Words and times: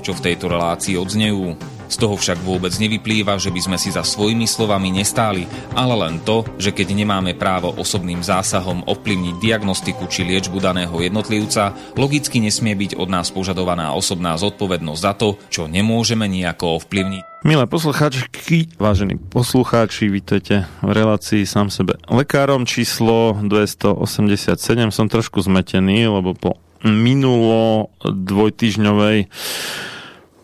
čo 0.00 0.16
v 0.16 0.32
tejto 0.32 0.48
relácii 0.48 0.96
odznejú. 0.96 1.54
Z 1.90 1.98
toho 1.98 2.14
však 2.14 2.46
vôbec 2.46 2.70
nevyplýva, 2.78 3.34
že 3.42 3.50
by 3.50 3.60
sme 3.66 3.76
si 3.78 3.90
za 3.90 4.06
svojimi 4.06 4.46
slovami 4.46 4.94
nestáli, 4.94 5.50
ale 5.74 5.98
len 5.98 6.22
to, 6.22 6.46
že 6.54 6.70
keď 6.70 6.94
nemáme 6.94 7.34
právo 7.34 7.74
osobným 7.74 8.22
zásahom 8.22 8.86
ovplyvniť 8.86 9.42
diagnostiku 9.42 10.06
či 10.06 10.22
liečbu 10.22 10.62
daného 10.62 10.94
jednotlivca, 11.02 11.74
logicky 11.98 12.38
nesmie 12.38 12.78
byť 12.78 12.94
od 12.94 13.10
nás 13.10 13.34
požadovaná 13.34 13.90
osobná 13.90 14.38
zodpovednosť 14.38 15.02
za 15.02 15.12
to, 15.18 15.34
čo 15.50 15.66
nemôžeme 15.66 16.30
nejako 16.30 16.78
ovplyvniť. 16.78 17.42
Milé 17.42 17.64
poslucháčky, 17.66 18.70
vážení 18.78 19.18
poslucháči, 19.18 20.12
vítajte 20.12 20.70
v 20.84 20.90
relácii 20.94 21.42
sám 21.42 21.74
sebe 21.74 21.98
lekárom 22.06 22.68
číslo 22.68 23.34
287. 23.34 24.60
Som 24.94 25.10
trošku 25.10 25.42
zmetený, 25.42 26.06
lebo 26.06 26.36
po 26.38 26.60
minulo 26.84 27.92
dvojtyžňovej 28.04 29.28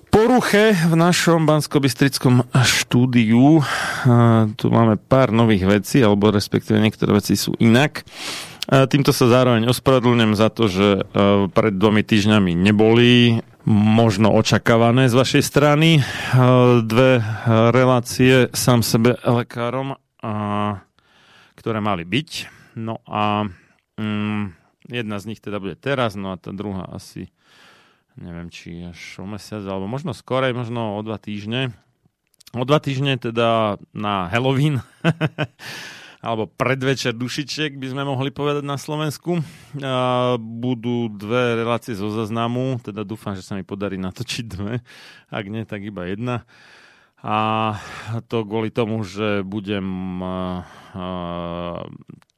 poruche 0.08 0.72
v 0.72 0.94
našom 0.96 1.44
bansko 1.44 1.76
štúdiu. 2.64 3.60
Tu 4.56 4.66
máme 4.72 4.96
pár 4.96 5.28
nových 5.28 5.68
vecí, 5.68 6.00
alebo 6.00 6.32
respektíve 6.32 6.80
niektoré 6.80 7.20
veci 7.20 7.36
sú 7.36 7.52
inak. 7.60 8.00
Týmto 8.66 9.12
sa 9.12 9.28
zároveň 9.28 9.68
ospravedlňujem 9.68 10.34
za 10.34 10.48
to, 10.48 10.72
že 10.72 11.04
pred 11.52 11.76
dvomi 11.76 12.00
týždňami 12.00 12.56
neboli 12.56 13.44
možno 13.68 14.32
očakávané 14.32 15.12
z 15.12 15.14
vašej 15.20 15.42
strany 15.44 16.00
dve 16.80 17.20
relácie 17.76 18.48
sám 18.56 18.80
sebe 18.80 19.20
lekárom, 19.20 20.00
ktoré 21.60 21.78
mali 21.84 22.08
byť. 22.08 22.30
No 22.80 23.04
a 23.04 23.44
mm, 24.00 24.55
jedna 24.88 25.16
z 25.18 25.34
nich 25.34 25.40
teda 25.42 25.58
bude 25.58 25.76
teraz, 25.76 26.14
no 26.14 26.32
a 26.32 26.40
tá 26.40 26.54
druhá 26.54 26.86
asi 26.90 27.30
neviem, 28.16 28.48
či 28.48 28.88
až 28.88 29.20
o 29.20 29.26
mesiac, 29.28 29.60
alebo 29.62 29.84
možno 29.84 30.16
skorej, 30.16 30.56
možno 30.56 30.96
o 30.96 31.00
dva 31.04 31.20
týždne. 31.20 31.76
O 32.56 32.64
dva 32.64 32.80
týždne 32.80 33.20
teda 33.20 33.76
na 33.92 34.32
Halloween, 34.32 34.80
alebo 36.24 36.48
predvečer 36.48 37.12
dušičiek 37.12 37.76
by 37.76 37.92
sme 37.92 38.02
mohli 38.08 38.32
povedať 38.32 38.64
na 38.64 38.80
Slovensku. 38.80 39.44
A 39.84 40.34
budú 40.40 41.12
dve 41.12 41.60
relácie 41.60 41.92
zo 41.92 42.08
zaznamu, 42.08 42.80
teda 42.80 43.04
dúfam, 43.04 43.36
že 43.36 43.44
sa 43.44 43.52
mi 43.52 43.62
podarí 43.62 44.00
natočiť 44.00 44.44
dve, 44.48 44.80
ak 45.28 45.44
nie, 45.52 45.68
tak 45.68 45.84
iba 45.84 46.08
jedna. 46.08 46.48
A 47.20 47.36
to 48.32 48.46
kvôli 48.46 48.70
tomu, 48.72 49.02
že 49.04 49.42
budem 49.44 49.84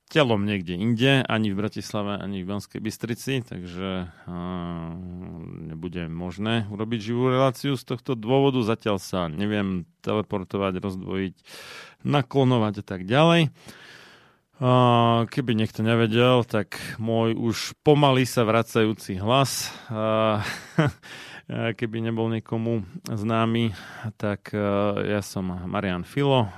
telom 0.08 0.48
niekde 0.48 0.74
inde, 0.74 1.20
ani 1.28 1.52
v 1.52 1.60
Bratislave, 1.60 2.16
ani 2.16 2.40
v 2.40 2.48
Banskej 2.48 2.80
Bystrici, 2.80 3.44
takže 3.44 4.08
uh, 4.08 4.90
nebude 5.68 6.08
možné 6.08 6.64
urobiť 6.72 7.12
živú 7.12 7.28
reláciu 7.28 7.76
z 7.76 7.84
tohto 7.84 8.16
dôvodu. 8.16 8.58
Zatiaľ 8.64 8.96
sa 8.98 9.28
neviem 9.28 9.84
teleportovať, 10.00 10.80
rozdvojiť, 10.80 11.34
naklonovať 12.08 12.74
a 12.80 12.84
tak 12.84 13.04
ďalej. 13.04 13.52
Uh, 14.58 15.28
keby 15.30 15.54
niekto 15.54 15.86
nevedel, 15.86 16.42
tak 16.42 16.80
môj 16.98 17.38
už 17.38 17.78
pomaly 17.86 18.26
sa 18.26 18.42
vracajúci 18.42 19.14
hlas, 19.22 19.70
uh, 19.86 20.42
keby 21.78 22.02
nebol 22.02 22.26
niekomu 22.26 22.82
známy, 23.06 23.70
tak 24.18 24.50
uh, 24.50 24.98
ja 25.04 25.22
som 25.22 25.46
Marian 25.46 26.02
Filo, 26.02 26.50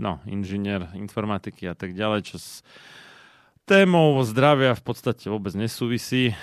no, 0.00 0.18
inžinier 0.24 0.88
informatiky 0.96 1.68
a 1.68 1.76
tak 1.76 1.92
ďalej, 1.92 2.32
čo 2.32 2.36
s 2.40 2.64
témou 3.68 4.18
zdravia 4.26 4.74
v 4.74 4.82
podstate 4.82 5.30
vôbec 5.30 5.54
nesúvisí. 5.54 6.34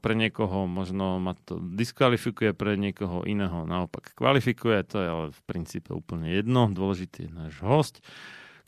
Pre 0.00 0.14
niekoho 0.16 0.64
možno 0.64 1.20
ma 1.20 1.36
to 1.36 1.60
diskvalifikuje, 1.60 2.56
pre 2.56 2.80
niekoho 2.80 3.28
iného 3.28 3.68
naopak 3.68 4.16
kvalifikuje, 4.16 4.80
to 4.88 4.96
je 5.02 5.08
ale 5.10 5.26
v 5.34 5.40
princípe 5.44 5.92
úplne 5.92 6.32
jedno. 6.32 6.72
Dôležitý 6.72 7.28
je 7.28 7.32
náš 7.34 7.60
host 7.60 8.00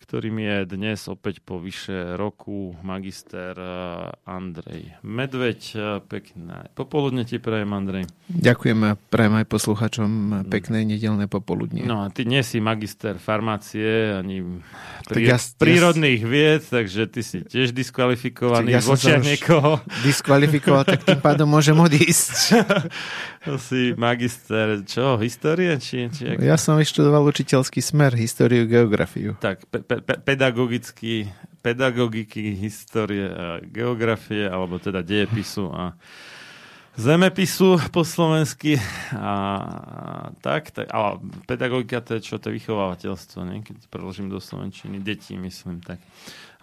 ktorým 0.05 0.37
je 0.37 0.57
dnes 0.69 1.01
opäť 1.09 1.41
po 1.41 1.57
vyše 1.57 2.21
roku 2.21 2.77
magister 2.85 3.57
eh, 3.57 4.29
Andrej 4.29 4.93
Medveď. 5.01 5.61
Pekné 6.05 6.69
popoludne 6.77 7.25
ti 7.25 7.41
prajem, 7.41 7.73
Andrej. 7.73 8.05
Ďakujem 8.29 8.79
a 8.85 9.01
prajem 9.01 9.35
aj 9.41 9.47
posluchačom 9.49 10.11
pekné 10.53 10.85
nedelné 10.85 11.25
popoludne. 11.25 11.81
No 11.89 12.05
a 12.05 12.13
ty 12.13 12.29
nie 12.29 12.45
si 12.45 12.61
magister 12.61 13.17
farmácie 13.17 14.13
ani 14.13 14.61
prí, 15.09 15.25
ja, 15.25 15.41
prírodných 15.41 16.21
ja, 16.21 16.29
vied, 16.29 16.63
takže 16.69 17.09
ty 17.09 17.25
si 17.25 17.41
tiež 17.41 17.73
diskvalifikovaný 17.73 18.77
ja 18.77 18.85
v 18.85 18.89
očiach 18.93 19.25
niekoho. 19.25 19.81
Diskvalifikoval, 20.05 20.85
tak 20.85 21.01
tým 21.09 21.21
pádom 21.25 21.49
môžem 21.49 21.77
odísť. 21.81 22.61
to 23.45 23.61
si 23.61 23.93
magister, 23.95 24.81
čo, 24.89 25.21
histórie? 25.21 25.77
Či, 25.77 26.09
či 26.09 26.25
ja 26.41 26.57
som 26.57 26.81
vyštudoval 26.81 27.23
učiteľský 27.29 27.85
smer, 27.85 28.17
históriu, 28.17 28.65
geografiu. 28.65 29.37
Tak, 29.39 29.69
pe, 29.69 29.85
pe, 29.85 30.01
pedagogický, 30.01 31.29
pedagogiky, 31.61 32.57
histórie 32.57 33.29
a 33.29 33.61
geografie, 33.61 34.49
alebo 34.49 34.81
teda 34.81 35.05
dejepisu 35.05 35.69
a 35.73 35.93
zemepisu 36.95 37.91
po 37.91 38.07
slovensky 38.07 38.79
a, 39.13 39.35
tak, 40.39 40.71
tak 40.71 40.87
ale 40.95 41.19
pedagogika 41.47 41.99
to 42.01 42.17
je 42.19 42.21
čo, 42.23 42.39
to 42.39 42.51
je 42.51 42.63
vychovávateľstvo, 42.63 43.39
nie? 43.51 43.67
keď 43.67 43.91
preložím 43.91 44.31
do 44.31 44.39
slovenčiny, 44.39 45.03
detí 45.03 45.35
myslím 45.35 45.83
tak. 45.83 45.99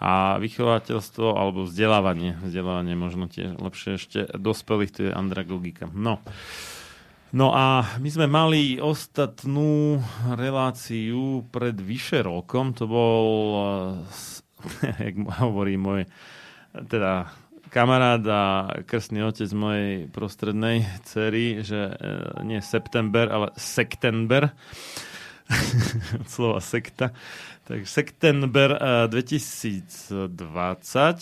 A 0.01 0.42
vychovateľstvo 0.42 1.38
alebo 1.38 1.69
vzdelávanie, 1.69 2.42
vzdelávanie 2.42 2.98
možno 2.98 3.30
tie 3.30 3.53
lepšie 3.53 4.01
ešte 4.01 4.19
dospelých, 4.33 4.92
to 4.92 5.00
je 5.06 5.12
andragogika. 5.13 5.86
No. 5.94 6.18
No 7.31 7.53
a 7.56 7.86
my 8.01 8.09
sme 8.12 8.27
mali 8.27 8.81
ostatnú 8.81 10.01
reláciu 10.36 11.48
pred 11.48 11.77
vyše 11.77 12.25
rokom, 12.25 12.74
to 12.75 12.89
bol, 12.89 13.25
jak 15.06 15.15
hovorí 15.39 15.77
môj 15.77 16.09
teda 16.75 17.31
kamarát 17.71 18.19
a 18.27 18.44
krstný 18.83 19.24
otec 19.24 19.48
mojej 19.56 20.12
prostrednej 20.12 20.83
cery, 21.07 21.63
že 21.63 21.88
e, 21.88 21.95
nie 22.44 22.59
september, 22.59 23.31
ale 23.31 23.48
sektember. 23.56 24.51
slova 26.31 26.59
sekta. 26.63 27.12
Tak 27.62 27.88
september 27.88 28.75
2020, 29.08 30.34
e, 30.34 31.16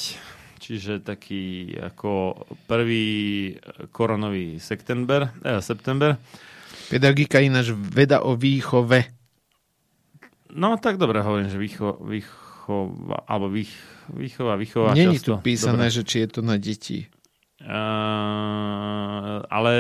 čiže 0.60 1.04
taký 1.04 1.76
ako 1.76 2.44
prvý 2.66 3.54
koronový 3.92 4.60
september. 4.60 5.30
Eh, 5.44 5.60
september. 5.60 6.16
Pedagogika 6.90 7.38
ináč 7.44 7.70
veda 7.76 8.26
o 8.26 8.34
výchove. 8.34 9.20
No 10.50 10.74
tak 10.82 10.98
dobre 10.98 11.22
hovorím, 11.22 11.54
že 11.54 11.62
výcho, 11.62 12.02
výchova, 12.02 13.30
alebo 13.30 13.54
vých, 13.54 13.70
výchova, 14.10 14.58
výchova. 14.58 14.98
Není 14.98 15.22
tu 15.22 15.38
písané, 15.38 15.94
Dobre. 15.94 15.96
že 15.96 16.02
či 16.02 16.26
je 16.26 16.30
to 16.34 16.42
na 16.42 16.58
deti. 16.58 17.06
Uh, 17.70 19.46
ale 19.46 19.74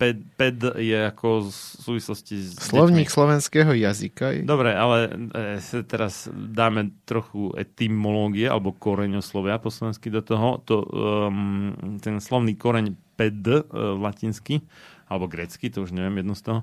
ped, 0.00 0.16
ped 0.40 0.56
je 0.80 0.96
ako 1.12 1.44
v 1.44 1.50
súvislosti 1.52 2.40
s 2.40 2.56
Slovník 2.56 3.12
deťmi. 3.12 3.16
slovenského 3.20 3.72
jazyka. 3.76 4.48
Dobre, 4.48 4.72
ale 4.72 5.12
e, 5.60 5.84
teraz 5.84 6.32
dáme 6.32 6.96
trochu 7.04 7.52
etymológie 7.60 8.48
alebo 8.48 8.72
koreňoslovia 8.72 9.60
po 9.60 9.68
slovensky 9.68 10.08
do 10.08 10.24
toho. 10.24 10.64
To, 10.64 10.88
um, 10.88 12.00
ten 12.00 12.16
slovný 12.24 12.56
koreň 12.56 12.96
ped 13.20 13.44
uh, 13.44 13.60
latinsky 14.00 14.64
alebo 15.12 15.28
grecky, 15.28 15.68
to 15.68 15.84
už 15.84 15.92
neviem 15.92 16.24
jedno 16.24 16.32
z 16.32 16.42
toho, 16.48 16.60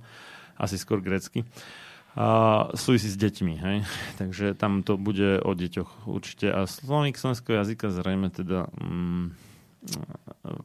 asi 0.58 0.82
skôr 0.82 0.98
grecky. 0.98 1.46
Uh, 1.46 1.92
a 2.12 2.28
súvisí 2.76 3.08
s 3.08 3.16
deťmi, 3.16 3.54
hej. 3.56 3.78
Takže 4.22 4.52
tam 4.60 4.84
to 4.84 5.00
bude 5.00 5.40
o 5.40 5.52
deťoch 5.56 6.12
určite. 6.12 6.52
A 6.52 6.68
slovník 6.68 7.16
slovenského 7.16 7.64
jazyka 7.64 7.88
zrejme 7.88 8.28
teda 8.28 8.68
mm, 8.76 9.51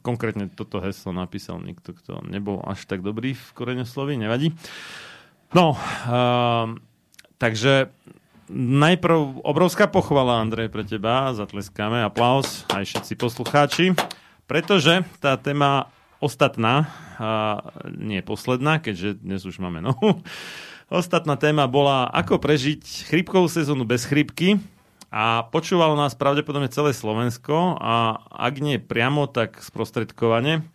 konkrétne 0.01 0.49
toto 0.51 0.81
heslo 0.81 1.13
napísal 1.13 1.61
niekto, 1.61 1.93
kto 1.93 2.21
nebol 2.25 2.61
až 2.65 2.85
tak 2.85 3.01
dobrý 3.01 3.33
v 3.33 3.47
korene 3.57 3.85
slovy, 3.85 4.17
nevadí. 4.17 4.53
No, 5.55 5.73
uh, 5.73 6.75
takže 7.39 7.89
najprv 8.51 9.43
obrovská 9.43 9.87
pochvala, 9.87 10.43
Andrej, 10.43 10.71
pre 10.71 10.83
teba. 10.83 11.31
Zatleskáme, 11.35 12.03
aplaus, 12.03 12.67
aj 12.71 12.83
všetci 12.83 13.13
poslucháči. 13.15 13.85
Pretože 14.47 15.03
tá 15.19 15.35
téma 15.35 15.91
ostatná, 16.23 16.87
uh, 17.19 17.59
nie 17.91 18.23
posledná, 18.23 18.79
keďže 18.79 19.19
dnes 19.19 19.43
už 19.43 19.59
máme 19.59 19.83
novú, 19.83 20.19
Ostatná 20.87 21.35
téma 21.35 21.67
bola, 21.67 22.07
ako 22.15 22.39
prežiť 22.39 23.11
chrypkovú 23.11 23.51
sezónu 23.51 23.83
bez 23.83 24.07
chrypky. 24.07 24.55
A 25.07 25.47
počúvalo 25.47 25.95
nás 25.95 26.19
pravdepodobne 26.19 26.67
celé 26.67 26.91
Slovensko 26.91 27.79
a 27.79 28.19
ak 28.27 28.59
nie 28.59 28.75
priamo, 28.75 29.31
tak 29.31 29.63
sprostredkovane. 29.63 30.67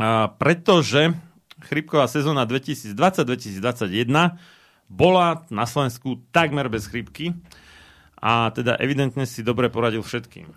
A 0.00 0.32
pretože 0.40 1.12
chrypková 1.60 2.08
sezóna 2.08 2.48
2020-2021 2.48 4.40
bola 4.88 5.44
na 5.52 5.68
Slovensku 5.68 6.24
takmer 6.32 6.72
bez 6.72 6.88
chrypky 6.88 7.36
a 8.24 8.48
teda 8.56 8.80
evidentne 8.80 9.28
si 9.28 9.44
dobre 9.44 9.68
poradil 9.68 10.00
všetkým. 10.00 10.48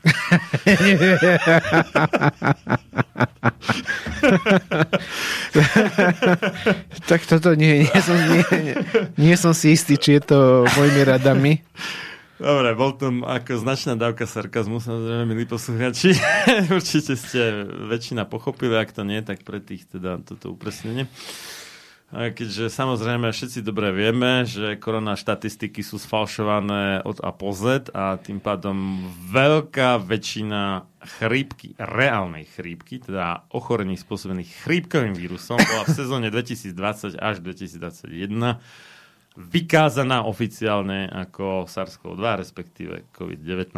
tak 7.12 7.28
toto 7.28 7.52
nie, 7.60 7.84
nie, 7.84 8.00
som, 8.00 8.16
nie, 8.16 8.44
nie 9.20 9.36
som 9.36 9.52
si 9.52 9.76
istý, 9.76 10.00
či 10.00 10.16
je 10.16 10.22
to 10.32 10.64
mojimi 10.80 11.04
radami. 11.04 11.60
Dobre, 12.38 12.70
bol 12.78 12.94
tam 12.94 13.26
ako 13.26 13.58
značná 13.58 13.98
dávka 13.98 14.30
sarkazmu, 14.30 14.78
samozrejme, 14.78 15.26
milí 15.26 15.50
posluchači. 15.50 16.14
Určite 16.78 17.18
ste 17.18 17.66
väčšina 17.66 18.30
pochopili, 18.30 18.78
ak 18.78 18.94
to 18.94 19.02
nie, 19.02 19.26
tak 19.26 19.42
pre 19.42 19.58
tých 19.58 19.90
teda 19.90 20.22
toto 20.22 20.54
upresnenie. 20.54 21.10
Keďže 22.08 22.72
samozrejme 22.72 23.34
všetci 23.36 23.66
dobre 23.68 23.92
vieme, 23.92 24.48
že 24.48 24.80
korona 24.80 25.20
štatistiky 25.20 25.84
sú 25.84 26.00
sfalšované 26.00 27.04
od 27.04 27.20
A 27.20 27.36
po 27.36 27.52
Z 27.52 27.92
a 27.92 28.16
tým 28.16 28.40
pádom 28.40 29.04
veľká 29.28 30.00
väčšina 30.00 30.88
chrípky, 31.04 31.76
reálnej 31.76 32.48
chrípky, 32.48 33.04
teda 33.04 33.50
ochorení 33.52 34.00
spôsobených 34.00 34.64
chrípkovým 34.64 35.20
vírusom, 35.20 35.60
bola 35.60 35.84
v 35.84 35.98
sezóne 36.00 36.32
2020 36.32 37.20
až 37.20 37.36
2021 37.44 38.62
vykázaná 39.38 40.26
oficiálne 40.26 41.06
ako 41.14 41.70
SARS-CoV-2, 41.70 42.26
respektíve 42.42 42.94
COVID-19. 43.14 43.78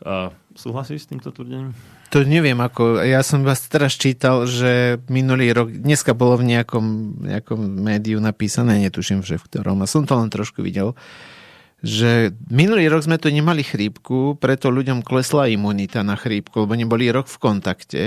Uh, 0.00 0.32
súhlasíš 0.56 1.04
s 1.04 1.08
týmto 1.12 1.28
tvrdením? 1.32 1.72
To 2.12 2.24
neviem, 2.24 2.56
ako, 2.56 3.04
ja 3.04 3.20
som 3.20 3.44
vás 3.44 3.64
teraz 3.68 3.96
čítal, 3.96 4.48
že 4.48 4.96
minulý 5.12 5.52
rok, 5.52 5.68
dneska 5.72 6.16
bolo 6.16 6.40
v 6.40 6.56
nejakom, 6.56 6.86
nejakom 7.28 7.60
médiu 7.60 8.16
napísané, 8.16 8.80
netuším 8.80 9.20
že 9.20 9.36
v 9.36 9.44
ktorom, 9.44 9.84
a 9.84 9.86
som 9.86 10.08
to 10.08 10.16
len 10.16 10.32
trošku 10.32 10.64
videl, 10.64 10.96
že 11.80 12.32
minulý 12.48 12.88
rok 12.88 13.04
sme 13.04 13.20
tu 13.20 13.28
nemali 13.28 13.64
chrípku, 13.64 14.40
preto 14.40 14.72
ľuďom 14.72 15.04
klesla 15.04 15.52
imunita 15.52 16.00
na 16.00 16.16
chrípku, 16.16 16.64
lebo 16.64 16.76
neboli 16.76 17.08
rok 17.12 17.28
v 17.28 17.40
kontakte 17.40 18.02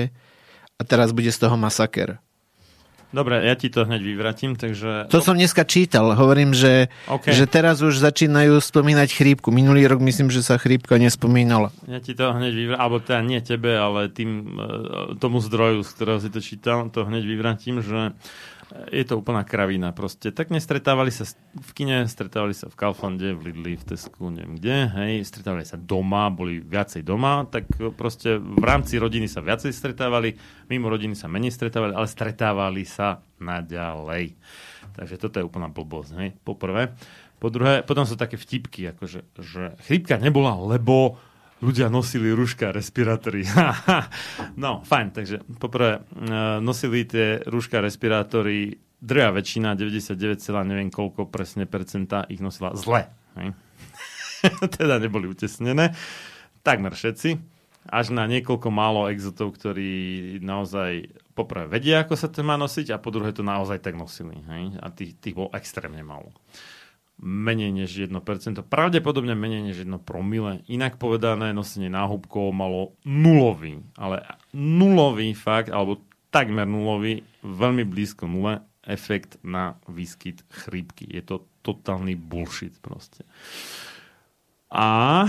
a 0.78 0.82
teraz 0.82 1.14
bude 1.14 1.30
z 1.30 1.42
toho 1.42 1.58
masaker. 1.58 2.22
Dobre, 3.14 3.46
ja 3.46 3.54
ti 3.54 3.70
to 3.70 3.86
hneď 3.86 4.02
vyvratím, 4.02 4.58
takže... 4.58 5.06
To 5.14 5.22
som 5.22 5.38
dneska 5.38 5.62
čítal, 5.70 6.18
hovorím, 6.18 6.58
že, 6.58 6.90
okay. 7.06 7.30
že 7.30 7.46
teraz 7.46 7.86
už 7.86 8.02
začínajú 8.02 8.58
spomínať 8.58 9.14
chrípku. 9.14 9.54
Minulý 9.54 9.86
rok 9.86 10.02
myslím, 10.02 10.34
že 10.34 10.42
sa 10.42 10.58
chrípka 10.58 10.98
nespomínala. 10.98 11.70
Ja 11.86 12.02
ti 12.02 12.18
to 12.18 12.34
hneď 12.34 12.54
vyvratím, 12.58 12.82
alebo 12.82 12.98
teda 12.98 13.22
nie 13.22 13.38
tebe, 13.46 13.78
ale 13.78 14.10
tým, 14.10 14.58
e, 14.58 15.22
tomu 15.22 15.46
zdroju, 15.46 15.86
z 15.86 15.90
ktorého 15.94 16.20
si 16.26 16.34
to 16.34 16.42
čítal, 16.42 16.90
to 16.90 17.06
hneď 17.06 17.22
vyvratím, 17.22 17.86
že 17.86 18.18
je 18.90 19.06
to 19.06 19.22
úplná 19.22 19.46
kravina 19.46 19.94
proste. 19.94 20.34
Tak 20.34 20.50
nestretávali 20.50 21.14
sa 21.14 21.30
v 21.54 21.72
kine, 21.78 22.10
stretávali 22.10 22.58
sa 22.58 22.70
v 22.70 22.76
Kauflande, 22.78 23.38
v 23.38 23.54
Lidli, 23.54 23.74
v 23.78 23.86
Tesku, 23.86 24.34
neviem 24.34 24.58
kde, 24.58 24.90
hej, 24.90 25.14
stretávali 25.30 25.62
sa 25.62 25.78
doma, 25.78 26.34
boli 26.34 26.58
viacej 26.58 27.06
doma, 27.06 27.46
tak 27.46 27.70
proste 27.94 28.42
v 28.42 28.64
rámci 28.66 28.98
rodiny 28.98 29.30
sa 29.30 29.46
viacej 29.46 29.70
stretávali, 29.70 30.34
mimo 30.74 30.90
rodiny 30.90 31.14
sa 31.14 31.30
menej 31.30 31.54
stretávali, 31.54 31.94
ale 31.94 32.10
stretávali 32.10 32.82
sa 32.86 33.22
naďalej. 33.38 34.34
Takže 34.98 35.16
toto 35.22 35.38
je 35.38 35.46
úplná 35.46 35.70
blbosť, 35.70 36.12
hej, 36.18 36.30
po. 36.42 36.58
Po 37.44 37.52
druhé, 37.52 37.84
potom 37.84 38.08
sú 38.08 38.16
také 38.16 38.40
vtipky, 38.40 38.88
akože, 38.96 39.20
že 39.38 39.76
chrípka 39.84 40.16
nebola, 40.16 40.56
lebo 40.56 41.20
ľudia 41.64 41.88
nosili 41.88 42.36
rúška, 42.36 42.76
respirátory. 42.76 43.48
no, 44.64 44.84
fajn, 44.84 45.08
takže 45.16 45.40
poprvé 45.56 46.04
e, 46.04 46.60
nosili 46.60 47.08
tie 47.08 47.40
rúška, 47.48 47.80
respirátory, 47.80 48.76
drvá 49.00 49.32
väčšina, 49.40 49.80
99, 49.80 50.44
neviem 50.68 50.92
koľko 50.92 51.32
presne 51.32 51.64
percenta 51.64 52.28
ich 52.28 52.44
nosila 52.44 52.76
zle. 52.76 53.08
teda 54.76 55.00
neboli 55.00 55.32
utesnené. 55.32 55.96
Takmer 56.68 56.92
všetci. 56.92 57.56
Až 57.84 58.16
na 58.16 58.24
niekoľko 58.28 58.72
málo 58.72 59.12
exotov, 59.12 59.56
ktorí 59.60 60.40
naozaj 60.40 61.12
poprvé 61.36 61.68
vedia, 61.68 62.04
ako 62.04 62.16
sa 62.16 62.32
to 62.32 62.40
má 62.40 62.56
nosiť 62.56 62.96
a 62.96 63.02
po 63.02 63.12
druhé 63.12 63.36
to 63.36 63.44
naozaj 63.44 63.80
tak 63.84 64.00
nosili. 64.00 64.40
Hej? 64.40 64.80
A 64.80 64.88
tých, 64.88 65.20
tých 65.20 65.36
bolo 65.36 65.52
extrémne 65.52 66.00
málo 66.00 66.32
menej 67.22 67.72
než 67.72 68.10
1%, 68.10 68.14
pravdepodobne 68.66 69.38
menej 69.38 69.72
než 69.72 69.86
1 69.86 70.02
promile. 70.02 70.66
Inak 70.68 70.98
povedané, 70.98 71.54
nosenie 71.54 71.88
náhubkov 71.92 72.52
malo 72.52 72.98
nulový, 73.06 73.84
ale 73.96 74.26
nulový 74.52 75.32
fakt, 75.38 75.70
alebo 75.70 76.02
takmer 76.34 76.66
nulový, 76.66 77.22
veľmi 77.46 77.86
blízko 77.86 78.26
nule, 78.26 78.66
efekt 78.84 79.40
na 79.46 79.80
výskyt 79.88 80.44
chrípky. 80.52 81.08
Je 81.08 81.24
to 81.24 81.48
totálny 81.64 82.20
bullshit 82.20 82.76
proste. 82.84 83.24
A 84.74 85.24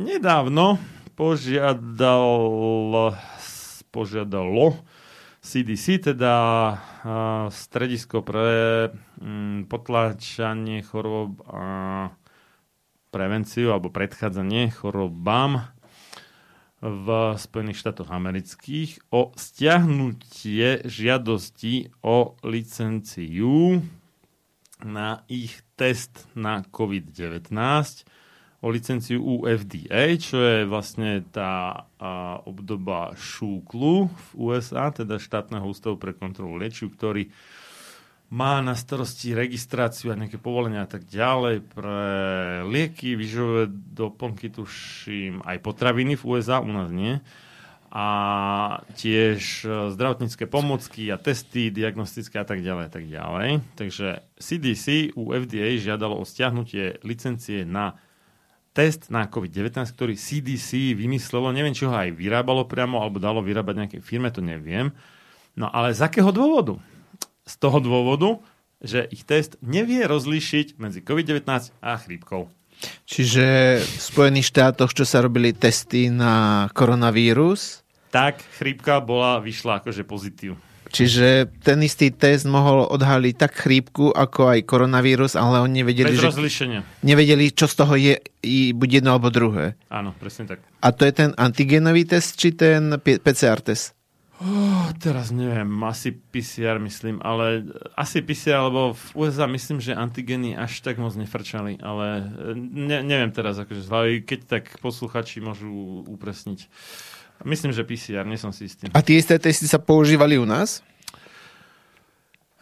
nedávno 0.00 0.80
požiadal, 1.14 2.34
požiadalo 3.92 4.74
CDC, 5.42 6.14
teda 6.14 6.34
stredisko 7.50 8.22
pre 8.22 8.94
mm, 9.18 9.66
potláčanie 9.66 10.86
chorób 10.86 11.42
a 11.50 11.64
prevenciu 13.10 13.74
alebo 13.74 13.90
predchádzanie 13.90 14.70
chorobám 14.70 15.66
v 16.82 17.06
Spojených 17.38 17.78
štátoch 17.78 18.10
amerických 18.10 19.10
o 19.10 19.34
stiahnutie 19.34 20.82
žiadosti 20.86 21.90
o 22.02 22.38
licenciu 22.46 23.82
na 24.82 25.22
ich 25.26 25.62
test 25.74 26.26
na 26.38 26.62
COVID-19 26.66 27.50
o 28.62 28.70
licenciu 28.70 29.18
u 29.18 29.42
FDA, 29.42 30.14
čo 30.22 30.38
je 30.38 30.62
vlastne 30.70 31.26
tá 31.34 31.84
a, 31.98 32.38
obdoba 32.46 33.10
šúklu 33.18 34.06
v 34.06 34.28
USA, 34.38 34.94
teda 34.94 35.18
štátneho 35.18 35.66
ústavu 35.66 35.98
pre 35.98 36.14
kontrolu 36.14 36.62
liečiv, 36.62 36.94
ktorý 36.94 37.26
má 38.32 38.64
na 38.64 38.72
starosti 38.72 39.36
registráciu 39.36 40.08
a 40.08 40.16
nejaké 40.16 40.40
povolenia 40.40 40.86
a 40.86 40.88
tak 40.88 41.04
ďalej 41.04 41.68
pre 41.68 42.00
lieky, 42.64 43.12
výživové 43.12 43.68
doplnky, 43.68 44.48
tuším, 44.48 45.44
aj 45.44 45.60
potraviny 45.60 46.16
v 46.16 46.24
USA, 46.24 46.64
u 46.64 46.72
nás 46.72 46.88
nie. 46.88 47.20
A 47.92 48.08
tiež 48.96 49.68
zdravotnícke 49.68 50.48
pomocky 50.48 51.12
a 51.12 51.20
testy, 51.20 51.68
diagnostické 51.68 52.40
a 52.40 52.46
tak 52.48 52.64
ďalej 52.64 52.84
a 52.88 52.92
tak 52.94 53.04
ďalej. 53.04 53.48
Takže 53.76 54.24
CDC 54.40 55.12
u 55.12 55.36
FDA 55.36 55.76
žiadalo 55.76 56.16
o 56.16 56.24
stiahnutie 56.24 57.04
licencie 57.04 57.68
na 57.68 58.00
test 58.72 59.12
na 59.12 59.28
COVID-19, 59.28 59.76
ktorý 59.92 60.16
CDC 60.16 60.96
vymyslelo, 60.96 61.52
neviem, 61.52 61.76
či 61.76 61.84
ho 61.84 61.92
aj 61.92 62.16
vyrábalo 62.16 62.64
priamo, 62.64 62.98
alebo 62.98 63.20
dalo 63.20 63.44
vyrábať 63.44 63.74
nejakej 63.76 64.02
firme, 64.02 64.32
to 64.32 64.40
neviem. 64.40 64.90
No 65.52 65.68
ale 65.68 65.92
z 65.92 66.00
akého 66.00 66.32
dôvodu? 66.32 66.80
z 67.46 67.54
toho 67.58 67.78
dôvodu, 67.82 68.38
že 68.82 69.06
ich 69.10 69.22
test 69.26 69.58
nevie 69.62 70.02
rozlíšiť 70.06 70.78
medzi 70.78 71.02
COVID-19 71.02 71.74
a 71.82 71.92
chrípkou. 71.98 72.50
Čiže 73.06 73.78
v 73.78 74.00
Spojených 74.02 74.50
štátoch, 74.50 74.90
čo 74.90 75.06
sa 75.06 75.22
robili 75.22 75.54
testy 75.54 76.10
na 76.10 76.66
koronavírus? 76.74 77.86
Tak, 78.10 78.42
chrípka 78.58 78.98
bola, 78.98 79.38
vyšla 79.38 79.78
akože 79.78 80.02
pozitív. 80.02 80.58
Čiže 80.92 81.48
ten 81.64 81.80
istý 81.80 82.12
test 82.12 82.44
mohol 82.44 82.84
odhaliť 82.84 83.34
tak 83.40 83.56
chrípku, 83.56 84.12
ako 84.12 84.52
aj 84.52 84.68
koronavírus, 84.68 85.32
ale 85.40 85.64
oni 85.64 85.80
nevedeli, 85.80 86.12
Bez 86.12 86.20
že, 86.20 86.28
rozlišenia. 86.36 86.80
nevedeli, 87.00 87.48
čo 87.48 87.64
z 87.64 87.74
toho 87.80 87.94
je 87.96 88.14
i 88.44 88.76
buď 88.76 89.00
jedno 89.00 89.16
alebo 89.16 89.32
druhé. 89.32 89.80
Áno, 89.88 90.12
presne 90.20 90.52
tak. 90.52 90.60
A 90.84 90.92
to 90.92 91.08
je 91.08 91.12
ten 91.16 91.30
antigenový 91.40 92.04
test, 92.04 92.36
či 92.36 92.52
ten 92.52 93.00
PCR 93.00 93.64
test? 93.64 93.96
Oh, 94.42 94.90
teraz 94.98 95.30
neviem, 95.30 95.70
asi 95.86 96.10
PCR 96.10 96.82
myslím, 96.82 97.22
ale 97.22 97.62
asi 97.94 98.18
PCR, 98.18 98.66
lebo 98.66 98.90
v 98.90 99.04
USA 99.14 99.46
myslím, 99.46 99.78
že 99.78 99.94
antigeny 99.94 100.58
až 100.58 100.82
tak 100.82 100.98
moc 100.98 101.14
nefrčali, 101.14 101.78
ale 101.78 102.26
ne, 102.58 103.06
neviem 103.06 103.30
teraz, 103.30 103.62
akože 103.62 103.86
hlavy, 103.86 104.26
keď 104.26 104.40
tak 104.50 104.64
posluchači 104.82 105.38
môžu 105.38 106.02
upresniť. 106.10 106.66
Myslím, 107.42 107.74
že 107.74 107.82
PCR, 107.82 108.26
nie 108.26 108.38
som 108.38 108.54
si 108.54 108.70
istý. 108.70 108.86
A 108.94 109.02
tie 109.02 109.18
isté 109.18 109.38
testy 109.38 109.66
sa 109.66 109.82
používali 109.82 110.38
u 110.38 110.46
nás? 110.46 110.82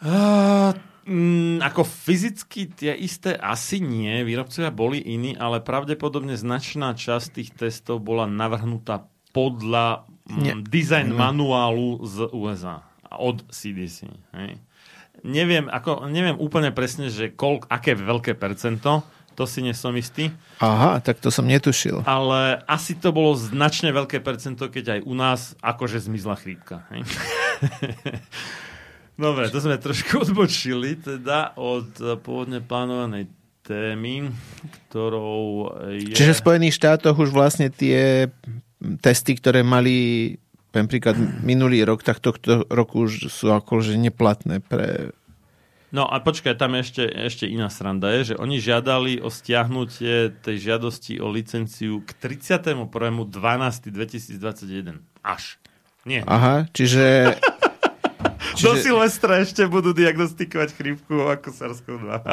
Uh, 0.01 0.73
mm, 1.05 1.61
ako 1.61 1.85
fyzicky 1.85 2.65
tie 2.73 2.97
isté 2.97 3.37
asi 3.37 3.77
nie, 3.77 4.25
výrobcovia 4.25 4.73
boli 4.73 4.97
iní, 4.97 5.37
ale 5.37 5.61
pravdepodobne 5.61 6.33
značná 6.33 6.97
časť 6.97 7.27
tých 7.37 7.49
testov 7.53 8.01
bola 8.01 8.25
navrhnutá 8.25 9.05
podľa 9.29 10.09
Nie. 10.25 10.57
design 10.65 11.13
manuálu 11.13 12.01
z 12.01 12.25
USA 12.33 12.81
od 13.13 13.45
CDC. 13.53 14.09
Hej. 14.33 14.57
Neviem, 15.21 15.69
ako, 15.69 16.09
neviem 16.09 16.39
úplne 16.39 16.73
presne, 16.73 17.13
že 17.13 17.29
koľk, 17.29 17.69
aké 17.69 17.93
veľké 17.93 18.33
percento, 18.39 19.05
to 19.35 19.47
si 19.47 19.63
nesom 19.63 19.95
istý. 19.97 20.31
Aha, 20.59 20.99
tak 20.99 21.23
to 21.23 21.31
som 21.31 21.47
netušil. 21.47 22.03
Ale 22.05 22.61
asi 22.67 22.93
to 22.93 23.15
bolo 23.15 23.33
značne 23.35 23.91
veľké 23.95 24.19
percento, 24.19 24.67
keď 24.67 24.97
aj 24.97 24.99
u 25.07 25.13
nás 25.15 25.55
akože 25.63 26.03
zmizla 26.03 26.35
chrípka. 26.37 26.83
Hej. 26.91 27.01
Dobre, 29.21 29.53
to 29.53 29.61
sme 29.61 29.77
trošku 29.77 30.19
odbočili 30.25 30.97
teda 30.97 31.53
od 31.55 31.93
pôvodne 32.25 32.59
plánovanej 32.63 33.29
témy, 33.61 34.33
ktorou 34.89 35.69
je... 35.93 36.17
Čiže 36.17 36.33
v 36.33 36.41
Spojených 36.41 36.77
štátoch 36.81 37.21
už 37.21 37.29
vlastne 37.29 37.69
tie 37.69 38.33
testy, 39.05 39.37
ktoré 39.37 39.61
mali 39.61 40.41
napríklad 40.71 41.19
minulý 41.43 41.83
rok, 41.83 42.01
tak 42.01 42.23
tohto 42.23 42.63
roku 42.71 43.05
už 43.05 43.27
sú 43.27 43.51
akože 43.51 43.99
neplatné 43.99 44.63
pre... 44.63 45.11
No 45.91 46.07
a 46.07 46.23
počkaj, 46.23 46.55
tam 46.55 46.79
ešte, 46.79 47.03
ešte 47.03 47.51
iná 47.51 47.67
sranda 47.67 48.15
je, 48.15 48.31
že 48.31 48.39
oni 48.39 48.63
žiadali 48.63 49.19
o 49.19 49.27
stiahnutie 49.27 50.31
tej 50.39 50.71
žiadosti 50.71 51.19
o 51.19 51.27
licenciu 51.27 51.99
k 52.07 52.15
31.12.2021. 52.15 55.03
Až. 55.19 55.59
Nie. 56.07 56.23
Aha, 56.23 56.71
čiže... 56.71 57.35
čiže... 58.55 58.63
Do 58.63 58.79
Silvestra 58.79 59.43
ešte 59.43 59.67
budú 59.67 59.91
diagnostikovať 59.91 60.79
chrípku 60.79 61.27
ako 61.27 61.51
SARS-CoV-2. 61.51 62.23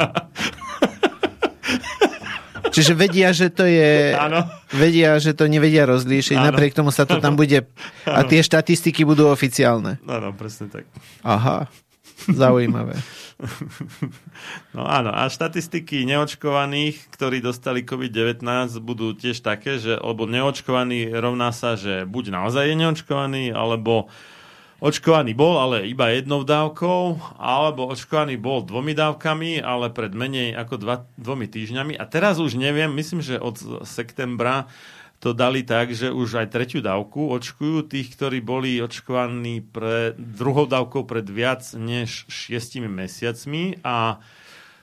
Čiže 2.69 2.93
vedia, 2.93 3.33
že 3.33 3.49
to 3.49 3.65
je... 3.65 4.13
Áno. 4.13 4.45
Vedia, 4.69 5.17
že 5.17 5.33
to 5.33 5.49
nevedia 5.49 5.89
rozlíšiť, 5.89 6.37
Áno. 6.37 6.53
napriek 6.53 6.77
tomu 6.77 6.93
sa 6.93 7.03
to 7.03 7.17
tam 7.17 7.33
bude... 7.33 7.65
A 8.05 8.21
tie 8.23 8.45
štatistiky 8.45 9.03
budú 9.03 9.27
oficiálne. 9.27 9.97
Áno, 10.05 10.29
presne 10.37 10.69
tak. 10.69 10.85
Aha, 11.25 11.65
zaujímavé. 12.29 12.93
No 14.75 14.83
áno, 14.85 15.09
a 15.15 15.31
štatistiky 15.31 16.03
neočkovaných, 16.05 17.09
ktorí 17.15 17.39
dostali 17.39 17.87
COVID-19, 17.87 18.43
budú 18.83 19.15
tiež 19.15 19.39
také, 19.39 19.79
že 19.79 19.95
lebo 19.97 20.27
neočkovaný 20.27 21.15
rovná 21.15 21.55
sa, 21.55 21.79
že 21.79 22.03
buď 22.03 22.35
naozaj 22.35 22.69
je 22.69 22.75
neočkovaný, 22.75 23.43
alebo 23.55 24.11
očkovaný 24.79 25.35
bol, 25.35 25.59
ale 25.59 25.87
iba 25.91 26.11
jednou 26.11 26.47
dávkou, 26.47 27.35
alebo 27.39 27.91
očkovaný 27.91 28.39
bol 28.39 28.63
dvomi 28.63 28.95
dávkami, 28.95 29.59
ale 29.59 29.91
pred 29.91 30.11
menej 30.15 30.55
ako 30.55 30.75
dva, 30.79 30.95
dvomi 31.19 31.47
týždňami. 31.51 31.99
A 31.99 32.03
teraz 32.07 32.39
už 32.39 32.55
neviem, 32.55 32.91
myslím, 32.95 33.19
že 33.19 33.39
od 33.39 33.59
septembra 33.83 34.71
to 35.19 35.35
dali 35.35 35.67
tak, 35.67 35.91
že 35.91 36.15
už 36.15 36.43
aj 36.43 36.47
tretiu 36.47 36.79
dávku 36.79 37.27
očkujú 37.35 37.91
tých, 37.91 38.15
ktorí 38.15 38.39
boli 38.39 38.79
očkovaní 38.79 39.59
pre 39.59 40.15
druhou 40.15 40.63
dávkou 40.63 41.03
pred 41.03 41.27
viac 41.27 41.63
než 41.75 42.23
šiestimi 42.31 42.87
mesiacmi 42.87 43.83
a 43.83 44.23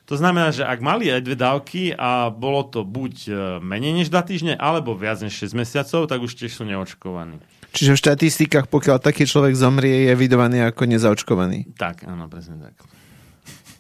to 0.07 0.15
znamená, 0.15 0.55
že 0.55 0.63
ak 0.63 0.79
mali 0.79 1.11
aj 1.11 1.21
dve 1.27 1.35
dávky 1.35 1.91
a 1.91 2.31
bolo 2.31 2.63
to 2.63 2.87
buď 2.87 3.15
e, 3.27 3.31
menej 3.59 3.91
než 3.91 4.07
2 4.07 4.23
týždne, 4.23 4.55
alebo 4.55 4.95
viac 4.95 5.19
než 5.19 5.35
6 5.35 5.59
mesiacov, 5.59 6.07
tak 6.07 6.23
už 6.23 6.31
tiež 6.39 6.55
sú 6.55 6.63
neočkovaní. 6.63 7.43
Čiže 7.75 7.99
v 7.99 8.03
štatistikách, 8.07 8.71
pokiaľ 8.71 9.03
taký 9.03 9.27
človek 9.27 9.59
zomrie, 9.59 10.07
je 10.07 10.15
evidovaný 10.15 10.63
ako 10.63 10.87
nezaočkovaný. 10.87 11.75
Tak, 11.75 12.07
áno, 12.07 12.31
presne 12.31 12.71
tak. 12.71 12.79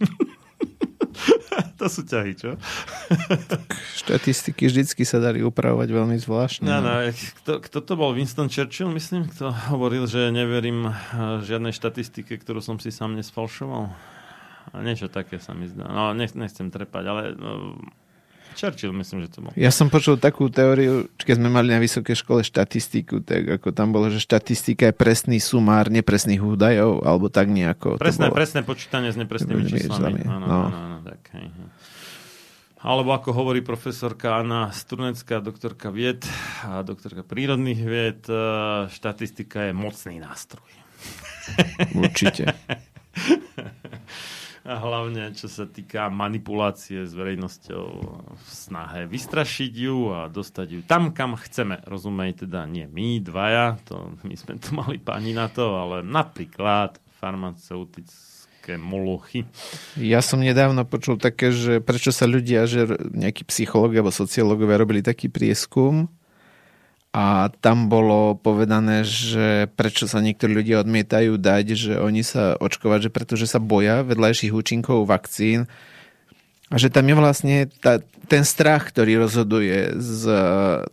to 1.81 1.87
sú 1.93 2.03
ťahy, 2.09 2.33
čo? 2.33 2.57
Štatistiky 4.01 4.67
vždycky 4.67 5.05
sa 5.05 5.21
dali 5.21 5.45
upravovať 5.45 5.89
veľmi 5.93 6.17
zvláštne. 6.17 6.65
No, 6.65 6.81
no, 6.81 7.05
kto, 7.13 7.61
kto 7.61 7.79
to 7.85 7.93
bol? 7.95 8.17
Winston 8.17 8.49
Churchill, 8.49 8.89
myslím, 8.97 9.29
kto 9.29 9.53
hovoril, 9.73 10.09
že 10.09 10.33
neverím 10.33 10.89
žiadnej 11.45 11.77
štatistike, 11.77 12.41
ktorú 12.41 12.65
som 12.65 12.81
si 12.81 12.89
sám 12.89 13.15
nesfalšoval. 13.21 13.93
Niečo 14.77 15.07
také 15.07 15.39
sa 15.39 15.55
mi 15.55 15.71
zdá. 15.71 15.87
No, 15.87 16.11
nechcem 16.17 16.73
trepať, 16.73 17.05
ale 17.07 17.23
no, 17.39 17.79
Churchill, 18.57 18.97
myslím, 18.97 19.29
že 19.29 19.29
to 19.37 19.39
bol. 19.45 19.53
Ja 19.53 19.69
som 19.69 19.93
počul 19.93 20.17
takú 20.17 20.49
teóriu, 20.49 21.13
keď 21.21 21.37
sme 21.37 21.53
mali 21.53 21.77
na 21.77 21.79
vysokej 21.79 22.17
škole 22.17 22.41
štatistiku, 22.41 23.21
tak 23.21 23.61
ako 23.61 23.69
tam 23.77 23.93
bolo, 23.93 24.09
že 24.09 24.17
štatistika 24.17 24.89
je 24.91 24.95
presný 24.97 25.39
sumár 25.39 25.93
nepresných 25.93 26.41
údajov, 26.41 27.05
alebo 27.05 27.29
tak 27.29 27.53
nejako. 27.53 28.01
Presné, 28.01 28.33
presné 28.33 28.65
počítanie 28.65 29.13
s 29.13 29.21
nepresnými 29.21 29.69
číslami. 29.69 30.25
Áno, 30.25 30.47
no. 30.49 30.61
áno, 30.67 30.69
áno, 30.73 30.96
hej, 31.37 31.49
hej. 31.53 31.69
Alebo 32.87 33.17
ako 33.17 33.33
hovorí 33.33 33.65
profesorka 33.65 34.37
Anna 34.37 34.69
Strunecká, 34.69 35.41
doktorka 35.41 35.89
vied 35.89 36.23
a 36.63 36.85
doktorka 36.85 37.25
prírodných 37.25 37.81
vied, 37.81 38.23
e, 38.29 38.37
štatistika 38.93 39.67
je 39.67 39.73
mocný 39.73 40.21
nástroj. 40.21 40.71
Určite. 42.05 42.53
A 44.67 44.83
hlavne, 44.83 45.31
čo 45.31 45.47
sa 45.47 45.65
týka 45.65 46.11
manipulácie 46.11 47.07
s 47.07 47.15
verejnosťou 47.15 47.87
v 48.35 48.49
snahe 48.51 49.07
vystrašiť 49.07 49.73
ju 49.73 50.11
a 50.11 50.27
dostať 50.27 50.69
ju 50.75 50.81
tam, 50.83 51.15
kam 51.15 51.39
chceme. 51.39 51.81
Rozumej 51.87 52.45
teda 52.45 52.67
nie 52.67 52.91
my 52.91 53.23
dvaja, 53.23 53.79
to, 53.87 54.19
my 54.27 54.35
sme 54.35 54.59
tu 54.59 54.75
mali 54.75 54.99
pani 54.99 55.33
na 55.33 55.47
to, 55.47 55.71
ale 55.71 56.03
napríklad 56.03 56.99
farmaceutické 57.15 58.26
molochy. 58.75 59.47
Ja 59.95 60.19
som 60.19 60.43
nedávno 60.43 60.83
počul 60.83 61.15
také, 61.23 61.55
že 61.55 61.79
prečo 61.79 62.11
sa 62.11 62.27
ľudia, 62.27 62.67
že 62.67 62.91
nejakí 63.15 63.47
psychológovia 63.47 64.03
alebo 64.03 64.11
sociológovia 64.11 64.83
robili 64.83 65.07
taký 65.07 65.31
prieskum, 65.31 66.11
a 67.17 67.49
tam 67.65 67.89
bolo 67.89 68.37
povedané, 68.37 69.01
že 69.01 69.73
prečo 69.73 70.05
sa 70.05 70.21
niektorí 70.21 70.53
ľudia 70.53 70.85
odmietajú 70.85 71.41
dať, 71.41 71.67
že 71.73 71.93
oni 71.97 72.21
sa 72.21 72.61
očkovať, 72.61 73.09
že 73.09 73.11
pretože 73.15 73.49
sa 73.49 73.57
boja 73.57 74.05
vedľajších 74.05 74.53
účinkov 74.53 75.09
vakcín, 75.09 75.65
A 76.67 76.83
že 76.83 76.91
tam 76.91 77.07
je 77.07 77.15
vlastne 77.15 77.57
tá, 77.79 78.03
ten 78.27 78.43
strach, 78.43 78.91
ktorý 78.91 79.23
rozhoduje 79.23 79.95
z 80.03 80.23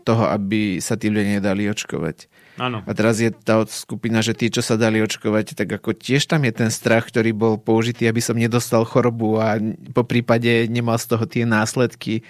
toho, 0.06 0.24
aby 0.30 0.78
sa 0.78 0.94
tí 0.94 1.10
ľudia 1.10 1.42
nedali 1.42 1.66
očkovať. 1.66 2.30
Áno. 2.58 2.86
A 2.86 2.92
teraz 2.94 3.18
je 3.18 3.34
tá 3.34 3.66
skupina, 3.66 4.22
že 4.22 4.38
tí, 4.38 4.54
čo 4.54 4.62
sa 4.62 4.78
dali 4.78 5.02
očkovať, 5.02 5.58
tak 5.58 5.82
ako 5.82 5.98
tiež 5.98 6.30
tam 6.30 6.46
je 6.46 6.54
ten 6.54 6.70
strach, 6.70 7.10
ktorý 7.10 7.34
bol 7.34 7.54
použitý, 7.58 8.06
aby 8.06 8.22
som 8.22 8.38
nedostal 8.38 8.86
chorobu 8.86 9.42
a 9.42 9.58
po 9.94 10.06
prípade 10.06 10.70
nemal 10.70 11.02
z 11.02 11.18
toho 11.18 11.26
tie 11.26 11.50
následky. 11.50 12.22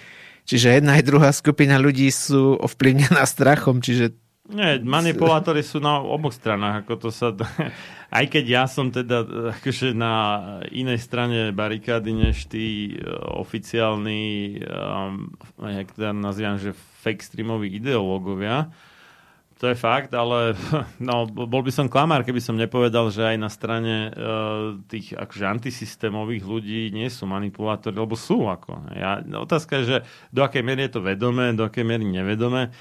Čiže 0.44 0.80
jedna 0.80 0.96
aj 0.96 1.04
druhá 1.04 1.30
skupina 1.32 1.76
ľudí 1.76 2.08
sú 2.08 2.56
ovplyvnená 2.56 3.24
strachom, 3.34 3.84
čiže 3.84 4.16
nie, 4.44 4.76
manipulátory 4.84 5.64
sú 5.64 5.80
na 5.80 6.04
oboch 6.04 6.36
stranách, 6.36 6.84
ako 6.84 7.08
to 7.08 7.08
sa... 7.08 7.32
Aj 8.14 8.28
keď 8.28 8.44
ja 8.44 8.64
som 8.68 8.92
teda 8.92 9.24
akože 9.58 9.96
na 9.96 10.14
inej 10.68 11.00
strane 11.00 11.50
barikády 11.50 12.12
než 12.12 12.46
tí 12.46 12.94
uh, 12.94 13.40
oficiálni, 13.40 14.60
um, 14.68 15.32
jak 15.58 15.88
teda 15.96 16.12
nazývam, 16.12 16.60
že 16.60 16.76
fake 16.76 17.24
streamoví 17.24 17.72
ideológovia, 17.72 18.70
to 19.64 19.72
je 19.72 19.80
fakt, 19.80 20.12
ale 20.12 20.52
no, 21.08 21.24
bol 21.24 21.64
by 21.64 21.72
som 21.72 21.88
klamár, 21.88 22.20
keby 22.20 22.36
som 22.36 22.60
nepovedal, 22.60 23.08
že 23.08 23.24
aj 23.24 23.36
na 23.40 23.48
strane 23.48 24.12
uh, 24.12 24.76
tých 24.84 25.16
akože 25.16 25.44
antisystémových 25.48 26.44
ľudí 26.44 26.92
nie 26.92 27.08
sú 27.08 27.24
manipulátori, 27.24 27.96
lebo 27.96 28.12
sú. 28.12 28.44
Ako. 28.44 28.92
Ja, 28.92 29.24
otázka 29.24 29.80
je, 29.80 29.84
že 29.88 29.96
do 30.28 30.44
akej 30.44 30.60
miery 30.60 30.84
je 30.84 31.00
to 31.00 31.00
vedomé, 31.00 31.56
do 31.56 31.64
akej 31.64 31.80
miery 31.80 32.04
nevedomé. 32.04 32.76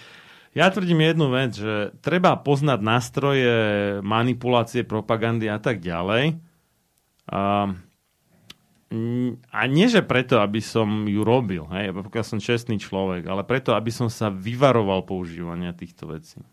Ja 0.51 0.67
tvrdím 0.67 1.07
jednu 1.07 1.31
vec, 1.31 1.55
že 1.55 1.95
treba 2.03 2.35
poznať 2.35 2.79
nástroje 2.83 3.55
manipulácie, 4.03 4.83
propagandy 4.83 5.47
a 5.47 5.57
tak 5.63 5.79
ďalej. 5.79 6.35
A, 7.31 7.71
a 9.49 9.59
nie, 9.71 9.87
že 9.87 10.03
preto, 10.03 10.43
aby 10.43 10.59
som 10.59 11.07
ju 11.07 11.23
robil, 11.23 11.63
hej, 11.71 11.95
pokiaľ 11.95 12.25
som 12.27 12.43
čestný 12.43 12.75
človek, 12.75 13.23
ale 13.23 13.47
preto, 13.47 13.71
aby 13.71 13.89
som 13.89 14.11
sa 14.11 14.27
vyvaroval 14.27 15.07
používania 15.07 15.71
týchto 15.71 16.11
vecí. 16.11 16.43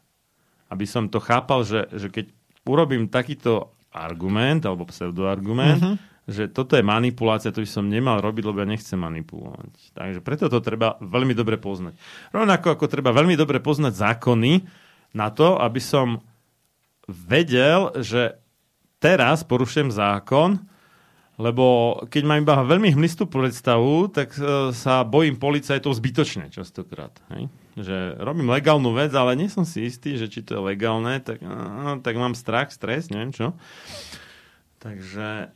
Aby 0.70 0.86
som 0.86 1.10
to 1.10 1.18
chápal, 1.18 1.66
že, 1.66 1.90
že 1.90 2.08
keď 2.08 2.30
urobím 2.64 3.10
takýto 3.10 3.74
argument 3.90 4.62
alebo 4.62 4.86
pseudoargument, 4.86 5.82
uh-huh 5.82 6.08
že 6.30 6.46
toto 6.46 6.78
je 6.78 6.86
manipulácia, 6.86 7.50
to 7.50 7.60
by 7.60 7.68
som 7.68 7.90
nemal 7.90 8.22
robiť, 8.22 8.46
lebo 8.46 8.62
ja 8.62 8.68
nechcem 8.70 8.96
manipulovať. 8.96 9.72
Takže 9.92 10.20
preto 10.22 10.46
to 10.46 10.62
treba 10.62 10.94
veľmi 11.02 11.34
dobre 11.34 11.58
poznať. 11.58 11.98
Rovnako 12.30 12.78
ako 12.78 12.86
treba 12.86 13.10
veľmi 13.10 13.34
dobre 13.34 13.58
poznať 13.58 13.98
zákony 13.98 14.62
na 15.18 15.28
to, 15.34 15.58
aby 15.58 15.82
som 15.82 16.22
vedel, 17.10 17.90
že 17.98 18.38
teraz 19.02 19.42
porušujem 19.42 19.90
zákon, 19.90 20.62
lebo 21.40 21.98
keď 22.06 22.22
mám 22.22 22.42
iba 22.44 22.62
veľmi 22.62 22.94
hmlistú 22.94 23.26
predstavu, 23.26 24.12
tak 24.12 24.36
e, 24.36 24.71
sa 24.76 25.02
bojím 25.02 25.40
policajtov 25.40 25.97
zbytočne 25.97 26.52
častokrát. 26.52 27.16
Hej? 27.32 27.49
Že 27.78 28.19
robím 28.19 28.50
legálnu 28.50 28.91
vec, 28.95 29.15
ale 29.15 29.39
nie 29.39 29.47
som 29.47 29.63
si 29.63 29.87
istý, 29.87 30.19
že 30.19 30.26
či 30.26 30.43
to 30.43 30.59
je 30.59 30.63
legálne, 30.75 31.23
tak, 31.23 31.39
tak 32.02 32.15
mám 32.19 32.35
strach, 32.35 32.75
stres, 32.75 33.11
neviem 33.15 33.30
čo. 33.30 33.54
Takže 34.80 35.52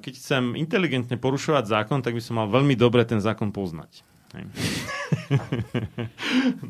keď 0.00 0.12
chcem 0.16 0.56
inteligentne 0.56 1.20
porušovať 1.20 1.64
zákon, 1.68 2.00
tak 2.00 2.16
by 2.16 2.22
som 2.24 2.40
mal 2.40 2.48
veľmi 2.48 2.72
dobre 2.72 3.04
ten 3.04 3.20
zákon 3.20 3.52
poznať. 3.52 4.00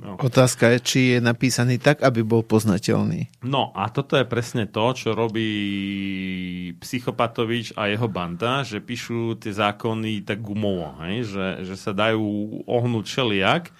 no. 0.03 0.19
Otázka 0.19 0.75
je, 0.75 0.79
či 0.83 1.01
je 1.15 1.19
napísaný 1.23 1.79
tak, 1.79 2.03
aby 2.03 2.27
bol 2.27 2.43
poznateľný. 2.43 3.31
No 3.47 3.71
a 3.79 3.87
toto 3.95 4.19
je 4.19 4.27
presne 4.27 4.67
to, 4.67 4.83
čo 4.99 5.15
robí 5.15 6.75
Psychopatovič 6.83 7.79
a 7.79 7.87
jeho 7.87 8.11
banda, 8.11 8.67
že 8.67 8.83
píšu 8.83 9.39
tie 9.39 9.55
zákony 9.55 10.27
tak 10.27 10.43
gumovo, 10.43 10.99
hej? 11.07 11.23
Že, 11.23 11.47
že 11.63 11.75
sa 11.79 11.95
dajú 11.95 12.27
ohnúť 12.67 13.05
všelijak 13.07 13.71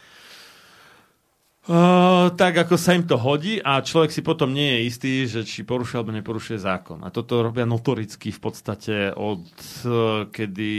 Tak, 1.63 2.67
ako 2.67 2.75
sa 2.75 2.99
im 2.99 3.07
to 3.07 3.15
hodí 3.15 3.63
a 3.63 3.79
človek 3.79 4.11
si 4.11 4.19
potom 4.19 4.51
nie 4.51 4.67
je 4.67 4.81
istý, 4.83 5.31
že 5.31 5.47
či 5.47 5.63
porušuje 5.63 5.95
alebo 5.95 6.11
neporušuje 6.11 6.59
zákon. 6.59 6.99
A 7.07 7.15
toto 7.15 7.39
robia 7.39 7.63
notoricky 7.63 8.35
v 8.35 8.41
podstate 8.43 9.15
od 9.15 9.47
uh, 9.87 10.27
kedy, 10.27 10.75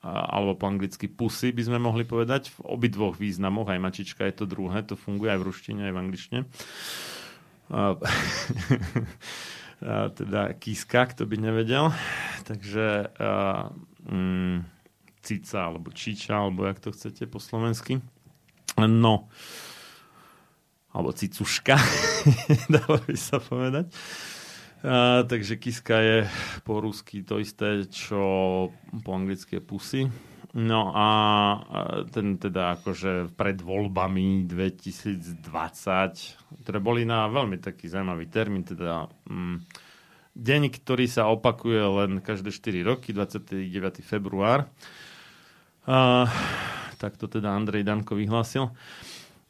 Alebo 0.04 0.52
po 0.52 0.68
anglicky 0.68 1.08
pusy 1.08 1.48
by 1.56 1.64
sme 1.64 1.78
mohli 1.80 2.04
povedať, 2.04 2.52
v 2.52 2.76
obidvoch 2.76 3.16
významoch, 3.16 3.72
aj 3.72 3.80
mačička 3.80 4.28
je 4.28 4.36
to 4.36 4.44
druhé, 4.44 4.84
to 4.84 5.00
funguje 5.00 5.32
aj 5.32 5.40
v 5.40 5.48
ruštine, 5.48 5.80
aj 5.88 5.92
v 5.96 6.00
angličtine. 6.04 6.40
A, 7.72 7.96
a 9.80 10.12
teda 10.12 10.52
kíska, 10.60 11.08
kto 11.16 11.24
by 11.24 11.40
nevedel. 11.40 11.88
Takže 12.44 13.16
a, 13.16 13.72
mm, 14.04 14.68
cica, 15.24 15.72
alebo 15.72 15.88
čiča, 15.88 16.36
alebo 16.36 16.68
jak 16.68 16.84
to 16.84 16.92
chcete 16.92 17.24
po 17.24 17.40
slovensky. 17.40 18.04
No, 18.76 19.32
alebo 20.92 21.16
cicuška, 21.16 21.80
dalo 22.76 23.00
by 23.08 23.16
sa 23.16 23.40
povedať. 23.40 23.88
A, 24.84 25.24
takže 25.24 25.56
kiska 25.56 25.96
je 25.96 26.18
po 26.60 26.84
rusky 26.84 27.24
to 27.24 27.40
isté, 27.40 27.88
čo 27.88 28.20
po 29.00 29.10
anglicky 29.16 29.56
je 29.56 29.62
pusy. 29.64 30.02
No 30.54 30.92
a 30.94 31.08
ten 32.14 32.38
teda 32.38 32.78
akože 32.78 33.32
pred 33.34 33.58
voľbami 33.58 34.46
2020, 34.46 35.42
ktoré 36.62 36.78
boli 36.78 37.02
na 37.02 37.26
veľmi 37.26 37.58
taký 37.58 37.90
zaujímavý 37.90 38.30
termín, 38.30 38.62
teda 38.62 39.10
mm, 39.26 39.56
deň, 40.36 40.62
ktorý 40.68 41.10
sa 41.10 41.32
opakuje 41.32 41.82
len 42.04 42.22
každé 42.22 42.52
4 42.52 42.86
roky, 42.86 43.10
29. 43.10 43.56
február. 44.04 44.68
A, 45.88 46.28
tak 47.00 47.16
to 47.16 47.26
teda 47.26 47.56
Andrej 47.56 47.82
Danko 47.82 48.14
vyhlásil 48.14 48.68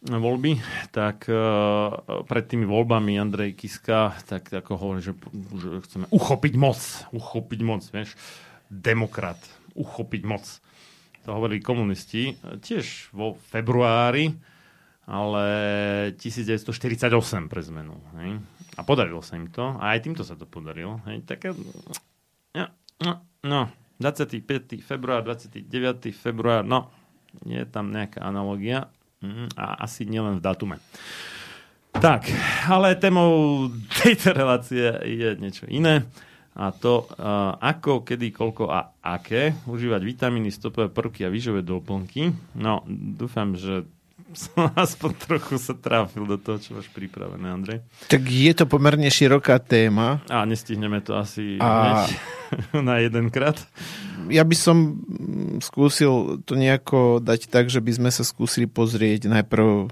voľby, 0.04 0.60
tak 0.92 1.24
uh, 1.32 2.22
pred 2.28 2.44
tými 2.44 2.68
voľbami 2.68 3.16
Andrej 3.16 3.56
Kiska 3.56 4.12
tak 4.28 4.52
ako 4.52 4.72
hovorí, 4.76 5.00
že, 5.00 5.16
že 5.56 5.80
chceme 5.80 6.06
uchopiť 6.12 6.54
moc, 6.60 6.80
uchopiť 7.16 7.60
moc, 7.64 7.82
vieš, 7.88 8.12
demokrat, 8.68 9.40
uchopiť 9.72 10.22
moc. 10.28 10.44
To 11.24 11.32
hovorili 11.32 11.64
komunisti 11.64 12.36
tiež 12.36 13.16
vo 13.16 13.40
februári, 13.48 14.36
ale 15.08 15.46
1948 16.20 17.48
pre 17.48 17.62
zmenu. 17.64 17.96
Hej? 18.20 18.44
A 18.76 18.80
podarilo 18.84 19.24
sa 19.24 19.40
im 19.40 19.48
to. 19.48 19.76
A 19.80 19.96
aj 19.96 20.04
týmto 20.04 20.20
sa 20.20 20.36
to 20.36 20.44
podarilo. 20.44 21.00
Hej? 21.08 21.24
Také, 21.24 21.56
no, 23.00 23.12
no, 23.40 23.60
25. 24.00 24.84
február, 24.84 25.24
29. 25.24 26.12
február, 26.12 26.60
no, 26.60 26.92
je 27.44 27.64
tam 27.68 27.88
nejaká 27.88 28.20
analogia. 28.20 28.92
Mm, 29.24 29.48
a 29.56 29.88
asi 29.88 30.04
nielen 30.04 30.36
v 30.36 30.44
datume. 30.44 30.76
Tak, 31.96 32.28
ale 32.68 33.00
témou 33.00 33.64
tejto 34.04 34.36
relácie 34.36 34.84
je 35.08 35.28
niečo 35.40 35.64
iné. 35.72 36.04
A 36.54 36.70
to, 36.70 37.10
uh, 37.18 37.58
ako, 37.58 38.06
kedy, 38.06 38.30
koľko 38.30 38.70
a 38.70 38.94
aké 39.02 39.58
užívať 39.66 40.06
vitamíny, 40.06 40.54
stopové 40.54 40.86
prvky 40.86 41.26
a 41.26 41.32
výžové 41.32 41.66
doplnky. 41.66 42.30
No, 42.54 42.86
dúfam, 42.94 43.58
že 43.58 43.90
som 44.34 44.70
aspoň 44.84 45.10
trochu 45.16 45.56
sa 45.56 45.74
tráfil 45.74 46.28
do 46.28 46.36
toho, 46.36 46.58
čo 46.60 46.76
máš 46.76 46.90
pripravené, 46.92 47.46
Andrej. 47.48 47.78
Tak 48.10 48.22
je 48.26 48.52
to 48.52 48.68
pomerne 48.68 49.06
široká 49.08 49.62
téma. 49.62 50.20
A 50.28 50.44
nestihneme 50.44 51.00
to 51.00 51.16
asi 51.16 51.56
a... 51.62 52.04
na 52.88 53.00
jedenkrát. 53.00 53.58
Ja 54.30 54.46
by 54.46 54.56
som 54.56 54.76
skúsil 55.58 56.44
to 56.46 56.54
nejako 56.54 57.18
dať 57.18 57.50
tak, 57.50 57.70
že 57.70 57.82
by 57.82 57.92
sme 57.94 58.10
sa 58.10 58.22
skúsili 58.22 58.70
pozrieť 58.70 59.26
najprv 59.30 59.90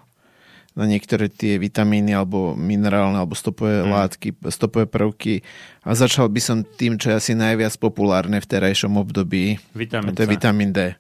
na 0.73 0.89
niektoré 0.89 1.29
tie 1.29 1.61
vitamíny 1.61 2.17
alebo 2.17 2.57
minerálne 2.57 3.21
alebo 3.21 3.37
stopové 3.37 3.85
mm. 3.85 3.89
látky, 3.93 4.29
stopové 4.49 4.89
prvky 4.89 5.45
a 5.85 5.93
začal 5.93 6.33
by 6.33 6.41
som 6.41 6.65
tým, 6.65 6.97
čo 6.97 7.13
je 7.13 7.19
asi 7.21 7.33
najviac 7.37 7.77
populárne 7.77 8.41
v 8.41 8.49
terajšom 8.49 8.97
období. 8.97 9.61
Vitamín 9.77 10.09
a 10.09 10.17
to 10.17 10.25
je 10.25 10.33
vitamín 10.33 10.73
D. 10.73 10.97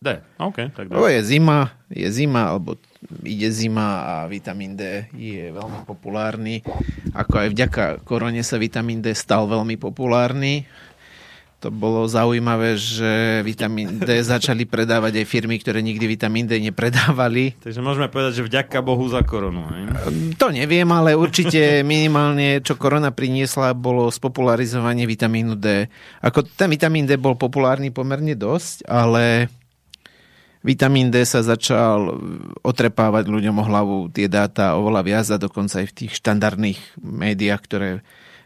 D, 0.00 0.16
OK. 0.40 0.72
Tak 0.72 0.88
Lebo 0.88 1.12
je 1.12 1.20
zima, 1.20 1.76
je 1.92 2.08
zima, 2.08 2.48
alebo 2.48 2.80
ide 3.20 3.52
zima 3.52 4.00
a 4.00 4.14
vitamín 4.24 4.72
D 4.72 5.04
je 5.12 5.52
veľmi 5.52 5.84
populárny. 5.84 6.64
Ako 7.12 7.44
aj 7.44 7.48
vďaka 7.52 7.84
korone 8.00 8.40
sa 8.40 8.56
vitamín 8.56 9.04
D 9.04 9.12
stal 9.12 9.44
veľmi 9.44 9.76
populárny. 9.76 10.64
To 11.60 11.68
bolo 11.68 12.08
zaujímavé, 12.08 12.80
že 12.80 13.44
vitamín 13.44 14.00
D 14.00 14.24
začali 14.24 14.64
predávať 14.64 15.20
aj 15.20 15.26
firmy, 15.28 15.60
ktoré 15.60 15.84
nikdy 15.84 16.08
vitamín 16.08 16.48
D 16.48 16.56
nepredávali. 16.56 17.60
Takže 17.60 17.84
môžeme 17.84 18.08
povedať, 18.08 18.40
že 18.40 18.48
vďaka 18.48 18.80
Bohu 18.80 19.04
za 19.04 19.20
koronu. 19.20 19.68
Ne? 19.68 19.92
To 20.40 20.48
neviem, 20.48 20.88
ale 20.88 21.12
určite 21.12 21.84
minimálne, 21.84 22.64
čo 22.64 22.80
korona 22.80 23.12
priniesla, 23.12 23.76
bolo 23.76 24.08
spopularizovanie 24.08 25.04
vitamínu 25.04 25.60
D. 25.60 25.92
Ako 26.24 26.48
ten 26.48 26.72
vitamín 26.72 27.04
D 27.04 27.20
bol 27.20 27.36
populárny 27.36 27.92
pomerne 27.92 28.32
dosť, 28.32 28.88
ale 28.88 29.52
Vitamín 30.60 31.08
D 31.08 31.24
sa 31.24 31.40
začal 31.40 32.20
otrepávať 32.60 33.32
ľuďom 33.32 33.56
o 33.56 33.64
hlavu 33.64 33.96
tie 34.12 34.28
dáta 34.28 34.76
oveľa 34.76 35.02
viac 35.02 35.26
a 35.32 35.40
dokonca 35.40 35.80
aj 35.80 35.86
v 35.88 35.96
tých 36.04 36.12
štandardných 36.20 37.00
médiách, 37.00 37.62
ktoré 37.64 37.88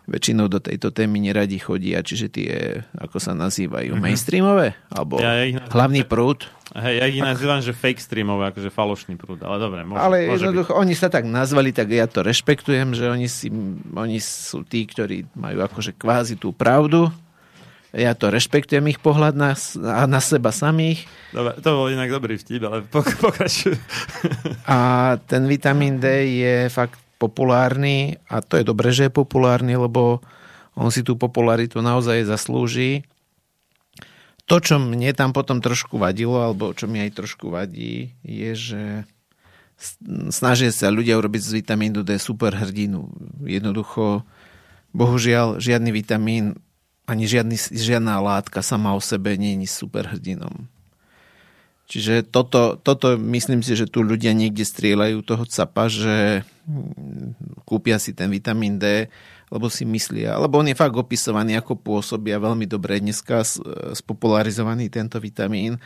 väčšinou 0.05 0.53
do 0.53 0.61
tejto 0.61 0.93
témy 0.93 1.17
neradi 1.17 1.57
chodia, 1.57 2.05
čiže 2.05 2.27
tie, 2.29 2.53
ako 2.93 3.17
sa 3.17 3.33
nazývajú, 3.33 3.97
mm-hmm. 3.97 4.05
mainstreamové? 4.05 4.77
Alebo 4.93 5.17
ja, 5.17 5.49
ja 5.49 5.57
nazývam, 5.57 5.73
hlavný 5.73 6.03
prúd? 6.05 6.45
Hej, 6.77 6.95
ja 7.01 7.05
ich 7.09 7.25
nazývam, 7.25 7.61
že 7.65 7.73
fake 7.73 8.05
streamové, 8.05 8.53
akože 8.53 8.69
falošný 8.69 9.17
prúd, 9.17 9.41
ale 9.41 9.57
dobre. 9.57 9.81
Môže, 9.89 10.01
ale 10.05 10.17
môže 10.29 10.45
jednoducho, 10.45 10.73
byť. 10.77 10.81
oni 10.85 10.95
sa 10.95 11.09
tak 11.09 11.25
nazvali, 11.25 11.73
tak 11.73 11.89
ja 11.89 12.05
to 12.05 12.21
rešpektujem, 12.21 12.93
že 12.93 13.05
oni, 13.09 13.29
si, 13.33 13.49
oni 13.97 14.19
sú 14.21 14.61
tí, 14.69 14.85
ktorí 14.85 15.25
majú 15.41 15.65
akože 15.65 15.97
kvázi 15.97 16.37
tú 16.37 16.53
pravdu. 16.53 17.09
Ja 17.95 18.19
to 18.19 18.27
rešpektujem 18.27 18.91
ich 18.91 18.99
pohľad 18.99 19.39
na, 19.39 19.55
na 20.11 20.19
seba 20.19 20.51
samých. 20.51 21.07
Dobre, 21.31 21.55
to 21.63 21.71
bol 21.79 21.87
inak 21.87 22.11
dobrý 22.11 22.35
vtip, 22.35 22.67
ale 22.67 22.83
pokračuj. 23.23 23.79
A 24.67 25.15
ten 25.31 25.47
vitamín 25.47 26.03
D 26.03 26.07
je 26.43 26.67
fakt 26.75 26.99
populárny 27.23 28.19
a 28.27 28.43
to 28.43 28.59
je 28.59 28.67
dobré, 28.67 28.91
že 28.91 29.07
je 29.07 29.15
populárny, 29.15 29.79
lebo 29.79 30.19
on 30.75 30.91
si 30.91 31.07
tú 31.07 31.15
popularitu 31.15 31.79
naozaj 31.79 32.27
zaslúži. 32.27 33.07
To, 34.51 34.59
čo 34.59 34.77
mne 34.77 35.15
tam 35.15 35.31
potom 35.31 35.63
trošku 35.63 35.97
vadilo, 35.97 36.43
alebo 36.43 36.75
čo 36.75 36.91
mi 36.91 37.01
aj 37.01 37.17
trošku 37.17 37.49
vadí, 37.49 38.13
je, 38.27 38.51
že 38.53 38.83
snažia 40.35 40.75
sa 40.75 40.91
ľudia 40.93 41.17
urobiť 41.17 41.41
z 41.41 41.51
vitamínu 41.63 42.03
D 42.03 42.19
super 42.19 42.53
hrdinu. 42.53 43.09
Jednoducho, 43.47 44.27
bohužiaľ, 44.93 45.63
žiadny 45.63 45.95
vitamín 45.95 46.59
ani 47.05 47.25
žiadny, 47.29 47.57
žiadna 47.73 48.21
látka 48.21 48.65
sama 48.65 48.97
o 48.97 49.01
sebe 49.01 49.37
nie 49.37 49.61
je 49.65 49.69
super 49.69 50.09
hrdinom. 50.09 50.69
Čiže 51.85 52.25
toto, 52.25 52.81
toto 52.81 53.21
myslím 53.21 53.61
si, 53.61 53.77
že 53.77 53.85
tu 53.85 54.01
ľudia 54.01 54.33
niekde 54.33 54.65
strieľajú 54.65 55.21
toho 55.21 55.45
capa, 55.45 55.93
že 55.93 56.41
kúpia 57.69 58.01
si 58.01 58.17
ten 58.17 58.33
vitamín 58.33 58.81
D, 58.81 59.13
lebo 59.53 59.69
si 59.69 59.85
myslia, 59.85 60.41
lebo 60.41 60.65
on 60.65 60.73
je 60.73 60.75
fakt 60.75 60.97
opisovaný 60.97 61.61
ako 61.61 61.77
pôsobia 61.77 62.41
veľmi 62.41 62.65
dobre 62.65 63.05
dneska 63.05 63.45
spopularizovaný 63.93 64.89
tento 64.89 65.21
vitamín 65.21 65.77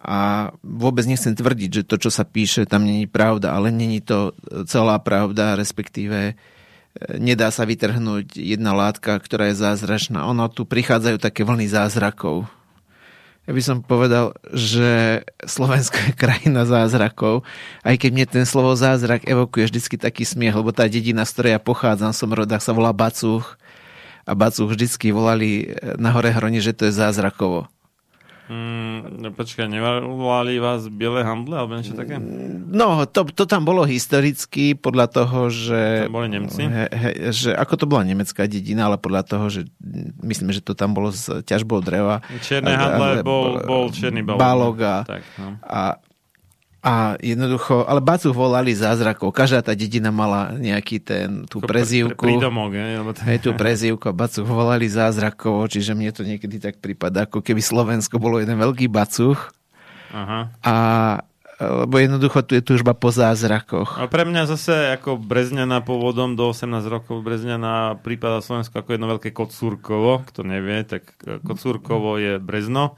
a 0.00 0.52
vôbec 0.60 1.04
nechcem 1.08 1.32
tvrdiť, 1.36 1.70
že 1.82 1.88
to, 1.88 1.96
čo 1.96 2.10
sa 2.12 2.24
píše, 2.24 2.68
tam 2.68 2.84
není 2.84 3.08
pravda, 3.08 3.56
ale 3.56 3.72
není 3.72 4.00
to 4.00 4.32
celá 4.64 4.96
pravda, 5.00 5.56
respektíve 5.56 6.32
e, 6.32 6.34
nedá 7.16 7.50
sa 7.54 7.62
vytrhnúť 7.66 8.34
jedna 8.34 8.74
látka, 8.74 9.14
ktorá 9.18 9.50
je 9.50 9.62
zázračná. 9.62 10.26
Ono 10.26 10.46
tu 10.50 10.66
prichádzajú 10.66 11.22
také 11.22 11.46
vlny 11.46 11.70
zázrakov 11.70 12.50
ja 13.48 13.58
by 13.58 13.62
som 13.66 13.82
povedal, 13.82 14.36
že 14.54 15.24
Slovensko 15.42 15.98
je 16.06 16.12
krajina 16.14 16.62
zázrakov, 16.62 17.42
aj 17.82 17.98
keď 17.98 18.10
mne 18.14 18.26
ten 18.30 18.44
slovo 18.46 18.76
zázrak 18.78 19.26
evokuje 19.26 19.66
vždycky 19.66 19.98
taký 19.98 20.22
smiech, 20.22 20.54
lebo 20.54 20.70
tá 20.70 20.86
dedina, 20.86 21.26
z 21.26 21.34
ktorej 21.34 21.52
ja 21.56 21.60
pochádzam, 21.62 22.14
som 22.14 22.30
rodák, 22.30 22.62
sa 22.62 22.70
volá 22.70 22.94
Bacuch 22.94 23.58
a 24.22 24.38
Bacuch 24.38 24.70
vždycky 24.70 25.10
volali 25.10 25.72
na 25.98 26.14
hore 26.14 26.30
hroni, 26.30 26.62
že 26.62 26.76
to 26.76 26.86
je 26.86 26.94
zázrakovo. 26.94 27.66
Mm, 28.50 29.30
počkaj, 29.38 29.70
nevolali 29.70 30.58
vás 30.58 30.90
biele 30.90 31.22
handle 31.22 31.54
alebo 31.54 31.78
niečo 31.78 31.94
také? 31.94 32.18
No, 32.66 33.06
to, 33.06 33.22
to 33.30 33.46
tam 33.46 33.62
bolo 33.62 33.86
historicky 33.86 34.74
podľa 34.74 35.06
toho, 35.22 35.54
že... 35.54 36.10
To 36.10 36.18
boli 36.18 36.26
Nemci? 36.26 36.66
He, 36.66 36.86
he, 36.90 37.10
že 37.30 37.54
ako 37.54 37.74
to 37.78 37.86
bola 37.86 38.02
nemecká 38.02 38.50
dedina, 38.50 38.90
ale 38.90 38.98
podľa 38.98 39.22
toho, 39.22 39.46
že 39.54 39.70
myslím, 40.26 40.50
že 40.50 40.66
to 40.66 40.74
tam 40.74 40.98
bolo 40.98 41.14
s 41.14 41.30
ťažbou 41.30 41.78
dreva. 41.78 42.26
Čierne 42.42 42.74
handle 42.74 43.22
bol, 43.22 43.62
bol 43.62 43.84
čierny 43.94 44.26
balóg. 44.26 44.42
balóg 44.42 44.76
a, 44.82 44.96
tak, 45.06 45.22
no. 45.38 45.54
a 45.62 46.02
a 46.80 47.20
jednoducho, 47.20 47.84
ale 47.84 48.00
Bacuch 48.00 48.32
volali 48.32 48.72
zázrakov. 48.72 49.36
Každá 49.36 49.60
tá 49.60 49.76
dedina 49.76 50.08
mala 50.08 50.56
nejaký 50.56 50.96
ten, 51.04 51.44
tú 51.44 51.60
prezývku. 51.60 52.16
Pre, 52.16 52.40
prídomok, 52.40 52.72
ne? 52.72 52.96
Hej, 53.28 53.44
tú 53.44 53.52
prezývku 53.52 54.08
a 54.08 54.16
Bacuch 54.16 54.48
volali 54.48 54.88
zázrakov, 54.88 55.68
čiže 55.68 55.92
mne 55.92 56.10
to 56.16 56.24
niekedy 56.24 56.56
tak 56.56 56.80
prípada, 56.80 57.28
ako 57.28 57.44
keby 57.44 57.60
Slovensko 57.60 58.16
bolo 58.16 58.40
jeden 58.40 58.56
veľký 58.56 58.88
Bacuch. 58.88 59.52
Aha. 60.10 60.48
A 60.64 60.74
lebo 61.60 62.00
jednoducho 62.00 62.40
tu 62.40 62.56
je 62.56 62.64
túžba 62.64 62.96
po 62.96 63.12
zázrakoch. 63.12 64.00
A 64.00 64.08
pre 64.08 64.24
mňa 64.24 64.48
zase 64.48 64.96
ako 64.96 65.20
Brezňana 65.20 65.84
pôvodom 65.84 66.32
do 66.32 66.48
18 66.56 66.88
rokov 66.88 67.20
Brezňana 67.20 68.00
prípada 68.00 68.40
Slovensko 68.40 68.80
ako 68.80 68.96
jedno 68.96 69.12
veľké 69.12 69.28
Kocúrkovo. 69.36 70.24
Kto 70.24 70.40
nevie, 70.40 70.88
tak 70.88 71.04
Kocúrkovo 71.44 72.16
je 72.16 72.40
Brezno. 72.40 72.96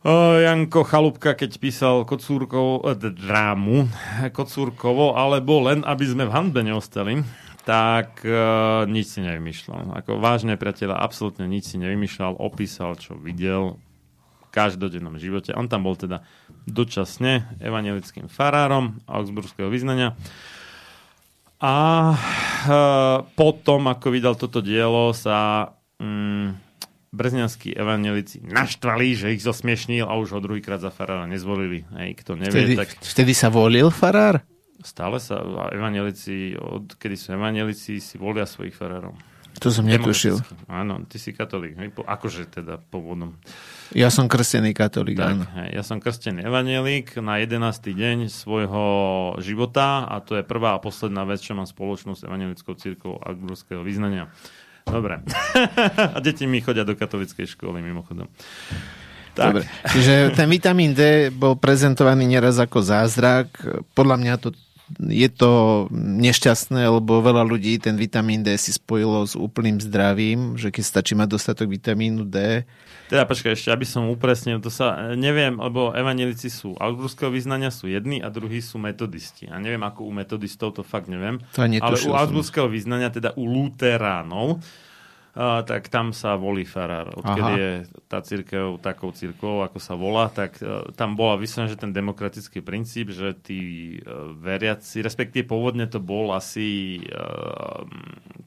Janko 0.00 0.80
Chalúbka, 0.80 1.36
keď 1.36 1.60
písal 1.60 2.08
Kocúrkov, 2.08 2.88
eh, 2.88 3.12
drámu 3.12 3.84
Kocúrkovo, 4.32 5.12
alebo 5.12 5.60
len, 5.60 5.84
aby 5.84 6.04
sme 6.08 6.24
v 6.24 6.32
handbe 6.32 6.64
neostali, 6.64 7.20
tak 7.60 8.24
uh, 8.24 8.88
nič 8.88 9.12
si 9.12 9.20
nevymýšľal. 9.20 10.00
Ako 10.00 10.16
vážne 10.16 10.56
priateľa, 10.56 10.96
absolútne 11.04 11.44
nič 11.44 11.68
si 11.68 11.76
nevymýšľal, 11.76 12.40
opísal, 12.40 12.96
čo 12.96 13.20
videl 13.20 13.76
v 13.76 14.48
každodennom 14.48 15.20
živote. 15.20 15.52
On 15.52 15.68
tam 15.68 15.84
bol 15.84 15.92
teda 15.92 16.24
dočasne 16.64 17.60
evangelickým 17.60 18.32
farárom 18.32 19.04
augsburského 19.04 19.68
vyznania. 19.68 20.16
A 21.60 21.76
uh, 22.16 23.28
potom, 23.36 23.84
ako 23.92 24.06
vydal 24.08 24.34
toto 24.40 24.64
dielo, 24.64 25.12
sa... 25.12 25.68
Um, 26.00 26.69
brezňanskí 27.10 27.74
evanelici 27.74 28.38
naštvali, 28.42 29.18
že 29.18 29.34
ich 29.34 29.42
zosmiešnil 29.42 30.06
a 30.06 30.14
už 30.14 30.38
ho 30.38 30.40
druhýkrát 30.40 30.78
za 30.78 30.94
farára 30.94 31.26
nezvolili. 31.26 31.82
Hej, 31.98 32.22
kto 32.22 32.38
nevie, 32.38 32.54
vtedy, 32.54 32.74
tak... 32.78 32.88
Vtedy 33.02 33.32
sa 33.34 33.50
volil 33.50 33.90
farár? 33.90 34.46
Stále 34.80 35.20
sa 35.20 35.42
evanelici, 35.74 36.56
od 36.56 36.96
kedy 36.96 37.16
sú 37.18 37.36
evanelici, 37.36 38.00
si 38.00 38.16
volia 38.16 38.48
svojich 38.48 38.72
farárov. 38.72 39.12
To 39.60 39.68
som 39.68 39.84
netušil. 39.84 40.38
Áno, 40.70 41.04
ty 41.10 41.18
si 41.18 41.34
katolík. 41.34 41.74
Akože 42.06 42.46
teda 42.48 42.78
pôvodom. 42.78 43.36
Ja 43.92 44.08
som 44.08 44.30
krstený 44.30 44.72
katolík, 44.72 45.18
tak, 45.18 45.36
áno. 45.36 45.44
Ja 45.74 45.82
som 45.82 45.98
krstený 45.98 46.46
evanielik 46.46 47.18
na 47.18 47.42
11. 47.42 47.92
deň 47.92 48.18
svojho 48.30 48.86
života 49.42 50.06
a 50.06 50.22
to 50.22 50.38
je 50.38 50.46
prvá 50.46 50.78
a 50.78 50.80
posledná 50.80 51.26
vec, 51.26 51.42
čo 51.42 51.58
mám 51.58 51.66
spoločnú 51.66 52.14
s 52.14 52.22
evanielickou 52.24 52.78
církou 52.78 53.18
Augsburského 53.18 53.82
vyznania. 53.82 54.30
Dobre. 54.86 55.20
A 56.16 56.18
deti 56.22 56.46
mi 56.46 56.64
chodia 56.64 56.86
do 56.86 56.96
katolickej 56.96 57.56
školy, 57.58 57.80
mimochodom. 57.84 58.28
Tak. 59.34 59.46
Dobre. 59.52 59.64
Čiže 59.86 60.34
ten 60.34 60.50
vitamín 60.50 60.92
D 60.92 61.30
bol 61.30 61.54
prezentovaný 61.54 62.26
neraz 62.26 62.58
ako 62.58 62.82
zázrak. 62.82 63.52
Podľa 63.94 64.16
mňa 64.18 64.34
to 64.42 64.50
je 64.98 65.28
to 65.30 65.86
nešťastné, 65.94 66.82
lebo 66.90 67.22
veľa 67.22 67.46
ľudí 67.46 67.78
ten 67.78 67.94
vitamín 67.94 68.42
D 68.42 68.58
si 68.58 68.74
spojilo 68.74 69.22
s 69.22 69.38
úplným 69.38 69.78
zdravím, 69.78 70.58
že 70.58 70.74
keď 70.74 70.84
stačí 70.84 71.12
mať 71.14 71.28
dostatok 71.30 71.70
vitamínu 71.70 72.26
D. 72.26 72.66
Teda 73.06 73.26
počkaj, 73.26 73.54
ešte 73.54 73.70
aby 73.70 73.86
som 73.86 74.10
upresnil, 74.10 74.62
to 74.62 74.70
sa 74.70 75.14
neviem, 75.18 75.58
lebo 75.58 75.90
evanelici 75.94 76.50
sú 76.50 76.74
augsburského 76.78 77.30
vyznania 77.30 77.70
sú 77.70 77.90
jedni 77.90 78.22
a 78.22 78.30
druhí 78.30 78.62
sú 78.62 78.78
metodisti. 78.78 79.50
A 79.50 79.58
neviem, 79.58 79.82
ako 79.82 80.06
u 80.06 80.12
metodistov, 80.14 80.78
to 80.78 80.82
fakt 80.86 81.10
neviem. 81.10 81.42
To 81.54 81.62
ale 81.62 81.96
u 82.06 82.14
augsburského 82.14 82.70
vyznania, 82.70 83.10
teda 83.10 83.34
u 83.34 83.46
luteránov, 83.46 84.62
a, 85.30 85.62
tak 85.62 85.86
tam 85.86 86.10
sa 86.10 86.34
volí 86.34 86.66
farár. 86.66 87.14
Odkedy 87.14 87.52
Aha. 87.54 87.58
je 87.58 87.72
tá 88.10 88.18
církev 88.18 88.82
takou 88.82 89.14
církvou, 89.14 89.62
ako 89.62 89.78
sa 89.78 89.94
volá, 89.94 90.26
tak 90.26 90.58
uh, 90.58 90.90
tam 90.98 91.14
bola 91.14 91.38
vysvetlenie, 91.38 91.74
že 91.74 91.78
ten 91.78 91.94
demokratický 91.94 92.58
princíp, 92.66 93.14
že 93.14 93.38
tí 93.38 93.60
uh, 94.02 94.34
veriaci, 94.34 95.06
respektíve 95.06 95.46
pôvodne 95.46 95.86
to 95.86 96.02
bol 96.02 96.34
asi 96.34 96.98
uh, 97.14 97.86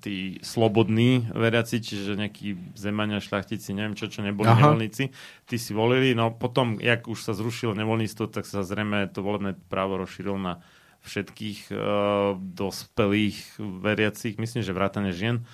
tí 0.04 0.44
slobodní 0.44 1.32
veriaci, 1.32 1.80
čiže 1.80 2.20
nejakí 2.20 2.76
zemania, 2.76 3.24
šľachtici, 3.24 3.72
neviem 3.72 3.96
čo, 3.96 4.12
čo 4.12 4.20
neboli 4.20 4.52
Aha. 4.52 4.60
nevoľníci, 4.60 5.04
tí 5.48 5.56
si 5.56 5.72
volili, 5.72 6.12
no 6.12 6.36
potom, 6.36 6.84
jak 6.84 7.08
už 7.08 7.24
sa 7.24 7.32
zrušilo 7.32 7.72
nevoľníctvo, 7.80 8.28
tak 8.28 8.44
sa 8.44 8.68
zrejme 8.68 9.08
to 9.08 9.24
volebné 9.24 9.56
právo 9.72 9.96
rozšírilo 9.96 10.36
na 10.36 10.60
všetkých 11.08 11.72
uh, 11.72 12.36
dospelých 12.40 13.60
veriacich, 13.60 14.36
myslím, 14.36 14.64
že 14.64 14.76
vrátane 14.76 15.12
žien. 15.16 15.48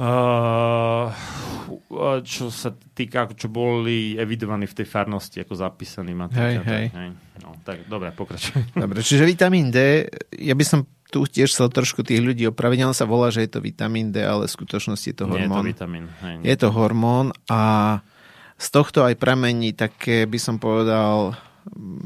Uh, 0.00 1.12
čo 2.24 2.48
sa 2.48 2.72
týka, 2.72 3.28
čo 3.36 3.52
boli 3.52 4.16
evidovaní 4.16 4.64
v 4.64 4.80
tej 4.80 4.86
farnosti, 4.88 5.44
ako 5.44 5.52
zapísaní 5.60 6.16
materiál. 6.16 6.64
Hej, 6.64 6.64
hej. 6.64 6.86
hej. 6.88 7.10
No, 7.44 7.52
tak 7.60 7.84
dobre, 7.84 8.08
pokračuj. 8.16 8.72
Dobre, 8.72 9.04
čiže 9.04 9.28
vitamín 9.28 9.68
D, 9.68 10.08
ja 10.40 10.56
by 10.56 10.64
som 10.64 10.80
tu 11.12 11.26
tiež 11.28 11.52
chcel 11.52 11.68
trošku 11.68 12.00
tých 12.00 12.22
ľudí 12.22 12.48
opraviť. 12.48 12.86
On 12.86 12.96
sa 12.96 13.04
volá, 13.04 13.28
že 13.28 13.44
je 13.44 13.50
to 13.52 13.60
vitamín 13.60 14.08
D, 14.08 14.24
ale 14.24 14.48
v 14.48 14.54
skutočnosti 14.56 15.04
je 15.10 15.16
to 15.20 15.26
hormón. 15.28 15.68
Nie 15.68 15.76
je 15.76 15.76
to 15.76 15.84
vitamín. 15.84 16.06
Hej, 16.24 16.34
je 16.48 16.56
to 16.56 16.68
hormón 16.72 17.26
a 17.50 17.62
z 18.56 18.66
tohto 18.72 19.04
aj 19.04 19.20
pramení 19.20 19.76
také, 19.76 20.24
by 20.24 20.38
som 20.40 20.56
povedal, 20.56 21.36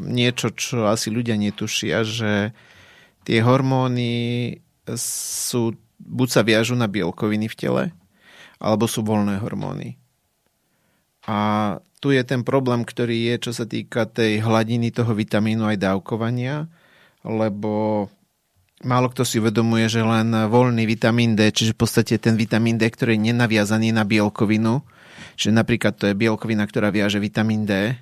niečo, 0.02 0.50
čo 0.50 0.90
asi 0.90 1.14
ľudia 1.14 1.38
netušia, 1.38 2.02
že 2.02 2.50
tie 3.22 3.38
hormóny 3.38 4.56
sú 4.98 5.78
buď 6.04 6.28
sa 6.28 6.42
viažú 6.44 6.76
na 6.76 6.86
bielkoviny 6.86 7.48
v 7.48 7.58
tele, 7.58 7.84
alebo 8.60 8.84
sú 8.84 9.00
voľné 9.02 9.40
hormóny. 9.40 9.96
A 11.24 11.38
tu 12.04 12.12
je 12.12 12.20
ten 12.20 12.44
problém, 12.44 12.84
ktorý 12.84 13.32
je, 13.32 13.48
čo 13.48 13.52
sa 13.56 13.64
týka 13.64 14.04
tej 14.04 14.44
hladiny 14.44 14.92
toho 14.92 15.16
vitamínu 15.16 15.64
aj 15.64 15.80
dávkovania, 15.80 16.68
lebo 17.24 18.06
málo 18.84 19.08
kto 19.08 19.24
si 19.24 19.40
uvedomuje, 19.40 19.88
že 19.88 20.04
len 20.04 20.28
voľný 20.28 20.84
vitamín 20.84 21.32
D, 21.32 21.48
čiže 21.48 21.72
v 21.72 21.80
podstate 21.80 22.20
ten 22.20 22.36
vitamín 22.36 22.76
D, 22.76 22.84
ktorý 22.92 23.16
je 23.16 23.32
nenaviazaný 23.32 23.96
na 23.96 24.04
bielkovinu, 24.04 24.84
čiže 25.40 25.56
napríklad 25.56 25.96
to 25.96 26.12
je 26.12 26.14
bielkovina, 26.14 26.68
ktorá 26.68 26.92
viaže 26.92 27.16
vitamín 27.16 27.64
D, 27.64 27.96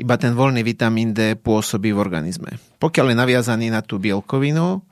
iba 0.00 0.16
ten 0.16 0.32
voľný 0.32 0.64
vitamín 0.64 1.12
D 1.12 1.36
pôsobí 1.36 1.92
v 1.92 2.00
organizme. 2.00 2.56
Pokiaľ 2.80 3.12
je 3.12 3.20
naviazaný 3.20 3.66
na 3.70 3.84
tú 3.84 4.00
bielkovinu, 4.00 4.82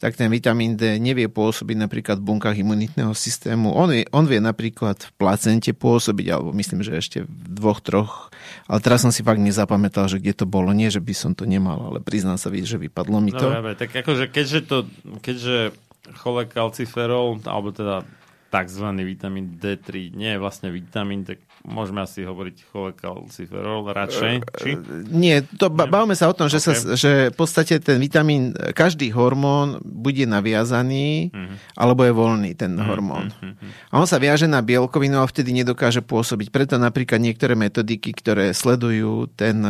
tak 0.00 0.16
ten 0.16 0.32
vitamín 0.32 0.80
D 0.80 0.96
nevie 0.96 1.28
pôsobiť 1.28 1.76
napríklad 1.76 2.16
v 2.18 2.26
bunkách 2.32 2.56
imunitného 2.56 3.12
systému. 3.12 3.76
On 3.76 3.84
vie, 3.84 4.08
on 4.16 4.24
vie 4.24 4.40
napríklad 4.40 4.96
v 4.96 5.12
placente 5.20 5.76
pôsobiť, 5.76 6.26
alebo 6.32 6.56
myslím, 6.56 6.80
že 6.80 6.96
ešte 6.96 7.18
v 7.28 7.46
dvoch, 7.52 7.84
troch. 7.84 8.32
Ale 8.64 8.80
teraz 8.80 9.04
som 9.04 9.12
si 9.12 9.20
fakt 9.20 9.44
nezapamätal, 9.44 10.08
že 10.08 10.16
kde 10.16 10.32
to 10.32 10.46
bolo. 10.48 10.72
Nie, 10.72 10.88
že 10.88 11.04
by 11.04 11.12
som 11.12 11.36
to 11.36 11.44
nemal, 11.44 11.92
ale 11.92 12.00
priznám 12.00 12.40
sa, 12.40 12.48
že 12.48 12.80
vypadlo 12.80 13.20
mi 13.20 13.36
to. 13.36 13.44
Dobre, 13.44 13.76
tak 13.76 13.92
akože 13.92 14.32
keďže 14.32 14.60
to, 14.64 14.88
keďže 15.20 15.76
cholekalciferol, 16.24 17.44
alebo 17.44 17.68
teda 17.68 18.08
tzv. 18.48 18.86
vitamín 19.04 19.60
D3 19.60 20.16
nie 20.16 20.32
je 20.32 20.38
vlastne 20.40 20.72
vitamín, 20.72 21.28
tak 21.28 21.44
môžeme 21.70 22.02
asi 22.02 22.26
hovoriť 22.26 22.56
cholekalciferol 22.74 23.86
radšej, 23.88 24.34
či? 24.58 24.70
Nie, 25.08 25.46
to 25.46 25.70
bavíme 25.70 26.18
sa 26.18 26.26
o 26.26 26.34
tom, 26.34 26.50
že, 26.50 26.58
okay. 26.58 26.74
sa, 26.74 26.98
že 26.98 27.10
v 27.30 27.36
podstate 27.38 27.78
ten 27.78 28.02
vitamín, 28.02 28.52
každý 28.74 29.14
hormón 29.14 29.78
bude 29.80 30.26
naviazaný, 30.26 31.30
uh-huh. 31.30 31.56
alebo 31.78 32.04
je 32.04 32.12
voľný 32.12 32.52
ten 32.58 32.74
uh-huh. 32.74 32.88
hormón. 32.90 33.30
Uh-huh. 33.30 33.94
A 33.94 34.02
on 34.02 34.06
sa 34.10 34.18
viaže 34.18 34.50
na 34.50 34.60
bielkovinu 34.60 35.22
a 35.22 35.30
vtedy 35.30 35.54
nedokáže 35.54 36.02
pôsobiť. 36.02 36.50
Preto 36.50 36.74
napríklad 36.76 37.22
niektoré 37.22 37.54
metodiky, 37.54 38.10
ktoré 38.12 38.50
sledujú 38.50 39.30
ten, 39.38 39.62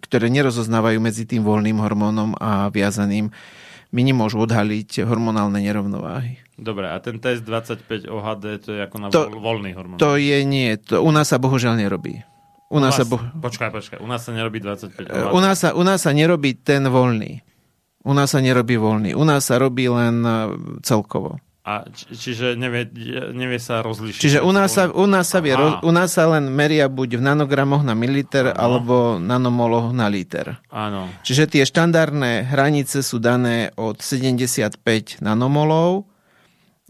ktoré 0.00 0.30
nerozoznávajú 0.30 0.98
medzi 1.02 1.26
tým 1.26 1.42
voľným 1.42 1.82
hormónom 1.82 2.38
a 2.38 2.70
viazaným, 2.70 3.34
mi 3.92 4.02
nemôžu 4.02 4.40
odhaliť 4.40 5.04
hormonálne 5.04 5.60
nerovnováhy. 5.60 6.40
Dobre, 6.56 6.88
a 6.88 6.96
ten 6.98 7.20
test 7.20 7.44
25 7.44 8.08
OHD, 8.08 8.44
to 8.64 8.70
je 8.72 8.80
ako 8.80 8.96
na 8.96 9.08
to, 9.12 9.28
voľný 9.28 9.76
hormón? 9.76 10.00
To 10.00 10.16
je 10.16 10.40
nie, 10.48 10.72
to 10.80 11.04
u 11.04 11.10
nás 11.12 11.28
sa 11.28 11.36
bohužiaľ 11.36 11.76
nerobí. 11.76 12.24
U, 12.72 12.76
u 12.76 12.78
nás, 12.80 12.96
sa 12.96 13.04
bo... 13.04 13.20
Počkaj, 13.20 13.68
počkaj, 13.68 13.98
u 14.00 14.08
nás 14.08 14.24
sa 14.24 14.32
nerobí 14.32 14.64
25 14.64 15.12
OHD. 15.12 15.32
U 15.36 15.40
nás 15.44 15.56
sa, 15.60 15.76
u 15.76 15.84
nás 15.84 16.00
sa 16.00 16.16
nerobí 16.16 16.56
ten 16.56 16.88
voľný. 16.88 17.44
U 18.02 18.12
nás 18.16 18.32
sa 18.32 18.40
nerobí 18.40 18.80
voľný. 18.80 19.12
U 19.12 19.22
nás 19.28 19.46
sa 19.46 19.60
robí 19.60 19.86
len 19.86 20.24
e, 20.24 20.32
celkovo. 20.82 21.38
A 21.62 21.86
či, 21.86 22.18
čiže 22.18 22.58
nevie, 22.58 22.90
nevie 23.30 23.62
sa 23.62 23.86
rozlišiť. 23.86 24.18
Čiže 24.18 24.38
u 24.42 24.50
nás 24.50 24.74
sa, 24.74 24.90
u 24.90 25.06
nás 25.06 25.30
sa, 25.30 25.38
vie, 25.38 25.54
u 25.58 25.92
nás 25.94 26.10
sa 26.10 26.26
len 26.26 26.50
meria 26.50 26.90
buď 26.90 27.18
v 27.18 27.22
nanogramoch 27.22 27.86
na 27.86 27.94
mililiter, 27.94 28.50
Aha. 28.50 28.58
alebo 28.58 29.22
nanomoloch 29.22 29.94
na 29.94 30.10
liter. 30.10 30.58
Áno. 30.74 31.06
Čiže 31.22 31.54
tie 31.54 31.62
štandardné 31.62 32.50
hranice 32.50 33.06
sú 33.06 33.22
dané 33.22 33.70
od 33.78 34.02
75 34.02 34.74
nanomolov 35.22 36.10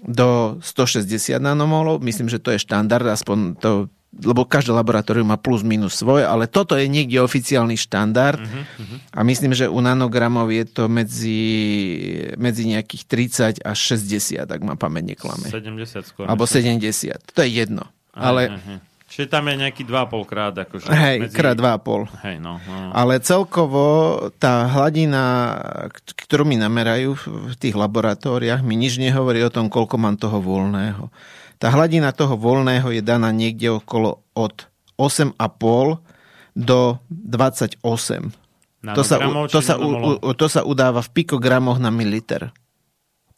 do 0.00 0.56
160 0.64 1.36
nanomolov. 1.36 2.00
Myslím, 2.00 2.32
že 2.32 2.40
to 2.40 2.56
je 2.56 2.64
štandard, 2.64 3.04
aspoň 3.12 3.38
to 3.60 3.70
lebo 4.12 4.44
každé 4.44 4.76
laboratórium 4.76 5.24
má 5.24 5.40
plus 5.40 5.64
minus 5.64 5.96
svoj, 5.96 6.28
ale 6.28 6.44
toto 6.44 6.76
je 6.76 6.84
niekde 6.84 7.16
oficiálny 7.24 7.80
štandard 7.80 8.36
uh-huh, 8.36 9.16
a 9.16 9.24
myslím, 9.24 9.56
že 9.56 9.72
u 9.72 9.80
nanogramov 9.80 10.52
je 10.52 10.68
to 10.68 10.84
medzi, 10.84 11.40
medzi 12.36 12.68
nejakých 12.68 13.02
30 13.64 13.64
až 13.64 13.78
60, 13.96 14.44
ak 14.44 14.60
ma 14.60 14.76
pamäť 14.76 15.16
neklame. 15.16 15.48
70 15.48 16.04
skôr. 16.04 16.28
Alebo 16.28 16.44
70, 16.44 17.32
to 17.32 17.40
je 17.40 17.48
jedno. 17.48 17.88
Aha, 18.12 18.20
ale... 18.20 18.42
Aha. 18.52 18.76
Čiže 19.12 19.28
tam 19.28 19.44
je 19.52 19.60
nejaký 19.60 19.84
2,5 19.84 20.24
krát. 20.24 20.56
Akože 20.56 20.88
hej, 20.88 21.28
medzi... 21.28 21.36
krát 21.36 21.52
2,5. 21.52 22.24
Hej, 22.24 22.36
no, 22.40 22.56
no. 22.64 22.96
Ale 22.96 23.20
celkovo 23.20 23.84
tá 24.40 24.64
hladina, 24.72 25.52
ktorú 26.16 26.48
mi 26.48 26.56
namerajú 26.56 27.20
v 27.52 27.54
tých 27.60 27.76
laboratóriách, 27.76 28.64
mi 28.64 28.72
nič 28.72 28.96
nehovorí 28.96 29.44
o 29.44 29.52
tom, 29.52 29.68
koľko 29.68 30.00
mám 30.00 30.16
toho 30.16 30.40
voľného. 30.40 31.12
Tá 31.62 31.70
hladina 31.70 32.10
toho 32.10 32.34
voľného 32.34 32.90
je 32.90 32.98
daná 33.06 33.30
niekde 33.30 33.70
okolo 33.70 34.26
od 34.34 34.66
8,5 34.98 35.38
do 36.58 36.98
28. 37.06 37.78
To 38.82 39.02
sa, 39.06 39.16
to, 39.46 39.60
sa, 39.62 39.78
u, 39.78 40.18
to 40.34 40.46
sa 40.50 40.66
udáva 40.66 41.06
v 41.06 41.22
pikogramoch 41.22 41.78
na 41.78 41.94
mililiter. 41.94 42.50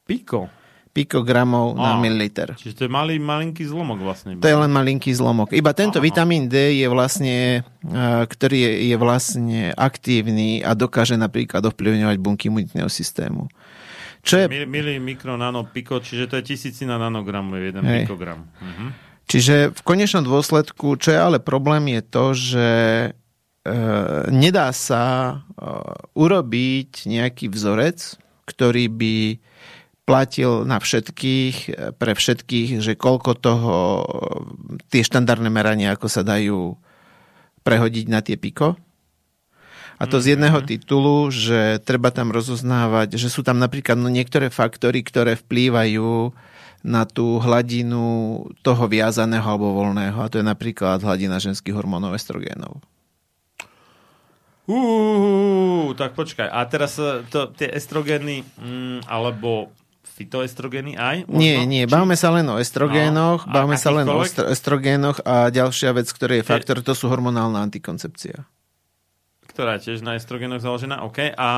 Piko? 0.08 0.48
Pikogramov 0.94 1.74
na 1.74 1.98
mililiter. 1.98 2.54
Čiže 2.54 2.74
to 2.78 2.82
je 2.86 2.90
malý, 2.90 3.18
malinký 3.18 3.66
zlomok 3.66 3.98
vlastne. 3.98 4.38
To 4.38 4.46
je 4.46 4.56
len 4.56 4.70
malinký 4.70 5.10
zlomok. 5.10 5.50
Iba 5.50 5.74
tento 5.74 5.98
Aha. 5.98 6.06
vitamín 6.06 6.46
D 6.46 6.80
je 6.80 6.86
vlastne, 6.86 7.66
ktorý 8.30 8.56
je, 8.62 8.72
je 8.88 8.96
vlastne 8.96 9.74
aktívny 9.74 10.62
a 10.62 10.72
dokáže 10.78 11.18
napríklad 11.18 11.66
ovplyvňovať 11.66 12.16
bunky 12.22 12.46
imunitného 12.46 12.86
systému. 12.86 13.50
Čo 14.24 14.34
je... 14.40 14.44
Mili, 14.64 14.96
mikro, 14.96 15.36
nano, 15.36 15.68
piko, 15.68 16.00
čiže 16.00 16.32
to 16.32 16.40
je 16.40 16.56
tisícina 16.56 16.96
nanogramu, 16.96 17.60
je 17.60 17.68
jeden 17.68 17.84
Hej. 17.84 18.08
pikogram. 18.08 18.48
Uh-huh. 18.56 18.88
Čiže 19.28 19.76
v 19.76 19.80
konečnom 19.84 20.24
dôsledku, 20.24 20.96
čo 20.96 21.12
je 21.12 21.20
ale 21.20 21.38
problém, 21.44 21.92
je 21.92 22.02
to, 22.04 22.24
že 22.32 22.68
e, 23.04 23.10
nedá 24.32 24.72
sa 24.72 25.04
e, 25.04 25.34
urobiť 26.16 27.08
nejaký 27.08 27.52
vzorec, 27.52 28.16
ktorý 28.48 28.88
by 28.88 29.16
platil 30.04 30.68
na 30.68 30.80
všetkých, 30.80 31.56
e, 31.68 31.72
pre 31.96 32.12
všetkých, 32.16 32.80
že 32.80 32.96
koľko 32.96 33.30
toho, 33.36 33.76
tie 34.88 35.00
štandardné 35.04 35.48
merania, 35.48 35.96
ako 35.96 36.08
sa 36.08 36.24
dajú 36.24 36.76
prehodiť 37.64 38.06
na 38.12 38.20
tie 38.20 38.36
piko. 38.36 38.76
A 39.98 40.10
to 40.10 40.18
z 40.18 40.34
jedného 40.34 40.58
mhm. 40.58 40.66
titulu, 40.66 41.30
že 41.30 41.78
treba 41.86 42.10
tam 42.10 42.34
rozoznávať, 42.34 43.14
že 43.14 43.30
sú 43.30 43.46
tam 43.46 43.62
napríklad 43.62 43.94
no, 43.94 44.10
niektoré 44.10 44.50
faktory, 44.50 45.06
ktoré 45.06 45.38
vplývajú 45.38 46.34
na 46.84 47.08
tú 47.08 47.40
hladinu 47.40 48.44
toho 48.60 48.84
viazaného 48.84 49.44
alebo 49.44 49.72
voľného. 49.72 50.20
A 50.20 50.28
to 50.28 50.36
je 50.36 50.44
napríklad 50.44 51.00
hladina 51.00 51.40
ženských 51.40 51.72
hormónov 51.72 52.12
estrogénov. 52.12 52.84
Uh, 54.68 55.96
tak 55.96 56.12
počkaj. 56.16 56.48
A 56.48 56.60
teraz 56.68 56.96
e, 56.96 57.24
to, 57.28 57.52
tie 57.52 57.68
estrogény, 57.68 58.44
mm, 58.56 59.08
alebo 59.08 59.72
fitoestrogény 60.16 60.96
aj? 60.96 61.16
Možno? 61.28 61.40
Nie, 61.40 61.68
nie, 61.68 61.84
bavíme 61.84 62.16
sa 62.16 62.32
len 62.32 62.48
o 62.48 62.56
estrogénoch, 62.56 63.44
no, 63.44 63.52
bavíme 63.52 63.76
sa 63.76 63.92
len 63.92 64.08
o 64.08 64.24
estrogénoch 64.24 65.20
a 65.24 65.52
ďalšia 65.52 65.92
vec, 65.92 66.08
ktorý 66.08 66.40
je 66.40 66.48
faktor, 66.48 66.80
to 66.80 66.96
sú 66.96 67.12
hormonálna 67.12 67.60
antikoncepcia 67.60 68.44
ktorá 69.54 69.78
je 69.78 69.94
tiež 69.94 70.02
na 70.02 70.18
estrogenoch 70.18 70.58
založená, 70.58 71.06
OK. 71.06 71.30
A 71.38 71.50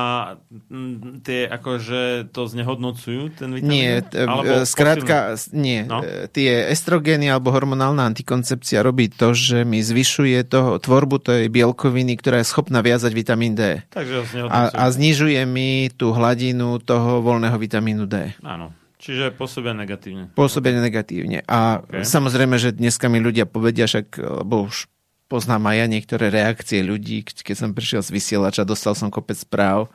m, 0.69 1.17
tie 1.25 1.49
akože 1.49 2.29
to 2.29 2.45
znehodnocujú, 2.45 3.33
ten 3.33 3.57
vitamín? 3.57 3.73
Nie, 3.73 4.05
alebo 4.13 4.69
skrátka, 4.69 5.33
nie. 5.49 5.81
No? 5.89 6.05
E, 6.05 6.29
tie 6.29 6.69
estrogény 6.69 7.25
alebo 7.33 7.49
hormonálna 7.49 8.05
antikoncepcia 8.05 8.85
robí 8.85 9.09
to, 9.09 9.33
že 9.33 9.65
mi 9.65 9.81
zvyšuje 9.81 10.45
toho, 10.45 10.77
tvorbu 10.77 11.17
tej 11.25 11.49
bielkoviny, 11.49 12.13
ktorá 12.21 12.45
je 12.45 12.47
schopná 12.53 12.85
viazať 12.85 13.11
vitamín 13.17 13.57
D. 13.57 13.81
Takže 13.89 14.45
ho 14.45 14.45
a, 14.45 14.69
a 14.69 14.83
znižuje 14.93 15.41
mi 15.49 15.89
tú 15.89 16.13
hladinu 16.13 16.77
toho 16.77 17.25
voľného 17.25 17.57
vitamínu 17.57 18.05
D. 18.05 18.37
Áno. 18.45 18.77
Čiže 18.97 19.33
pôsobia 19.33 19.77
negatívne. 19.77 20.33
Pôsobia 20.33 20.73
negatívne. 20.73 21.45
A 21.45 21.85
okay. 21.85 22.01
samozrejme, 22.01 22.57
že 22.57 22.73
dneska 22.73 23.09
mi 23.09 23.21
ľudia 23.21 23.45
povedia, 23.45 23.85
však, 23.85 24.17
lebo 24.41 24.65
už 24.69 24.89
poznám 25.27 25.71
aj 25.71 25.75
ja 25.83 25.87
niektoré 25.87 26.25
reakcie 26.31 26.79
ľudí, 26.83 27.23
keď 27.23 27.55
som 27.55 27.69
prišiel 27.75 28.01
z 28.03 28.11
vysielača, 28.15 28.67
dostal 28.67 28.95
som 28.95 29.11
kopec 29.11 29.35
správ 29.35 29.91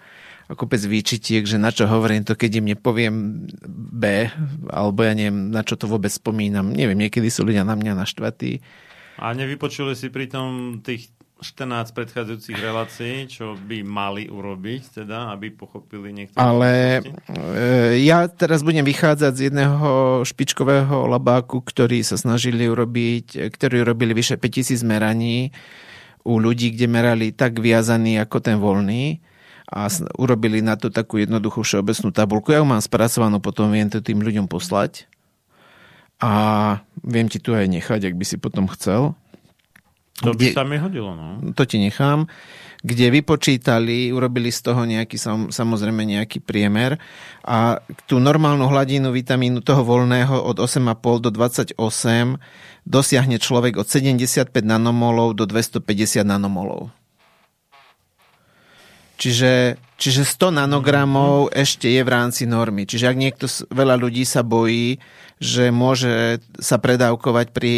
a 0.47 0.53
kopec 0.53 0.85
výčitiek, 0.85 1.49
že 1.49 1.57
na 1.57 1.73
čo 1.73 1.89
hovorím 1.89 2.29
to, 2.29 2.37
keď 2.37 2.61
im 2.61 2.67
nepoviem 2.77 3.15
B, 3.65 4.29
alebo 4.69 5.01
ja 5.01 5.17
neviem, 5.17 5.49
na 5.49 5.65
čo 5.65 5.81
to 5.81 5.89
vôbec 5.89 6.13
spomínam. 6.13 6.69
Neviem, 6.69 7.09
niekedy 7.09 7.33
sú 7.33 7.49
ľudia 7.49 7.65
na 7.65 7.73
mňa 7.73 7.97
naštvatí. 7.97 8.61
A 9.17 9.33
nevypočuli 9.33 9.97
si 9.97 10.13
pritom 10.13 10.81
tých 10.85 11.09
14 11.43 11.93
predchádzajúcich 11.93 12.59
relácií, 12.63 13.15
čo 13.27 13.59
by 13.59 13.83
mali 13.83 14.31
urobiť, 14.31 15.03
teda, 15.03 15.35
aby 15.35 15.51
pochopili 15.51 16.15
niektoré. 16.15 16.39
Ale 16.39 16.71
e, 17.03 18.01
ja 18.07 18.31
teraz 18.31 18.63
budem 18.63 18.87
vychádzať 18.87 19.33
z 19.35 19.43
jedného 19.51 20.23
špičkového 20.23 21.11
labáku, 21.11 21.61
ktorý 21.61 22.01
sa 22.07 22.15
snažili 22.15 22.71
urobiť, 22.71 23.53
ktorí 23.53 23.83
robili 23.83 24.15
vyše 24.15 24.39
5000 24.39 24.87
meraní 24.87 25.51
u 26.23 26.39
ľudí, 26.39 26.73
kde 26.73 26.87
merali 26.87 27.35
tak 27.35 27.59
viazaný 27.59 28.23
ako 28.23 28.39
ten 28.39 28.57
voľný 28.63 29.19
a 29.73 29.89
urobili 30.21 30.61
na 30.61 30.77
to 30.77 30.93
takú 30.93 31.19
jednoduchú 31.19 31.65
všeobecnú 31.65 32.13
tabulku. 32.13 32.53
Ja 32.53 32.61
ju 32.61 32.69
mám 32.69 32.85
spracovanú, 32.85 33.41
potom 33.41 33.73
viem 33.73 33.89
to 33.89 34.05
tým 34.05 34.21
ľuďom 34.21 34.47
poslať. 34.47 35.11
A 36.23 36.33
viem 37.03 37.27
ti 37.27 37.43
tu 37.43 37.51
aj 37.51 37.67
nechať, 37.67 38.07
ak 38.07 38.15
by 38.15 38.25
si 38.29 38.37
potom 38.39 38.71
chcel. 38.71 39.19
To 40.23 40.33
by 40.33 40.55
sa 40.55 40.63
mi 40.63 40.79
hodilo, 40.79 41.19
no. 41.19 41.53
To 41.59 41.63
ti 41.67 41.83
nechám 41.83 42.31
kde 42.83 43.15
vypočítali, 43.15 44.11
urobili 44.11 44.51
z 44.51 44.61
toho 44.67 44.83
nejaký, 44.83 45.15
samozrejme 45.55 46.03
nejaký 46.03 46.43
priemer 46.43 46.99
a 47.47 47.79
tú 48.11 48.19
normálnu 48.19 48.67
hladinu 48.67 49.15
vitamínu 49.15 49.63
toho 49.63 49.87
voľného 49.87 50.43
od 50.43 50.59
8,5 50.59 51.23
do 51.23 51.31
28 51.31 51.79
dosiahne 52.83 53.39
človek 53.39 53.79
od 53.79 53.87
75 53.87 54.51
nanomolov 54.67 55.39
do 55.39 55.47
250 55.47 56.27
nanomolov. 56.27 56.91
Čiže, 59.23 59.79
čiže 60.03 60.27
100 60.27 60.59
nanogramov 60.67 61.47
mm-hmm. 61.47 61.63
ešte 61.63 61.87
je 61.87 62.03
v 62.03 62.11
rámci 62.11 62.43
normy. 62.51 62.91
Čiže 62.91 63.07
ak 63.07 63.17
niekto, 63.17 63.47
veľa 63.71 63.95
ľudí 63.95 64.27
sa 64.27 64.43
bojí, 64.43 64.99
že 65.43 65.75
môže 65.75 66.39
sa 66.63 66.79
predávkovať 66.79 67.51
pri, 67.51 67.77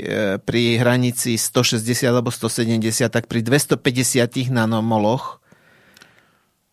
e, 0.00 0.16
pri 0.40 0.80
hranici 0.80 1.36
160 1.36 2.08
alebo 2.08 2.32
170, 2.32 3.12
tak 3.12 3.28
pri 3.28 3.44
250 3.44 4.48
nanomoloch 4.48 5.42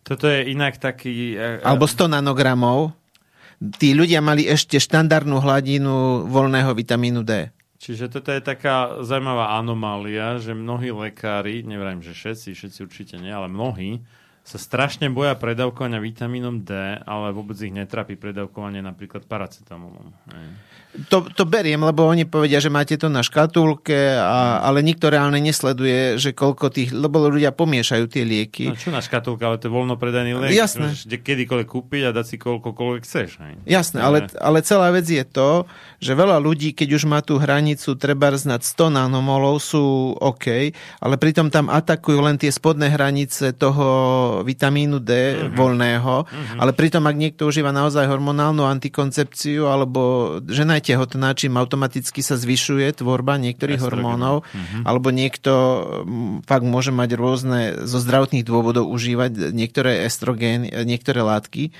toto 0.09 0.25
je 0.25 0.49
inak 0.49 0.81
taký... 0.81 1.37
E, 1.37 1.61
e, 1.61 1.65
alebo 1.65 1.85
100 1.85 2.09
nanogramov. 2.09 2.97
Tí 3.61 3.93
ľudia 3.93 4.25
mali 4.25 4.49
ešte 4.49 4.81
štandardnú 4.81 5.37
hladinu 5.37 6.25
voľného 6.25 6.73
vitamínu 6.73 7.21
D. 7.21 7.53
Čiže 7.77 8.09
toto 8.09 8.33
je 8.33 8.41
taká 8.41 9.05
zaujímavá 9.05 9.55
anomália, 9.55 10.41
že 10.41 10.57
mnohí 10.57 10.89
lekári, 10.89 11.61
neviem, 11.61 12.01
že 12.01 12.17
všetci, 12.17 12.57
všetci 12.57 12.79
určite 12.83 13.15
nie, 13.21 13.29
ale 13.31 13.47
mnohí, 13.47 14.01
sa 14.49 14.57
strašne 14.57 15.13
boja 15.13 15.37
predávkovania 15.37 16.01
vitamínom 16.01 16.65
D, 16.65 16.73
ale 17.05 17.29
vôbec 17.29 17.53
ich 17.61 17.69
netrapí 17.69 18.17
predávkovanie 18.17 18.81
napríklad 18.81 19.29
paracetamolom. 19.29 20.09
To, 20.89 21.21
to 21.21 21.45
beriem, 21.45 21.85
lebo 21.85 22.01
oni 22.09 22.25
povedia, 22.25 22.57
že 22.57 22.73
máte 22.73 22.97
to 22.97 23.13
na 23.13 23.21
škatulke, 23.21 24.17
a, 24.17 24.57
ale 24.65 24.81
nikto 24.81 25.13
reálne 25.13 25.37
nesleduje, 25.37 26.17
že 26.17 26.33
koľko 26.33 26.73
tých, 26.73 26.89
lebo 26.97 27.29
ľudia 27.29 27.53
pomiešajú 27.53 28.09
tie 28.09 28.25
lieky. 28.25 28.73
No 28.73 28.73
čo 28.73 28.89
na 28.89 28.97
škatulke, 28.97 29.45
ale 29.45 29.61
to 29.61 29.69
je 29.69 29.73
voľnopredajný 29.77 30.33
liek. 30.41 30.57
Jasné. 30.57 30.89
Môžeš 30.89 31.05
kedykoľvek 31.05 31.67
kúpiť 31.69 32.01
a 32.09 32.09
dať 32.09 32.25
si 32.25 32.35
koľkokoľvek 32.41 33.01
chceš. 33.05 33.37
Hej. 33.37 33.53
Jasné, 33.69 34.01
ale, 34.01 34.33
ale 34.41 34.65
celá 34.65 34.89
vec 34.89 35.05
je 35.05 35.21
to, 35.21 35.69
že 36.01 36.17
veľa 36.17 36.41
ľudí, 36.41 36.73
keď 36.73 36.89
už 36.97 37.03
má 37.05 37.21
tú 37.21 37.37
hranicu 37.37 37.93
treba 37.93 38.33
znať 38.33 38.65
100 38.65 38.89
nanomolov, 38.89 39.61
sú 39.61 40.17
OK, 40.17 40.73
ale 41.05 41.15
pritom 41.21 41.53
tam 41.53 41.69
atakujú 41.69 42.17
len 42.17 42.41
tie 42.41 42.49
spodné 42.49 42.89
hranice 42.89 43.53
toho 43.53 43.85
vitamínu 44.41 44.97
D 44.97 45.11
uh-huh. 45.13 45.53
voľného, 45.53 46.15
uh-huh. 46.25 46.57
ale 46.57 46.73
pritom 46.73 47.05
ak 47.05 47.13
niekto 47.13 47.45
užíva 47.45 47.69
naozaj 47.69 48.09
hormonálnu 48.09 48.65
antikoncepciu 48.65 49.69
alebo 49.69 50.33
žena 50.49 50.78
je 50.79 50.95
tehotná, 50.95 51.35
čím 51.35 51.59
automaticky 51.59 52.23
sa 52.23 52.39
zvyšuje 52.39 53.03
tvorba 53.03 53.35
niektorých 53.35 53.83
Estrogen. 53.83 53.99
hormónov, 53.99 54.35
uh-huh. 54.47 54.81
alebo 54.87 55.11
niekto 55.11 55.51
fakt 56.47 56.63
môže 56.63 56.95
mať 56.95 57.09
rôzne 57.19 57.59
zo 57.83 57.99
zdravotných 57.99 58.47
dôvodov 58.47 58.87
užívať 58.87 59.51
niektoré 59.51 60.07
estrogény, 60.07 60.71
niektoré 60.87 61.19
látky, 61.19 61.75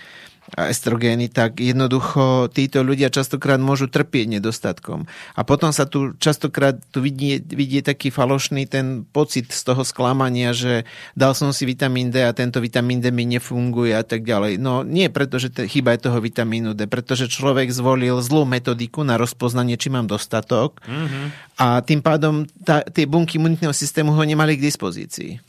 a 0.58 0.74
estrogény, 0.74 1.30
tak 1.30 1.62
jednoducho 1.62 2.50
títo 2.50 2.82
ľudia 2.82 3.14
častokrát 3.14 3.62
môžu 3.62 3.86
trpieť 3.86 4.40
nedostatkom. 4.40 5.06
A 5.38 5.42
potom 5.46 5.70
sa 5.70 5.86
tu 5.86 6.18
častokrát 6.18 6.78
tu 6.90 7.06
vidie, 7.06 7.38
vidie 7.42 7.86
taký 7.86 8.10
falošný 8.10 8.66
ten 8.66 9.06
pocit 9.06 9.50
z 9.54 9.62
toho 9.62 9.86
sklamania, 9.86 10.54
že 10.54 10.90
dal 11.14 11.38
som 11.38 11.54
si 11.54 11.70
vitamín 11.70 12.10
D 12.10 12.26
a 12.26 12.34
tento 12.34 12.58
vitamín 12.64 13.02
D 13.02 13.14
mi 13.14 13.30
nefunguje 13.30 13.94
a 13.94 14.02
tak 14.02 14.26
ďalej. 14.26 14.58
No 14.58 14.82
nie 14.82 15.10
preto, 15.14 15.38
že 15.38 15.54
te, 15.54 15.70
chyba 15.70 15.94
je 15.94 16.10
toho 16.10 16.18
vitamínu 16.18 16.74
D, 16.74 16.90
pretože 16.90 17.30
človek 17.30 17.70
zvolil 17.70 18.18
zlú 18.26 18.46
metodiku 18.50 19.06
na 19.06 19.22
rozpoznanie, 19.22 19.78
či 19.78 19.94
mám 19.94 20.10
dostatok 20.10 20.82
mm-hmm. 20.86 21.26
a 21.62 21.82
tým 21.86 22.02
pádom 22.02 22.50
tá, 22.66 22.82
tie 22.86 23.06
bunky 23.06 23.38
imunitného 23.38 23.74
systému 23.74 24.14
ho 24.14 24.24
nemali 24.26 24.58
k 24.58 24.66
dispozícii. 24.66 25.49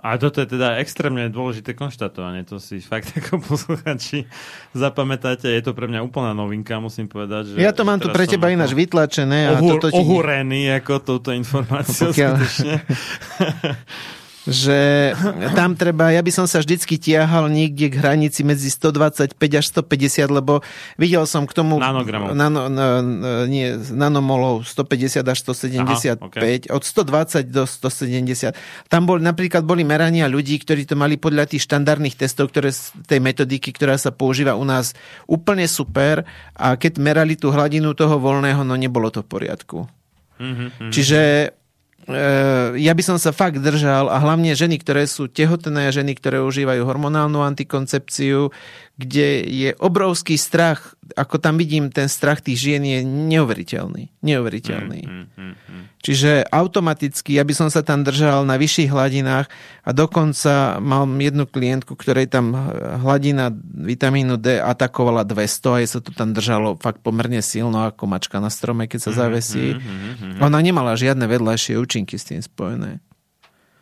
A 0.00 0.16
toto 0.16 0.40
je 0.40 0.48
teda 0.48 0.80
extrémne 0.80 1.28
dôležité 1.28 1.76
konštatovanie, 1.76 2.48
to 2.48 2.56
si 2.56 2.80
fakt 2.80 3.12
ako 3.20 3.44
posluchači 3.44 4.24
zapamätáte, 4.72 5.44
je 5.44 5.60
to 5.60 5.76
pre 5.76 5.92
mňa 5.92 6.00
úplná 6.00 6.32
novinka, 6.32 6.80
musím 6.80 7.04
povedať. 7.04 7.52
Že, 7.52 7.56
ja 7.60 7.76
to 7.76 7.84
mám 7.84 8.00
tu 8.00 8.08
pre 8.08 8.24
teba 8.24 8.48
ináč 8.48 8.72
vytlačené. 8.72 9.60
Ohur, 9.60 9.60
a 9.60 9.72
toto 9.76 9.86
ti... 9.92 10.00
Ohúrený 10.00 10.72
ako 10.80 10.92
touto 11.04 11.30
informáciou 11.36 12.16
Pokiaľ... 12.16 12.32
že 14.48 15.12
tam 15.52 15.76
treba, 15.76 16.08
ja 16.08 16.24
by 16.24 16.32
som 16.32 16.48
sa 16.48 16.64
vždycky 16.64 16.96
tiahal 16.96 17.52
niekde 17.52 17.92
k 17.92 18.00
hranici 18.00 18.40
medzi 18.40 18.72
125 18.72 19.36
až 19.36 19.66
150, 19.68 20.32
lebo 20.32 20.64
videl 20.96 21.28
som 21.28 21.44
k 21.44 21.52
tomu 21.52 21.76
nanogramov. 21.76 22.32
Nano, 22.32 22.72
no, 22.72 22.84
nie, 23.44 23.76
nanomolov 23.76 24.64
150 24.64 25.20
až 25.28 25.38
175, 25.44 25.84
Aha, 25.84 26.24
okay. 26.24 26.64
od 26.72 26.80
120 26.80 27.52
do 27.52 27.68
170. 27.68 28.56
Tam 28.88 29.04
bol, 29.04 29.20
napríklad 29.20 29.60
boli 29.60 29.84
merania 29.84 30.24
ľudí, 30.24 30.56
ktorí 30.56 30.88
to 30.88 30.96
mali 30.96 31.20
podľa 31.20 31.44
tých 31.52 31.68
štandardných 31.68 32.16
testov, 32.16 32.48
ktoré 32.48 32.72
tej 33.04 33.20
metodiky, 33.20 33.76
ktorá 33.76 34.00
sa 34.00 34.08
používa 34.08 34.56
u 34.56 34.64
nás 34.64 34.96
úplne 35.28 35.68
super 35.68 36.24
a 36.56 36.80
keď 36.80 36.96
merali 36.96 37.36
tú 37.36 37.52
hladinu 37.52 37.92
toho 37.92 38.16
voľného, 38.16 38.64
no 38.64 38.72
nebolo 38.72 39.12
to 39.12 39.20
v 39.20 39.28
poriadku. 39.28 39.84
Mm-hmm. 40.40 40.88
Čiže 40.88 41.20
ja 42.76 42.92
by 42.92 43.02
som 43.02 43.16
sa 43.16 43.30
fakt 43.34 43.62
držal 43.62 44.10
a 44.10 44.20
hlavne 44.20 44.52
ženy, 44.52 44.78
ktoré 44.82 45.08
sú 45.08 45.26
tehotné, 45.26 45.90
ženy, 45.90 46.16
ktoré 46.18 46.44
užívajú 46.44 46.82
hormonálnu 46.84 47.40
antikoncepciu, 47.42 48.52
kde 49.00 49.28
je 49.48 49.70
obrovský 49.80 50.36
strach, 50.36 50.94
ako 51.16 51.36
tam 51.42 51.58
vidím, 51.60 51.90
ten 51.90 52.06
strach 52.06 52.40
tých 52.40 52.58
žien 52.58 52.82
je 52.84 53.00
neuveriteľný. 53.04 54.10
Neuveriteľný. 54.22 55.00
Mm, 55.04 55.26
mm, 55.30 55.54
mm, 55.56 55.84
Čiže 56.00 56.48
automaticky, 56.48 57.36
ja 57.36 57.44
by 57.44 57.52
som 57.52 57.68
sa 57.68 57.84
tam 57.84 58.06
držal 58.06 58.48
na 58.48 58.56
vyšších 58.56 58.88
hladinách 58.88 59.52
a 59.84 59.90
dokonca 59.92 60.80
mám 60.80 61.20
jednu 61.20 61.44
klientku, 61.44 61.92
ktorej 61.92 62.32
tam 62.32 62.56
hladina 63.04 63.52
vitamínu 63.60 64.40
D 64.40 64.56
atakovala 64.56 65.28
200 65.28 65.76
a 65.76 65.78
jej 65.84 65.88
sa 65.88 66.00
to 66.00 66.14
tam 66.16 66.32
držalo 66.32 66.80
fakt 66.80 67.04
pomerne 67.04 67.44
silno 67.44 67.84
ako 67.84 68.08
mačka 68.08 68.40
na 68.40 68.48
strome, 68.48 68.88
keď 68.88 69.10
sa 69.10 69.12
zavesí. 69.26 69.76
Ona 70.40 70.58
nemala 70.64 70.96
žiadne 70.96 71.28
vedľajšie 71.28 71.76
účinky 71.76 72.16
s 72.16 72.24
tým 72.28 72.40
spojené. 72.40 73.04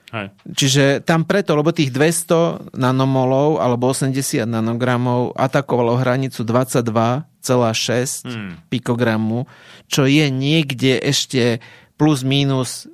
Hej. 0.09 0.33
Čiže 0.49 1.05
tam 1.05 1.29
preto, 1.29 1.53
lebo 1.53 1.69
tých 1.69 1.93
200 1.93 2.73
nanomolov 2.73 3.61
alebo 3.61 3.93
80 3.93 4.49
nanogramov 4.49 5.37
atakovalo 5.37 6.01
hranicu 6.01 6.49
22,6 6.49 8.25
hmm. 8.25 8.73
pikogramu, 8.73 9.45
čo 9.85 10.09
je 10.09 10.33
niekde 10.33 10.97
ešte 10.97 11.61
plus 12.01 12.25
minus 12.25 12.89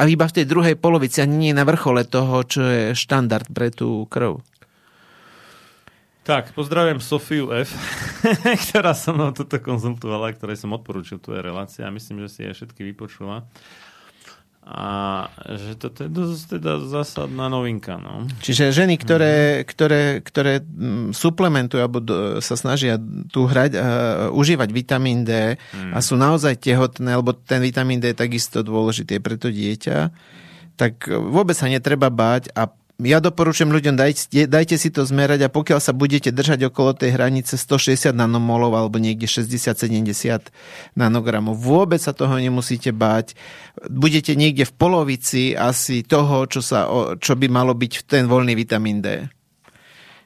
a 0.00 0.08
iba 0.08 0.24
v 0.24 0.36
tej 0.40 0.48
druhej 0.48 0.80
polovici, 0.80 1.20
ani 1.20 1.36
nie 1.36 1.52
na 1.52 1.68
vrchole 1.68 2.08
toho, 2.08 2.40
čo 2.48 2.64
je 2.64 2.82
štandard 2.96 3.44
pre 3.52 3.68
tú 3.68 4.08
krv. 4.08 4.40
Tak, 6.24 6.56
pozdravujem 6.56 7.04
Sofiu 7.04 7.52
F., 7.52 7.76
ktorá 8.64 8.96
so 8.96 9.12
mnou 9.12 9.36
toto 9.36 9.60
konzultovala, 9.60 10.32
ktorej 10.32 10.56
som 10.56 10.72
odporúčil 10.72 11.20
tú 11.20 11.36
reláciu 11.36 11.84
a 11.84 11.92
myslím, 11.92 12.24
že 12.24 12.28
si 12.32 12.40
aj 12.48 12.56
všetky 12.56 12.80
vypočula. 12.92 13.44
A 14.60 15.26
že 15.56 15.74
to 15.74 15.90
je 15.90 16.06
dosť 16.06 16.60
teda 16.60 16.84
zásadná 16.86 17.50
novinka. 17.50 17.98
No. 17.98 18.28
Čiže 18.44 18.70
ženy, 18.70 19.00
ktoré, 19.00 19.34
mm. 19.34 19.64
ktoré, 19.66 20.02
ktoré 20.22 20.54
mm, 20.62 21.16
suplementujú 21.16 21.80
alebo 21.80 21.98
do, 21.98 22.38
sa 22.38 22.54
snažia 22.54 23.00
tu 23.34 23.50
hrať, 23.50 23.72
uh, 23.74 23.82
užívať 24.30 24.68
vitamín 24.70 25.26
D 25.26 25.58
mm. 25.58 25.96
a 25.96 25.98
sú 25.98 26.14
naozaj 26.14 26.60
tehotné, 26.60 27.18
lebo 27.18 27.34
ten 27.34 27.58
vitamín 27.58 27.98
D 27.98 28.14
je 28.14 28.22
takisto 28.22 28.62
dôležitý 28.62 29.18
pre 29.18 29.34
to 29.40 29.50
dieťa, 29.50 30.12
tak 30.78 31.08
vôbec 31.08 31.58
sa 31.58 31.66
netreba 31.66 32.08
báť 32.08 32.54
a 32.54 32.70
ja 33.02 33.18
doporučujem 33.18 33.72
ľuďom, 33.72 33.94
dajte, 33.96 34.44
dajte 34.46 34.76
si 34.76 34.92
to 34.92 35.04
zmerať 35.04 35.46
a 35.46 35.52
pokiaľ 35.52 35.80
sa 35.80 35.96
budete 35.96 36.28
držať 36.30 36.68
okolo 36.68 36.92
tej 36.92 37.16
hranice 37.16 37.56
160 37.56 38.12
nanomolov 38.12 38.76
alebo 38.76 39.00
niekde 39.00 39.24
60-70 39.24 40.52
nanogramov, 40.94 41.56
vôbec 41.56 42.00
sa 42.00 42.12
toho 42.12 42.36
nemusíte 42.36 42.92
báť. 42.92 43.34
Budete 43.88 44.36
niekde 44.36 44.68
v 44.68 44.76
polovici 44.76 45.56
asi 45.56 46.04
toho, 46.04 46.44
čo, 46.46 46.60
sa, 46.60 46.86
čo 47.16 47.32
by 47.36 47.46
malo 47.48 47.72
byť 47.72 47.92
ten 48.04 48.28
voľný 48.28 48.52
vitamín 48.52 49.00
D. 49.00 49.28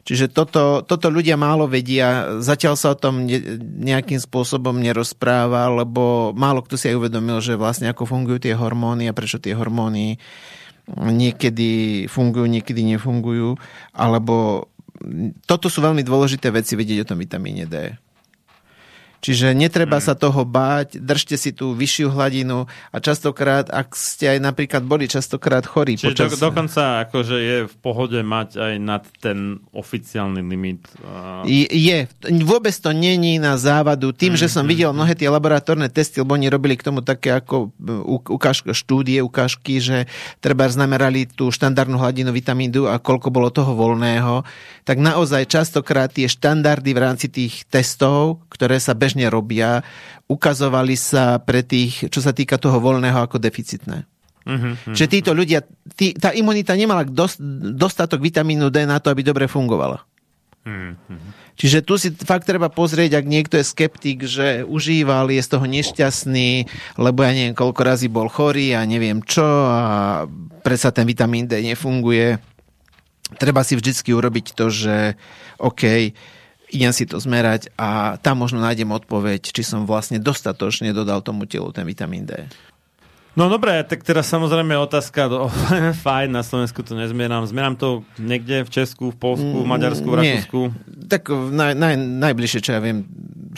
Čiže 0.04 0.36
toto, 0.36 0.84
toto 0.84 1.08
ľudia 1.08 1.40
málo 1.40 1.64
vedia, 1.64 2.36
zatiaľ 2.44 2.76
sa 2.76 2.92
o 2.92 3.00
tom 3.00 3.24
ne, 3.24 3.40
nejakým 3.80 4.20
spôsobom 4.20 4.76
nerozpráva, 4.76 5.72
lebo 5.72 6.36
málo 6.36 6.60
kto 6.60 6.76
si 6.76 6.92
aj 6.92 7.00
uvedomil, 7.00 7.40
že 7.40 7.56
vlastne 7.56 7.88
ako 7.88 8.04
fungujú 8.04 8.44
tie 8.44 8.52
hormóny 8.52 9.08
a 9.08 9.16
prečo 9.16 9.40
tie 9.40 9.56
hormóny 9.56 10.20
niekedy 10.92 12.04
fungujú, 12.12 12.44
niekedy 12.44 12.84
nefungujú, 12.84 13.56
alebo 13.96 14.68
toto 15.44 15.66
sú 15.68 15.82
veľmi 15.82 16.04
dôležité 16.04 16.52
veci 16.54 16.76
vedieť 16.76 17.04
o 17.04 17.08
tom 17.12 17.18
vitamíne 17.20 17.64
D. 17.66 17.96
Čiže 19.24 19.56
netreba 19.56 19.96
hmm. 19.96 20.04
sa 20.04 20.12
toho 20.12 20.44
báť, 20.44 21.00
držte 21.00 21.40
si 21.40 21.56
tú 21.56 21.72
vyššiu 21.72 22.12
hladinu 22.12 22.68
a 22.92 22.96
častokrát, 23.00 23.72
ak 23.72 23.96
ste 23.96 24.36
aj 24.36 24.38
napríklad 24.44 24.84
boli 24.84 25.08
častokrát 25.08 25.64
chorí. 25.64 25.96
Čiže 25.96 26.12
počas... 26.12 26.36
do, 26.36 26.52
dokonca 26.52 27.08
akože 27.08 27.36
je 27.40 27.58
v 27.64 27.74
pohode 27.80 28.20
mať 28.20 28.60
aj 28.60 28.74
nad 28.84 29.00
ten 29.24 29.64
oficiálny 29.72 30.44
limit. 30.44 30.84
A... 31.08 31.40
Je. 31.48 32.04
Vôbec 32.44 32.76
to 32.76 32.92
není 32.92 33.40
na 33.40 33.56
závadu. 33.56 34.12
Tým, 34.12 34.36
hmm. 34.36 34.42
že 34.44 34.52
som 34.52 34.68
hmm, 34.68 34.72
videl 34.76 34.90
hmm. 34.92 34.98
mnohé 35.00 35.12
tie 35.16 35.32
laboratórne 35.32 35.88
testy, 35.88 36.20
lebo 36.20 36.36
oni 36.36 36.52
robili 36.52 36.76
k 36.76 36.84
tomu 36.84 37.00
také 37.00 37.32
ako 37.32 37.72
e, 37.80 38.28
ukážka, 38.28 38.76
štúdie, 38.76 39.24
ukážky, 39.24 39.80
že 39.80 40.04
treba 40.44 40.68
znamerali 40.68 41.24
tú 41.24 41.48
štandardnú 41.48 41.96
hladinu 41.96 42.28
vitamínu 42.28 42.92
a 42.92 43.00
koľko 43.00 43.32
bolo 43.32 43.48
toho 43.48 43.72
voľného, 43.72 44.42
tak 44.84 44.98
naozaj 44.98 45.46
častokrát 45.46 46.10
tie 46.10 46.26
štandardy 46.26 46.90
v 46.90 47.00
rámci 47.00 47.26
tých 47.30 47.64
testov, 47.70 48.44
ktoré 48.50 48.76
sa 48.82 48.92
bežne 48.92 49.13
bežne 49.14 49.30
robia, 49.30 49.86
ukazovali 50.26 50.98
sa 50.98 51.38
pre 51.38 51.62
tých, 51.62 52.10
čo 52.10 52.18
sa 52.18 52.34
týka 52.34 52.58
toho 52.58 52.82
voľného, 52.82 53.22
ako 53.22 53.38
deficitné. 53.38 54.10
Uh-huh, 54.44 54.74
uh-huh. 54.74 54.90
Že 54.90 55.04
títo 55.06 55.30
ľudia, 55.30 55.62
tí, 55.94 56.18
tá 56.18 56.34
imunita 56.34 56.74
nemala 56.74 57.06
dost, 57.06 57.38
dostatok 57.78 58.18
vitamínu 58.18 58.74
D 58.74 58.82
na 58.82 58.98
to, 58.98 59.14
aby 59.14 59.22
dobre 59.22 59.46
fungovala. 59.46 60.02
Uh-huh. 60.66 60.98
Čiže 61.54 61.86
tu 61.86 61.94
si 61.94 62.10
fakt 62.10 62.50
treba 62.50 62.66
pozrieť, 62.66 63.22
ak 63.22 63.30
niekto 63.30 63.54
je 63.54 63.70
skeptik, 63.70 64.26
že 64.26 64.66
užíval, 64.66 65.30
je 65.30 65.38
z 65.38 65.48
toho 65.54 65.66
nešťastný, 65.70 66.66
lebo 66.98 67.22
ja 67.22 67.30
neviem, 67.30 67.54
koľko 67.54 67.80
razy 67.86 68.10
bol 68.10 68.26
chorý 68.26 68.74
a 68.74 68.82
neviem 68.82 69.22
čo 69.22 69.46
a 69.46 70.26
predsa 70.66 70.90
ten 70.90 71.06
vitamín 71.06 71.46
D 71.46 71.62
nefunguje. 71.62 72.42
Treba 73.38 73.62
si 73.62 73.78
vždycky 73.78 74.10
urobiť 74.12 74.56
to, 74.58 74.68
že 74.68 75.14
OK, 75.62 76.12
idem 76.74 76.90
si 76.90 77.06
to 77.06 77.22
zmerať 77.22 77.70
a 77.78 78.18
tam 78.18 78.42
možno 78.42 78.58
nájdem 78.58 78.90
odpoveď, 78.90 79.54
či 79.54 79.62
som 79.62 79.86
vlastne 79.86 80.18
dostatočne 80.18 80.90
dodal 80.90 81.22
tomu 81.22 81.46
telu 81.46 81.70
ten 81.70 81.86
vitamín 81.86 82.26
D. 82.26 82.50
No 83.34 83.50
dobré, 83.50 83.82
tak 83.82 84.06
teraz 84.06 84.30
samozrejme 84.30 84.78
otázka, 84.78 85.26
do, 85.26 85.50
fajn, 86.06 86.30
na 86.30 86.46
Slovensku 86.46 86.86
to 86.86 86.94
nezmieram. 86.94 87.42
Zmieram 87.42 87.74
to 87.74 88.06
niekde 88.18 88.62
v 88.62 88.70
Česku, 88.70 89.10
v 89.10 89.18
Polsku, 89.18 89.56
v 89.62 89.66
Maďarsku, 89.66 90.06
v 90.06 90.16
Rakúsku? 90.22 90.60
Tak 91.10 91.30
naj, 91.30 91.74
naj, 91.74 91.94
najbližšie, 91.98 92.62
čo 92.62 92.70
ja 92.78 92.80
viem, 92.82 93.02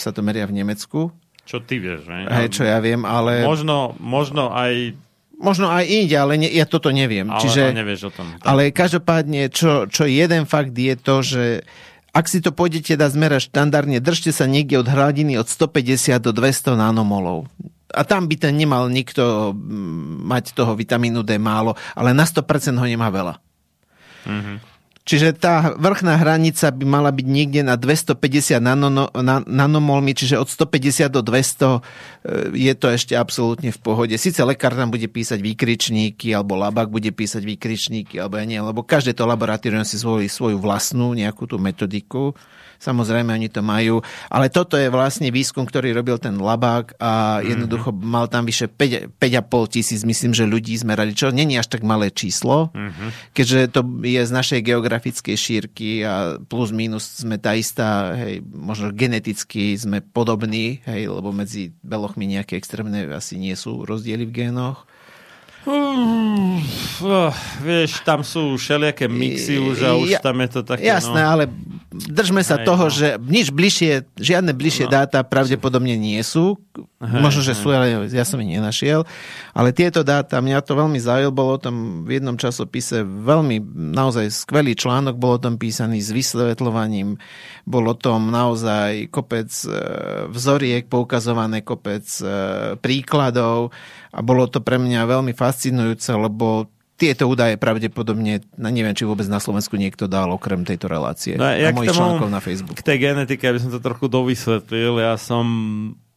sa 0.00 0.16
to 0.16 0.24
meria 0.24 0.48
v 0.48 0.56
Nemecku. 0.64 1.12
Čo 1.44 1.60
ty 1.60 1.76
vieš, 1.76 2.08
ne? 2.08 2.24
Hej, 2.24 2.56
čo 2.56 2.62
ja 2.64 2.80
viem, 2.80 3.04
ale... 3.04 3.44
Možno, 3.44 3.92
možno 4.00 4.52
aj 4.52 4.96
Možno 5.36 5.68
aj 5.68 5.84
inde, 5.84 6.16
ale 6.16 6.40
ne, 6.40 6.48
ja 6.48 6.64
toto 6.64 6.88
neviem. 6.88 7.28
Ale 7.28 7.44
Čiže, 7.44 7.76
nevieš 7.76 8.08
o 8.08 8.12
tom. 8.12 8.40
Tak. 8.40 8.48
Ale 8.48 8.72
každopádne, 8.72 9.52
čo, 9.52 9.84
čo 9.84 10.08
jeden 10.08 10.48
fakt 10.48 10.72
je 10.72 10.96
to, 10.96 11.20
že 11.20 11.44
ak 12.16 12.32
si 12.32 12.40
to 12.40 12.48
pôjdete 12.48 12.96
dať 12.96 13.12
zmerať 13.12 13.52
štandardne, 13.52 14.00
držte 14.00 14.32
sa 14.32 14.48
niekde 14.48 14.80
od 14.80 14.88
hladiny 14.88 15.36
od 15.36 15.44
150 15.52 16.16
do 16.24 16.32
200 16.32 16.72
nanomolov. 16.72 17.44
A 17.92 18.02
tam 18.08 18.24
by 18.24 18.40
ten 18.40 18.56
nemal 18.56 18.88
nikto 18.88 19.52
mm, 19.52 20.24
mať 20.24 20.56
toho 20.56 20.72
vitamínu 20.72 21.20
D 21.20 21.36
málo, 21.36 21.76
ale 21.92 22.16
na 22.16 22.24
100% 22.24 22.80
ho 22.80 22.86
nemá 22.88 23.12
veľa. 23.12 23.36
Mm-hmm. 24.24 24.75
Čiže 25.06 25.38
tá 25.38 25.70
vrchná 25.78 26.18
hranica 26.18 26.66
by 26.74 26.82
mala 26.82 27.14
byť 27.14 27.26
niekde 27.30 27.62
na 27.62 27.78
250 27.78 28.58
nanono, 28.58 29.06
na, 29.14 29.38
nanomolmi, 29.38 30.10
čiže 30.18 30.34
od 30.34 30.50
150 30.50 31.14
do 31.14 31.22
200 31.22 31.62
e, 31.62 31.80
je 32.58 32.74
to 32.74 32.90
ešte 32.90 33.14
absolútne 33.14 33.70
v 33.70 33.78
pohode. 33.78 34.18
Sice 34.18 34.42
lekár 34.42 34.74
tam 34.74 34.90
bude 34.90 35.06
písať 35.06 35.38
výkričníky, 35.38 36.34
alebo 36.34 36.58
labak 36.58 36.90
bude 36.90 37.14
písať 37.14 37.38
výkričníky, 37.38 38.18
alebo 38.18 38.42
ja 38.42 38.50
nie, 38.50 38.58
lebo 38.58 38.82
každé 38.82 39.14
to 39.14 39.30
laboratórium 39.30 39.86
si 39.86 39.94
zvolí 39.94 40.26
svoju 40.26 40.58
vlastnú 40.58 41.14
nejakú 41.14 41.46
tú 41.46 41.62
metodiku. 41.62 42.34
Samozrejme, 42.78 43.32
oni 43.32 43.48
to 43.48 43.60
majú. 43.64 44.04
Ale 44.28 44.52
toto 44.52 44.76
je 44.76 44.92
vlastne 44.92 45.32
výskum, 45.32 45.64
ktorý 45.64 45.96
robil 45.96 46.16
ten 46.20 46.36
labák 46.36 46.96
a 47.00 47.40
mhm. 47.40 47.44
jednoducho 47.46 47.90
mm-hmm. 47.92 48.08
mal 48.08 48.26
tam 48.28 48.44
vyše 48.46 48.68
5, 48.70 49.18
5,5 49.20 49.74
tisíc, 49.74 50.00
myslím, 50.02 50.32
že 50.32 50.48
ľudí 50.48 50.76
zmerali, 50.76 51.12
čo 51.16 51.34
není 51.34 51.58
až 51.58 51.72
tak 51.72 51.82
malé 51.82 52.12
číslo, 52.12 52.70
mm-hmm. 52.72 53.32
keďže 53.32 53.60
to 53.72 53.80
je 54.04 54.22
z 54.22 54.32
našej 54.32 54.60
geografickej 54.64 55.36
šírky 55.36 56.02
a 56.04 56.40
plus 56.40 56.70
minus 56.70 57.22
sme 57.22 57.36
tá 57.36 57.56
istá, 57.56 58.16
hej, 58.16 58.40
možno 58.44 58.92
geneticky 58.92 59.76
sme 59.76 60.00
podobní, 60.00 60.80
hej, 60.84 61.08
lebo 61.10 61.32
medzi 61.32 61.74
belochmi 61.84 62.26
nejaké 62.26 62.56
extrémne 62.56 63.08
asi 63.12 63.36
nie 63.36 63.54
sú 63.54 63.84
rozdiely 63.84 64.24
v 64.28 64.34
génoch. 64.46 64.88
Uh, 65.66 66.62
uh, 67.02 67.34
vieš, 67.58 67.98
tam 68.06 68.22
sú 68.22 68.54
všelijaké 68.54 69.10
mixy 69.10 69.58
už 69.58 69.78
a 69.82 69.90
už 69.98 70.08
ja, 70.14 70.20
tam 70.22 70.38
je 70.38 70.48
to 70.54 70.60
také... 70.62 70.86
Jasné, 70.86 71.26
no... 71.26 71.30
ale 71.34 71.50
držme 71.90 72.38
sa 72.46 72.60
Aj, 72.60 72.66
toho, 72.66 72.86
no. 72.86 72.92
že 72.92 73.18
nič 73.18 73.50
bližšie, 73.50 74.06
žiadne 74.14 74.54
bližšie 74.54 74.86
no. 74.86 74.94
dáta 74.94 75.26
pravdepodobne 75.26 75.98
nie 75.98 76.22
sú. 76.22 76.54
Hej, 77.02 77.18
Možno, 77.18 77.42
že 77.42 77.56
hej. 77.56 77.60
sú, 77.60 77.68
ale 77.74 78.06
ja 78.06 78.22
som 78.22 78.38
ich 78.38 78.52
nenašiel. 78.52 79.02
Ale 79.56 79.74
tieto 79.74 80.06
dáta, 80.06 80.38
mňa 80.38 80.62
to 80.62 80.78
veľmi 80.78 81.02
zaujalo, 81.02 81.34
bolo 81.34 81.58
tam 81.58 82.06
v 82.06 82.20
jednom 82.20 82.38
časopise 82.38 83.02
veľmi 83.02 83.58
naozaj 83.74 84.30
skvelý 84.30 84.78
článok, 84.78 85.18
bolo 85.18 85.42
tam 85.42 85.58
písaný 85.58 85.98
s 85.98 86.14
vysvetľovaním, 86.14 87.18
bolo 87.66 87.98
tom 87.98 88.30
naozaj 88.30 89.10
kopec 89.10 89.50
e, 89.66 89.68
vzoriek, 90.30 90.86
poukazované 90.86 91.66
kopec 91.66 92.06
e, 92.22 92.24
príkladov 92.78 93.74
a 94.16 94.24
bolo 94.24 94.48
to 94.48 94.64
pre 94.64 94.80
mňa 94.80 95.04
veľmi 95.04 95.36
fascinujúce, 95.36 96.16
lebo 96.16 96.72
tieto 96.96 97.28
údaje 97.28 97.60
pravdepodobne, 97.60 98.40
neviem, 98.56 98.96
či 98.96 99.04
vôbec 99.04 99.28
na 99.28 99.36
Slovensku 99.36 99.76
niekto 99.76 100.08
dal 100.08 100.32
okrem 100.32 100.64
tejto 100.64 100.88
relácie. 100.88 101.36
No, 101.36 101.44
ja 101.44 101.68
a 101.68 101.76
mojich 101.76 101.92
článkov 101.92 102.32
na 102.32 102.40
Facebook. 102.40 102.80
K 102.80 102.88
tej 102.88 103.12
genetike, 103.12 103.44
aby 103.44 103.60
som 103.60 103.68
to 103.68 103.84
trochu 103.84 104.08
dovysvetlil, 104.08 105.04
ja 105.04 105.20
som 105.20 105.44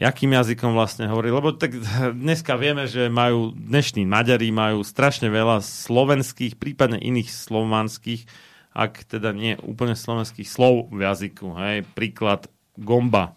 jakým 0.00 0.32
jazykom 0.32 0.72
vlastne 0.72 1.04
hovorí, 1.12 1.28
lebo 1.28 1.52
tak 1.52 1.76
dneska 2.16 2.56
vieme, 2.56 2.88
že 2.88 3.12
majú, 3.12 3.52
dnešní 3.52 4.08
Maďari 4.08 4.48
majú 4.48 4.80
strašne 4.80 5.28
veľa 5.28 5.60
slovenských, 5.60 6.56
prípadne 6.56 6.96
iných 6.96 7.28
slovanských, 7.28 8.24
ak 8.72 9.04
teda 9.04 9.36
nie 9.36 9.60
úplne 9.60 9.92
slovenských 9.92 10.48
slov 10.48 10.88
v 10.88 11.04
jazyku, 11.04 11.52
hej, 11.60 11.84
príklad 11.92 12.48
gomba 12.80 13.36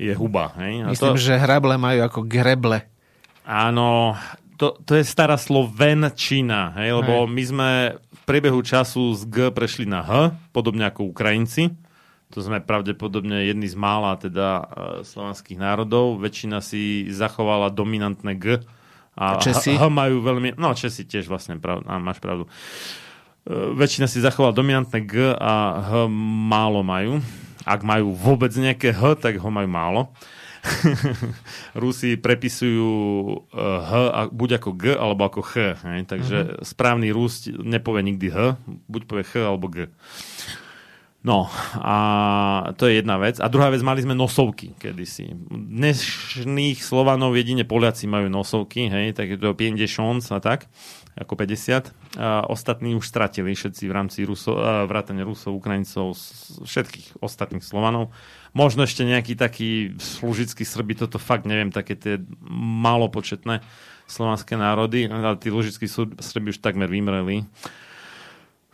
je 0.00 0.12
huba, 0.16 0.56
hej. 0.56 0.84
A 0.84 0.92
Myslím, 0.92 1.16
to... 1.16 1.24
že 1.24 1.36
hrable 1.36 1.76
majú 1.76 2.00
ako 2.08 2.20
greble. 2.24 2.88
Áno, 3.44 4.16
to, 4.56 4.76
to 4.84 4.96
je 4.96 5.04
stará 5.04 5.36
slovenčina, 5.36 6.76
hej, 6.80 6.96
lebo 7.00 7.24
hej. 7.24 7.32
my 7.32 7.42
sme 7.44 7.70
priebehu 8.30 8.62
času 8.62 9.18
z 9.18 9.26
G 9.26 9.36
prešli 9.50 9.90
na 9.90 10.06
H, 10.06 10.38
podobne 10.54 10.86
ako 10.86 11.10
Ukrajinci. 11.10 11.74
To 12.30 12.38
sme 12.38 12.62
pravdepodobne 12.62 13.50
jedni 13.50 13.66
z 13.66 13.74
mála 13.74 14.14
teda 14.14 14.48
e, 14.48 14.64
slovanských 15.02 15.58
národov. 15.58 16.22
Väčšina 16.22 16.62
si 16.62 17.10
zachovala 17.10 17.74
dominantné 17.74 18.38
G. 18.38 18.62
A, 19.18 19.34
Česi? 19.42 19.74
H, 19.74 19.82
H 19.82 19.90
majú 19.90 20.22
veľmi... 20.22 20.54
No, 20.54 20.70
Česi 20.78 21.02
tiež 21.02 21.26
vlastne, 21.26 21.58
prav, 21.58 21.82
á, 21.82 21.98
máš 21.98 22.22
pravdu. 22.22 22.46
E, 22.46 22.50
väčšina 23.74 24.06
si 24.06 24.22
zachovala 24.22 24.54
dominantné 24.54 25.02
G 25.02 25.34
a 25.34 25.82
H 25.90 26.06
málo 26.46 26.86
majú. 26.86 27.18
Ak 27.66 27.82
majú 27.82 28.14
vôbec 28.14 28.54
nejaké 28.54 28.94
H, 28.94 29.18
tak 29.18 29.42
ho 29.42 29.50
majú 29.50 29.66
málo. 29.66 30.00
Rusi 31.82 32.20
prepisujú 32.20 32.92
eh, 33.50 33.60
H 33.60 33.92
buď 34.32 34.50
ako 34.60 34.70
G 34.76 34.84
alebo 34.92 35.22
ako 35.24 35.40
Ch. 35.40 35.80
Hej? 35.84 36.08
Takže 36.08 36.36
uh-huh. 36.36 36.62
správny 36.64 37.08
Rus 37.12 37.48
nepovie 37.48 38.04
nikdy 38.04 38.28
H, 38.32 38.60
buď 38.88 39.02
povie 39.08 39.24
H 39.24 39.34
alebo 39.44 39.66
G. 39.72 39.88
No 41.20 41.52
a 41.76 41.96
to 42.80 42.88
je 42.88 43.04
jedna 43.04 43.20
vec. 43.20 43.36
A 43.44 43.52
druhá 43.52 43.68
vec, 43.68 43.84
mali 43.84 44.00
sme 44.00 44.16
nosovky 44.16 44.72
kedysi. 44.80 45.28
Dnešných 45.52 46.80
Slovanov 46.80 47.36
jedine 47.36 47.68
Poliaci 47.68 48.08
majú 48.08 48.32
nosovky, 48.32 48.88
hej, 48.88 49.12
tak 49.12 49.28
je 49.28 49.36
to 49.36 49.52
50 49.52 49.84
a 50.32 50.40
tak, 50.40 50.64
ako 51.20 51.36
50. 51.36 51.92
A 52.16 52.48
ostatní 52.48 52.96
už 52.96 53.04
stratili 53.04 53.52
všetci 53.52 53.84
v 53.84 53.92
rámci 53.92 54.24
Ruso, 54.24 54.56
vrátane 54.88 55.20
Rusov, 55.20 55.60
Ukrajincov, 55.60 56.16
všetkých 56.64 57.20
ostatných 57.20 57.60
Slovanov. 57.60 58.16
Možno 58.50 58.82
ešte 58.82 59.06
nejaký 59.06 59.38
taký 59.38 59.94
služický 59.98 60.66
Srby, 60.66 60.98
toto 60.98 61.22
fakt 61.22 61.46
neviem, 61.46 61.70
také 61.70 61.94
tie 61.94 62.18
malopočetné 62.82 63.62
slovanské 64.10 64.58
národy, 64.58 65.06
ale 65.06 65.38
tí 65.38 65.54
lužickí 65.54 65.86
Srby 66.18 66.50
už 66.50 66.58
takmer 66.58 66.90
vymreli. 66.90 67.46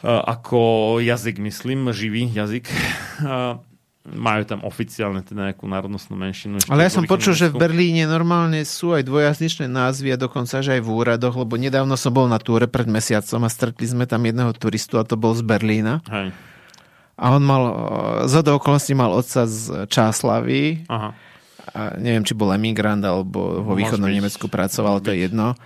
Ako 0.00 0.96
jazyk, 1.04 1.40
myslím, 1.44 1.92
živý 1.92 2.32
jazyk. 2.32 2.68
majú 4.06 4.46
tam 4.46 4.62
oficiálne 4.62 5.18
teda 5.26 5.50
nejakú 5.50 5.66
národnostnú 5.66 6.14
menšinu. 6.14 6.62
Ale 6.70 6.86
ja 6.86 6.90
som 6.94 7.02
počul, 7.02 7.34
že 7.34 7.50
v 7.50 7.58
Berlíne 7.58 8.06
normálne 8.06 8.62
sú 8.62 8.94
aj 8.94 9.02
dvojazyčné 9.02 9.66
názvy 9.66 10.14
a 10.14 10.20
dokonca 10.20 10.62
že 10.62 10.78
aj 10.78 10.82
v 10.86 10.90
úradoch, 10.90 11.34
lebo 11.34 11.58
nedávno 11.58 11.98
som 11.98 12.14
bol 12.14 12.30
na 12.30 12.38
túre 12.38 12.70
pred 12.70 12.86
mesiacom 12.86 13.42
a 13.42 13.50
stretli 13.50 13.86
sme 13.90 14.06
tam 14.06 14.22
jedného 14.22 14.54
turistu 14.54 15.02
a 15.02 15.06
to 15.06 15.18
bol 15.18 15.34
z 15.34 15.42
Berlína. 15.42 16.06
Hej. 16.06 16.30
A 17.16 17.32
on 17.32 17.42
mal, 17.44 17.64
z 18.28 18.44
okolností 18.44 18.92
mal 18.92 19.12
otca 19.16 19.48
z 19.48 19.88
Čáslavy. 19.88 20.84
Aha. 20.92 21.16
A 21.72 21.80
neviem, 21.96 22.24
či 22.24 22.36
bol 22.36 22.52
emigrant 22.52 23.00
alebo 23.04 23.64
vo 23.64 23.72
Môže 23.72 23.88
východnom 23.88 24.08
byť. 24.08 24.16
Nemecku 24.20 24.46
pracoval, 24.52 25.00
to 25.00 25.16
je 25.16 25.28
jedno. 25.28 25.56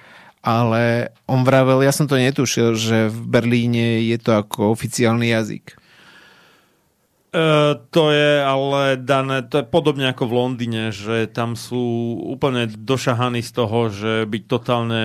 Ale 0.40 1.12
on 1.28 1.44
vravel, 1.44 1.84
ja 1.84 1.92
som 1.92 2.09
to 2.09 2.16
netušil, 2.16 2.78
že 2.78 3.12
v 3.12 3.20
Berlíne 3.28 4.01
je 4.01 4.16
to 4.16 4.38
ako 4.40 4.72
oficiálny 4.72 5.34
jazyk. 5.34 5.80
E, 7.31 7.78
to 7.95 8.11
je 8.11 8.43
ale 8.43 8.99
dané, 8.99 9.47
to 9.47 9.62
je 9.62 9.66
podobne 9.70 10.03
ako 10.11 10.26
v 10.26 10.35
Londýne, 10.35 10.91
že 10.91 11.31
tam 11.31 11.55
sú 11.55 11.78
úplne 12.26 12.66
došahaní 12.66 13.39
z 13.47 13.53
toho, 13.55 13.87
že 13.87 14.26
byť 14.26 14.43
totálne 14.51 15.05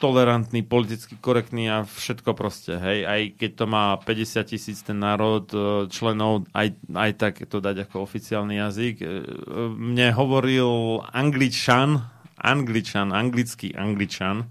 tolerantný, 0.00 0.64
politicky 0.64 1.20
korektný 1.20 1.68
a 1.68 1.84
všetko 1.84 2.32
proste, 2.32 2.80
hej, 2.80 3.04
aj 3.04 3.20
keď 3.36 3.50
to 3.60 3.64
má 3.68 4.00
50 4.00 4.40
tisíc 4.56 4.80
ten 4.80 4.96
národ 4.96 5.44
e, 5.52 5.84
členov, 5.92 6.48
aj, 6.56 6.80
aj 6.96 7.10
tak 7.20 7.44
to 7.44 7.60
dať 7.60 7.84
ako 7.84 8.08
oficiálny 8.08 8.56
jazyk. 8.56 8.96
E, 9.04 9.06
Mne 9.76 10.16
hovoril 10.16 11.04
angličan, 11.12 12.00
angličan, 12.40 13.12
anglický 13.12 13.76
angličan, 13.76 14.48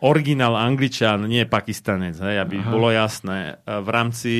originál 0.00 0.56
angličan, 0.56 1.28
nie 1.28 1.44
pakistanec, 1.44 2.16
hej, 2.20 2.40
aby 2.40 2.60
Aha. 2.60 2.70
bolo 2.72 2.88
jasné. 2.88 3.60
E, 3.64 3.80
V 3.80 3.88
rámci 3.88 4.34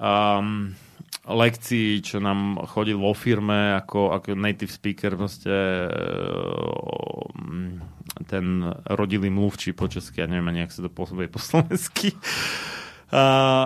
um, 0.00 0.72
lekcií, 1.26 2.00
čo 2.00 2.22
nám 2.22 2.62
chodil 2.70 2.96
vo 2.96 3.12
firme 3.12 3.76
ako, 3.76 4.14
ako 4.16 4.38
native 4.38 4.72
speaker, 4.72 5.18
proste 5.18 5.52
um, 7.34 7.82
ten 8.30 8.62
rodilý 8.88 9.28
mluvčí 9.28 9.76
po 9.76 9.90
česky, 9.90 10.22
ja 10.22 10.30
neviem 10.30 10.48
ani, 10.48 10.64
jak 10.64 10.72
sa 10.72 10.80
to 10.86 10.90
posúbuje 10.90 11.28
po 11.28 11.38
slovensky, 11.42 12.14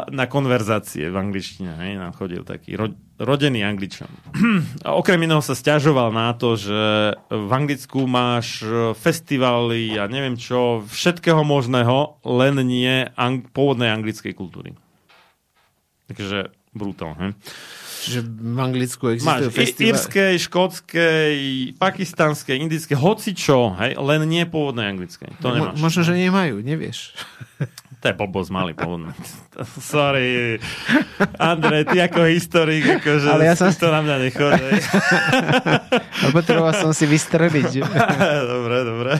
na 0.07 0.25
konverzácie 0.27 1.09
v 1.09 1.17
angličtine, 1.17 1.73
hej, 1.75 1.97
nám 1.97 2.13
chodil 2.13 2.43
taký 2.43 2.77
ro, 2.77 2.89
rodený 3.17 3.63
angličan. 3.63 4.13
A 4.85 4.93
okrem 4.93 5.17
iného 5.19 5.41
sa 5.41 5.53
stiažoval 5.53 6.11
na 6.11 6.33
to, 6.33 6.55
že 6.55 6.81
v 7.27 7.51
Anglicku 7.51 8.05
máš 8.05 8.61
e, 8.61 8.93
festivaly 8.93 9.97
a 9.97 10.05
neviem 10.07 10.35
čo, 10.35 10.85
všetkého 10.85 11.41
možného, 11.41 12.21
len 12.23 12.61
nie 12.61 13.09
ang- 13.15 13.41
pôvodnej 13.47 13.89
anglickej 13.89 14.33
kultúry. 14.33 14.77
Takže 16.07 16.53
brutál, 16.71 17.17
hej? 17.17 17.31
Čiže 18.01 18.21
v 18.25 18.59
Anglicku 18.59 19.05
Máš 19.09 19.21
existujú 19.21 19.49
i- 19.49 19.57
festivaly. 19.57 19.89
írskej, 19.91 20.35
škótskej, 20.41 21.33
pakistanskej, 21.77 22.57
indickej, 22.59 22.97
hocičo, 22.97 23.77
hej, 23.79 23.97
len 23.97 24.21
nie 24.25 24.45
pôvodnej 24.45 24.85
anglickej. 24.87 25.33
To 25.39 25.49
Mo- 25.49 25.55
nemáš. 25.55 25.77
možno, 25.77 26.01
že 26.03 26.13
nemajú, 26.15 26.61
nevieš. 26.61 27.13
To 28.01 28.09
je 28.09 28.17
blbosť 28.17 28.49
malý 28.49 28.73
pôvodný. 28.73 29.13
Sorry. 29.77 30.57
Andrej, 31.37 31.85
ty 31.85 32.01
ako 32.01 32.25
historik, 32.27 32.81
akože 32.97 33.29
Ale 33.29 33.45
ja 33.45 33.53
som- 33.53 33.69
to 33.69 33.93
na 33.93 34.01
mňa 34.01 34.17
nechod. 34.19 34.57
hej. 34.57 34.81
Ale 35.93 36.31
potreboval 36.33 36.73
som 36.73 36.91
si 36.91 37.05
vystreliť. 37.05 37.85
dobre, 38.53 38.77
dobre. 38.83 39.13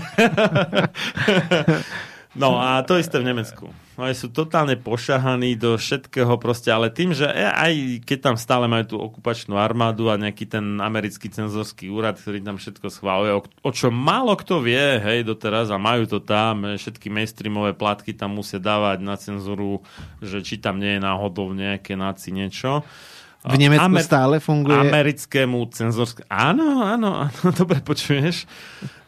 No 2.39 2.63
a 2.63 2.87
to 2.87 2.95
isté 2.95 3.19
v 3.19 3.27
Nemecku. 3.27 3.75
Oni 3.99 4.15
sú 4.15 4.31
totálne 4.31 4.79
pošahaní 4.79 5.59
do 5.59 5.75
všetkého 5.75 6.39
proste, 6.39 6.71
ale 6.71 6.89
tým, 6.89 7.11
že 7.11 7.27
aj 7.29 8.01
keď 8.07 8.19
tam 8.33 8.37
stále 8.39 8.71
majú 8.71 8.85
tú 8.87 8.97
okupačnú 9.03 9.59
armádu 9.59 10.09
a 10.09 10.17
nejaký 10.17 10.47
ten 10.47 10.79
americký 10.79 11.27
cenzorský 11.27 11.91
úrad, 11.91 12.17
ktorý 12.17 12.41
tam 12.41 12.57
všetko 12.57 12.87
schváluje, 12.87 13.35
o, 13.35 13.43
o 13.45 13.71
čom 13.75 13.93
málo 13.93 14.39
kto 14.39 14.63
vie, 14.63 15.03
hej, 15.03 15.27
doteraz 15.27 15.75
a 15.75 15.77
majú 15.77 16.07
to 16.07 16.23
tam, 16.23 16.65
e, 16.65 16.79
všetky 16.79 17.11
mainstreamové 17.11 17.75
platky 17.75 18.15
tam 18.15 18.39
musia 18.39 18.63
dávať 18.63 18.99
na 19.03 19.19
cenzuru, 19.19 19.83
že 20.23 20.41
či 20.41 20.63
tam 20.63 20.79
nie 20.79 20.97
je 20.97 21.01
náhodou 21.03 21.51
nejaké 21.51 21.99
náci 21.99 22.31
niečo. 22.31 22.87
V 23.41 23.57
Nemecku 23.57 23.85
Amer- 23.85 24.05
stále 24.05 24.37
funguje... 24.37 24.77
americkému 24.77 25.65
cenzorskému... 25.73 26.29
Áno, 26.29 26.85
áno, 26.85 27.27
áno, 27.27 27.49
dobre 27.61 27.81
počuješ. 27.81 28.45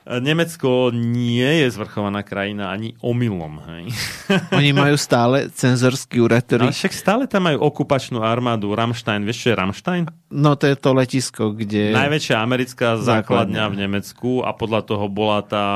Nemecko 0.02 0.90
nie 0.90 1.62
je 1.62 1.66
zvrchovaná 1.70 2.26
krajina 2.26 2.74
ani 2.74 2.98
omylom. 2.98 3.62
Hej. 3.70 3.84
Oni 4.58 4.74
majú 4.74 4.98
stále 4.98 5.46
cenzorský 5.54 6.18
úrad, 6.18 6.42
ktorý... 6.42 6.70
Ale 6.70 6.74
však 6.74 6.92
stále 6.92 7.24
tam 7.30 7.46
majú 7.46 7.62
okupačnú 7.62 8.18
armádu 8.18 8.74
Rammstein. 8.74 9.22
Vieš, 9.22 9.38
čo 9.38 9.48
je 9.52 9.56
Rammstein? 9.56 10.04
No 10.34 10.58
to 10.58 10.66
je 10.66 10.74
to 10.74 10.90
letisko, 10.90 11.54
kde... 11.54 11.94
Najväčšia 11.94 12.36
americká 12.42 12.98
základňa 12.98 13.22
Základňa. 13.22 13.64
v 13.70 13.74
Nemecku 13.78 14.30
a 14.42 14.50
podľa 14.50 14.80
toho 14.82 15.06
bola 15.06 15.38
tá 15.46 15.66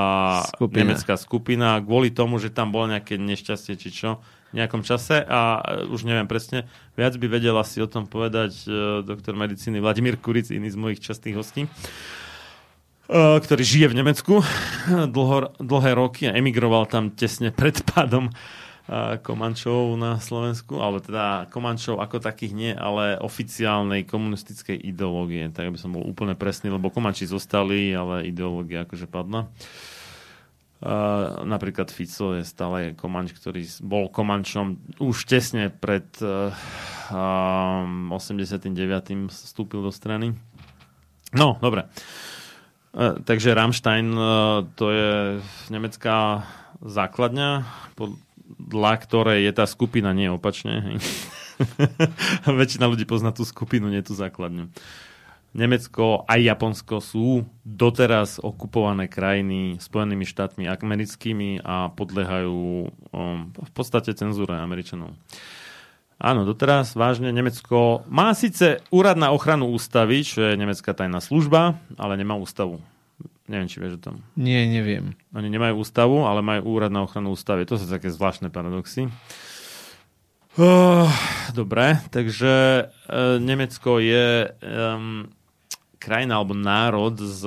Skupina. 0.50 0.82
nemecká 0.82 1.14
skupina 1.14 1.78
kvôli 1.78 2.10
tomu, 2.10 2.42
že 2.42 2.50
tam 2.50 2.74
bolo 2.74 2.90
nejaké 2.90 3.20
nešťastie 3.20 3.78
či 3.78 3.90
čo 3.94 4.18
v 4.50 4.62
nejakom 4.62 4.82
čase 4.86 5.22
a 5.26 5.58
e, 5.58 5.90
už 5.90 6.06
neviem 6.06 6.26
presne, 6.30 6.70
viac 6.94 7.18
by 7.18 7.26
vedel 7.26 7.54
asi 7.58 7.82
o 7.82 7.88
tom 7.90 8.06
povedať 8.06 8.54
e, 8.64 8.66
doktor 9.02 9.34
medicíny 9.34 9.82
Vladimír 9.82 10.16
Kuric, 10.22 10.54
iný 10.54 10.70
z 10.70 10.78
mojich 10.78 11.02
častých 11.02 11.34
hostí 11.36 11.62
e, 11.66 11.70
ktorý 13.07 13.62
žije 13.62 13.86
v 13.94 13.98
Nemecku 14.02 14.34
dlho, 15.14 15.54
dlhé 15.62 15.90
roky 15.94 16.26
a 16.26 16.34
emigroval 16.34 16.90
tam 16.90 17.14
tesne 17.14 17.54
pred 17.54 17.78
pádom 17.86 18.34
Komančov 19.26 19.98
na 19.98 20.22
Slovensku, 20.22 20.78
alebo 20.78 21.02
teda 21.02 21.50
Komančov 21.50 21.98
ako 21.98 22.22
takých 22.22 22.54
nie, 22.54 22.70
ale 22.70 23.18
oficiálnej 23.18 24.07
komunistickej 24.07 24.78
ideológie, 24.78 25.50
tak 25.50 25.74
aby 25.74 25.78
som 25.78 25.90
bol 25.90 26.07
úplne 26.07 26.38
presný, 26.38 26.70
lebo 26.70 26.94
Komanči 26.94 27.26
zostali, 27.26 27.90
ale 27.90 28.30
ideológia 28.30 28.86
akože 28.86 29.11
padla. 29.11 29.50
Uh, 30.76 31.42
napríklad 31.42 31.90
Fico 31.90 32.36
je 32.36 32.46
stále 32.46 32.94
Komanč, 32.94 33.34
ktorý 33.34 33.66
bol 33.82 34.07
Komančom 34.07 34.78
už 35.02 35.26
tesne 35.26 35.72
pred 35.72 36.07
uh, 36.22 36.54
um, 37.11 38.14
89. 38.14 38.70
vstúpil 39.32 39.82
do 39.82 39.90
strany. 39.90 40.36
No, 41.34 41.59
dobre. 41.59 41.90
Uh, 41.90 42.36
takže 42.97 43.53
Rammstein 43.53 44.09
uh, 44.16 44.64
to 44.72 44.88
je 44.88 45.11
nemecká 45.68 46.49
základňa, 46.80 47.68
podľa 47.97 48.92
ktorej 49.05 49.40
je 49.44 49.53
tá 49.53 49.68
skupina 49.68 50.16
nie 50.16 50.32
opačne. 50.32 50.97
Väčšina 52.49 52.88
ľudí 52.88 53.05
pozná 53.05 53.36
tú 53.36 53.44
skupinu, 53.44 53.92
nie 53.92 54.01
tú 54.01 54.16
základňu. 54.16 54.72
Nemecko 55.57 56.28
aj 56.28 56.53
Japonsko 56.53 57.01
sú 57.01 57.49
doteraz 57.64 58.36
okupované 58.44 59.09
krajiny 59.09 59.80
Spojenými 59.80 60.28
štátmi 60.28 60.68
americkými 60.68 61.64
a 61.64 61.88
podliehajú 61.97 62.61
um, 62.84 63.49
v 63.57 63.70
podstate 63.72 64.12
cenzúre 64.12 64.53
Američanov. 64.53 65.16
Áno, 66.16 66.48
doteraz 66.48 66.96
vážne 66.96 67.28
Nemecko 67.28 68.00
má 68.08 68.32
síce 68.32 68.80
úrad 68.88 69.20
na 69.20 69.36
ochranu 69.36 69.68
ústavy, 69.68 70.24
čo 70.24 70.48
je 70.48 70.56
nemecká 70.56 70.96
tajná 70.96 71.20
služba, 71.20 71.76
ale 72.00 72.16
nemá 72.16 72.32
ústavu. 72.40 72.80
Neviem, 73.46 73.68
či 73.68 73.78
vieš 73.78 74.00
o 74.00 74.04
tom. 74.10 74.16
Nie, 74.34 74.64
neviem. 74.64 75.12
Oni 75.36 75.52
nemajú 75.52 75.84
ústavu, 75.84 76.24
ale 76.24 76.40
majú 76.40 76.72
úrad 76.72 76.90
na 76.90 77.04
ochranu 77.04 77.36
ústavy. 77.36 77.68
To 77.68 77.76
sú 77.76 77.86
také 77.86 78.08
zvláštne 78.08 78.48
paradoxy. 78.48 79.12
Oh, 80.56 81.06
dobre, 81.52 82.00
takže 82.08 82.88
uh, 82.88 83.36
Nemecko 83.36 84.00
je 84.00 84.48
um, 84.48 85.28
krajina 86.00 86.40
alebo 86.40 86.56
národ 86.56 87.12
s 87.20 87.44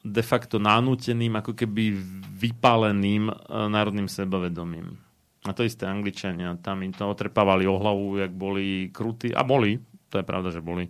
de 0.00 0.22
facto 0.24 0.56
nanúteným, 0.56 1.36
ako 1.38 1.52
keby 1.52 1.92
vypáleným 2.40 3.28
uh, 3.28 3.68
národným 3.68 4.08
sebavedomím. 4.08 4.96
A 5.42 5.50
to 5.50 5.66
isté 5.66 5.90
Angličania. 5.90 6.54
Tam 6.62 6.86
im 6.86 6.94
to 6.94 7.02
otrepávali 7.10 7.66
o 7.66 7.74
hlavu, 7.74 8.22
jak 8.22 8.30
boli 8.30 8.94
krutí. 8.94 9.34
A 9.34 9.42
boli, 9.42 9.82
to 10.06 10.22
je 10.22 10.24
pravda, 10.26 10.54
že 10.54 10.62
boli 10.62 10.86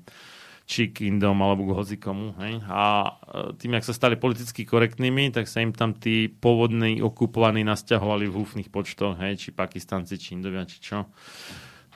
či 0.73 0.89
k 0.95 1.11
alebo 1.21 1.69
k 1.69 1.77
hocikomu. 1.77 2.33
Hej? 2.39 2.63
A 2.71 2.83
e, 3.05 3.11
tým, 3.59 3.77
jak 3.77 3.85
sa 3.85 3.95
stali 3.95 4.15
politicky 4.17 4.65
korektnými, 4.65 5.35
tak 5.35 5.51
sa 5.51 5.61
im 5.61 5.75
tam 5.75 5.93
tí 5.93 6.31
pôvodní 6.31 7.03
okupovaní 7.03 7.67
nasťahovali 7.67 8.31
v 8.31 8.37
húfnych 8.41 8.69
počtoch, 8.71 9.19
hej? 9.21 9.37
či 9.37 9.49
Pakistanci, 9.53 10.17
či 10.17 10.39
Indovia, 10.39 10.65
či 10.65 10.79
čo. 10.81 11.11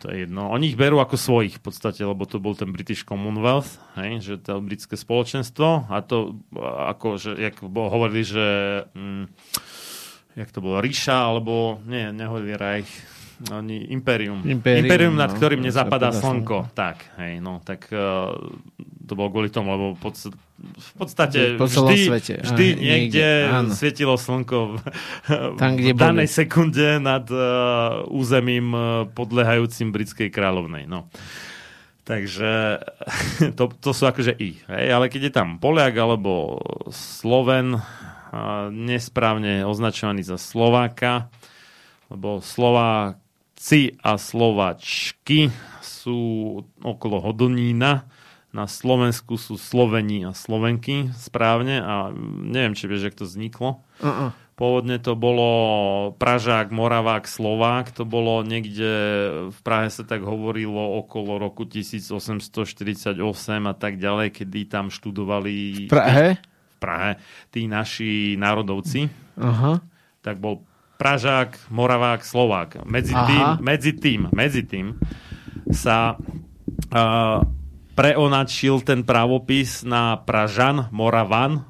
To 0.04 0.12
je 0.12 0.28
jedno. 0.28 0.52
Oni 0.52 0.68
ich 0.68 0.76
berú 0.76 1.00
ako 1.00 1.16
svojich 1.16 1.56
v 1.56 1.62
podstate, 1.72 2.04
lebo 2.04 2.28
to 2.28 2.36
bol 2.36 2.52
ten 2.52 2.68
British 2.68 3.08
Commonwealth, 3.08 3.80
hej? 3.96 4.20
že 4.20 4.34
to 4.36 4.60
britské 4.60 4.98
spoločenstvo 4.98 5.88
a 5.88 5.96
to 6.04 6.36
e, 6.52 6.60
ako, 6.60 7.16
že, 7.16 7.32
jak 7.38 7.62
hovorili, 7.64 8.22
že 8.26 8.46
mm, 8.92 9.24
jak 10.36 10.52
to 10.52 10.60
bolo, 10.60 10.84
Ríša, 10.84 11.16
alebo 11.16 11.80
nie, 11.88 12.12
nehovorili 12.12 12.52
Reich, 12.54 12.90
oni 13.52 13.92
Imperium. 13.92 14.40
Imperium, 14.44 14.84
Imperium 14.84 15.14
nad 15.16 15.32
no. 15.32 15.36
ktorým 15.36 15.60
nezapadá 15.60 16.08
Zapadá 16.12 16.20
slnko. 16.20 16.58
Tak, 16.72 17.16
hej, 17.20 17.40
no, 17.40 17.60
tak 17.64 17.88
uh, 17.92 18.32
to 19.04 19.12
bolo 19.12 19.28
kvôli 19.32 19.52
tomu, 19.52 19.76
lebo 19.76 19.86
pod, 19.96 20.16
v 20.56 20.92
podstate 20.96 21.60
Po 21.60 21.68
vždy, 21.68 21.96
svete. 22.08 22.34
vždy 22.40 22.66
Aj, 22.72 22.80
niekde, 22.80 23.28
niekde, 23.52 23.76
svietilo 23.76 24.16
slnko 24.16 24.58
v, 24.72 24.74
Tam, 25.60 25.76
kde 25.76 25.92
v 25.92 26.00
danej 26.00 26.28
boli. 26.32 26.36
sekunde 26.36 26.88
nad 26.96 27.28
uh, 27.28 28.08
územím 28.08 28.72
uh, 28.72 28.82
podlehajúcim 29.12 29.92
britskej 29.92 30.32
kráľovnej. 30.32 30.88
No. 30.88 31.12
Takže 32.08 32.80
to, 33.58 33.68
to 33.68 33.90
sú 33.92 34.08
akože 34.08 34.32
i. 34.40 34.56
Hej? 34.64 34.84
Ale 34.96 35.12
keď 35.12 35.28
je 35.28 35.32
tam 35.34 35.60
Poliak 35.60 35.92
alebo 35.92 36.56
Sloven, 36.88 37.76
nesprávne 38.72 39.62
označovaný 39.66 40.26
za 40.26 40.38
Slováka, 40.40 41.30
lebo 42.10 42.42
Slováci 42.42 43.98
a 44.02 44.18
Slovačky 44.18 45.50
sú 45.82 46.18
okolo 46.82 47.22
Hodonína, 47.22 48.06
na 48.56 48.64
Slovensku 48.64 49.36
sú 49.36 49.60
Sloveni 49.60 50.24
a 50.24 50.32
Slovenky 50.32 51.12
správne 51.12 51.76
a 51.84 52.08
neviem, 52.40 52.72
či 52.72 52.88
vieš, 52.88 53.12
jak 53.12 53.18
to 53.20 53.28
vzniklo. 53.28 53.84
Uh-uh. 54.00 54.32
Pôvodne 54.56 54.96
to 54.96 55.12
bolo 55.12 55.48
Pražák, 56.16 56.72
Moravák, 56.72 57.28
Slovák. 57.28 57.92
To 58.00 58.08
bolo 58.08 58.40
niekde, 58.40 58.88
v 59.52 59.60
Prahe 59.60 59.92
sa 59.92 60.00
tak 60.00 60.24
hovorilo 60.24 60.96
okolo 61.04 61.36
roku 61.36 61.68
1848 61.68 63.20
a 63.68 63.74
tak 63.76 64.00
ďalej, 64.00 64.40
kedy 64.40 64.64
tam 64.64 64.88
študovali... 64.88 65.84
V 65.84 65.92
Prahe? 65.92 66.40
Prahe. 66.86 67.18
Tí 67.50 67.66
naši 67.66 68.38
národovci. 68.38 69.10
Uh-huh. 69.34 69.82
Tak 70.22 70.38
bol 70.38 70.62
Pražák, 70.96 71.68
Moravák, 71.74 72.22
Slovák. 72.22 72.86
Medzi 72.86 73.12
tým, 73.12 73.44
medzi 73.60 73.92
tým, 73.92 74.20
medzi 74.30 74.62
tým 74.64 74.96
sa 75.68 76.16
uh, 76.16 77.38
preonačil 77.92 78.80
ten 78.80 79.04
právopis 79.04 79.84
na 79.84 80.16
Pražan, 80.16 80.88
Moravan, 80.94 81.68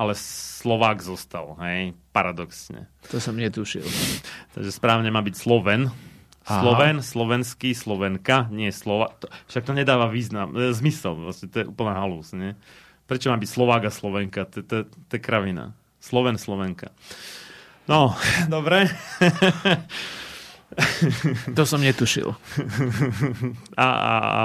ale 0.00 0.16
Slovák 0.16 1.04
zostal, 1.04 1.54
hej, 1.60 1.92
paradoxne. 2.10 2.88
To 3.12 3.20
som 3.20 3.36
netušil. 3.36 3.84
Takže 4.56 4.70
správne 4.72 5.12
má 5.12 5.20
byť 5.20 5.34
Sloven. 5.36 5.92
Sloven, 6.44 7.00
Aha. 7.00 7.04
slovenský, 7.04 7.72
slovenka, 7.72 8.52
nie 8.52 8.68
Slova. 8.68 9.16
Však 9.48 9.64
to 9.64 9.72
nedáva 9.72 10.12
význam, 10.12 10.52
e, 10.52 10.76
zmysel, 10.76 11.16
vlastne 11.16 11.48
to 11.48 11.64
je 11.64 11.66
úplná 11.68 11.96
halus, 11.96 12.36
nie? 12.36 12.52
Prečo 13.04 13.28
má 13.28 13.36
byť 13.36 13.50
Slovák 13.50 13.82
a 13.88 13.92
Slovenka? 13.92 14.48
To, 14.48 14.88
je 14.88 15.20
kravina. 15.20 15.76
Sloven, 16.00 16.40
Slovenka. 16.40 16.88
No, 17.84 18.16
dobre. 18.54 18.88
To 21.54 21.62
som 21.62 21.84
netušil. 21.84 22.34
A, 23.78 23.86
a, 23.86 24.14
a 24.16 24.38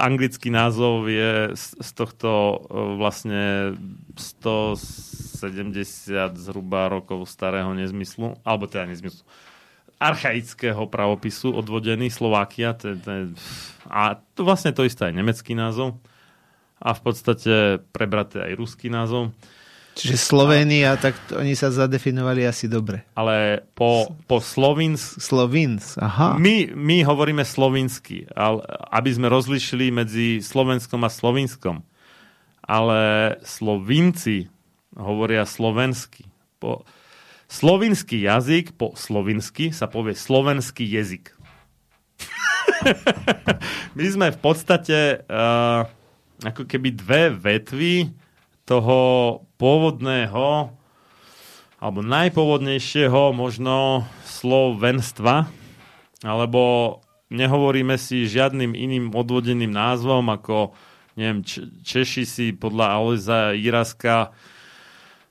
anglický 0.00 0.48
názov 0.48 1.08
je 1.08 1.52
z, 1.52 1.64
z 1.76 1.90
tohto 1.96 2.60
vlastne 2.96 3.76
170 4.16 6.36
zhruba 6.36 6.88
rokov 6.88 7.28
starého 7.28 7.72
nezmyslu, 7.76 8.40
alebo 8.44 8.68
teda 8.68 8.88
nezmyslu, 8.88 9.24
archaického 9.98 10.86
pravopisu 10.88 11.52
odvodený 11.52 12.08
Slovakia. 12.08 12.72
To, 12.76 12.96
to, 12.96 13.10
a 13.88 14.20
to 14.36 14.40
vlastne 14.46 14.72
to 14.72 14.86
isté 14.86 15.10
aj 15.10 15.14
nemecký 15.16 15.52
názov 15.52 16.00
a 16.78 16.94
v 16.94 17.00
podstate 17.02 17.82
prebraté 17.90 18.42
aj 18.42 18.52
ruský 18.54 18.88
názov. 18.88 19.34
Čiže 19.98 20.14
Slovénia, 20.14 20.94
tak 20.94 21.18
to, 21.26 21.42
oni 21.42 21.58
sa 21.58 21.74
zadefinovali 21.74 22.46
asi 22.46 22.70
dobre. 22.70 23.02
Ale 23.18 23.66
po, 23.74 24.14
po 24.30 24.38
Slovins... 24.38 25.18
Slovins, 25.18 25.98
aha. 25.98 26.38
My, 26.38 26.70
my 26.70 27.02
hovoríme 27.02 27.42
slovinsky, 27.42 28.30
ale, 28.30 28.62
aby 28.94 29.10
sme 29.10 29.26
rozlišili 29.26 29.90
medzi 29.90 30.38
Slovenskom 30.38 31.02
a 31.02 31.10
Slovinskom. 31.10 31.82
Ale 32.62 33.00
Slovinci 33.42 34.46
hovoria 34.94 35.42
slovensky. 35.42 36.30
Po, 36.62 36.86
slovinský 37.50 38.22
jazyk 38.22 38.78
po 38.78 38.94
slovinsky 38.94 39.74
sa 39.74 39.90
povie 39.90 40.14
slovenský 40.14 40.86
jazyk. 40.86 41.34
my 43.98 44.06
sme 44.06 44.26
v 44.30 44.38
podstate 44.38 45.26
uh, 45.26 45.97
ako 46.42 46.66
keby 46.66 46.94
dve 46.94 47.34
vetvy 47.34 47.94
toho 48.68 48.98
pôvodného 49.58 50.70
alebo 51.78 52.00
najpôvodnejšieho 52.02 53.30
možno 53.30 54.02
slovenstva, 54.26 55.46
alebo 56.26 56.62
nehovoríme 57.30 57.94
si 57.94 58.26
žiadnym 58.26 58.74
iným 58.74 59.14
odvodeným 59.14 59.70
názvom, 59.70 60.26
ako 60.34 60.74
neviem, 61.14 61.46
Češi 61.82 62.24
si 62.26 62.46
podľa 62.50 62.86
Alojza 62.98 63.38
Jiraska 63.54 64.34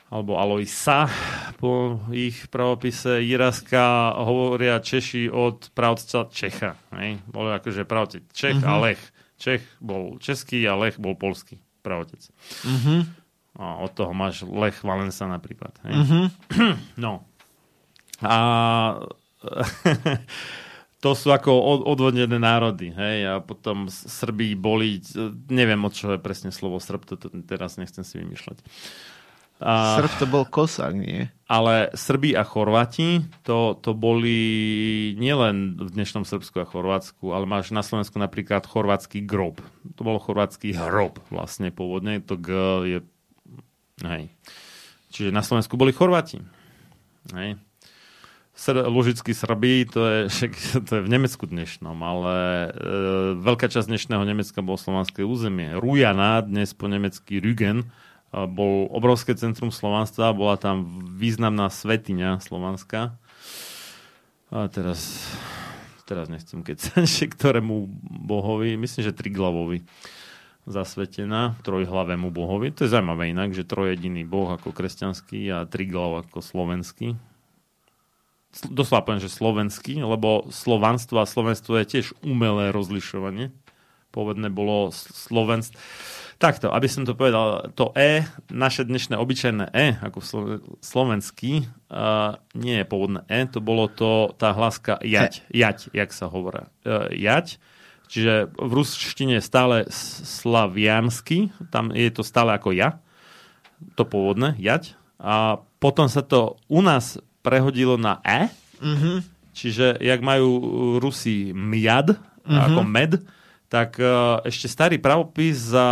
alebo 0.07 0.39
Alojsa 0.39 1.11
po 1.59 1.99
ich 2.15 2.47
pravopise 2.47 3.19
Jiraska 3.19 4.15
hovoria 4.15 4.79
Češi 4.79 5.27
od 5.27 5.67
pravca 5.75 6.31
Čecha. 6.31 6.79
Hej? 6.95 7.19
Bolo 7.27 7.51
akože 7.51 7.83
pravotec 7.83 8.23
Čech 8.31 8.63
uh-huh. 8.63 8.71
a. 8.71 8.83
Lech. 8.87 9.03
Čech 9.37 9.61
bol 9.77 10.17
český 10.17 10.65
a 10.65 10.73
Lech 10.73 10.97
bol 10.97 11.13
polský 11.13 11.61
pravotec. 11.85 12.25
Uh-huh. 12.65 13.05
A 13.57 13.81
od 13.81 13.91
toho 13.93 14.13
máš 14.13 14.45
Lech 14.45 14.81
Valensa 14.85 15.25
napríklad. 15.25 15.73
Hej? 15.85 15.93
Mm-hmm. 15.97 16.25
No. 17.05 17.25
A 18.21 18.35
to 21.03 21.09
sú 21.13 21.29
ako 21.29 21.85
odvodnené 21.85 22.37
národy. 22.41 22.93
Hej? 22.93 23.17
A 23.25 23.33
potom 23.41 23.89
Srbí 23.89 24.57
boli, 24.57 25.01
neviem 25.49 25.81
od 25.85 25.93
čo 25.93 26.17
je 26.17 26.19
presne 26.21 26.49
slovo 26.49 26.81
Srb, 26.81 27.05
to, 27.05 27.15
to 27.17 27.27
teraz 27.45 27.77
nechcem 27.77 28.01
si 28.01 28.17
vymýšľať. 28.21 28.57
A, 29.57 29.97
Srb 29.97 30.13
to 30.21 30.25
bol 30.29 30.43
Kosák, 30.45 30.93
nie? 30.93 31.33
Ale 31.49 31.89
Srbí 31.97 32.37
a 32.37 32.45
Chorváti, 32.45 33.25
to, 33.41 33.73
to 33.79 33.97
boli 33.97 34.37
nielen 35.17 35.79
v 35.81 35.89
dnešnom 35.89 36.27
Srbsku 36.27 36.61
a 36.61 36.69
Chorvátsku, 36.69 37.33
ale 37.33 37.49
máš 37.49 37.73
na 37.73 37.81
Slovensku 37.81 38.21
napríklad 38.21 38.67
chorvátsky 38.69 39.25
grob. 39.25 39.63
To 39.97 40.01
bol 40.05 40.21
chorvátsky 40.21 40.77
hrob 40.77 41.23
vlastne 41.33 41.73
pôvodne. 41.73 42.21
To 42.21 42.37
G 42.37 42.49
je 42.85 42.99
Hej. 44.05 44.29
Čiže 45.09 45.33
na 45.33 45.41
Slovensku 45.41 45.73
boli 45.79 45.89
Chorváti. 45.89 46.37
Hej. 47.33 47.57
Sr- 48.57 48.89
Lužickí 48.89 49.33
Srbí, 49.33 49.85
to 49.89 50.01
je, 50.05 50.19
však, 50.33 50.51
to 50.85 50.91
je 50.97 51.05
v 51.05 51.09
Nemecku 51.09 51.45
dnešnom, 51.49 51.97
ale 52.01 52.35
e, 52.37 52.69
veľká 53.41 53.69
časť 53.69 53.89
dnešného 53.89 54.23
Nemecka 54.25 54.61
bolo 54.61 54.77
slovanské 54.77 55.25
územie. 55.25 55.77
Rujana, 55.77 56.41
dnes 56.45 56.73
po 56.77 56.89
nemecky 56.89 57.41
Rügen, 57.41 57.89
bol 58.31 58.91
obrovské 58.91 59.33
centrum 59.39 59.71
slovanstva, 59.71 60.35
bola 60.35 60.59
tam 60.59 60.83
významná 61.15 61.71
svetiňa 61.71 62.43
slovanská. 62.43 63.15
A 64.51 64.67
teraz, 64.71 65.27
teraz 66.07 66.27
nechcem 66.31 66.63
keď 66.63 66.77
sa 66.79 67.03
ktorému 67.35 67.87
bohovi, 68.27 68.75
myslím, 68.75 69.01
že 69.07 69.15
Triglavovi 69.15 69.83
zasvetená 70.67 71.55
trojhlavému 71.63 72.27
bohovi. 72.27 72.75
To 72.75 72.83
je 72.83 72.91
zaujímavé 72.91 73.31
inak, 73.31 73.55
že 73.55 73.63
trojediný 73.63 74.27
boh 74.27 74.51
ako 74.51 74.75
kresťanský 74.75 75.47
a 75.55 75.63
triglav 75.63 76.27
ako 76.27 76.43
slovenský. 76.43 77.15
Doslova 78.67 79.07
poviem, 79.07 79.23
že 79.23 79.31
slovenský, 79.31 80.03
lebo 80.03 80.51
slovanstvo 80.51 81.23
a 81.23 81.29
slovenstvo 81.29 81.79
je 81.79 81.85
tiež 81.87 82.05
umelé 82.19 82.75
rozlišovanie. 82.75 83.55
Povedné 84.11 84.51
bolo 84.51 84.91
slovenstvo. 84.91 85.79
Takto, 86.37 86.69
aby 86.69 86.85
som 86.85 87.01
to 87.01 87.17
povedal, 87.17 87.73
to 87.73 87.89
E, 87.97 88.21
naše 88.53 88.85
dnešné 88.85 89.17
obyčajné 89.17 89.73
E, 89.73 89.97
ako 89.97 90.21
slovenský, 90.85 91.65
uh, 91.89 92.37
nie 92.53 92.77
je 92.77 92.85
pôvodné 92.85 93.25
E, 93.25 93.49
to 93.49 93.57
bolo 93.57 93.89
to, 93.89 94.37
tá 94.37 94.53
hlaska 94.53 95.01
jať, 95.01 95.49
jať, 95.49 95.89
jak 95.97 96.09
sa 96.13 96.29
hovorí. 96.29 96.69
Uh, 96.85 97.09
jať, 97.09 97.57
Čiže 98.07 98.55
v 98.55 98.71
ruštine 98.71 99.37
je 99.37 99.43
stále 99.43 99.77
slaviansky, 99.91 101.51
tam 101.69 101.91
je 101.91 102.07
to 102.07 102.23
stále 102.23 102.55
ako 102.55 102.71
ja, 102.71 103.03
to 103.99 104.07
pôvodné, 104.07 104.55
jať. 104.57 104.95
A 105.19 105.59
potom 105.83 106.07
sa 106.07 106.23
to 106.23 106.55
u 106.71 106.79
nás 106.79 107.19
prehodilo 107.43 107.99
na 107.99 108.23
e, 108.23 108.47
mm-hmm. 108.79 109.17
čiže 109.51 109.99
jak 109.99 110.23
majú 110.23 110.49
Rusi 111.03 111.51
miad, 111.51 112.15
mm-hmm. 112.15 112.63
ako 112.63 112.79
med, 112.87 113.11
tak 113.67 113.99
uh, 113.99 114.39
ešte 114.47 114.71
starý 114.71 114.95
pravopis 114.95 115.75
za 115.75 115.87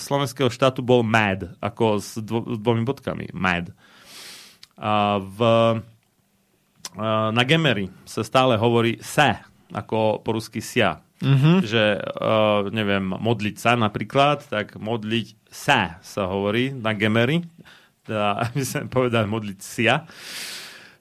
slovenského 0.00 0.48
štátu 0.48 0.80
bol 0.80 1.04
mad, 1.04 1.52
ako 1.60 2.00
s, 2.00 2.16
dvo, 2.16 2.56
dvomi 2.56 2.82
bodkami, 2.84 3.28
mad. 3.36 3.68
A 4.80 5.20
v, 5.20 5.40
uh, 6.96 7.28
na 7.30 7.42
Gemery 7.44 7.92
sa 8.08 8.24
stále 8.24 8.56
hovorí 8.56 8.96
se, 9.04 9.36
ako 9.70 10.24
po 10.24 10.32
rusky 10.32 10.64
sia. 10.64 11.04
Mm-hmm. 11.20 11.56
Že, 11.60 11.84
uh, 12.00 12.60
neviem, 12.72 13.04
modliť 13.04 13.56
sa 13.60 13.76
napríklad, 13.76 14.48
tak 14.48 14.80
modliť 14.80 15.36
sa 15.52 16.00
sa 16.00 16.24
hovorí 16.24 16.72
na 16.72 16.96
gemery. 16.96 17.44
Teda, 18.00 18.38
aby 18.48 18.64
sme 18.64 18.88
povedali 18.88 19.26
modliť 19.28 19.58
sia. 19.60 20.08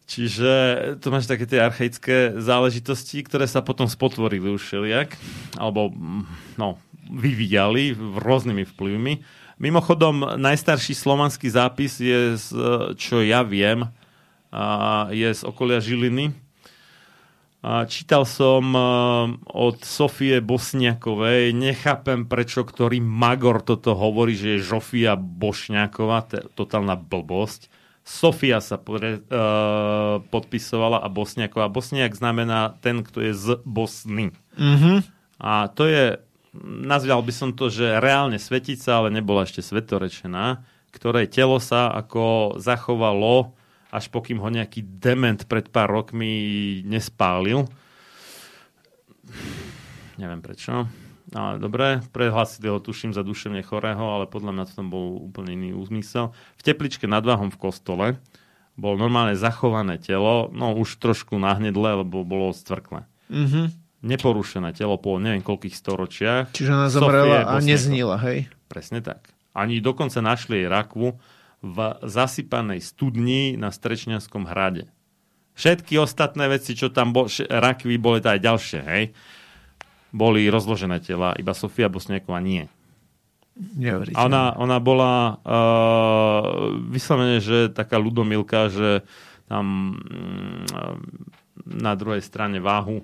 Čiže 0.10 0.52
tu 0.98 1.14
máš 1.14 1.30
také 1.30 1.46
tie 1.46 1.62
archaické 1.62 2.34
záležitosti, 2.42 3.22
ktoré 3.22 3.46
sa 3.46 3.62
potom 3.62 3.86
spotvorili 3.86 4.50
už 4.50 4.66
všelijak, 4.66 5.14
alebo 5.54 5.94
no, 6.58 6.82
vyvíjali 7.14 7.94
rôznymi 8.18 8.66
vplyvmi. 8.74 9.22
Mimochodom, 9.62 10.42
najstarší 10.42 10.98
slovanský 10.98 11.54
zápis 11.54 12.02
je, 12.02 12.42
z, 12.42 12.48
čo 12.98 13.22
ja 13.22 13.46
viem, 13.46 13.86
je 15.14 15.30
z 15.30 15.42
okolia 15.46 15.78
Žiliny, 15.78 16.34
A 17.60 17.84
čítal 17.84 18.24
som 18.24 18.72
uh, 18.72 19.28
od 19.52 19.84
Sofie 19.84 20.40
Bosniakovej, 20.40 21.52
nechápem 21.52 22.24
prečo, 22.24 22.64
ktorý 22.64 23.04
Magor 23.04 23.60
toto 23.60 24.00
hovorí, 24.00 24.32
že 24.40 24.56
je 24.56 24.64
Žofia 24.64 25.20
Bošňáková, 25.20 26.24
to 26.32 26.38
totálna 26.56 26.96
blbosť. 26.96 27.68
Sofia 28.10 28.58
sa 28.58 28.82
pre, 28.82 29.22
uh, 29.22 30.18
podpisovala 30.34 30.98
a 30.98 31.08
Bosniaková. 31.14 31.70
Bosniak 31.70 32.18
znamená 32.18 32.74
ten, 32.82 33.06
kto 33.06 33.22
je 33.22 33.38
z 33.38 33.48
Bosny. 33.62 34.34
Mm-hmm. 34.58 34.98
A 35.38 35.70
to 35.70 35.86
je, 35.86 36.18
nazval 36.66 37.22
by 37.22 37.30
som 37.30 37.54
to, 37.54 37.70
že 37.70 38.02
reálne 38.02 38.42
svetica, 38.42 38.98
ale 38.98 39.14
nebola 39.14 39.46
ešte 39.46 39.62
svetorečená, 39.62 40.66
ktorej 40.90 41.30
telo 41.30 41.62
sa 41.62 41.94
ako 41.94 42.58
zachovalo 42.58 43.54
až 43.90 44.06
pokým 44.14 44.38
ho 44.38 44.50
nejaký 44.50 44.86
dement 44.86 45.50
pred 45.50 45.66
pár 45.70 45.90
rokmi 45.90 46.82
nespálil. 46.86 47.66
Neviem 50.22 50.42
prečo. 50.42 50.86
Ale 51.30 51.62
dobre, 51.62 52.02
prehlasili 52.10 52.74
ho, 52.74 52.82
tuším, 52.82 53.14
za 53.14 53.22
duševne 53.22 53.62
chorého, 53.62 54.02
ale 54.02 54.26
podľa 54.26 54.52
mňa 54.56 54.64
to 54.66 54.74
tam 54.74 54.88
bol 54.90 55.30
úplne 55.30 55.54
iný 55.54 55.70
úzmysel. 55.78 56.34
V 56.58 56.62
tepličke 56.66 57.06
nad 57.06 57.22
váhom 57.22 57.54
v 57.54 57.62
kostole 57.62 58.08
bol 58.74 58.98
normálne 58.98 59.38
zachované 59.38 60.02
telo, 60.02 60.50
no 60.50 60.74
už 60.74 60.98
trošku 60.98 61.38
nahnedle, 61.38 62.02
lebo 62.02 62.26
bolo 62.26 62.50
stvrklé. 62.56 63.06
Mm-hmm. 63.30 63.66
Neporušené 64.00 64.74
telo 64.74 64.96
po 64.98 65.20
neviem 65.20 65.44
koľkých 65.44 65.76
storočiach. 65.76 66.46
Čiže 66.56 66.72
ona 66.72 66.88
zomrela 66.88 67.46
a 67.46 67.60
neznila, 67.60 68.18
hej? 68.24 68.48
Presne 68.72 69.04
tak. 69.04 69.30
Ani 69.52 69.84
dokonca 69.84 70.24
našli 70.24 70.66
jej 70.66 70.72
rakvu, 70.72 71.20
v 71.60 71.78
zasypanej 72.00 72.80
studni 72.80 73.60
na 73.60 73.68
Strečňanskom 73.68 74.48
hrade. 74.48 74.88
Všetky 75.60 76.00
ostatné 76.00 76.48
veci, 76.48 76.72
čo 76.72 76.88
tam 76.88 77.12
bol, 77.12 77.28
rakvy, 77.52 78.00
boli 78.00 78.24
aj 78.24 78.40
ďalšie, 78.40 78.80
hej? 78.80 79.12
Boli 80.10 80.50
rozložené 80.50 81.00
tela, 81.04 81.38
iba 81.38 81.54
Sofia 81.54 81.92
Bosniaková 81.92 82.42
nie. 82.42 82.66
A 84.16 84.24
ona, 84.24 84.56
ona 84.56 84.80
bola 84.80 85.36
uh, 85.44 86.80
vyslovene, 86.88 87.44
že 87.44 87.68
taká 87.68 88.00
ľudomilka, 88.00 88.72
že 88.72 89.04
tam 89.52 90.00
um, 90.00 90.64
na 91.68 91.94
druhej 92.00 92.24
strane 92.24 92.64
váhu 92.64 93.04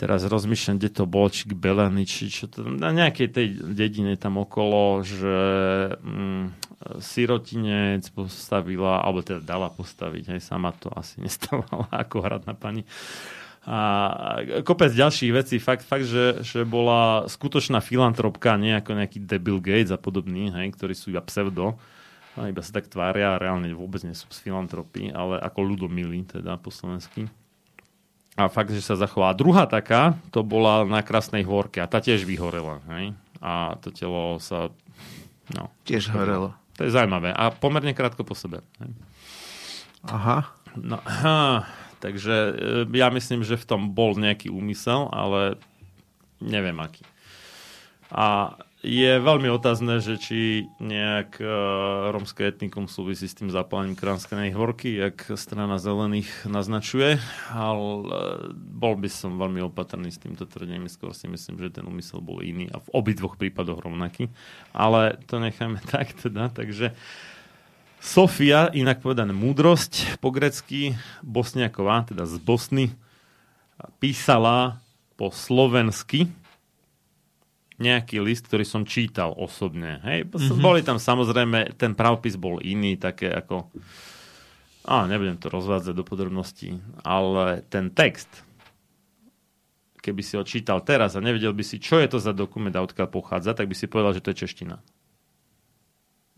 teraz 0.00 0.24
rozmýšľam, 0.24 0.80
kde 0.80 0.90
to 0.96 1.04
bolo, 1.04 1.28
či 1.28 1.44
k 1.44 1.52
Belany, 1.52 2.08
či 2.08 2.32
čo 2.32 2.48
to, 2.48 2.64
na 2.64 2.88
nejakej 2.88 3.28
tej 3.28 3.46
dedine 3.76 4.16
tam 4.16 4.40
okolo, 4.40 5.04
že 5.04 5.36
mm, 6.00 6.44
sirotinec 7.04 8.08
postavila, 8.16 9.04
alebo 9.04 9.20
teda 9.20 9.44
dala 9.44 9.68
postaviť, 9.68 10.32
aj 10.32 10.40
sama 10.40 10.72
to 10.72 10.88
asi 10.96 11.20
nestávala 11.24 11.84
ako 11.92 12.24
hradná 12.24 12.56
pani. 12.56 12.88
A 13.68 14.40
kopec 14.64 14.88
ďalších 14.88 15.32
vecí, 15.36 15.56
fakt, 15.60 15.84
fakt 15.84 16.08
že, 16.08 16.40
že 16.40 16.64
bola 16.64 17.28
skutočná 17.28 17.84
filantropka, 17.84 18.56
nie 18.56 18.72
ako 18.72 18.96
nejaký 18.96 19.20
debil 19.20 19.60
Gates 19.60 19.92
a 19.92 20.00
podobný, 20.00 20.48
hej, 20.48 20.72
ktorí 20.72 20.96
sú 20.96 21.12
iba 21.12 21.20
pseudo, 21.20 21.76
a 22.40 22.48
iba 22.48 22.64
sa 22.64 22.80
tak 22.80 22.88
tvária 22.88 23.36
a 23.36 23.40
reálne 23.42 23.68
vôbec 23.76 24.00
nie 24.06 24.16
sú 24.16 24.24
z 24.32 24.40
filantropy, 24.40 25.12
ale 25.12 25.36
ako 25.44 25.60
ľudomilí, 25.76 26.24
teda 26.24 26.56
po 26.56 26.72
slovensky. 26.72 27.28
A 28.38 28.48
fakt, 28.48 28.72
že 28.72 28.80
sa 28.80 28.96
zachovala. 28.96 29.36
Druhá 29.36 29.68
taká, 29.68 30.16
to 30.32 30.40
bola 30.40 30.86
na 30.88 31.04
Krasnej 31.04 31.44
hôrke 31.44 31.82
a 31.82 31.90
tá 31.90 32.00
tiež 32.00 32.24
vyhorela. 32.24 32.80
Hej? 32.96 33.12
A 33.42 33.76
to 33.82 33.92
telo 33.92 34.40
sa... 34.40 34.72
No, 35.52 35.68
tiež 35.84 36.14
horelo. 36.14 36.54
To 36.78 36.86
je 36.86 36.94
zaujímavé. 36.94 37.34
A 37.34 37.50
pomerne 37.50 37.92
krátko 37.92 38.22
po 38.22 38.38
sebe. 38.38 38.64
Hej? 38.80 38.94
Aha. 40.06 40.48
No, 40.78 41.02
ha, 41.02 41.66
takže 42.00 42.34
e, 42.88 42.96
ja 42.96 43.12
myslím, 43.12 43.44
že 43.44 43.60
v 43.60 43.68
tom 43.68 43.82
bol 43.92 44.16
nejaký 44.16 44.48
úmysel, 44.48 45.06
ale 45.12 45.60
neviem 46.40 46.76
aký. 46.80 47.04
A 48.10 48.58
je 48.80 49.20
veľmi 49.20 49.52
otázne, 49.52 50.00
že 50.00 50.16
či 50.16 50.64
nejak 50.80 51.36
uh, 51.36 52.08
romské 52.16 52.48
etnikum 52.48 52.88
súvisí 52.88 53.28
s 53.28 53.36
tým 53.36 53.52
zapálením 53.52 53.92
Kránskej 53.92 54.56
horky, 54.56 54.96
jak 54.96 55.36
strana 55.36 55.76
zelených 55.76 56.48
naznačuje, 56.48 57.20
ale 57.52 57.76
uh, 57.76 58.48
bol 58.56 58.96
by 58.96 59.12
som 59.12 59.36
veľmi 59.36 59.60
opatrný 59.68 60.08
s 60.08 60.16
týmto 60.16 60.48
tvrdením. 60.48 60.88
Skôr 60.88 61.12
si 61.12 61.28
myslím, 61.28 61.60
že 61.60 61.76
ten 61.76 61.84
úmysel 61.84 62.24
bol 62.24 62.40
iný 62.40 62.72
a 62.72 62.80
v 62.80 62.88
obidvoch 62.96 63.36
prípadoch 63.36 63.84
rovnaký. 63.84 64.32
Ale 64.72 65.20
to 65.28 65.44
necháme 65.44 65.84
tak 65.92 66.16
teda. 66.16 66.48
Takže 66.48 66.96
Sofia, 68.00 68.72
inak 68.72 69.04
povedané 69.04 69.36
múdrosť, 69.36 70.16
po 70.24 70.32
grecky 70.32 70.96
Bosniaková, 71.20 72.08
teda 72.08 72.24
z 72.24 72.40
Bosny, 72.40 72.96
písala 74.00 74.80
po 75.20 75.28
slovensky, 75.28 76.32
nejaký 77.80 78.20
list, 78.20 78.48
ktorý 78.48 78.64
som 78.64 78.88
čítal 78.88 79.36
osobne. 79.36 80.00
Hej, 80.04 80.28
mm-hmm. 80.28 80.64
boli 80.64 80.80
tam 80.80 80.96
samozrejme, 80.96 81.76
ten 81.76 81.92
pravpis 81.92 82.40
bol 82.40 82.60
iný, 82.60 82.96
také 82.96 83.28
ako... 83.32 83.68
A 84.88 85.04
nebudem 85.04 85.36
to 85.36 85.52
rozvádzať 85.52 85.92
do 85.92 86.04
podrobností, 86.04 86.80
ale 87.04 87.60
ten 87.68 87.92
text, 87.92 88.28
keby 90.00 90.24
si 90.24 90.40
ho 90.40 90.44
čítal 90.44 90.80
teraz 90.80 91.16
a 91.16 91.24
nevedel 91.24 91.52
by 91.52 91.60
si, 91.60 91.76
čo 91.76 92.00
je 92.00 92.08
to 92.08 92.16
za 92.16 92.32
dokument 92.32 92.72
a 92.72 92.80
odkiaľ 92.80 93.12
pochádza, 93.12 93.52
tak 93.52 93.68
by 93.68 93.76
si 93.76 93.92
povedal, 93.92 94.16
že 94.16 94.24
to 94.24 94.32
je 94.32 94.40
čeština. 94.40 94.80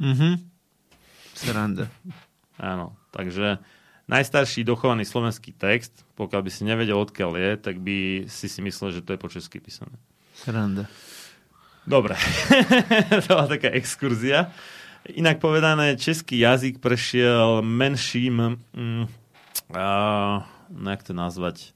Mhm. 0.03 0.52
Sranda. 1.35 1.89
Áno, 2.61 2.95
takže 3.11 3.59
najstarší 4.07 4.63
dochovaný 4.67 5.09
slovenský 5.09 5.57
text, 5.57 6.05
pokiaľ 6.15 6.41
by 6.45 6.51
si 6.53 6.63
nevedel, 6.69 6.99
odkiaľ 6.99 7.33
je, 7.39 7.51
tak 7.59 7.77
by 7.81 8.29
si 8.29 8.47
si 8.47 8.61
myslel, 8.61 9.01
že 9.01 9.05
to 9.05 9.17
je 9.17 9.23
po 9.23 9.33
česky 9.33 9.59
písané. 9.59 9.95
Sranda. 10.37 10.87
Dobre, 11.83 12.15
to 13.11 13.27
bola 13.27 13.51
taká 13.51 13.75
exkurzia. 13.75 14.55
Inak 15.11 15.43
povedané, 15.43 15.99
český 15.99 16.39
jazyk 16.39 16.79
prešiel 16.79 17.59
menším, 17.59 18.63
mm, 18.71 19.05
uh, 19.75 20.47
jak 20.71 21.03
to 21.03 21.11
nazvať, 21.11 21.75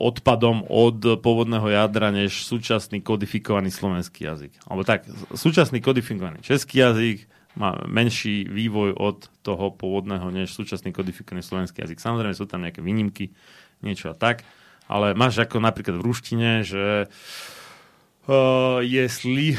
odpadom 0.00 0.64
od 0.68 1.20
pôvodného 1.20 1.68
jadra, 1.72 2.12
než 2.12 2.44
súčasný 2.44 3.00
kodifikovaný 3.00 3.72
slovenský 3.72 4.28
jazyk. 4.28 4.52
Alebo 4.68 4.84
tak, 4.84 5.08
súčasný 5.32 5.80
kodifikovaný 5.80 6.44
český 6.44 6.84
jazyk 6.84 7.28
má 7.58 7.74
menší 7.88 8.46
vývoj 8.46 8.94
od 8.94 9.26
toho 9.42 9.74
pôvodného, 9.74 10.30
než 10.30 10.54
súčasný 10.54 10.94
kodifikovaný 10.94 11.42
slovenský 11.42 11.82
jazyk. 11.82 11.98
Samozrejme 11.98 12.34
sú 12.36 12.46
tam 12.46 12.62
nejaké 12.62 12.84
výnimky, 12.84 13.34
niečo 13.82 14.12
a 14.12 14.16
tak 14.16 14.44
ale 14.90 15.14
máš 15.14 15.38
ako 15.38 15.62
napríklad 15.62 16.02
v 16.02 16.06
ruštine, 16.10 16.66
že 16.66 17.06
uh, 17.06 18.82
jestli, 18.82 19.54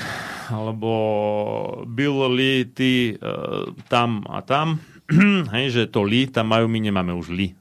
alebo 0.52 0.92
byl 1.88 2.16
li 2.36 2.68
ty 2.68 3.16
uh, 3.16 3.72
tam 3.88 4.28
a 4.28 4.44
tam, 4.44 4.84
hej, 5.56 5.72
že 5.72 5.84
to 5.88 6.04
li 6.04 6.28
tam 6.28 6.52
majú, 6.52 6.68
my 6.68 6.80
nemáme 6.84 7.16
už 7.16 7.32
li. 7.32 7.56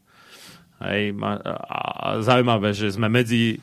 Hej, 0.81 1.12
a 1.68 1.81
zaujímavé, 2.24 2.72
že 2.72 2.89
sme 2.89 3.12
medzi 3.12 3.61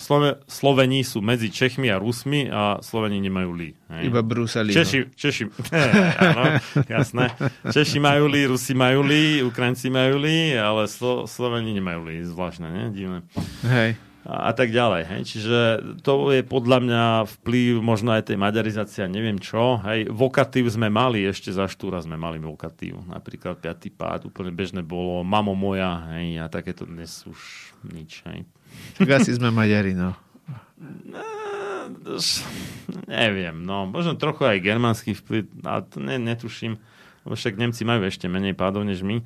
Slove, 0.00 0.40
Slovení 0.48 1.04
sú 1.04 1.20
medzi 1.20 1.52
Čechmi 1.52 1.92
a 1.92 2.00
Rusmi 2.00 2.48
a 2.48 2.80
Slovení 2.80 3.20
nemajú 3.20 3.52
li. 3.52 3.76
Hej. 3.92 4.08
Iba 4.08 4.24
Bruseli. 4.24 4.72
Češi, 4.72 5.12
Češi, 5.12 5.44
áno, 6.32 6.56
jasné. 6.88 7.36
Češi 7.68 8.00
majú 8.00 8.24
li, 8.32 8.48
Rusi 8.48 8.72
majú 8.72 9.04
li, 9.04 9.44
Ukrajinci 9.44 9.92
majú 9.92 10.16
li, 10.24 10.56
ale 10.56 10.88
Slo, 10.88 11.28
Slovení 11.28 11.76
nemajú 11.76 12.00
li. 12.08 12.24
Zvláštne, 12.24 12.66
ne? 12.72 12.84
Divné. 12.96 13.20
Hej. 13.60 14.09
A, 14.20 14.52
tak 14.52 14.68
ďalej. 14.68 15.02
Hej. 15.08 15.22
Čiže 15.32 15.58
to 16.04 16.28
je 16.28 16.44
podľa 16.44 16.78
mňa 16.84 17.04
vplyv 17.40 17.80
možno 17.80 18.12
aj 18.12 18.28
tej 18.28 18.36
maďarizácie, 18.36 19.08
neviem 19.08 19.40
čo. 19.40 19.80
Hej. 19.80 20.12
Vokatív 20.12 20.68
sme 20.68 20.92
mali, 20.92 21.24
ešte 21.24 21.48
za 21.48 21.64
štúra 21.64 22.04
sme 22.04 22.20
mali 22.20 22.36
vokatív. 22.36 23.00
Napríklad 23.08 23.56
piatý 23.56 23.88
pád, 23.88 24.28
úplne 24.28 24.52
bežné 24.52 24.84
bolo. 24.84 25.24
Mamo 25.24 25.56
moja, 25.56 26.04
hej, 26.16 26.36
a 26.36 26.52
takéto 26.52 26.84
dnes 26.84 27.24
už 27.24 27.40
nič. 27.88 28.20
Hej. 28.28 28.44
Tak 29.00 29.08
asi 29.24 29.32
sme 29.34 29.48
Maďari, 29.48 29.96
no. 29.96 30.12
no 31.08 31.20
neviem, 33.08 33.56
no. 33.62 33.88
Možno 33.88 34.14
trochu 34.20 34.46
aj 34.46 34.62
germánsky 34.62 35.16
vplyv, 35.16 35.44
ale 35.64 35.80
to 35.88 35.98
ne, 35.98 36.16
netuším. 36.20 36.78
Však 37.24 37.60
Nemci 37.60 37.84
majú 37.84 38.08
ešte 38.08 38.26
menej 38.28 38.56
pádov 38.56 38.84
než 38.84 39.04
my. 39.04 39.20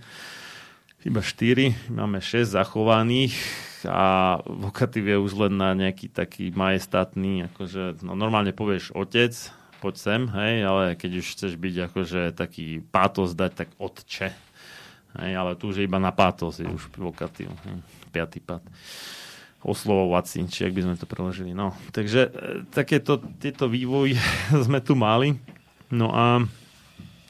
Iba 1.04 1.20
4, 1.20 1.92
máme 1.92 2.16
6 2.16 2.56
zachovaných 2.56 3.36
a 3.84 4.40
vokatív 4.40 5.12
je 5.12 5.18
už 5.20 5.32
len 5.36 5.52
na 5.52 5.76
nejaký 5.76 6.08
taký 6.08 6.48
majestátny, 6.48 7.44
akože 7.52 8.00
no, 8.00 8.16
normálne 8.16 8.56
povieš 8.56 8.96
otec, 8.96 9.36
poď 9.84 9.94
sem, 10.00 10.22
hej, 10.32 10.64
ale 10.64 10.96
keď 10.96 11.20
už 11.20 11.26
chceš 11.36 11.52
byť 11.60 11.92
akože 11.92 12.32
taký 12.32 12.80
pátos 12.88 13.36
dať, 13.36 13.52
tak 13.52 13.68
otče. 13.76 14.32
Hej, 15.20 15.32
ale 15.36 15.52
tu 15.60 15.68
už 15.68 15.84
je 15.84 15.84
iba 15.84 16.00
na 16.00 16.08
pátos, 16.08 16.56
je 16.56 16.64
už 16.64 16.88
vokatív. 16.96 17.52
Hej, 17.52 17.84
piatý 18.08 18.40
pád 18.40 18.64
oslovovací, 19.60 20.40
či 20.48 20.64
ak 20.64 20.72
by 20.72 20.88
sme 20.88 20.96
to 20.96 21.04
preložili. 21.04 21.52
No, 21.52 21.76
takže 21.92 22.32
e, 22.32 22.64
takéto 22.72 23.20
tieto 23.44 23.68
vývoj 23.68 24.16
sme 24.64 24.80
tu 24.80 24.96
mali. 24.96 25.36
No 25.92 26.16
a 26.16 26.40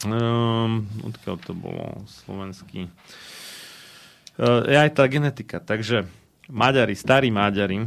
um, 0.07 0.87
odkiaľ 1.03 1.37
to 1.43 1.59
bolo 1.59 2.07
slovenský? 2.07 2.87
Je 4.39 4.76
aj 4.76 4.91
tá 4.95 5.05
genetika. 5.07 5.59
Takže 5.59 6.09
Maďari, 6.51 6.95
starí 6.95 7.30
Maďari, 7.30 7.87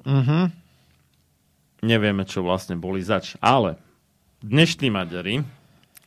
Mhm. 0.00 0.38
nevieme, 1.84 2.24
čo 2.24 2.40
vlastne 2.40 2.76
boli 2.76 3.04
zač. 3.04 3.36
Ale 3.40 3.76
dnešní 4.40 4.88
Maďari 4.88 5.44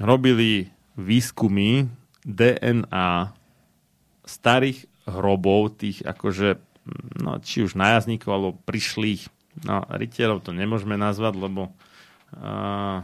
robili 0.02 0.74
výskumy 0.98 1.90
DNA 2.26 3.34
starých 4.26 4.90
hrobov, 5.06 5.78
tých 5.78 6.02
akože, 6.02 6.58
no, 7.22 7.38
či 7.44 7.62
už 7.62 7.76
najazníkov, 7.76 8.30
alebo 8.32 8.58
prišlých, 8.66 9.28
no, 9.68 9.84
rytierov 9.94 10.42
to 10.42 10.56
nemôžeme 10.56 10.96
nazvať, 10.96 11.34
lebo 11.38 11.62
uh, 12.34 13.04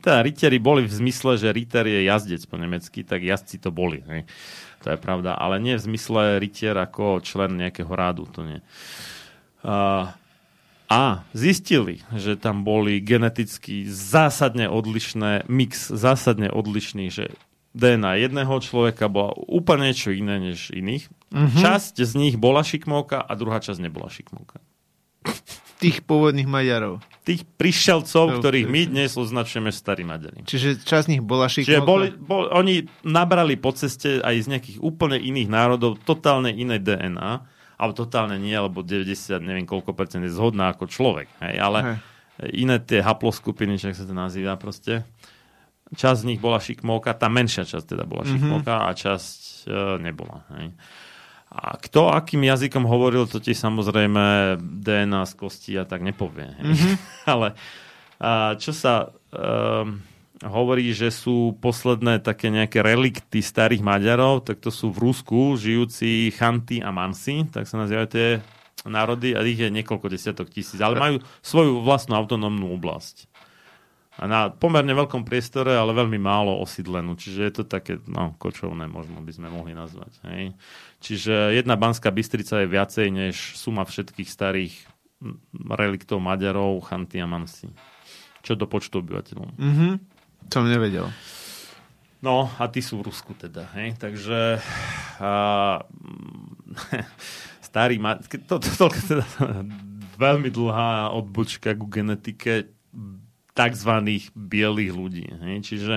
teda 0.00 0.24
rytieri 0.24 0.56
boli 0.58 0.88
v 0.88 0.96
zmysle, 0.96 1.36
že 1.36 1.52
ryter 1.52 1.84
je 1.86 2.08
jazdec 2.08 2.42
po 2.48 2.56
nemecky, 2.56 3.04
tak 3.04 3.20
jazdci 3.20 3.60
to 3.60 3.68
boli. 3.68 4.00
Hej. 4.08 4.24
To 4.84 4.92
je 4.92 5.00
pravda, 5.00 5.32
ale 5.32 5.56
nie 5.64 5.80
v 5.80 5.84
zmysle 5.88 6.36
rytier 6.36 6.76
ako 6.76 7.24
člen 7.24 7.56
nejakého 7.56 7.88
rádu, 7.88 8.28
to 8.28 8.44
nie. 8.44 8.60
Uh, 9.64 10.12
a 10.92 11.24
zistili, 11.32 12.04
že 12.12 12.36
tam 12.36 12.60
boli 12.68 13.00
geneticky 13.00 13.88
zásadne 13.88 14.68
odlišné, 14.68 15.48
mix 15.48 15.88
zásadne 15.88 16.52
odlišný, 16.52 17.08
že 17.08 17.32
DNA 17.72 18.28
jedného 18.28 18.54
človeka 18.60 19.08
bola 19.08 19.34
úplne 19.48 19.90
niečo 19.90 20.12
iné 20.12 20.38
než 20.38 20.70
iných. 20.70 21.08
Mm-hmm. 21.32 21.60
Časť 21.64 21.98
z 21.98 22.12
nich 22.14 22.34
bola 22.36 22.60
šikmovka 22.60 23.24
a 23.24 23.32
druhá 23.34 23.58
časť 23.58 23.80
nebola 23.80 24.12
šikmovka. 24.12 24.60
Tých 25.84 26.00
pôvodných 26.00 26.48
Maďarov. 26.48 27.04
Tých 27.24 27.44
prišielcov, 27.56 28.24
No, 28.26 28.36
ktorých 28.40 28.66
my 28.66 28.82
dnes 28.86 29.16
označujeme 29.16 29.68
starí 29.68 30.04
Maďari. 30.04 30.44
Čiže 30.44 30.80
časť 30.80 31.04
z 31.04 31.10
nich 31.12 31.22
bola 31.24 31.48
Čiže 31.48 31.80
šikovná. 31.80 31.84
boli, 31.84 32.06
bol, 32.12 32.48
oni 32.48 32.84
nabrali 33.00 33.56
po 33.56 33.72
ceste 33.72 34.20
aj 34.20 34.34
z 34.40 34.46
nejakých 34.48 34.78
úplne 34.80 35.16
iných 35.16 35.48
národov 35.48 36.00
totálne 36.00 36.48
iné 36.48 36.76
DNA, 36.76 37.32
ale 37.74 37.92
totálne 37.92 38.36
nie, 38.36 38.54
lebo 38.54 38.80
90, 38.80 39.40
neviem 39.40 39.64
koľko 39.64 39.92
percent 39.92 40.24
je 40.24 40.32
zhodná 40.32 40.72
ako 40.72 40.86
človek. 40.86 41.28
Hej, 41.40 41.56
ale 41.58 41.78
Hej. 41.80 41.96
iné 42.54 42.76
tie 42.80 43.00
haploskupiny, 43.00 43.76
čo 43.76 43.92
sa 43.92 44.04
to 44.04 44.12
nazýva 44.12 44.56
proste. 44.56 45.04
Časť 45.92 46.18
z 46.22 46.28
nich 46.28 46.40
bola 46.40 46.58
šikmovka, 46.58 47.12
tá 47.12 47.28
menšia 47.28 47.62
časť 47.62 47.86
teda 47.86 48.04
bola 48.04 48.24
šikmovka 48.24 48.88
a 48.88 48.90
časť 48.90 49.64
e, 49.64 49.76
nebola. 50.00 50.42
Hej. 50.56 50.72
A 51.54 51.78
kto 51.78 52.10
akým 52.10 52.42
jazykom 52.42 52.82
hovoril, 52.82 53.30
to 53.30 53.38
ti 53.38 53.54
samozrejme 53.54 54.58
DNA 54.58 55.22
z 55.22 55.32
kosti 55.38 55.72
a 55.78 55.86
tak 55.86 56.02
nepovie. 56.02 56.50
Hej. 56.50 56.98
Ale 57.30 57.54
a 58.18 58.54
čo 58.58 58.70
sa 58.70 59.10
um, 59.34 60.00
hovorí, 60.42 60.94
že 60.94 61.10
sú 61.10 61.58
posledné 61.58 62.22
také 62.22 62.50
nejaké 62.50 62.80
relikty 62.80 63.42
starých 63.42 63.82
Maďarov, 63.82 64.46
tak 64.46 64.62
to 64.62 64.70
sú 64.70 64.94
v 64.94 65.10
Rusku 65.10 65.58
žijúci 65.58 66.30
Chanty 66.34 66.80
a 66.80 66.94
Mansi, 66.94 67.44
tak 67.50 67.66
sa 67.66 67.82
nazývajú 67.82 68.08
tie 68.08 68.28
národy 68.84 69.32
a 69.32 69.40
ich 69.44 69.60
je 69.60 69.72
niekoľko 69.72 70.12
desiatok 70.12 70.52
tisíc, 70.52 70.76
ale 70.80 71.00
majú 71.00 71.16
svoju 71.40 71.80
vlastnú 71.80 72.16
autonómnu 72.20 72.68
oblasť. 72.76 73.28
Na 74.14 74.46
pomerne 74.46 74.94
veľkom 74.94 75.26
priestore, 75.26 75.74
ale 75.74 75.90
veľmi 75.90 76.22
málo 76.22 76.62
osídlenú. 76.62 77.18
Čiže 77.18 77.40
je 77.42 77.52
to 77.52 77.64
také, 77.66 77.98
no, 78.06 78.38
kočovné 78.38 78.86
možno 78.86 79.18
by 79.18 79.32
sme 79.34 79.50
mohli 79.50 79.74
nazvať. 79.74 80.14
Hej. 80.30 80.54
Čiže 81.02 81.50
jedna 81.50 81.74
Banská 81.74 82.14
Bystrica 82.14 82.62
je 82.62 82.70
viacej 82.70 83.06
než 83.10 83.58
suma 83.58 83.82
všetkých 83.82 84.30
starých 84.30 84.74
reliktov 85.74 86.22
Maďarov, 86.22 86.78
Chanty 86.86 87.18
a 87.18 87.26
Mansi. 87.26 87.74
Čo 88.46 88.54
do 88.54 88.70
počtu 88.70 89.02
obyvateľov. 89.02 89.58
Mhm. 89.58 89.88
Som 90.46 90.70
nevedel. 90.70 91.10
No, 92.24 92.48
a 92.56 92.70
tí 92.72 92.80
sú 92.80 93.04
v 93.04 93.12
Rusku 93.12 93.36
teda, 93.36 93.68
hej, 93.76 94.00
takže 94.00 94.56
a, 95.20 95.32
starý 97.68 98.00
ma... 98.00 98.16
To, 98.16 98.56
to, 98.56 98.64
to, 98.64 98.86
teda, 98.88 99.28
veľmi 100.24 100.48
dlhá 100.48 101.12
odbočka 101.12 101.76
ku 101.76 101.84
genetike 101.84 102.72
takzvaných 103.54 104.34
bielých 104.34 104.92
ľudí, 104.92 105.26
hej, 105.30 105.56
čiže 105.62 105.96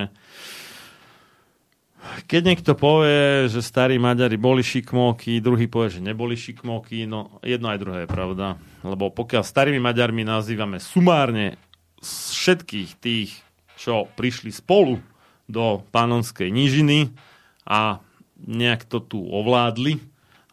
keď 2.30 2.42
niekto 2.54 2.72
povie, 2.78 3.52
že 3.52 3.60
starí 3.60 4.00
Maďari 4.00 4.40
boli 4.40 4.64
šikmóky, 4.64 5.44
druhý 5.44 5.68
povie, 5.68 6.00
že 6.00 6.06
neboli 6.06 6.40
šikmóky, 6.40 7.04
no 7.10 7.42
jedno 7.44 7.68
aj 7.74 7.82
druhé 7.82 8.00
je 8.06 8.10
pravda. 8.10 8.56
Lebo 8.86 9.12
pokiaľ 9.12 9.44
starými 9.44 9.82
Maďarmi 9.82 10.24
nazývame 10.24 10.80
sumárne 10.80 11.60
všetkých 12.06 12.90
tých, 13.02 13.32
čo 13.76 14.08
prišli 14.16 14.54
spolu 14.54 15.02
do 15.50 15.84
Panonskej 15.92 16.48
nížiny 16.54 17.12
a 17.68 18.00
nejak 18.40 18.86
to 18.86 19.02
tu 19.02 19.20
ovládli, 19.20 20.00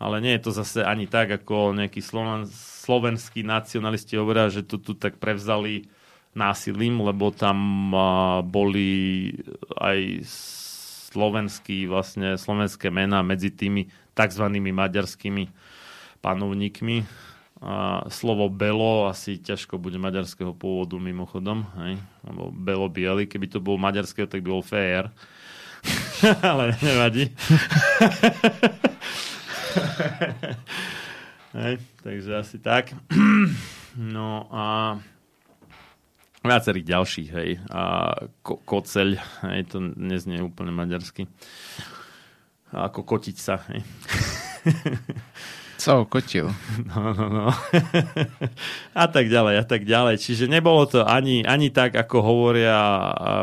ale 0.00 0.20
nie 0.24 0.32
je 0.36 0.42
to 0.48 0.50
zase 0.52 0.80
ani 0.82 1.06
tak, 1.06 1.30
ako 1.30 1.76
nejakí 1.76 2.00
sloven, 2.02 2.48
slovenskí 2.84 3.46
nacionalisti 3.46 4.18
hovoria, 4.18 4.50
že 4.50 4.66
to 4.66 4.80
tu 4.80 4.96
tak 4.96 5.20
prevzali 5.20 5.86
násilím, 6.34 7.00
lebo 7.00 7.30
tam 7.30 7.90
boli 8.46 9.30
aj 9.78 10.26
slovenský, 11.14 11.86
vlastne 11.86 12.34
slovenské 12.34 12.90
mená 12.90 13.22
medzi 13.22 13.54
tými 13.54 13.86
tzv. 14.18 14.44
maďarskými 14.50 15.46
panovníkmi. 16.18 17.06
Slovo 18.10 18.50
belo 18.50 19.06
asi 19.08 19.38
ťažko 19.38 19.78
bude 19.78 19.96
maďarského 19.96 20.52
pôvodu 20.52 20.98
mimochodom, 20.98 21.64
hej? 21.80 21.96
lebo 22.26 22.50
belo 22.50 22.90
biely, 22.90 23.30
keby 23.30 23.46
to 23.48 23.62
bol 23.62 23.78
maďarského, 23.78 24.26
tak 24.26 24.42
by 24.42 24.50
bol 24.50 24.60
fér. 24.60 25.08
Ale 26.50 26.76
nevadí. 26.82 27.30
hej, 31.56 31.78
takže 32.02 32.30
asi 32.36 32.58
tak. 32.58 32.92
no 33.96 34.48
a 34.50 34.98
viacerých 36.44 36.86
ďalších, 36.86 37.28
hej. 37.32 37.50
A 37.72 38.12
ko- 38.44 38.60
koceľ, 38.62 39.16
hej, 39.48 39.60
to 39.68 39.80
neznie 39.80 40.44
úplne 40.44 40.70
maďarsky. 40.70 41.24
A 42.70 42.92
ako 42.92 43.02
kotiť 43.06 43.36
sa, 43.38 43.64
hej. 43.72 43.80
Co, 45.74 46.06
kotil. 46.08 46.48
No, 46.88 47.12
no, 47.12 47.26
no. 47.28 47.46
a 48.94 49.04
tak 49.10 49.26
ďalej, 49.28 49.54
a 49.60 49.64
tak 49.66 49.84
ďalej. 49.84 50.16
Čiže 50.22 50.48
nebolo 50.48 50.86
to 50.88 51.04
ani, 51.04 51.44
ani 51.44 51.68
tak, 51.68 51.92
ako 51.98 52.24
hovoria 52.24 52.78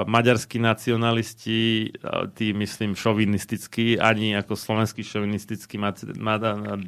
maďarskí 0.09 0.57
nacionalisti, 0.57 1.91
tí, 2.33 2.47
myslím, 2.55 2.97
šovinistickí, 2.97 3.99
ani 4.01 4.33
ako 4.39 4.57
slovenskí 4.57 5.05
šovinistickí 5.05 5.77
mac- 5.77 6.01
mada- 6.17 6.79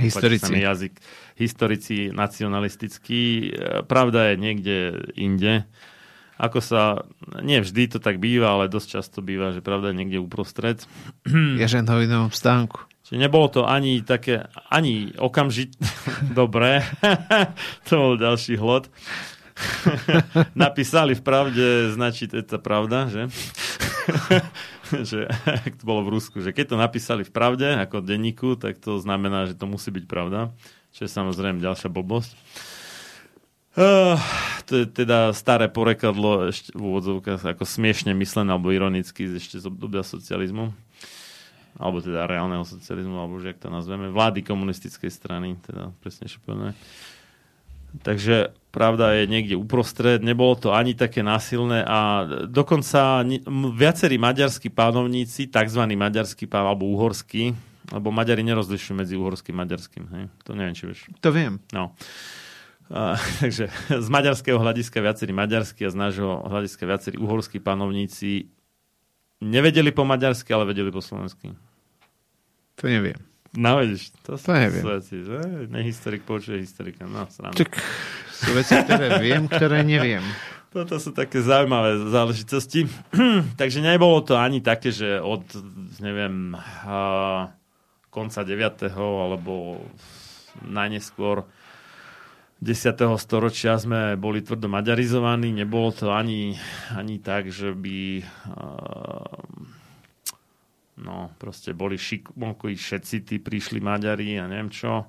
Historici. 0.00 0.42
páči 0.42 0.42
sa 0.42 0.50
mi 0.50 0.62
jazyk, 0.64 0.94
historici 1.38 2.10
nacionalistickí. 2.10 3.22
E, 3.22 3.82
Pravda 3.86 4.32
je 4.32 4.34
niekde 4.36 4.76
inde. 5.14 5.64
Ako 6.38 6.62
sa, 6.62 7.02
nie 7.42 7.58
vždy 7.58 7.94
to 7.94 7.98
tak 7.98 8.22
býva, 8.22 8.54
ale 8.54 8.70
dosť 8.70 8.88
často 8.98 9.18
býva, 9.18 9.50
že 9.50 9.58
pravda 9.58 9.90
je 9.90 9.98
niekde 9.98 10.22
uprostred. 10.22 10.86
Jaženhovinovom 11.58 12.30
stánku. 12.30 12.86
Čiže 13.02 13.18
nebolo 13.18 13.50
to 13.50 13.66
ani 13.66 14.06
také, 14.06 14.46
ani 14.70 15.10
okamžit... 15.18 15.74
Dobre, 16.38 16.86
to 17.90 17.92
bol 17.98 18.14
ďalší 18.14 18.54
hlod. 18.54 18.86
Napísali 20.54 21.18
v 21.18 21.22
pravde, 21.26 21.90
značí 21.90 22.30
to 22.30 22.58
pravda, 22.62 23.10
že? 23.10 23.26
že 25.08 25.28
to 25.76 25.84
bolo 25.84 26.06
v 26.06 26.12
Rusku, 26.16 26.40
že 26.40 26.54
keď 26.54 26.66
to 26.70 26.76
napísali 26.80 27.22
v 27.24 27.32
pravde, 27.32 27.66
ako 27.76 28.04
denníku, 28.04 28.56
tak 28.56 28.78
to 28.80 29.02
znamená, 29.02 29.50
že 29.50 29.58
to 29.58 29.66
musí 29.68 29.90
byť 29.90 30.04
pravda. 30.06 30.54
Čo 30.98 31.06
je 31.06 31.14
samozrejme 31.14 31.62
ďalšia 31.62 31.94
blbosť. 31.94 32.34
Uh, 33.78 34.18
to 34.66 34.82
je 34.82 34.86
teda 34.90 35.30
staré 35.30 35.70
porekadlo 35.70 36.50
ešte 36.50 36.74
v 36.74 36.82
úvodzovkách 36.82 37.54
ako 37.54 37.62
smiešne 37.62 38.10
myslené 38.18 38.50
alebo 38.50 38.74
ironicky 38.74 39.30
ešte 39.30 39.62
z 39.62 39.70
obdobia 39.70 40.02
socializmu 40.02 40.74
alebo 41.78 42.02
teda 42.02 42.26
reálneho 42.26 42.66
socializmu, 42.66 43.14
alebo 43.14 43.38
že 43.38 43.54
ak 43.54 43.62
to 43.62 43.70
nazveme, 43.70 44.10
vlády 44.10 44.42
komunistickej 44.42 45.14
strany, 45.14 45.54
teda 45.62 45.94
presne 46.02 46.26
povedané. 46.42 46.74
Takže 48.02 48.52
pravda 48.68 49.16
je 49.16 49.30
niekde 49.30 49.54
uprostred, 49.56 50.20
nebolo 50.20 50.58
to 50.58 50.76
ani 50.76 50.92
také 50.92 51.24
násilné 51.24 51.86
a 51.86 52.26
dokonca 52.50 53.24
viacerí 53.72 54.20
maďarskí 54.20 54.68
pánovníci, 54.68 55.48
tzv. 55.48 55.82
maďarský 55.86 56.44
pán 56.50 56.68
alebo 56.68 56.84
uhorský, 56.90 57.56
lebo 57.88 58.12
Maďari 58.12 58.44
nerozlišujú 58.44 58.94
medzi 58.96 59.14
uhorským 59.16 59.56
a 59.56 59.64
maďarským, 59.64 60.04
hej? 60.12 60.24
To 60.44 60.52
neviem, 60.52 60.76
či 60.76 60.84
vieš. 60.84 61.08
To 61.24 61.32
viem. 61.32 61.60
No. 61.72 61.96
A, 62.92 63.16
takže 63.42 63.68
z 63.88 64.08
maďarského 64.08 64.60
hľadiska 64.60 65.00
viacerí 65.00 65.32
maďarskí 65.32 65.84
a 65.84 65.92
z 65.92 65.96
nášho 65.96 66.44
hľadiska 66.48 66.84
viacerí 66.84 67.16
uhorskí 67.16 67.60
panovníci 67.60 68.48
nevedeli 69.40 69.94
po 69.94 70.04
maďarsky, 70.04 70.50
ale 70.52 70.68
vedeli 70.68 70.92
po 70.92 71.00
slovensky. 71.00 71.54
To 72.78 72.84
neviem. 72.86 73.18
No 73.56 73.80
vidíš, 73.80 74.12
to, 74.22 74.36
To 74.36 74.52
neviem. 74.52 74.82
sú 74.84 74.88
veci, 74.92 75.16
že? 75.24 75.38
Nehistorik 75.72 76.22
počuje 76.28 76.60
historika. 76.60 77.08
No, 77.08 77.24
sranda. 77.32 77.56
Tak 77.56 77.80
sú 78.28 78.50
veci, 78.52 78.76
ktoré 78.76 79.06
viem, 79.24 79.48
ktoré 79.48 79.80
neviem. 79.82 80.20
Toto 80.74 81.00
sú 81.00 81.16
také 81.16 81.40
zaujímavé 81.40 81.96
záležitosti. 82.12 82.84
Takže 83.60 83.80
nebolo 83.80 84.20
to 84.20 84.36
ani 84.36 84.60
také, 84.60 84.92
že 84.92 85.16
od, 85.16 85.48
neviem, 86.04 86.52
a, 86.84 87.48
konca 88.08 88.44
9. 88.44 88.88
alebo 88.96 89.84
najneskôr 90.64 91.44
10. 92.58 92.74
storočia 93.22 93.78
sme 93.78 94.18
boli 94.18 94.42
tvrdo 94.42 94.66
maďarizovaní. 94.66 95.54
Nebolo 95.54 95.94
to 95.94 96.10
ani, 96.10 96.58
ani 96.90 97.22
tak, 97.22 97.54
že 97.54 97.70
by 97.70 98.26
uh, 98.50 99.38
no, 100.98 101.30
proste 101.38 101.70
boli 101.70 101.94
šikmokoví 101.94 102.74
všetci 102.74 103.16
tí 103.22 103.36
prišli 103.38 103.78
Maďari 103.78 104.42
a 104.42 104.50
neviem 104.50 104.74
čo. 104.74 105.06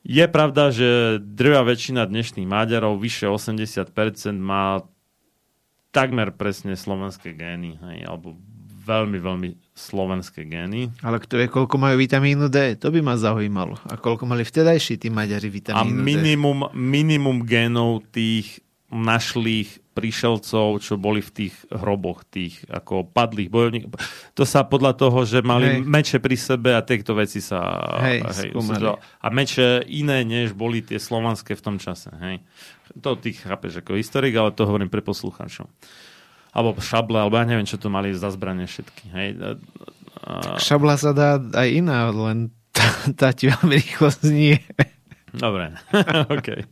Je 0.00 0.24
pravda, 0.28 0.72
že 0.72 1.20
drvá 1.20 1.64
väčšina 1.64 2.08
dnešných 2.08 2.48
Maďarov, 2.48 3.00
vyše 3.00 3.28
80% 3.28 3.92
má 4.36 4.80
takmer 5.92 6.32
presne 6.32 6.72
slovenské 6.72 7.36
gény, 7.36 7.76
hej, 7.76 8.08
alebo 8.08 8.36
veľmi, 8.84 9.18
veľmi 9.20 9.48
slovenské 9.80 10.44
gény. 10.44 10.92
Ale 11.00 11.16
kto 11.16 11.40
vie, 11.40 11.48
koľko 11.48 11.80
majú 11.80 11.96
vitamínu 11.96 12.52
D? 12.52 12.76
To 12.76 12.92
by 12.92 13.00
ma 13.00 13.16
zaujímalo. 13.16 13.80
A 13.88 13.96
koľko 13.96 14.28
mali 14.28 14.44
vtedajší 14.44 15.00
tí 15.00 15.08
Maďari 15.08 15.48
vitamínu 15.48 15.80
A 15.80 15.88
minimum, 15.88 16.68
D? 16.68 16.76
minimum 16.76 17.48
génov 17.48 18.04
tých 18.12 18.60
našlých 18.92 19.80
prišelcov, 19.94 20.82
čo 20.82 20.94
boli 20.98 21.22
v 21.22 21.30
tých 21.30 21.54
hroboch, 21.70 22.26
tých 22.26 22.62
ako 22.66 23.06
padlých 23.06 23.50
bojovníkov. 23.50 23.96
To 24.34 24.44
sa 24.46 24.66
podľa 24.66 24.98
toho, 24.98 25.22
že 25.26 25.42
mali 25.42 25.78
hej. 25.78 25.86
meče 25.86 26.18
pri 26.18 26.36
sebe 26.38 26.70
a 26.74 26.82
tieto 26.82 27.14
veci 27.14 27.38
sa... 27.42 27.58
Hej, 28.02 28.18
hej, 28.22 28.50
a 28.96 29.26
meče 29.30 29.86
iné, 29.90 30.26
než 30.26 30.54
boli 30.54 30.82
tie 30.82 30.98
slovanské 30.98 31.54
v 31.54 31.62
tom 31.62 31.76
čase. 31.78 32.10
Hej. 32.18 32.42
To 33.02 33.14
ty 33.14 33.34
chápeš 33.34 33.82
ako 33.82 33.98
historik, 33.98 34.34
ale 34.34 34.50
to 34.54 34.66
hovorím 34.66 34.90
pre 34.90 35.02
poslucháčov 35.02 35.70
alebo 36.50 36.82
šable, 36.82 37.18
alebo 37.18 37.38
ja 37.38 37.46
neviem, 37.46 37.66
čo 37.66 37.78
to 37.78 37.90
mali 37.92 38.14
za 38.14 38.30
zbranie 38.34 38.66
všetky. 38.66 39.04
Hej. 39.14 39.28
A... 40.20 40.58
Šabla 40.58 40.98
sa 40.98 41.14
dá 41.14 41.38
aj 41.38 41.68
iná, 41.70 42.10
len 42.10 42.50
tá, 42.74 42.86
tá 43.14 43.30
ti 43.30 43.46
veľmi 43.50 43.74
rýchlo 43.78 44.10
znie. 44.10 44.58
Dobre, 45.30 45.70
OK. 46.34 46.48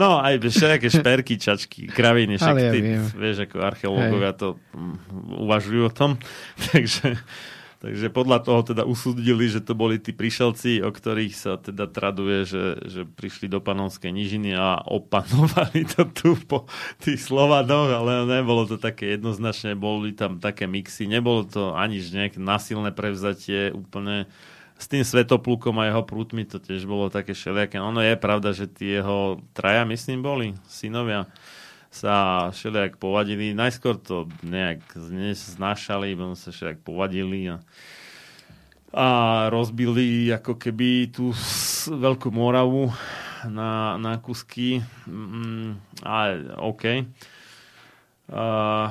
no, 0.00 0.22
aj 0.22 0.38
všelijaké 0.46 0.88
šperky, 0.90 1.38
čačky, 1.38 1.86
kraviny, 1.90 2.38
však 2.38 2.54
ja 2.54 2.70
ty, 2.70 2.78
vieš, 3.18 3.38
ako 3.50 3.66
archeológovia 3.66 4.32
to 4.38 4.62
uvažujú 5.42 5.90
o 5.90 5.92
tom. 5.92 6.22
Takže 6.70 7.18
Takže 7.84 8.08
podľa 8.08 8.40
toho 8.40 8.64
teda 8.64 8.88
usúdili, 8.88 9.44
že 9.44 9.60
to 9.60 9.76
boli 9.76 10.00
tí 10.00 10.16
prišelci, 10.16 10.80
o 10.80 10.88
ktorých 10.88 11.36
sa 11.36 11.60
teda 11.60 11.84
traduje, 11.84 12.48
že, 12.48 12.80
že 12.80 13.04
prišli 13.04 13.44
do 13.44 13.60
Panovskej 13.60 14.08
nižiny 14.08 14.56
a 14.56 14.80
opanovali 14.88 15.84
to 15.84 16.08
tu 16.08 16.32
po 16.48 16.64
tých 17.04 17.20
Slovanoch, 17.20 17.92
ale 17.92 18.24
nebolo 18.24 18.64
to 18.64 18.80
také 18.80 19.20
jednoznačné, 19.20 19.76
boli 19.76 20.16
tam 20.16 20.40
také 20.40 20.64
mixy, 20.64 21.04
nebolo 21.04 21.44
to 21.44 21.76
ani 21.76 22.00
nejaké 22.00 22.40
nasilné 22.40 22.88
prevzatie 22.88 23.68
úplne 23.76 24.32
s 24.80 24.88
tým 24.88 25.04
Svetoplukom 25.04 25.76
a 25.76 25.92
jeho 25.92 26.08
prútmi 26.08 26.48
to 26.48 26.56
tiež 26.56 26.88
bolo 26.88 27.12
také 27.12 27.36
všelijaké. 27.36 27.84
Ono 27.84 28.00
je 28.00 28.16
pravda, 28.16 28.56
že 28.56 28.64
tí 28.64 28.96
jeho 28.96 29.44
traja, 29.52 29.84
myslím, 29.84 30.24
boli 30.24 30.56
synovia 30.72 31.28
sa 31.94 32.50
všelijak 32.50 32.98
povadili. 32.98 33.54
Najskôr 33.54 33.94
to 34.02 34.26
nejak 34.42 34.82
znášali, 35.30 36.18
potom 36.18 36.34
sa 36.34 36.50
všelijak 36.50 36.82
povadili 36.82 37.54
a, 37.54 37.62
a 38.90 39.08
rozbili 39.46 40.34
ako 40.34 40.58
keby 40.58 41.14
tú 41.14 41.30
Veľkú 41.86 42.34
Moravu 42.34 42.90
na, 43.46 43.94
na 44.02 44.18
kusky. 44.18 44.82
Mm, 45.06 45.78
ale 46.02 46.50
OK. 46.58 47.06
Uh, 48.26 48.90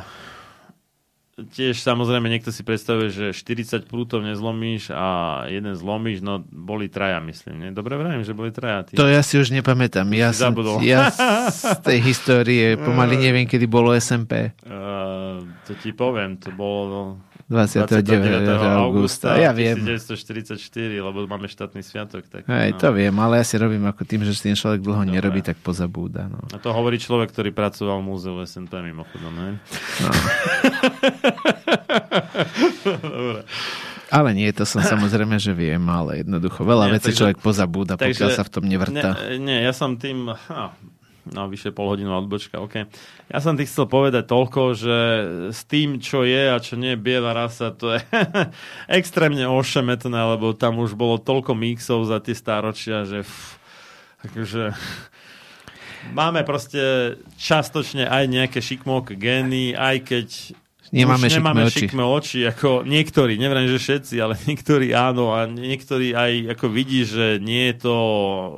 tiež 1.34 1.82
samozrejme 1.82 2.30
niekto 2.30 2.54
si 2.54 2.62
predstavuje, 2.62 3.10
že 3.10 3.26
40 3.34 3.90
prútov 3.90 4.22
nezlomíš 4.22 4.94
a 4.94 5.06
jeden 5.50 5.74
zlomíš, 5.74 6.22
no 6.22 6.46
boli 6.46 6.86
traja, 6.94 7.18
myslím. 7.26 7.56
Nie? 7.58 7.70
Dobre 7.74 7.98
vravím, 7.98 8.22
že 8.22 8.38
boli 8.38 8.54
traja. 8.54 8.86
Tí. 8.86 8.94
To 8.94 9.10
ja 9.10 9.26
si 9.26 9.42
už 9.42 9.50
nepamätám. 9.50 10.06
Ja, 10.14 10.30
som, 10.30 10.54
ja 10.86 11.10
z 11.50 11.82
tej 11.82 12.00
histórie 12.06 12.78
pomaly 12.78 13.18
neviem, 13.18 13.50
kedy 13.50 13.66
bolo 13.66 13.98
SMP. 13.98 14.54
Uh, 14.62 15.42
to 15.66 15.74
ti 15.82 15.90
poviem, 15.90 16.38
to 16.38 16.54
bolo 16.54 17.18
29. 17.54 18.02
29. 18.02 18.82
augusta. 18.82 19.38
Ja 19.38 19.54
viem. 19.54 19.78
1944, 19.78 20.58
lebo 20.98 21.30
máme 21.30 21.46
štátny 21.46 21.86
sviatok. 21.86 22.26
Tak, 22.26 22.50
Hej, 22.50 22.74
no. 22.74 22.78
to 22.82 22.90
viem, 22.98 23.14
ale 23.22 23.38
ja 23.40 23.46
si 23.46 23.56
robím 23.62 23.86
ako 23.86 24.02
tým, 24.02 24.26
že 24.26 24.34
tým 24.34 24.58
človek 24.58 24.82
dlho 24.82 25.06
Dobre. 25.06 25.14
nerobí, 25.14 25.46
tak 25.46 25.62
pozabúda. 25.62 26.26
No. 26.26 26.42
A 26.50 26.58
to 26.58 26.74
hovorí 26.74 26.98
človek, 26.98 27.30
ktorý 27.30 27.54
pracoval 27.54 28.02
v 28.02 28.06
múzeu 28.10 28.42
SNP 28.42 28.74
mimochodom, 28.82 29.34
ne? 29.38 29.62
No. 30.02 30.10
Dobre. 33.14 33.46
Ale 34.14 34.30
nie, 34.38 34.46
to 34.54 34.62
som 34.62 34.86
samozrejme, 34.86 35.42
že 35.42 35.58
viem, 35.58 35.82
ale 35.90 36.22
jednoducho 36.22 36.62
veľa 36.62 36.94
vecí 36.94 37.18
človek 37.18 37.42
pozabúda, 37.42 37.98
pokiaľ 37.98 38.30
takže, 38.30 38.38
sa 38.38 38.46
v 38.46 38.52
tom 38.54 38.70
nevrta. 38.70 39.18
Nie, 39.18 39.42
nie, 39.42 39.58
ja 39.66 39.74
som 39.74 39.98
tým, 39.98 40.30
ha, 40.30 40.78
no 41.32 41.48
vyše 41.48 41.72
pol 41.72 41.96
hodinu 41.96 42.12
odbočka, 42.20 42.60
OK. 42.60 42.90
Ja 43.32 43.40
som 43.40 43.56
ti 43.56 43.64
chcel 43.64 43.88
povedať 43.88 44.28
toľko, 44.28 44.62
že 44.76 44.98
s 45.56 45.64
tým, 45.64 46.04
čo 46.04 46.28
je 46.28 46.52
a 46.52 46.58
čo 46.60 46.76
nie 46.76 46.96
je 46.96 47.04
biela 47.04 47.32
rasa, 47.32 47.72
to 47.72 47.96
je 47.96 48.02
extrémne 49.00 49.48
ošemetné, 49.48 50.20
lebo 50.36 50.52
tam 50.52 50.84
už 50.84 51.00
bolo 51.00 51.22
toľko 51.22 51.56
mixov 51.56 52.04
za 52.04 52.20
tie 52.20 52.36
stáročia, 52.36 53.08
že 53.08 53.24
pff, 53.24 53.56
akože 54.28 54.64
máme 56.20 56.44
proste 56.44 57.16
častočne 57.40 58.04
aj 58.04 58.24
nejaké 58.28 58.60
šikmok 58.60 59.16
gény, 59.16 59.72
aj 59.72 59.98
keď 60.04 60.28
nemáme, 60.94 61.26
šikme, 61.26 61.42
nemáme 61.42 61.62
oči. 61.66 61.80
šikme 61.90 62.04
oči, 62.06 62.40
ako 62.46 62.70
niektorí, 62.86 63.42
neviem, 63.42 63.66
že 63.66 63.82
všetci, 63.82 64.16
ale 64.22 64.38
niektorí 64.50 64.94
áno 64.94 65.34
a 65.34 65.50
niektorí 65.50 66.14
aj 66.14 66.54
ako 66.54 66.66
vidí, 66.70 67.02
že 67.02 67.42
nie 67.42 67.74
je 67.74 67.76
to 67.90 67.98
e, 67.98 68.52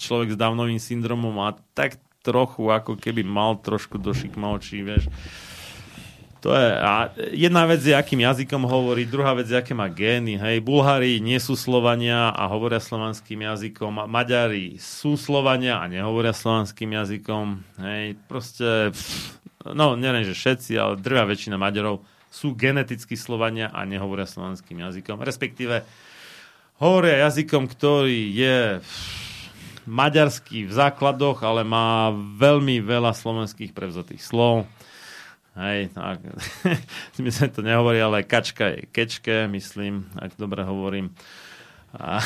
človek 0.00 0.32
s 0.32 0.40
dávnovým 0.40 0.80
syndromom 0.80 1.36
a 1.44 1.52
tak 1.76 2.00
trochu 2.24 2.72
ako 2.72 2.98
keby 2.98 3.22
mal 3.22 3.60
trošku 3.60 4.00
do 4.00 4.10
šikma 4.10 4.50
očí, 4.56 4.82
vieš. 4.82 5.06
To 6.46 6.54
je, 6.54 6.68
a 6.78 7.10
jedna 7.34 7.66
vec 7.66 7.82
je, 7.82 7.90
akým 7.90 8.22
jazykom 8.22 8.70
hovorí, 8.70 9.02
druhá 9.02 9.34
vec 9.34 9.50
je, 9.50 9.56
aké 9.58 9.74
má 9.74 9.90
gény. 9.90 10.38
Hej, 10.38 10.62
Bulhári 10.62 11.18
nie 11.18 11.42
sú 11.42 11.58
Slovania 11.58 12.30
a 12.30 12.46
hovoria 12.46 12.78
slovanským 12.78 13.42
jazykom. 13.42 14.06
Maďari 14.06 14.78
sú 14.78 15.18
Slovania 15.18 15.82
a 15.82 15.90
nehovoria 15.90 16.30
slovanským 16.30 16.92
jazykom. 16.92 17.66
Hej, 17.82 18.20
proste 18.30 18.94
pff, 18.94 19.42
no 19.72 19.96
neviem, 19.96 20.22
že 20.22 20.36
všetci, 20.36 20.76
ale 20.76 21.00
drvá 21.00 21.24
väčšina 21.26 21.56
Maďarov 21.56 22.04
sú 22.30 22.52
geneticky 22.52 23.16
Slovania 23.16 23.72
a 23.72 23.88
nehovoria 23.88 24.28
slovanským 24.28 24.84
jazykom. 24.84 25.24
Respektíve 25.24 25.82
hovoria 26.76 27.24
jazykom, 27.24 27.64
ktorý 27.70 28.30
je 28.36 28.58
maďarský 29.86 30.66
v 30.66 30.72
základoch, 30.74 31.40
ale 31.46 31.62
má 31.62 32.10
veľmi 32.36 32.82
veľa 32.82 33.14
slovenských 33.14 33.72
prevzatých 33.72 34.20
slov. 34.20 34.66
Hej, 35.56 35.96
tak, 35.96 36.20
my 37.24 37.30
sme 37.32 37.48
to 37.48 37.64
nehovorí, 37.64 37.96
ale 37.96 38.28
kačka 38.28 38.76
je 38.76 38.80
kečke, 38.92 39.48
myslím, 39.48 40.04
ak 40.20 40.36
dobre 40.36 40.60
hovorím. 40.66 41.16
A 41.96 42.20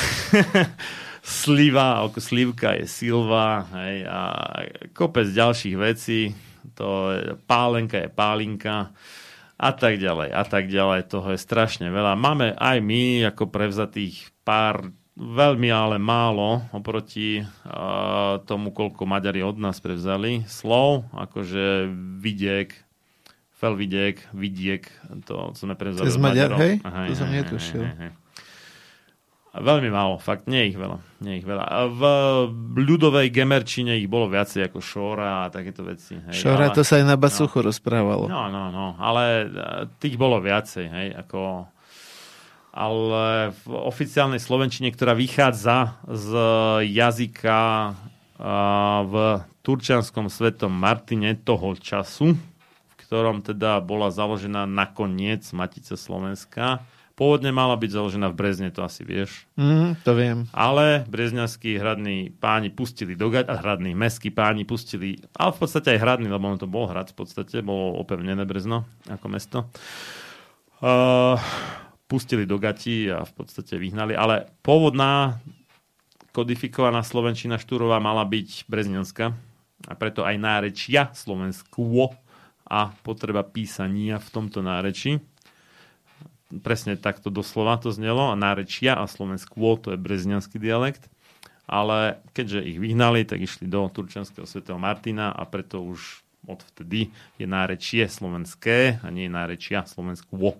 sliva, 1.23 2.03
slivka 2.19 2.75
je 2.75 2.91
silva, 2.91 3.71
hej, 3.79 4.03
a 4.03 4.19
kopec 4.91 5.31
ďalších 5.31 5.75
vecí, 5.79 6.35
to 6.75 7.15
je, 7.15 7.23
pálenka 7.45 8.01
je 8.01 8.09
pálinka 8.09 8.95
a 9.61 9.71
tak 9.77 10.01
ďalej, 10.01 10.33
a 10.33 10.43
tak 10.43 10.73
ďalej. 10.73 11.05
Toho 11.05 11.37
je 11.37 11.39
strašne 11.39 11.93
veľa. 11.93 12.17
Máme 12.17 12.57
aj 12.57 12.77
my 12.81 13.29
ako 13.29 13.53
prevzatých 13.53 14.33
pár 14.41 14.89
veľmi 15.21 15.69
ale 15.69 16.01
málo 16.01 16.65
oproti 16.73 17.43
uh, 17.43 18.41
tomu, 18.47 18.73
koľko 18.73 19.05
Maďari 19.05 19.45
od 19.45 19.61
nás 19.61 19.77
prevzali 19.77 20.47
slov, 20.49 21.05
akože 21.13 21.91
vidiek, 22.17 22.73
felvidiek, 23.53 24.17
vidiek, 24.33 24.89
to 25.29 25.53
sme 25.53 25.77
prevzali 25.77 26.09
z 26.09 26.17
Maďarov. 26.17 26.57
hej? 26.57 26.73
Aha, 26.81 27.05
to 27.05 27.13
som 27.13 27.29
netušil. 27.29 27.85
Hej, 27.85 27.97
hej. 28.01 28.11
Veľmi 29.51 29.91
málo, 29.91 30.15
fakt, 30.15 30.47
nie 30.47 30.71
ich 30.71 30.79
veľa. 30.79 31.03
Nie 31.19 31.43
ich 31.43 31.45
veľa. 31.45 31.91
V 31.91 32.01
ľudovej 32.79 33.27
gemerčine 33.35 33.99
ich 33.99 34.07
bolo 34.07 34.31
viacej 34.31 34.71
ako 34.71 34.79
Šora 34.79 35.43
a 35.43 35.51
takéto 35.51 35.83
veci. 35.83 36.15
Hej. 36.15 36.39
Šora 36.39 36.71
ale, 36.71 36.75
to 36.79 36.87
sa 36.87 37.03
aj 37.03 37.05
na 37.11 37.19
Basuchu 37.19 37.59
no, 37.59 37.67
rozprávalo. 37.67 38.31
No, 38.31 38.47
no, 38.47 38.71
no, 38.71 38.95
ale 38.95 39.23
e, 39.43 39.45
tých 39.99 40.15
bolo 40.15 40.39
viacej, 40.39 40.85
hej, 40.87 41.07
ako 41.19 41.67
ale 42.71 43.51
v 43.51 43.75
oficiálnej 43.75 44.39
slovenčine, 44.39 44.87
ktorá 44.95 45.11
vychádza 45.11 45.99
z 46.07 46.31
jazyka 46.87 47.59
e, 47.59 47.93
v 49.03 49.13
turčianskom 49.67 50.31
svetom 50.31 50.71
Martine 50.71 51.35
toho 51.35 51.75
času, 51.75 52.39
v 52.87 52.93
ktorom 53.03 53.43
teda 53.43 53.83
bola 53.83 54.15
založená 54.15 54.63
nakoniec 54.63 55.43
Matica 55.51 55.99
Slovenska, 55.99 56.87
Pôvodne 57.21 57.53
mala 57.53 57.77
byť 57.77 57.93
založená 57.93 58.33
v 58.33 58.37
Brezne, 58.41 58.73
to 58.73 58.81
asi 58.81 59.05
vieš. 59.05 59.45
Mm, 59.53 59.93
to 60.01 60.17
viem. 60.17 60.49
Ale 60.57 61.05
brezňanskí 61.05 61.77
hradní 61.77 62.33
páni 62.33 62.73
pustili 62.73 63.13
do 63.13 63.29
gať, 63.29 63.45
hradní 63.45 63.93
mestskí 63.93 64.33
páni 64.33 64.65
pustili, 64.65 65.21
ale 65.37 65.53
v 65.53 65.59
podstate 65.61 65.93
aj 65.93 66.01
hradní, 66.01 66.33
lebo 66.33 66.49
ono 66.49 66.57
to 66.57 66.65
bol 66.65 66.89
hrad 66.89 67.13
v 67.13 67.21
podstate, 67.21 67.61
bolo 67.61 67.93
opevnené 68.01 68.41
Brezno 68.41 68.89
ako 69.05 69.25
mesto. 69.29 69.69
Uh, 70.81 71.37
pustili 72.09 72.49
do 72.49 72.57
gati 72.57 73.13
a 73.13 73.21
v 73.21 73.33
podstate 73.37 73.77
vyhnali, 73.77 74.17
ale 74.17 74.49
pôvodná 74.65 75.37
kodifikovaná 76.33 77.05
slovenčina 77.05 77.61
Štúrová 77.61 78.01
mala 78.01 78.25
byť 78.25 78.65
brezňanská 78.65 79.25
a 79.85 79.93
preto 79.93 80.25
aj 80.25 80.41
nárečia 80.41 81.13
slovenskú 81.13 82.09
a 82.65 82.89
potreba 83.05 83.45
písania 83.45 84.17
v 84.17 84.29
tomto 84.33 84.65
nárečí 84.65 85.21
presne 86.59 86.99
takto 86.99 87.31
doslova 87.31 87.79
to 87.79 87.95
znelo, 87.95 88.31
a 88.31 88.35
nárečia 88.35 88.99
a 88.99 89.07
slovenskú, 89.07 89.79
to 89.79 89.95
je 89.95 89.99
brezňanský 89.99 90.59
dialekt. 90.59 91.07
Ale 91.71 92.19
keďže 92.35 92.67
ich 92.67 92.77
vyhnali, 92.83 93.23
tak 93.23 93.39
išli 93.39 93.71
do 93.71 93.87
turčanského 93.87 94.43
svätého 94.43 94.75
Martina 94.75 95.31
a 95.31 95.47
preto 95.47 95.79
už 95.79 96.19
odvtedy 96.43 97.13
je 97.37 97.45
nárečie 97.47 98.09
slovenské 98.09 98.99
a 98.99 99.07
nie 99.13 99.31
nárečia 99.31 99.85
slovenskú. 99.85 100.57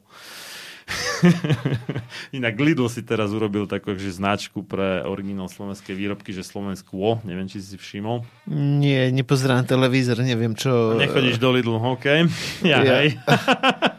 Inak 2.38 2.56
Lidl 2.58 2.88
si 2.90 3.02
teraz 3.06 3.32
urobil 3.32 3.70
takú 3.70 3.94
že 3.96 4.12
značku 4.14 4.66
pre 4.66 5.06
originál 5.06 5.48
slovenské 5.48 5.94
výrobky, 5.94 6.34
že 6.34 6.44
Slovensku 6.46 6.98
O. 6.98 7.12
Neviem, 7.24 7.48
či 7.48 7.62
si 7.62 7.76
všimol. 7.78 8.26
Nie, 8.52 9.10
nepozerám 9.14 9.68
televízor, 9.68 10.22
neviem 10.24 10.58
čo. 10.58 10.98
Nechodíš 10.98 11.38
do 11.38 11.50
Lidlu, 11.54 11.78
OK. 11.78 12.06
Ja, 12.62 12.86
ja. 12.86 13.04
hej. 13.04 13.18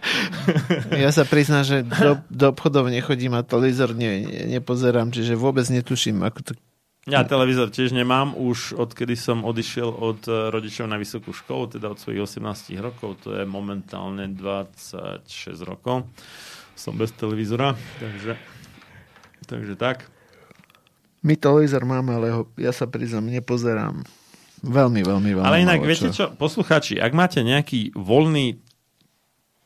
ja 1.04 1.10
sa 1.10 1.26
priznám, 1.26 1.64
že 1.66 1.76
do, 1.82 2.22
do 2.30 2.54
obchodov 2.54 2.88
nechodím 2.88 3.34
a 3.34 3.42
televízor 3.42 3.94
ne, 3.94 4.22
nepozerám, 4.48 5.10
čiže 5.10 5.34
vôbec 5.34 5.66
netuším, 5.68 6.22
ako 6.22 6.40
to 6.42 6.52
ja 7.02 7.26
televízor 7.26 7.74
tiež 7.74 7.98
nemám, 7.98 8.38
už 8.38 8.78
odkedy 8.78 9.18
som 9.18 9.42
odišiel 9.42 9.90
od 9.90 10.22
eh, 10.30 10.54
rodičov 10.54 10.86
na 10.86 11.02
vysokú 11.02 11.34
školu, 11.34 11.74
teda 11.74 11.90
od 11.90 11.98
svojich 11.98 12.22
18 12.38 12.78
rokov, 12.78 13.26
to 13.26 13.34
je 13.34 13.42
momentálne 13.42 14.30
26 14.30 15.26
rokov 15.66 16.06
som 16.82 16.98
bez 16.98 17.14
televízora, 17.14 17.78
takže, 18.02 18.34
takže 19.46 19.78
tak. 19.78 20.10
My 21.22 21.38
televízor 21.38 21.86
máme, 21.86 22.10
ale 22.18 22.34
ho, 22.34 22.50
ja 22.58 22.74
sa 22.74 22.90
priznám, 22.90 23.30
nepozerám. 23.30 24.02
Veľmi, 24.66 25.06
veľmi, 25.06 25.30
veľmi 25.38 25.46
Ale 25.46 25.62
inak, 25.62 25.86
viete 25.86 26.10
čo, 26.10 26.34
posluchači, 26.34 26.98
ak 26.98 27.14
máte 27.14 27.38
nejaký 27.46 27.94
voľný, 27.94 28.58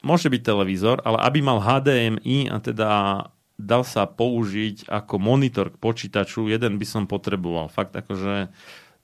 môže 0.04 0.28
byť 0.28 0.42
televízor, 0.44 1.00
ale 1.08 1.16
aby 1.24 1.40
mal 1.40 1.64
HDMI 1.64 2.52
a 2.52 2.60
teda 2.60 2.88
dal 3.56 3.88
sa 3.88 4.04
použiť 4.04 4.84
ako 4.92 5.16
monitor 5.16 5.72
k 5.72 5.80
počítaču, 5.80 6.52
jeden 6.52 6.76
by 6.76 6.84
som 6.84 7.08
potreboval. 7.08 7.72
Fakt 7.72 7.96
akože 7.96 8.52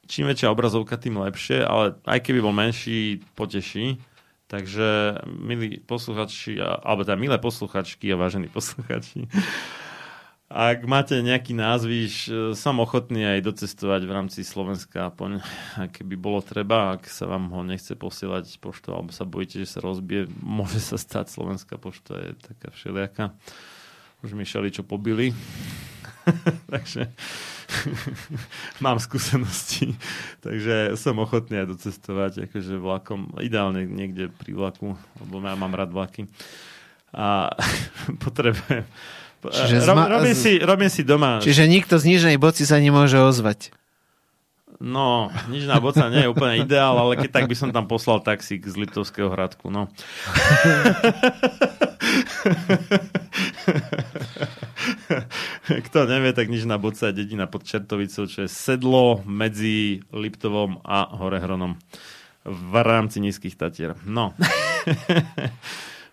čím 0.04 0.28
väčšia 0.28 0.52
obrazovka, 0.52 1.00
tým 1.00 1.16
lepšie, 1.16 1.64
ale 1.64 1.96
aj 2.04 2.20
keby 2.20 2.44
bol 2.44 2.52
menší, 2.52 3.24
poteší. 3.32 3.96
Takže, 4.52 5.16
milí 5.24 5.80
posluchači, 5.80 6.60
alebo 6.60 7.08
teda 7.08 7.16
milé 7.16 7.40
posluchačky 7.40 8.12
a 8.12 8.20
vážení 8.20 8.52
posluchači, 8.52 9.24
ak 10.52 10.84
máte 10.84 11.16
nejaký 11.24 11.56
názvyš, 11.56 12.28
som 12.52 12.76
ochotný 12.76 13.24
aj 13.24 13.48
docestovať 13.48 14.04
v 14.04 14.12
rámci 14.12 14.44
Slovenska, 14.44 15.08
poň, 15.16 15.40
keby 15.96 16.20
bolo 16.20 16.44
treba, 16.44 17.00
ak 17.00 17.08
sa 17.08 17.24
vám 17.24 17.48
ho 17.56 17.64
nechce 17.64 17.96
posielať 17.96 18.60
poštou, 18.60 18.92
alebo 18.92 19.08
sa 19.16 19.24
bojíte, 19.24 19.64
že 19.64 19.72
sa 19.72 19.80
rozbije, 19.80 20.28
môže 20.44 20.84
sa 20.84 21.00
stať 21.00 21.32
Slovenská 21.32 21.80
pošta, 21.80 22.20
je 22.20 22.36
taká 22.36 22.68
všelijaká. 22.76 23.32
Už 24.20 24.36
mi 24.36 24.44
šali, 24.44 24.68
čo 24.68 24.84
pobili. 24.84 25.32
Takže 26.72 27.10
mám 28.84 29.00
skúsenosti, 29.00 29.96
takže 30.44 30.96
som 31.00 31.18
ochotný 31.18 31.64
aj 31.64 31.72
docestovať 31.72 32.32
akože 32.50 32.76
vlakom, 32.76 33.32
ideálne 33.40 33.88
niekde 33.88 34.28
pri 34.28 34.52
vlaku, 34.52 34.94
lebo 35.24 35.40
ja 35.40 35.56
mám 35.56 35.72
rád 35.72 35.92
vlaky. 35.92 36.28
A 37.12 37.52
potrebujem 38.24 38.84
Čiže 39.42 39.82
Rob, 39.82 39.98
zma- 39.98 40.06
robím, 40.06 40.36
si, 40.38 40.62
robím 40.62 40.86
si 40.86 41.02
doma... 41.02 41.42
Čiže 41.42 41.66
nikto 41.66 41.98
z 41.98 42.14
Nižnej 42.14 42.38
Boci 42.38 42.62
sa 42.62 42.78
nemôže 42.78 43.18
ozvať. 43.18 43.74
No, 44.78 45.34
Nižná 45.50 45.82
Boca 45.82 46.06
nie 46.14 46.22
je 46.26 46.30
úplne 46.30 46.62
ideál, 46.62 46.94
ale 46.94 47.18
keď 47.18 47.42
tak 47.42 47.50
by 47.50 47.56
som 47.58 47.74
tam 47.74 47.90
poslal 47.90 48.22
taxík 48.22 48.62
z 48.62 48.86
Litovského 48.86 49.26
hradku, 49.34 49.66
no. 49.66 49.90
Kto 55.90 56.06
nevie, 56.08 56.32
tak 56.32 56.50
nič 56.50 56.66
na 56.66 56.78
Boca 56.78 57.10
je 57.10 57.24
dedina 57.24 57.46
pod 57.46 57.62
Čertovicou, 57.66 58.26
čo 58.26 58.44
je 58.44 58.50
sedlo 58.50 59.22
medzi 59.24 60.02
Liptovom 60.10 60.82
a 60.82 61.06
Horehronom 61.16 61.78
v 62.42 62.74
rámci 62.82 63.22
nízkych 63.22 63.54
Tatier. 63.54 63.94
No. 64.02 64.34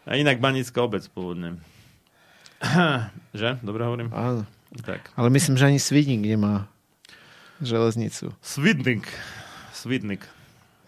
a 0.09 0.11
inak 0.13 0.37
Banická 0.37 0.85
obec 0.85 1.01
pôvodne. 1.09 1.57
že? 3.33 3.57
Dobre 3.65 3.81
hovorím? 3.87 4.09
Áno. 4.13 4.45
Tak. 4.85 5.09
Ale 5.17 5.33
myslím, 5.33 5.57
že 5.57 5.65
ani 5.65 5.81
Svidník 5.81 6.21
nemá 6.21 6.69
železnicu. 7.61 8.29
Svidník. 8.45 9.09
Svidník. 9.73 10.21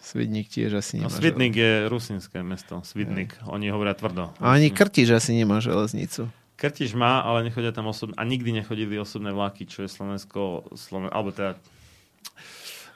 Svidník 0.02 0.46
tiež 0.50 0.78
asi 0.78 0.98
nemá. 0.98 1.10
No, 1.10 1.14
Svidník 1.14 1.54
je 1.54 1.72
rusinské 1.86 2.42
mesto. 2.42 2.82
Svidník. 2.86 3.38
Oni 3.46 3.70
hovoria 3.70 3.94
tvrdo. 3.94 4.30
A 4.38 4.54
ani 4.54 4.70
Krtiž 4.70 5.14
asi 5.14 5.34
nemá 5.34 5.58
železnicu. 5.62 6.30
Krtiž 6.62 6.94
má, 6.94 7.26
ale 7.26 7.50
nechodia 7.50 7.74
tam 7.74 7.90
osobné, 7.90 8.14
a 8.14 8.22
nikdy 8.22 8.62
nechodili 8.62 8.94
osobné 8.94 9.34
vlaky, 9.34 9.66
čo 9.66 9.82
je 9.82 9.90
Slovensko, 9.90 10.70
Sloven, 10.78 11.10
alebo 11.10 11.34
teda 11.34 11.58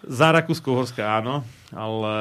za 0.06 0.30
Rakúsko-Horské 0.30 1.02
áno, 1.02 1.42
ale 1.74 2.16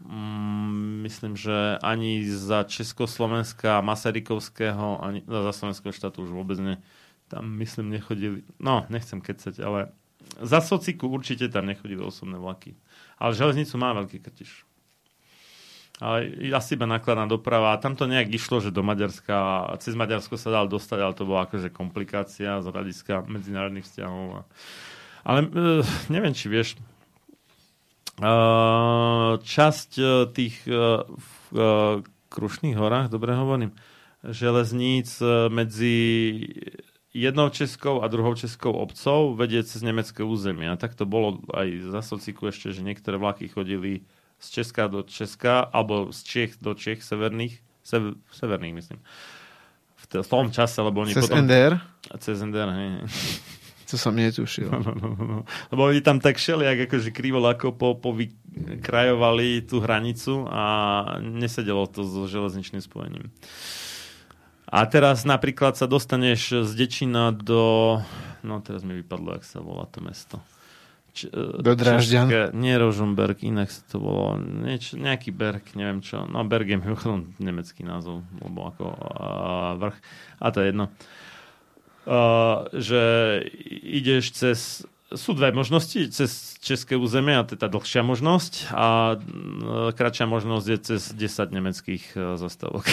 mm, 0.00 1.04
myslím, 1.04 1.36
že 1.36 1.76
ani 1.84 2.24
za 2.24 2.64
Československa, 2.64 3.84
Masarykovského, 3.84 5.04
ani 5.04 5.20
no, 5.28 5.44
za 5.44 5.52
Slovenského 5.52 5.92
štátu 5.92 6.24
už 6.24 6.32
vôbec 6.32 6.56
ne. 6.56 6.80
Tam 7.28 7.44
myslím 7.60 7.92
nechodili, 7.92 8.40
no 8.56 8.88
nechcem 8.88 9.20
kecať, 9.20 9.60
ale 9.60 9.92
za 10.40 10.64
Sociku 10.64 11.12
určite 11.12 11.52
tam 11.52 11.68
nechodili 11.68 12.00
osobné 12.00 12.40
vlaky. 12.40 12.72
Ale 13.20 13.36
železnicu 13.36 13.76
má 13.76 13.92
veľký 13.92 14.24
krtiš. 14.24 14.64
Asi 16.02 16.74
iba 16.74 16.90
nákladná 16.90 17.30
doprava. 17.30 17.70
A 17.70 17.78
tam 17.78 17.94
to 17.94 18.10
nejak 18.10 18.34
išlo, 18.34 18.58
že 18.58 18.74
do 18.74 18.82
Maďarska, 18.82 19.70
cez 19.78 19.94
Maďarsko 19.94 20.34
sa 20.34 20.50
dal 20.50 20.66
dostať, 20.66 20.98
ale 20.98 21.14
to 21.14 21.22
bola 21.22 21.46
akože 21.46 21.70
komplikácia 21.70 22.58
z 22.58 22.66
hľadiska 22.66 23.30
medzinárodných 23.30 23.86
vzťahov. 23.86 24.42
Ale 25.22 25.38
e, 25.46 25.48
neviem, 26.10 26.34
či 26.34 26.50
vieš, 26.50 26.74
e, 26.74 26.78
časť 29.38 29.90
e, 29.94 30.04
tých 30.34 30.66
v 30.66 31.30
Krušných 32.34 32.74
horách, 32.74 33.14
dobre 33.14 33.30
hovorím, 33.38 33.70
železníc 34.26 35.22
medzi 35.54 35.94
jednou 37.14 37.48
českou 37.54 38.02
a 38.02 38.10
druhou 38.10 38.34
českou 38.34 38.74
obcov 38.74 39.38
vedie 39.38 39.62
cez 39.62 39.86
nemecké 39.86 40.26
územie. 40.26 40.66
A 40.66 40.74
tak 40.74 40.98
to 40.98 41.06
bolo 41.06 41.38
aj 41.54 41.94
za 41.94 42.02
sociku 42.02 42.50
ešte, 42.50 42.74
že 42.74 42.82
niektoré 42.82 43.14
vlaky 43.14 43.46
chodili 43.46 44.02
z 44.38 44.46
Česka 44.50 44.86
do 44.86 45.02
Česka, 45.02 45.60
alebo 45.72 46.12
z 46.12 46.20
Čech 46.22 46.50
do 46.60 46.74
Čech 46.74 47.02
severných, 47.02 47.60
sever, 47.82 48.14
severných 48.32 48.74
myslím. 48.74 48.98
V 50.04 50.28
tom 50.28 50.52
čase, 50.52 50.84
lebo 50.84 51.00
oni 51.00 51.16
cez 51.16 51.24
potom... 51.24 51.48
NDR? 51.48 51.80
Cez 52.20 52.36
NDR, 52.44 52.70
hej. 52.76 52.90
To 53.92 54.00
som 54.00 54.16
netušil. 54.16 54.72
No, 54.72 54.80
no, 54.80 54.94
no, 54.96 55.24
no. 55.24 55.38
Lebo 55.68 55.86
oni 55.86 56.00
tam 56.00 56.16
tak 56.16 56.40
šeli, 56.40 56.64
akože 56.66 57.12
krivo 57.12 57.38
ako 57.44 57.76
po, 57.76 57.94
povykrajovali 58.00 59.68
tú 59.68 59.84
hranicu 59.84 60.48
a 60.48 60.62
nesedelo 61.20 61.84
to 61.86 62.02
so 62.02 62.24
železničným 62.24 62.80
spojením. 62.80 63.28
A 64.64 64.88
teraz 64.88 65.22
napríklad 65.28 65.76
sa 65.76 65.84
dostaneš 65.86 66.66
z 66.66 66.72
Dečina 66.74 67.30
do... 67.30 68.00
No 68.42 68.58
teraz 68.64 68.82
mi 68.82 68.98
vypadlo, 68.98 69.38
jak 69.38 69.44
sa 69.44 69.60
volá 69.60 69.86
to 69.86 70.00
mesto. 70.02 70.40
Č- 71.14 71.30
do 71.62 71.72
Dražďan? 71.78 72.26
České, 72.26 72.42
nie 72.58 72.74
Rožomberg, 72.74 73.38
inak 73.46 73.70
sa 73.70 73.86
to 73.86 74.02
bolo 74.02 74.34
nieč, 74.42 74.98
nejaký 74.98 75.30
Berg, 75.30 75.62
neviem 75.78 76.02
čo. 76.02 76.26
No 76.26 76.42
Berg 76.42 76.66
je 76.66 76.82
mimochodom 76.82 77.38
nemecký 77.38 77.86
názov, 77.86 78.26
lebo 78.42 78.66
ako 78.66 78.84
uh, 78.90 79.78
vrch. 79.78 79.96
A 80.42 80.46
to 80.50 80.58
je 80.58 80.66
jedno. 80.74 80.86
Uh, 82.04 82.66
že 82.74 83.02
ideš 83.86 84.34
cez 84.34 84.58
sú 85.14 85.34
dve 85.34 85.50
možnosti 85.50 86.10
cez 86.10 86.54
české 86.60 86.96
územie, 86.98 87.38
a 87.38 87.46
teda 87.46 87.70
dlhšia 87.70 88.02
možnosť 88.02 88.66
a 88.74 89.14
e, 89.14 89.16
kratšia 89.94 90.26
možnosť 90.26 90.66
je 90.68 90.78
cez 90.78 91.12
10 91.14 91.52
nemeckých 91.54 92.04
e, 92.14 92.36
zastavok. 92.38 92.84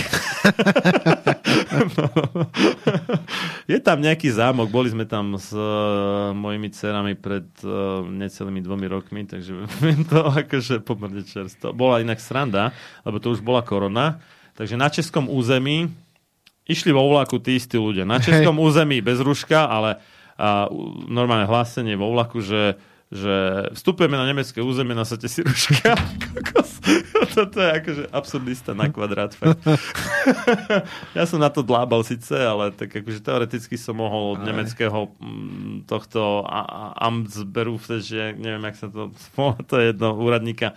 je 3.71 3.79
tam 3.81 4.01
nejaký 4.01 4.31
zámok, 4.33 4.69
boli 4.69 4.89
sme 4.91 5.05
tam 5.07 5.39
s 5.39 5.53
uh, 5.55 6.35
mojimi 6.35 6.69
dcerami 6.71 7.15
pred 7.15 7.47
necelými 8.07 8.59
dvomi 8.59 8.87
rokmi, 8.91 9.23
takže 9.23 9.53
viem 9.83 10.03
to 10.03 10.27
akože 10.27 10.83
pomerne 10.83 11.23
čerstvo. 11.23 11.71
Bola 11.71 12.03
inak 12.03 12.19
sranda, 12.19 12.75
lebo 13.07 13.23
to 13.23 13.31
už 13.31 13.39
bola 13.43 13.63
korona, 13.63 14.19
takže 14.55 14.75
na 14.75 14.91
českom 14.91 15.31
území 15.31 15.87
Išli 16.71 16.93
vo 16.93 17.09
vlaku 17.09 17.41
tí 17.41 17.57
istí 17.57 17.75
ľudia. 17.75 18.05
Na 18.05 18.21
českom 18.21 18.61
území 18.61 19.01
bez 19.01 19.17
ruška, 19.17 19.65
ale 19.65 19.97
a, 20.41 20.65
normálne 21.05 21.45
hlásenie 21.45 21.93
vo 21.93 22.09
vlaku, 22.09 22.41
že 22.41 22.81
že 23.11 23.67
vstupujeme 23.75 24.15
na 24.15 24.23
nemecké 24.23 24.63
územie, 24.63 24.95
nasadte 24.95 25.27
si 25.27 25.43
ruška. 25.43 25.99
Toto 27.35 27.59
je 27.59 27.69
akože 27.75 28.03
absurdista 28.07 28.71
na 28.71 28.87
kvadrát. 28.87 29.35
ja 31.19 31.23
som 31.27 31.43
na 31.43 31.51
to 31.51 31.59
dlábal 31.59 32.07
síce, 32.07 32.31
ale 32.31 32.71
tak 32.71 33.03
akože 33.03 33.19
teoreticky 33.19 33.75
som 33.75 33.99
mohol 33.99 34.39
od 34.39 34.47
nemeckého 34.47 35.11
mm, 35.19 35.91
tohto 35.91 36.47
Amtsberu, 36.95 37.75
že 37.99 38.31
neviem, 38.39 38.63
jak 38.71 38.79
sa 38.79 38.87
to 38.87 39.11
to 39.69 39.73
je 39.75 39.91
jedno 39.91 40.15
úradníka, 40.15 40.71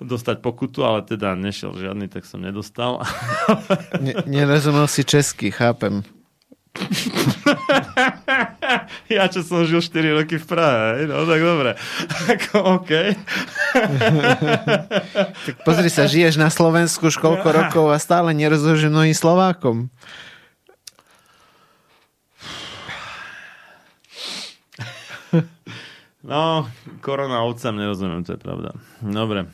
dostať 0.00 0.40
pokutu, 0.40 0.88
ale 0.88 1.04
teda 1.04 1.36
nešiel 1.36 1.76
žiadny, 1.76 2.08
tak 2.08 2.24
som 2.24 2.40
nedostal. 2.40 3.04
Ne, 4.00 4.14
nerozumel 4.24 4.88
si 4.88 5.04
česky, 5.04 5.52
chápem. 5.52 6.00
ja, 9.16 9.28
čo 9.28 9.42
som 9.42 9.64
žil 9.64 9.82
4 9.82 10.18
roky 10.22 10.38
v 10.38 10.46
Prahe, 10.46 11.06
no 11.08 11.26
tak 11.26 11.40
dobre. 11.42 11.74
Ako, 12.32 12.80
OK. 12.80 12.90
tak 15.46 15.56
pozri 15.64 15.90
sa, 15.90 16.06
žiješ 16.06 16.38
na 16.38 16.50
Slovensku 16.52 17.10
už 17.10 17.18
koľko 17.18 17.48
rokov 17.50 17.90
a 17.90 17.98
stále 17.98 18.34
nerozumieš 18.36 18.90
mnohým 18.90 19.16
Slovákom. 19.16 19.90
No, 26.28 26.68
korona 27.00 27.40
ovcam 27.40 27.72
nerozumiem, 27.78 28.20
to 28.20 28.36
je 28.36 28.40
pravda. 28.42 28.76
Dobre. 29.00 29.48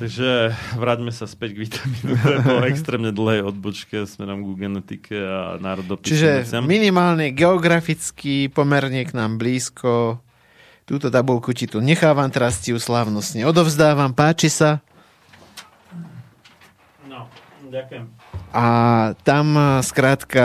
Takže 0.00 0.56
vráťme 0.80 1.12
sa 1.12 1.28
späť 1.28 1.60
k 1.60 1.68
vitamínu 1.68 2.16
D 2.16 2.28
po 2.40 2.64
extrémne 2.72 3.12
dlhej 3.12 3.44
odbočke 3.44 4.08
smerom 4.08 4.40
ku 4.48 4.56
genetike 4.56 5.12
a 5.12 5.60
národopisu. 5.60 6.08
Čiže 6.08 6.56
minimálne 6.64 7.36
geograficky 7.36 8.48
pomerne 8.48 9.04
k 9.04 9.12
nám 9.12 9.36
blízko. 9.36 10.24
Túto 10.88 11.12
tabulku 11.12 11.52
ti 11.52 11.68
tu 11.68 11.84
nechávam, 11.84 12.32
teraz 12.32 12.64
ti 12.64 12.72
ju 12.72 12.80
slávnostne 12.80 13.44
odovzdávam. 13.44 14.16
Páči 14.16 14.48
sa? 14.48 14.80
No, 17.04 17.28
ďakujem. 17.68 18.19
A 18.50 18.66
tam 19.22 19.54
eh, 19.54 19.78
skrátka 19.86 20.42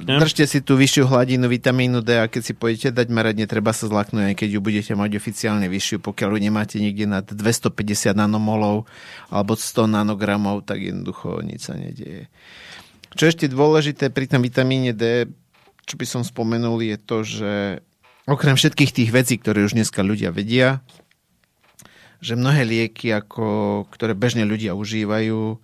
držte 0.00 0.48
si 0.48 0.64
tú 0.64 0.80
vyššiu 0.80 1.04
hladinu 1.04 1.44
vitamínu 1.44 2.00
D 2.00 2.16
a 2.16 2.24
keď 2.24 2.42
si 2.42 2.52
pôjdete 2.56 2.96
dať 2.96 3.12
merať, 3.12 3.44
netreba 3.44 3.76
sa 3.76 3.84
zlaknúť, 3.84 4.32
aj 4.32 4.36
keď 4.40 4.48
ju 4.56 4.60
budete 4.64 4.92
mať 4.96 5.20
oficiálne 5.20 5.68
vyššiu, 5.68 6.00
pokiaľ 6.00 6.28
ju 6.32 6.38
nemáte 6.40 6.76
niekde 6.80 7.04
nad 7.04 7.28
250 7.28 8.16
nanomolov 8.16 8.88
alebo 9.28 9.60
100 9.60 9.92
nanogramov, 9.92 10.64
tak 10.64 10.88
jednoducho 10.88 11.44
nič 11.44 11.68
sa 11.68 11.76
nedieje. 11.76 12.32
Čo 13.14 13.28
ešte 13.28 13.46
dôležité 13.46 14.08
pri 14.08 14.24
tom 14.24 14.40
vitamíne 14.40 14.96
D, 14.96 15.28
čo 15.84 16.00
by 16.00 16.06
som 16.08 16.24
spomenul, 16.24 16.80
je 16.80 16.96
to, 16.96 17.16
že 17.22 17.52
okrem 18.24 18.56
všetkých 18.56 18.90
tých 18.90 19.10
vecí, 19.12 19.36
ktoré 19.36 19.68
už 19.68 19.76
dneska 19.76 20.00
ľudia 20.00 20.32
vedia, 20.32 20.80
že 22.24 22.40
mnohé 22.40 22.64
lieky, 22.64 23.12
ako, 23.12 23.84
ktoré 23.92 24.16
bežne 24.16 24.48
ľudia 24.48 24.72
užívajú, 24.72 25.60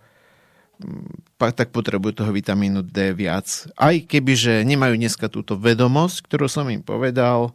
tak 1.36 1.73
potrebujú 1.73 2.20
toho 2.24 2.32
vitamínu 2.32 2.85
D 2.85 3.16
viac. 3.16 3.69
Aj 3.77 3.97
keby, 3.97 4.32
že 4.36 4.52
nemajú 4.65 4.97
dneska 4.97 5.32
túto 5.32 5.57
vedomosť, 5.57 6.27
ktorú 6.28 6.47
som 6.48 6.69
im 6.69 6.85
povedal, 6.85 7.52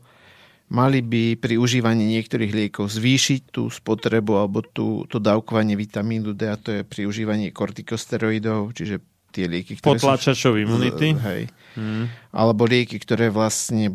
mali 0.69 1.05
by 1.05 1.37
pri 1.37 1.61
užívaní 1.61 2.09
niektorých 2.17 2.51
liekov 2.53 2.89
zvýšiť 2.89 3.41
tú 3.53 3.69
spotrebu 3.69 4.33
alebo 4.41 4.65
tú, 4.65 5.05
to 5.05 5.21
dávkovanie 5.21 5.77
vitamínu 5.77 6.33
D 6.33 6.49
a 6.49 6.57
to 6.57 6.81
je 6.81 6.81
pri 6.81 7.05
užívaní 7.05 7.53
kortikosteroidov, 7.53 8.73
čiže 8.73 9.01
tie 9.29 9.45
lieky, 9.51 9.77
ktoré 9.77 9.99
Potlačačov 9.99 10.55
imunity. 10.55 11.11
Hej. 11.19 11.51
Hmm. 11.75 12.07
Alebo 12.31 12.63
lieky, 12.63 12.97
ktoré 13.03 13.27
vlastne 13.27 13.91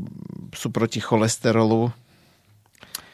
sú 0.53 0.69
proti 0.69 1.01
cholesterolu, 1.01 1.91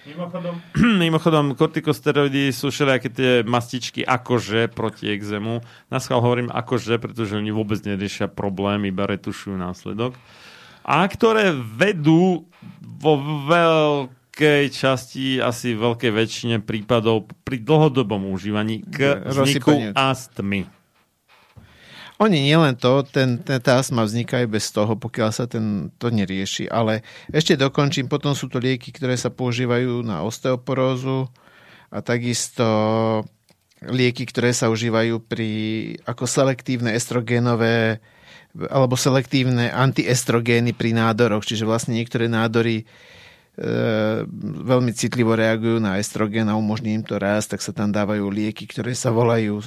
Mimochodom, 0.07 0.55
mimochodom 1.05 1.47
kortikosteroidy 1.59 2.55
sú 2.55 2.71
všelijaké 2.71 3.09
tie 3.11 3.31
mastičky 3.43 4.07
akože 4.07 4.71
proti 4.71 5.11
exému. 5.11 5.59
Na 5.91 5.99
schvál 5.99 6.23
hovorím 6.23 6.49
akože, 6.55 7.03
pretože 7.03 7.35
oni 7.35 7.51
vôbec 7.51 7.83
neriešia 7.83 8.31
problém, 8.31 8.87
iba 8.87 9.11
retušujú 9.11 9.59
následok. 9.59 10.15
A 10.87 11.03
ktoré 11.11 11.51
vedú 11.51 12.47
vo 12.79 13.15
veľkej 13.51 14.71
časti, 14.71 15.43
asi 15.43 15.75
veľkej 15.75 16.15
väčšine 16.15 16.57
prípadov 16.63 17.27
pri 17.43 17.59
dlhodobom 17.59 18.31
užívaní 18.31 18.87
k 18.87 19.27
vzniku 19.27 19.91
astmy. 19.99 20.71
Oni 22.17 22.49
nielen 22.49 22.81
to, 22.81 23.05
ten, 23.05 23.37
ten, 23.45 23.61
tá 23.61 23.77
astma 23.77 24.01
vzniká 24.01 24.41
aj 24.41 24.49
bez 24.49 24.73
toho, 24.73 24.97
pokiaľ 24.97 25.31
sa 25.37 25.45
ten, 25.45 25.93
to 26.01 26.09
nerieši. 26.09 26.65
Ale 26.73 27.05
ešte 27.29 27.61
dokončím, 27.61 28.09
potom 28.09 28.33
sú 28.33 28.49
to 28.49 28.57
lieky, 28.57 28.89
ktoré 28.89 29.21
sa 29.21 29.29
používajú 29.29 30.01
na 30.01 30.25
osteoporózu 30.25 31.29
a 31.93 32.01
takisto 32.01 32.65
lieky, 33.85 34.25
ktoré 34.25 34.57
sa 34.57 34.73
užívajú 34.73 35.21
pri, 35.29 35.51
ako 36.09 36.25
selektívne 36.25 36.97
estrogénové 36.97 38.01
alebo 38.73 38.97
selektívne 38.97 39.69
antiestrogény 39.69 40.73
pri 40.73 40.97
nádoroch, 40.97 41.45
čiže 41.45 41.69
vlastne 41.69 42.01
niektoré 42.01 42.25
nádory 42.25 42.83
e, 42.83 42.85
veľmi 44.65 44.97
citlivo 44.97 45.37
reagujú 45.37 45.77
na 45.77 46.01
estrogén 46.01 46.49
a 46.49 46.57
umožní 46.57 46.97
im 46.97 47.05
to 47.05 47.21
rast, 47.21 47.53
tak 47.53 47.61
sa 47.61 47.77
tam 47.77 47.93
dávajú 47.93 48.25
lieky, 48.33 48.65
ktoré 48.65 48.97
sa 48.97 49.13
volajú 49.13 49.61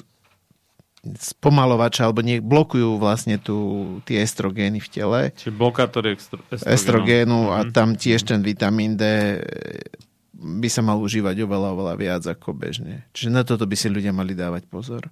spomalovača 1.06 2.08
alebo 2.08 2.20
nie, 2.20 2.44
blokujú 2.44 3.00
vlastne 3.00 3.40
tu 3.40 3.56
tie 4.04 4.20
estrogény 4.20 4.84
v 4.84 4.90
tele. 4.92 5.22
Čiže 5.32 5.56
blokátory 5.56 6.20
estro, 6.20 6.44
estrogénu. 6.52 6.76
estrogénu 6.76 7.40
a 7.56 7.58
mm-hmm. 7.64 7.76
tam 7.76 7.90
tiež 7.96 8.28
ten 8.28 8.44
vitamín 8.44 9.00
D 9.00 9.04
by 10.40 10.70
sa 10.72 10.80
mal 10.80 11.00
užívať 11.00 11.36
oveľa, 11.44 11.76
oveľa 11.76 11.96
viac 12.00 12.24
ako 12.28 12.56
bežne. 12.56 13.08
Čiže 13.12 13.30
na 13.32 13.44
toto 13.44 13.68
by 13.68 13.76
si 13.76 13.92
ľudia 13.92 14.16
mali 14.16 14.36
dávať 14.36 14.68
pozor. 14.72 15.08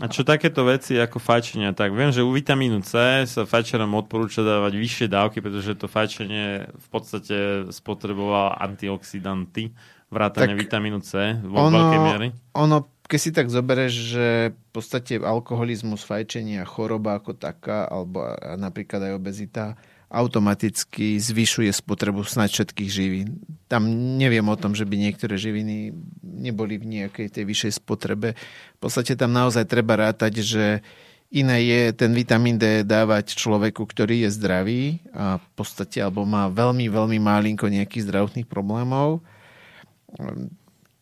A 0.00 0.08
čo 0.08 0.24
takéto 0.24 0.64
veci 0.64 0.96
ako 0.96 1.20
fajčenia, 1.20 1.76
tak 1.76 1.92
viem, 1.92 2.08
že 2.08 2.24
u 2.24 2.32
vitamínu 2.32 2.80
C 2.80 3.22
sa 3.28 3.44
fajčerom 3.44 3.92
odporúča 3.92 4.40
dávať 4.40 4.72
vyššie 4.80 5.06
dávky, 5.12 5.44
pretože 5.44 5.76
to 5.76 5.84
fajčenie 5.84 6.64
v 6.64 6.86
podstate 6.88 7.68
spotreboval 7.68 8.56
antioxidanty, 8.56 9.76
vrátane 10.08 10.56
vitamínu 10.56 11.04
C 11.04 11.36
vo 11.44 11.68
ono, 11.68 11.76
veľkej 11.76 12.00
miery. 12.08 12.28
Ono 12.56 12.88
keď 13.12 13.20
si 13.20 13.28
tak 13.36 13.52
zoberieš, 13.52 13.94
že 14.16 14.26
v 14.56 14.68
podstate 14.72 15.20
alkoholizmus, 15.20 16.00
fajčenie 16.00 16.64
a 16.64 16.64
choroba 16.64 17.20
ako 17.20 17.36
taká, 17.36 17.84
alebo 17.84 18.24
napríklad 18.56 19.04
aj 19.04 19.12
obezita, 19.20 19.64
automaticky 20.08 21.20
zvyšuje 21.20 21.68
spotrebu 21.76 22.24
snáď 22.24 22.56
všetkých 22.56 22.88
živín. 22.88 23.36
Tam 23.68 23.84
neviem 24.16 24.48
o 24.48 24.56
tom, 24.56 24.72
že 24.72 24.88
by 24.88 24.96
niektoré 24.96 25.36
živiny 25.36 25.92
neboli 26.24 26.80
v 26.80 26.88
nejakej 27.04 27.36
tej 27.36 27.44
vyššej 27.44 27.84
spotrebe. 27.84 28.32
V 28.76 28.80
podstate 28.80 29.12
tam 29.12 29.36
naozaj 29.36 29.68
treba 29.68 30.00
rátať, 30.00 30.40
že 30.40 30.80
iné 31.28 31.68
je 31.68 31.92
ten 31.92 32.16
vitamín 32.16 32.56
D 32.56 32.80
dávať 32.80 33.36
človeku, 33.36 33.84
ktorý 33.84 34.24
je 34.24 34.36
zdravý 34.36 35.04
a 35.12 35.36
v 35.36 35.48
podstate 35.52 36.00
alebo 36.00 36.24
má 36.24 36.48
veľmi, 36.48 36.88
veľmi 36.88 37.20
málinko 37.20 37.68
nejakých 37.68 38.08
zdravotných 38.08 38.48
problémov, 38.48 39.20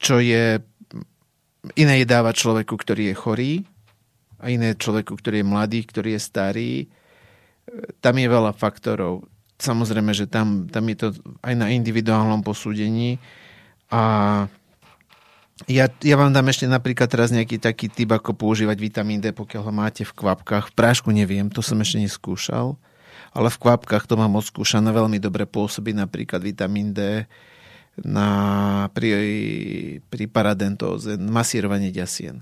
čo 0.02 0.18
je 0.18 0.58
iné 1.76 2.02
je 2.02 2.06
dávať 2.08 2.34
človeku, 2.40 2.74
ktorý 2.76 3.12
je 3.12 3.14
chorý 3.14 3.52
a 4.40 4.48
iné 4.48 4.72
človeku, 4.72 5.16
ktorý 5.16 5.44
je 5.44 5.50
mladý, 5.50 5.80
ktorý 5.84 6.16
je 6.16 6.20
starý. 6.20 6.72
Tam 8.00 8.16
je 8.16 8.26
veľa 8.26 8.56
faktorov. 8.56 9.28
Samozrejme, 9.60 10.16
že 10.16 10.24
tam, 10.24 10.66
tam 10.72 10.88
je 10.88 10.96
to 10.96 11.08
aj 11.44 11.54
na 11.54 11.68
individuálnom 11.68 12.40
posúdení 12.40 13.20
a 13.92 14.02
ja, 15.68 15.92
ja 16.00 16.16
vám 16.16 16.32
dám 16.32 16.48
ešte 16.48 16.64
napríklad 16.64 17.04
teraz 17.04 17.28
nejaký 17.28 17.60
taký 17.60 17.92
typ, 17.92 18.16
ako 18.16 18.32
používať 18.32 18.80
vitamín 18.80 19.20
D, 19.20 19.36
pokiaľ 19.36 19.68
ho 19.68 19.72
máte 19.74 20.08
v 20.08 20.16
kvapkách. 20.16 20.72
V 20.72 20.76
prášku 20.76 21.12
neviem, 21.12 21.52
to 21.52 21.60
som 21.60 21.76
ešte 21.84 22.00
neskúšal, 22.00 22.80
ale 23.36 23.48
v 23.52 23.60
kvapkách 23.60 24.08
to 24.08 24.16
mám 24.16 24.40
odskúšané, 24.40 24.88
veľmi 24.88 25.20
dobre 25.20 25.44
pôsobí 25.44 25.92
napríklad 25.92 26.40
vitamín 26.40 26.96
D 26.96 27.28
na, 27.98 28.28
pri, 28.94 29.10
pri 30.06 30.24
paradentóze, 30.30 31.18
masírovanie 31.18 31.90
ďasien. 31.90 32.40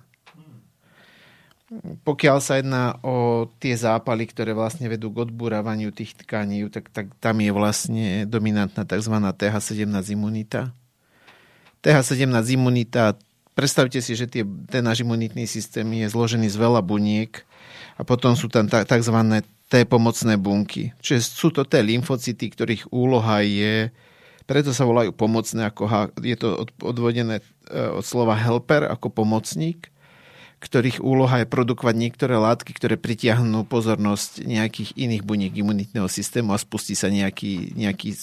Pokiaľ 2.00 2.36
sa 2.40 2.56
jedná 2.56 2.96
o 3.04 3.44
tie 3.60 3.76
zápaly, 3.76 4.24
ktoré 4.24 4.56
vlastne 4.56 4.88
vedú 4.88 5.12
k 5.12 5.28
odbúravaniu 5.28 5.92
tých 5.92 6.16
tkaní, 6.16 6.64
tak, 6.72 6.88
tak 6.88 7.12
tam 7.20 7.44
je 7.44 7.52
vlastne 7.52 8.24
dominantná 8.24 8.88
tzv. 8.88 9.12
TH17 9.12 9.84
imunita. 10.16 10.72
TH17 11.84 12.56
imunita, 12.56 13.20
predstavte 13.52 14.00
si, 14.00 14.16
že 14.16 14.24
tie, 14.24 14.48
ten 14.72 14.80
náš 14.80 15.04
imunitný 15.04 15.44
systém 15.44 15.84
je 15.84 16.08
zložený 16.08 16.48
z 16.48 16.56
veľa 16.56 16.80
buniek 16.80 17.44
a 18.00 18.02
potom 18.02 18.32
sú 18.32 18.48
tam 18.48 18.64
tzv. 18.64 19.18
T 19.68 19.84
pomocné 19.84 20.40
bunky. 20.40 20.96
Čiže 21.04 21.20
sú 21.20 21.52
to 21.52 21.68
tie 21.68 21.84
lymfocyty, 21.84 22.48
ktorých 22.48 22.88
úloha 22.88 23.44
je 23.44 23.92
preto 24.48 24.72
sa 24.72 24.88
volajú 24.88 25.12
pomocné, 25.12 25.68
ako 25.68 26.08
je 26.24 26.36
to 26.40 26.64
odvodené 26.80 27.44
e, 27.44 27.44
od 27.92 28.00
slova 28.00 28.32
helper, 28.32 28.88
ako 28.88 29.12
pomocník, 29.12 29.92
ktorých 30.58 31.04
úloha 31.04 31.44
je 31.44 31.52
produkovať 31.52 31.94
niektoré 31.94 32.34
látky, 32.34 32.72
ktoré 32.72 32.96
pritiahnú 32.96 33.68
pozornosť 33.68 34.48
nejakých 34.48 34.96
iných 34.96 35.22
buniek 35.22 35.52
imunitného 35.52 36.08
systému 36.08 36.56
a 36.56 36.58
spustí 36.58 36.96
sa 36.96 37.12
nejaký, 37.12 37.76
nejaký 37.76 38.16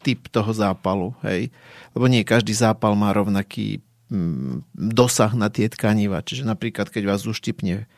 typ 0.00 0.30
toho 0.30 0.54
zápalu. 0.54 1.12
Hej? 1.26 1.50
Lebo 1.92 2.06
nie 2.06 2.22
každý 2.22 2.54
zápal 2.54 2.94
má 2.94 3.10
rovnaký 3.12 3.82
mm, 4.08 4.64
dosah 4.72 5.34
na 5.34 5.50
tie 5.50 5.66
tkaniva. 5.66 6.24
Čiže 6.24 6.46
napríklad, 6.46 6.88
keď 6.88 7.10
vás 7.10 7.26
uštipne 7.26 7.90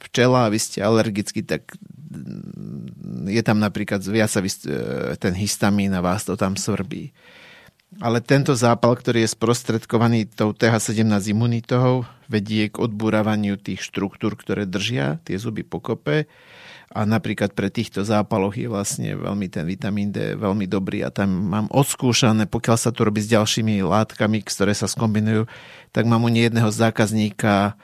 včela 0.00 0.46
a 0.46 0.52
vy 0.52 0.58
ste 0.62 0.78
alergicky, 0.80 1.42
tak 1.42 1.74
je 3.26 3.42
tam 3.42 3.58
napríklad 3.58 4.00
viac 4.06 4.30
sa 4.30 4.40
e, 4.40 4.50
ten 5.18 5.34
histamín 5.34 5.90
a 5.96 6.04
vás 6.04 6.22
to 6.22 6.38
tam 6.38 6.54
svrbí. 6.54 7.10
Ale 8.02 8.18
tento 8.18 8.58
zápal, 8.58 8.98
ktorý 8.98 9.22
je 9.22 9.34
sprostredkovaný 9.38 10.26
tou 10.26 10.50
TH17 10.50 11.30
imunitou, 11.30 12.02
vedie 12.26 12.66
k 12.66 12.82
odbúravaniu 12.82 13.54
tých 13.54 13.86
štruktúr, 13.86 14.34
ktoré 14.34 14.66
držia 14.66 15.22
tie 15.22 15.38
zuby 15.38 15.62
pokope 15.62 16.26
a 16.90 17.06
napríklad 17.06 17.54
pre 17.54 17.70
týchto 17.70 18.02
zápaloch 18.02 18.54
je 18.54 18.70
vlastne 18.70 19.14
veľmi 19.18 19.46
ten 19.50 19.66
vitamín 19.66 20.10
D 20.14 20.34
veľmi 20.34 20.66
dobrý 20.66 21.06
a 21.06 21.10
tam 21.10 21.30
mám 21.30 21.66
odskúšané, 21.70 22.46
pokiaľ 22.50 22.76
sa 22.78 22.90
to 22.90 23.06
robí 23.06 23.22
s 23.22 23.30
ďalšími 23.30 23.82
látkami, 23.82 24.42
ktoré 24.42 24.74
sa 24.74 24.90
skombinujú, 24.90 25.46
tak 25.94 26.06
mám 26.06 26.22
u 26.26 26.30
nejedného 26.30 26.70
zákazníka 26.70 27.78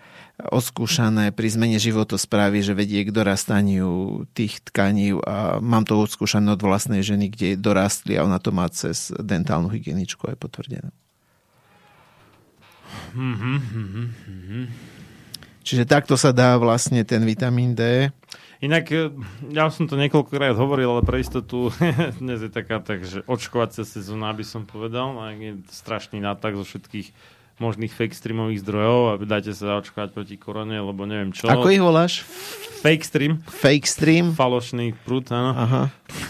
odskúšané 0.49 1.35
pri 1.37 1.49
zmene 1.53 1.77
životosprávy, 1.77 2.65
že 2.65 2.73
vedie 2.73 3.05
k 3.05 3.13
dorastaniu 3.13 4.25
tých 4.33 4.65
tkaní 4.73 5.13
a 5.21 5.61
mám 5.61 5.85
to 5.85 6.01
odskúšané 6.01 6.57
od 6.57 6.63
vlastnej 6.65 7.05
ženy, 7.05 7.29
kde 7.29 7.61
dorastli 7.61 8.17
a 8.17 8.25
ona 8.25 8.41
to 8.41 8.55
má 8.55 8.69
cez 8.73 9.13
dentálnu 9.21 9.69
hygieničku 9.69 10.25
aj 10.31 10.37
potvrdené. 10.41 10.91
Mm-hmm, 13.15 13.59
mm-hmm. 13.59 14.65
Čiže 15.61 15.85
takto 15.87 16.17
sa 16.17 16.33
dá 16.33 16.57
vlastne 16.57 17.05
ten 17.05 17.23
vitamín 17.23 17.77
D. 17.77 18.11
Inak, 18.61 18.93
e, 18.93 19.09
ja 19.53 19.73
som 19.73 19.89
to 19.89 19.97
niekoľkokrát 19.97 20.53
hovoril, 20.53 20.99
ale 20.99 21.03
pre 21.05 21.21
istotu 21.25 21.73
dnes 22.23 22.45
je 22.45 22.51
taká 22.53 22.81
tak, 22.81 23.05
že 23.05 23.25
očkovacia 23.25 23.89
sezóna, 23.89 24.37
by 24.37 24.45
som 24.45 24.69
povedal, 24.69 25.17
je 25.37 25.61
strašný 25.73 26.21
nátak 26.21 26.57
zo 26.57 26.65
všetkých 26.65 27.40
možných 27.61 27.93
fake 27.93 28.17
streamových 28.17 28.65
zdrojov 28.65 28.99
a 29.07 29.13
dajte 29.21 29.53
sa 29.53 29.77
zaočkovať 29.77 30.17
proti 30.17 30.35
korone, 30.41 30.81
lebo 30.81 31.05
neviem 31.05 31.31
čo. 31.31 31.47
Ako 31.47 31.69
ich 31.69 31.85
voláš? 31.85 32.25
Fake 32.81 33.05
stream. 33.05 33.45
Fake 33.45 33.85
stream? 33.85 34.33
Falošný 34.33 34.97
prúd, 35.05 35.29
áno. 35.29 35.53
Aha. 35.53 35.83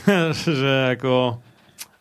že 0.34 0.98
ako 0.98 1.38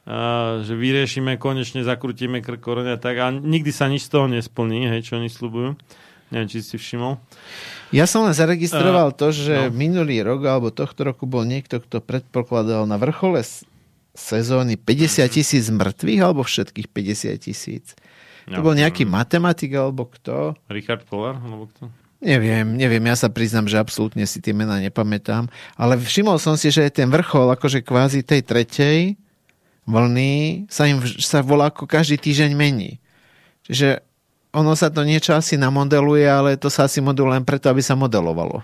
a, 0.10 0.20
že 0.66 0.74
vyriešime, 0.74 1.38
konečne 1.38 1.86
zakrutíme 1.86 2.42
krk 2.42 2.58
korone 2.58 2.98
a 2.98 3.00
tak 3.00 3.22
a 3.22 3.30
nikdy 3.30 3.70
sa 3.70 3.86
nič 3.86 4.10
z 4.10 4.18
toho 4.18 4.26
nesplní, 4.26 4.90
hej, 4.90 5.06
čo 5.06 5.22
oni 5.22 5.30
slubujú. 5.30 5.78
Neviem, 6.34 6.50
či 6.50 6.66
si 6.66 6.82
všimol. 6.82 7.22
Ja 7.94 8.10
som 8.10 8.26
len 8.26 8.34
zaregistroval 8.34 9.14
uh, 9.14 9.16
to, 9.18 9.30
že 9.30 9.70
no. 9.70 9.74
minulý 9.74 10.22
rok 10.22 10.46
alebo 10.46 10.74
tohto 10.74 11.06
roku 11.06 11.30
bol 11.30 11.46
niekto, 11.46 11.82
kto 11.82 12.02
predpokladal 12.02 12.90
na 12.90 12.98
vrchole 12.98 13.42
sezóny 14.14 14.78
50 14.78 15.30
tisíc 15.30 15.70
mŕtvych 15.70 16.22
alebo 16.22 16.42
všetkých 16.42 16.90
50 16.90 17.46
tisíc. 17.46 17.94
To 18.56 18.66
bol 18.66 18.74
nejaký 18.74 19.06
matematik 19.06 19.76
alebo 19.78 20.10
kto? 20.10 20.58
Richard 20.72 21.06
Koller 21.06 21.38
alebo 21.38 21.70
kto? 21.70 21.92
Neviem, 22.20 22.76
neviem, 22.76 23.00
ja 23.08 23.16
sa 23.16 23.32
priznam, 23.32 23.64
že 23.64 23.80
absolútne 23.80 24.28
si 24.28 24.44
tie 24.44 24.52
mená 24.52 24.76
nepamätám, 24.84 25.48
ale 25.80 25.96
všimol 25.96 26.36
som 26.36 26.60
si, 26.60 26.68
že 26.68 26.92
ten 26.92 27.08
vrchol 27.08 27.56
akože 27.56 27.80
kvázi 27.80 28.28
tej 28.28 28.44
tretej 28.44 29.16
vlny 29.88 30.66
sa 30.68 30.86
im 30.86 31.00
sa 31.18 31.40
volá 31.40 31.74
ako 31.74 31.90
každý 31.90 32.20
týždeň 32.20 32.52
mení. 32.54 33.00
Čiže 33.66 34.04
ono 34.52 34.76
sa 34.76 34.92
to 34.92 35.02
niečo 35.02 35.34
asi 35.38 35.58
namodeluje, 35.58 36.26
ale 36.26 36.50
to 36.58 36.68
sa 36.68 36.86
asi 36.86 37.00
modeluje 37.00 37.42
len 37.42 37.46
preto, 37.46 37.70
aby 37.70 37.82
sa 37.82 37.98
modelovalo. 37.98 38.62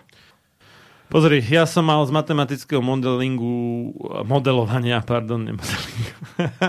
Pozri, 1.05 1.37
ja 1.45 1.69
som 1.69 1.85
mal 1.85 2.01
z 2.01 2.09
matematického 2.09 2.81
modelingu, 2.81 3.93
modelovania, 4.25 5.05
pardon, 5.05 5.37
nemodelingu, 5.37 6.11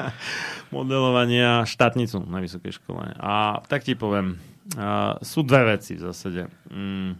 modelovania 0.70 1.66
štátnicu 1.66 2.22
na 2.26 2.42
vysokej 2.42 2.78
škole. 2.78 3.14
A 3.18 3.62
tak 3.66 3.86
ti 3.86 3.94
poviem, 3.94 4.40
uh, 4.74 5.16
sú 5.22 5.46
dve 5.46 5.76
veci 5.78 5.94
v 5.98 6.04
zásade. 6.10 6.50
Um, 6.70 7.18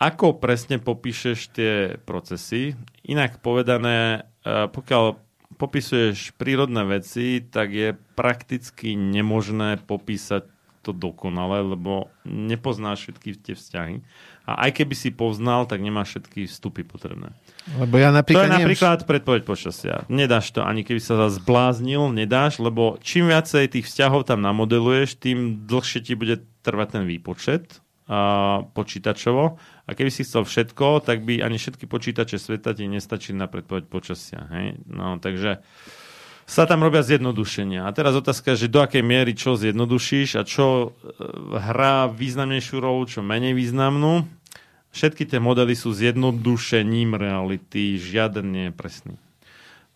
ako 0.00 0.40
presne 0.40 0.80
popíšeš 0.80 1.38
tie 1.52 1.72
procesy? 2.02 2.72
Inak 3.04 3.44
povedané, 3.44 4.24
uh, 4.44 4.68
pokiaľ 4.72 5.20
popisuješ 5.60 6.32
prírodné 6.40 6.88
veci, 6.88 7.44
tak 7.44 7.68
je 7.74 7.92
prakticky 8.16 8.96
nemožné 8.96 9.76
popísať 9.84 10.48
to 10.80 10.96
dokonale, 10.96 11.76
lebo 11.76 12.08
nepoznáš 12.24 13.04
všetky 13.04 13.36
tie 13.36 13.52
vzťahy. 13.52 13.94
A 14.50 14.66
aj 14.66 14.82
keby 14.82 14.94
si 14.98 15.14
poznal, 15.14 15.70
tak 15.70 15.78
nemáš 15.78 16.18
všetky 16.18 16.50
vstupy 16.50 16.82
potrebné. 16.82 17.30
Lebo 17.78 18.00
ja 18.02 18.10
napríklad 18.10 18.46
to 18.46 18.50
je 18.50 18.56
napríklad 18.58 18.96
neviem... 18.98 19.10
predpoveď 19.14 19.42
počasia. 19.46 19.94
Nedáš 20.10 20.50
to, 20.50 20.66
ani 20.66 20.82
keby 20.82 20.98
sa 20.98 21.30
zbláznil, 21.30 22.10
nedáš, 22.10 22.58
lebo 22.58 22.98
čím 22.98 23.30
viacej 23.30 23.70
tých 23.70 23.86
vzťahov 23.86 24.26
tam 24.26 24.42
namodeluješ, 24.42 25.22
tým 25.22 25.68
dlhšie 25.70 26.02
ti 26.02 26.18
bude 26.18 26.42
trvať 26.66 26.98
ten 26.98 27.04
výpočet 27.06 27.78
a, 28.10 28.66
počítačovo. 28.74 29.60
A 29.86 29.90
keby 29.94 30.10
si 30.10 30.26
chcel 30.26 30.42
všetko, 30.42 31.06
tak 31.06 31.22
by 31.22 31.46
ani 31.46 31.58
všetky 31.58 31.86
počítače 31.86 32.38
sveta 32.42 32.74
ti 32.74 32.90
nestačili 32.90 33.38
na 33.38 33.46
predpoveď 33.46 33.86
počasia. 33.86 34.50
Hej? 34.50 34.82
No, 34.90 35.22
takže 35.22 35.62
sa 36.50 36.66
tam 36.66 36.82
robia 36.82 37.06
zjednodušenia. 37.06 37.86
A 37.86 37.94
teraz 37.94 38.10
otázka 38.18 38.58
že 38.58 38.66
do 38.66 38.82
akej 38.82 39.06
miery 39.06 39.38
čo 39.38 39.54
zjednodušíš 39.54 40.34
a 40.34 40.42
čo 40.42 40.66
e, 40.66 41.18
hrá 41.54 42.10
významnejšiu 42.10 42.82
rolu, 42.82 43.06
čo 43.06 43.22
menej 43.22 43.54
významnú. 43.54 44.26
Všetky 44.90 45.22
tie 45.26 45.38
modely 45.38 45.78
sú 45.78 45.94
zjednodušením 45.94 47.14
reality, 47.14 47.94
žiaden 47.94 48.50
nie 48.50 48.64
je 48.70 48.74
presný. 48.74 49.14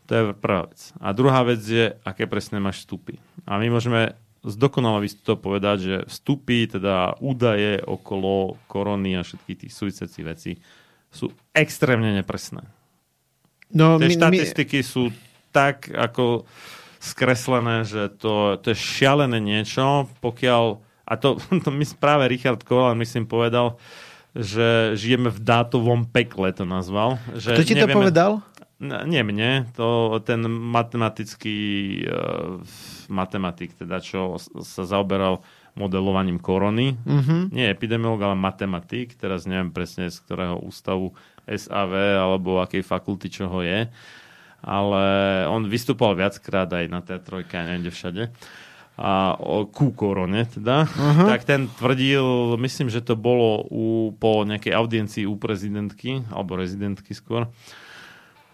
To 0.07 0.11
je 0.15 0.23
prvá 0.37 0.71
vec. 0.71 0.93
A 1.01 1.11
druhá 1.17 1.43
vec 1.43 1.65
je, 1.65 1.97
aké 2.07 2.29
presne 2.29 2.63
máš 2.63 2.85
vstupy. 2.85 3.19
A 3.49 3.59
my 3.59 3.73
môžeme 3.73 4.15
z 4.45 4.55
dokonalosti 4.61 5.25
to 5.25 5.41
povedať, 5.41 5.77
že 5.81 5.97
vstupy, 6.07 6.69
teda 6.69 7.17
údaje 7.19 7.81
okolo 7.81 8.61
korony 8.69 9.17
a 9.17 9.25
všetkých 9.25 9.67
tých 9.67 9.73
súvisiacich 9.73 10.25
vecí 10.25 10.53
sú 11.09 11.33
extrémne 11.57 12.13
nepresné. 12.13 12.69
No, 13.73 13.97
Tie 13.97 14.13
my, 14.13 14.15
štatistiky 14.15 14.85
my... 14.85 14.87
sú 14.87 15.03
tak 15.55 15.89
ako 15.89 16.45
skreslené, 17.01 17.89
že 17.89 18.13
to, 18.13 18.61
to 18.61 18.75
je 18.75 18.79
šialené 18.79 19.41
niečo, 19.41 20.13
pokiaľ, 20.21 20.83
a 21.09 21.13
to, 21.17 21.41
to 21.65 21.71
mi 21.73 21.89
práve 21.97 22.29
Richard 22.29 22.61
Koval, 22.61 22.93
myslím, 23.01 23.25
povedal, 23.25 23.81
že 24.35 24.99
žijeme 24.99 25.31
v 25.31 25.41
dátovom 25.41 26.11
pekle, 26.11 26.51
to 26.51 26.67
nazval. 26.67 27.23
Že 27.39 27.51
Kto 27.55 27.65
ti 27.65 27.75
nevieme, 27.79 27.95
to 27.95 27.99
povedal? 28.03 28.33
Nie 28.83 29.23
mne, 29.23 29.71
to 29.79 30.19
ten 30.27 30.43
matematický 30.45 31.59
uh, 32.05 32.59
matematik, 33.07 33.79
teda 33.79 34.03
čo 34.03 34.37
sa 34.43 34.83
zaoberal 34.83 35.47
modelovaním 35.79 36.43
korony. 36.43 36.99
Uh-huh. 37.07 37.51
Nie 37.51 37.71
epidemiolog, 37.71 38.23
ale 38.23 38.37
matematik. 38.39 39.15
Teraz 39.19 39.47
neviem 39.47 39.71
presne 39.71 40.11
z 40.11 40.19
ktorého 40.23 40.59
ústavu 40.63 41.15
SAV 41.47 42.19
alebo 42.19 42.63
akej 42.63 42.83
fakulty 42.83 43.31
čoho 43.31 43.63
je 43.63 43.87
ale 44.65 45.05
on 45.45 45.69
vystupoval 45.69 46.17
viackrát 46.17 46.65
aj 46.73 46.89
na 46.89 47.05
teatrojke 47.05 47.53
neviem 47.53 47.93
všade 47.93 48.33
a 48.95 49.35
o, 49.35 49.67
ku 49.67 49.91
korone 49.91 50.47
teda, 50.47 50.87
uh-huh. 50.87 51.27
tak 51.27 51.43
ten 51.43 51.67
tvrdil, 51.67 52.55
myslím, 52.63 52.87
že 52.87 53.03
to 53.03 53.19
bolo 53.19 53.67
u, 53.67 54.15
po 54.15 54.47
nejakej 54.47 54.71
audiencii 54.71 55.25
u 55.27 55.35
prezidentky, 55.35 56.23
alebo 56.31 56.55
rezidentky 56.55 57.11
skôr, 57.11 57.51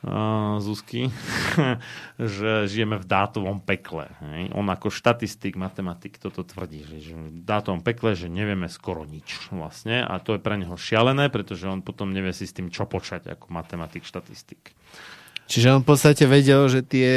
uh, 0.01 0.57
Zuzky, 0.65 1.12
že 2.17 2.65
žijeme 2.73 2.97
v 2.97 3.05
dátovom 3.05 3.61
pekle. 3.61 4.09
Hej. 4.25 4.57
On 4.57 4.65
ako 4.65 4.89
štatistik, 4.89 5.61
matematik 5.61 6.17
toto 6.17 6.41
tvrdí, 6.41 6.89
že 6.89 7.12
žijeme 7.12 7.29
v 7.29 7.45
dátovom 7.45 7.85
pekle, 7.85 8.17
že 8.17 8.33
nevieme 8.33 8.73
skoro 8.73 9.05
nič 9.05 9.53
vlastne 9.53 10.01
a 10.01 10.17
to 10.25 10.37
je 10.37 10.41
pre 10.41 10.57
neho 10.57 10.77
šialené, 10.77 11.29
pretože 11.29 11.69
on 11.69 11.85
potom 11.85 12.17
nevie 12.17 12.33
si 12.33 12.49
s 12.49 12.57
tým 12.57 12.73
čo 12.73 12.89
počať 12.89 13.29
ako 13.37 13.53
matematik, 13.53 14.09
štatistik. 14.09 14.73
Čiže 15.51 15.74
on 15.74 15.82
v 15.82 15.89
podstate 15.90 16.31
vedel, 16.31 16.70
že 16.70 16.86
tie 16.86 17.10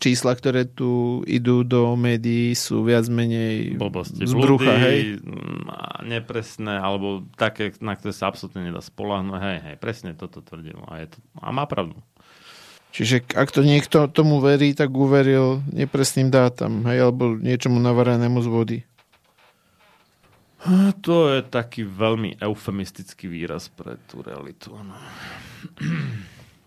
čísla, 0.00 0.32
ktoré 0.32 0.64
tu 0.64 1.20
idú 1.28 1.60
do 1.68 1.92
médií, 2.00 2.56
sú 2.56 2.80
viac 2.80 3.04
menej 3.12 3.76
Blbosti. 3.76 4.24
z 4.24 4.32
brucha, 4.32 4.72
hej? 4.72 5.20
Nepresné, 6.00 6.80
alebo 6.80 7.28
také, 7.36 7.76
na 7.84 7.92
ktoré 7.92 8.16
sa 8.16 8.32
absolútne 8.32 8.64
nedá 8.64 8.80
spolahnuť. 8.80 9.36
Hej, 9.36 9.58
hej, 9.68 9.76
presne 9.76 10.16
toto 10.16 10.40
tvrdil. 10.40 10.80
A, 10.88 11.04
je 11.04 11.12
to, 11.12 11.20
a 11.44 11.52
má 11.52 11.68
pravdu. 11.68 12.00
Čiže 12.96 13.20
ak 13.36 13.52
to 13.52 13.60
niekto 13.60 14.08
tomu 14.08 14.40
verí, 14.40 14.72
tak 14.72 14.88
uveril 14.88 15.60
nepresným 15.68 16.32
dátam, 16.32 16.88
hej, 16.88 17.04
alebo 17.04 17.36
niečomu 17.36 17.76
navarenému 17.84 18.40
z 18.40 18.48
vody. 18.48 18.78
To 21.04 21.28
je 21.36 21.44
taký 21.44 21.84
veľmi 21.84 22.40
eufemistický 22.40 23.28
výraz 23.28 23.68
pre 23.68 24.00
tú 24.08 24.24
realitu. 24.24 24.72
No. 24.72 24.96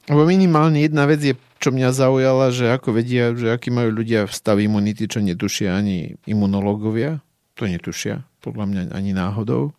Lebo 0.06 0.22
minimálne 0.30 0.86
jedna 0.86 1.10
vec 1.10 1.22
je, 1.22 1.34
čo 1.58 1.74
mňa 1.74 1.90
zaujala, 1.90 2.54
že 2.54 2.70
ako 2.70 3.02
vedia, 3.02 3.34
že 3.34 3.50
aký 3.50 3.74
majú 3.74 3.90
ľudia 3.90 4.30
stav 4.30 4.62
imunity, 4.62 5.10
čo 5.10 5.24
netušia 5.24 5.74
ani 5.74 6.14
imunológovia. 6.30 7.26
To 7.58 7.66
netušia, 7.66 8.28
podľa 8.44 8.66
mňa 8.68 8.82
ani 8.94 9.12
náhodou. 9.16 9.74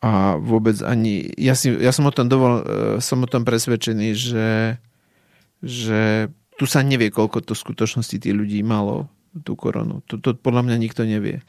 A 0.00 0.38
vôbec 0.40 0.80
ani... 0.80 1.28
Ja, 1.36 1.52
si, 1.52 1.70
ja 1.74 1.92
som, 1.92 2.08
o 2.08 2.14
tom 2.14 2.26
dovol, 2.26 2.64
som 3.04 3.20
o 3.22 3.28
tom 3.28 3.44
presvedčený, 3.44 4.08
že, 4.16 4.50
že 5.60 6.32
tu 6.56 6.64
sa 6.64 6.80
nevie, 6.80 7.12
koľko 7.12 7.42
to 7.44 7.52
v 7.52 7.62
skutočnosti 7.68 8.16
tých 8.16 8.34
ľudí 8.34 8.64
malo 8.64 9.12
tú 9.44 9.58
koronu. 9.58 10.00
To, 10.08 10.16
to 10.18 10.38
podľa 10.38 10.70
mňa 10.70 10.76
nikto 10.78 11.04
nevie. 11.04 11.44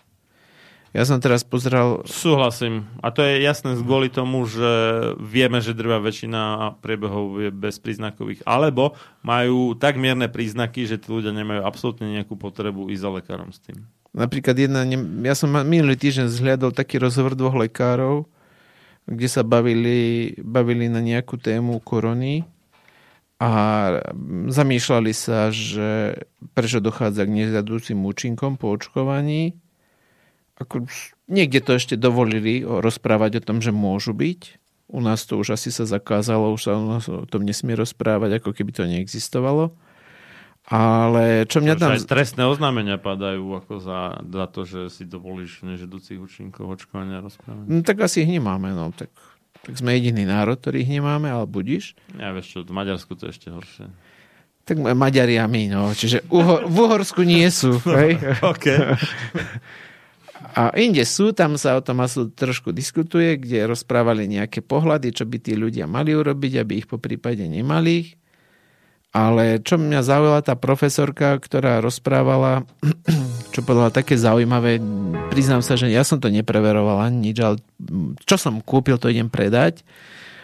Ja 0.93 1.09
som 1.09 1.17
teraz 1.17 1.41
pozeral... 1.41 2.05
Súhlasím. 2.05 2.85
A 3.01 3.09
to 3.09 3.25
je 3.25 3.41
jasné 3.41 3.73
kvôli 3.81 4.13
tomu, 4.13 4.45
že 4.45 4.69
vieme, 5.17 5.57
že 5.57 5.73
drvá 5.73 5.97
väčšina 5.97 6.77
priebehov 6.85 7.41
je 7.41 7.49
bezpríznakových. 7.49 8.45
Alebo 8.45 8.93
majú 9.25 9.73
tak 9.73 9.97
mierne 9.97 10.29
príznaky, 10.29 10.85
že 10.85 11.01
tí 11.01 11.09
ľudia 11.09 11.33
nemajú 11.33 11.65
absolútne 11.65 12.13
nejakú 12.13 12.37
potrebu 12.37 12.93
ísť 12.93 13.01
za 13.01 13.09
lekárom 13.09 13.49
s 13.49 13.57
tým. 13.65 13.81
Napríklad 14.13 14.53
jedna... 14.53 14.85
Ja 15.25 15.33
som 15.33 15.49
minulý 15.65 15.97
týždeň 15.97 16.29
zhliadol 16.29 16.69
taký 16.69 17.01
rozhovor 17.01 17.33
dvoch 17.33 17.57
lekárov, 17.57 18.29
kde 19.09 19.25
sa 19.25 19.41
bavili, 19.41 20.37
bavili 20.45 20.93
na 20.93 21.01
nejakú 21.01 21.41
tému 21.41 21.81
korony 21.81 22.45
a 23.41 23.49
zamýšľali 24.45 25.09
sa, 25.09 25.49
že 25.49 26.21
prečo 26.53 26.77
dochádza 26.77 27.25
k 27.25 27.33
nezadúcim 27.33 27.97
účinkom 27.97 28.61
po 28.61 28.69
očkovaní 28.69 29.57
ako, 30.59 30.85
niekde 31.25 31.59
to 31.65 31.77
ešte 31.77 31.95
dovolili 31.97 32.61
rozprávať 32.61 33.41
o 33.41 33.45
tom, 33.45 33.57
že 33.59 33.73
môžu 33.73 34.13
byť. 34.13 34.61
U 34.93 35.01
nás 35.01 35.25
to 35.25 35.41
už 35.41 35.57
asi 35.57 35.73
sa 35.73 35.89
zakázalo, 35.89 36.53
už 36.53 36.61
sa 36.61 36.77
o 37.09 37.25
tom 37.25 37.41
nesmie 37.41 37.73
rozprávať, 37.73 38.37
ako 38.37 38.53
keby 38.53 38.71
to 38.75 38.85
neexistovalo. 38.85 39.73
Ale 40.63 41.43
čo 41.49 41.59
mňa 41.59 41.75
tam... 41.75 41.91
Aj 41.91 41.99
trestné 41.99 42.47
oznámenia 42.47 42.95
padajú 42.95 43.43
ako 43.59 43.83
za, 43.83 44.23
za 44.23 44.45
to, 44.47 44.63
že 44.63 44.81
si 44.93 45.03
dovolíš 45.03 45.59
nežedúcich 45.65 46.15
účinkov 46.15 46.79
očkovania 46.79 47.19
rozprávať. 47.19 47.65
No, 47.67 47.83
tak 47.83 47.99
asi 47.99 48.23
ich 48.23 48.31
nemáme, 48.31 48.71
no. 48.71 48.95
Tak, 48.95 49.11
tak 49.59 49.73
sme 49.75 49.99
jediný 49.99 50.23
národ, 50.23 50.55
ktorý 50.55 50.87
ich 50.87 50.91
nemáme, 50.93 51.27
ale 51.27 51.43
budíš. 51.51 51.99
Ja 52.15 52.31
vieš 52.31 52.55
čo, 52.55 52.57
v 52.63 52.71
Maďarsku 52.71 53.11
to 53.19 53.27
je 53.27 53.31
ešte 53.35 53.51
horšie. 53.51 53.91
Tak 54.63 54.79
Maďari 54.79 55.35
a 55.35 55.51
my, 55.51 55.67
no. 55.67 55.91
Čiže 55.91 56.31
Uho- 56.31 56.63
v 56.63 56.75
Uhorsku 56.79 57.27
nie 57.27 57.43
sú. 57.51 57.83
Hej? 57.99 58.39
okay. 58.39 58.95
A 60.53 60.69
inde 60.77 61.01
sú, 61.01 61.33
tam 61.33 61.57
sa 61.57 61.73
o 61.73 61.81
tom 61.81 62.05
asi 62.05 62.29
trošku 62.29 62.69
diskutuje, 62.69 63.41
kde 63.41 63.65
rozprávali 63.65 64.29
nejaké 64.29 64.61
pohľady, 64.61 65.09
čo 65.09 65.25
by 65.25 65.41
tí 65.41 65.57
ľudia 65.57 65.89
mali 65.89 66.13
urobiť, 66.13 66.61
aby 66.61 66.85
ich 66.85 66.87
po 66.87 67.01
prípade 67.01 67.41
nemali. 67.41 68.13
Ale 69.13 69.61
čo 69.61 69.77
mňa 69.81 70.05
zaujala 70.05 70.41
tá 70.45 70.53
profesorka, 70.53 71.37
ktorá 71.41 71.81
rozprávala, 71.81 72.65
čo 73.53 73.65
povedala 73.65 73.89
také 73.89 74.13
zaujímavé, 74.13 74.77
priznám 75.33 75.65
sa, 75.65 75.73
že 75.73 75.89
ja 75.89 76.05
som 76.05 76.21
to 76.21 76.29
nepreverovala 76.29 77.09
nič, 77.09 77.37
ale 77.41 77.57
čo 78.25 78.37
som 78.37 78.61
kúpil, 78.61 79.01
to 79.01 79.09
idem 79.09 79.33
predať. 79.33 79.81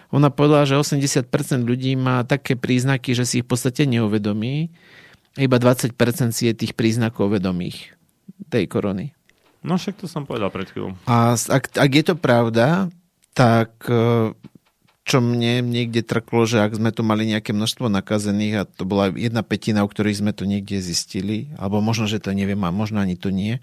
Ona 0.10 0.34
povedala, 0.34 0.66
že 0.66 0.74
80% 0.74 1.30
ľudí 1.70 1.94
má 1.94 2.26
také 2.26 2.58
príznaky, 2.58 3.14
že 3.14 3.30
si 3.30 3.42
ich 3.42 3.46
v 3.46 3.54
podstate 3.54 3.86
neuvedomí. 3.86 4.74
Iba 5.38 5.62
20% 5.62 5.94
si 6.34 6.50
je 6.50 6.54
tých 6.58 6.74
príznakov 6.74 7.38
vedomých 7.38 7.94
tej 8.50 8.66
korony. 8.66 9.14
No 9.60 9.76
však 9.76 10.00
to 10.00 10.08
som 10.08 10.24
povedal 10.24 10.48
pred 10.52 10.72
chvíľou. 10.72 10.96
A 11.04 11.36
ak, 11.36 11.76
ak 11.76 11.92
je 11.92 12.04
to 12.04 12.16
pravda, 12.16 12.88
tak 13.36 13.76
e, 13.92 14.32
čo 15.04 15.18
mne 15.20 15.66
niekde 15.66 16.06
trklo, 16.06 16.48
že 16.48 16.64
ak 16.64 16.78
sme 16.78 16.94
tu 16.96 17.02
mali 17.04 17.28
nejaké 17.28 17.52
množstvo 17.52 17.92
nakazených 17.92 18.56
a 18.62 18.64
to 18.70 18.88
bola 18.88 19.12
jedna 19.12 19.44
petina, 19.44 19.84
u 19.84 19.90
ktorých 19.90 20.22
sme 20.22 20.32
to 20.32 20.48
niekde 20.48 20.80
zistili, 20.80 21.52
alebo 21.60 21.84
možno, 21.84 22.08
že 22.08 22.24
to 22.24 22.32
neviem 22.32 22.62
a 22.64 22.72
možno 22.72 23.02
ani 23.04 23.20
to 23.20 23.34
nie, 23.34 23.60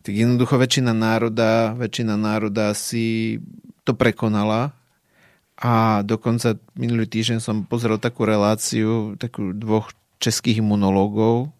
tak 0.00 0.16
jednoducho 0.16 0.56
väčšina 0.56 0.96
národa, 0.96 1.76
väčšina 1.76 2.16
národa 2.16 2.72
si 2.72 3.38
to 3.84 3.92
prekonala 3.92 4.72
a 5.60 6.00
dokonca 6.08 6.56
minulý 6.72 7.04
týždeň 7.04 7.38
som 7.44 7.68
pozrel 7.68 8.00
takú 8.00 8.24
reláciu 8.24 9.20
takú 9.20 9.52
dvoch 9.52 9.92
českých 10.16 10.64
imunológov, 10.64 11.52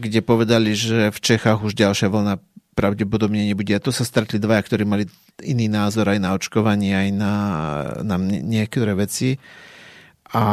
kde 0.00 0.20
povedali, 0.24 0.72
že 0.72 1.12
v 1.12 1.18
Čechách 1.20 1.60
už 1.60 1.76
ďalšia 1.76 2.08
vlna 2.08 2.40
pravdepodobne 2.76 3.48
nebude. 3.48 3.72
A 3.72 3.80
to 3.80 3.88
sa 3.88 4.04
stretli 4.04 4.36
dvaja, 4.36 4.60
ktorí 4.60 4.84
mali 4.84 5.08
iný 5.40 5.66
názor 5.66 6.12
aj 6.12 6.20
na 6.20 6.36
očkovanie, 6.36 6.92
aj 6.92 7.08
na, 7.16 7.34
na 8.04 8.16
niektoré 8.20 8.92
veci. 8.92 9.40
A, 10.34 10.44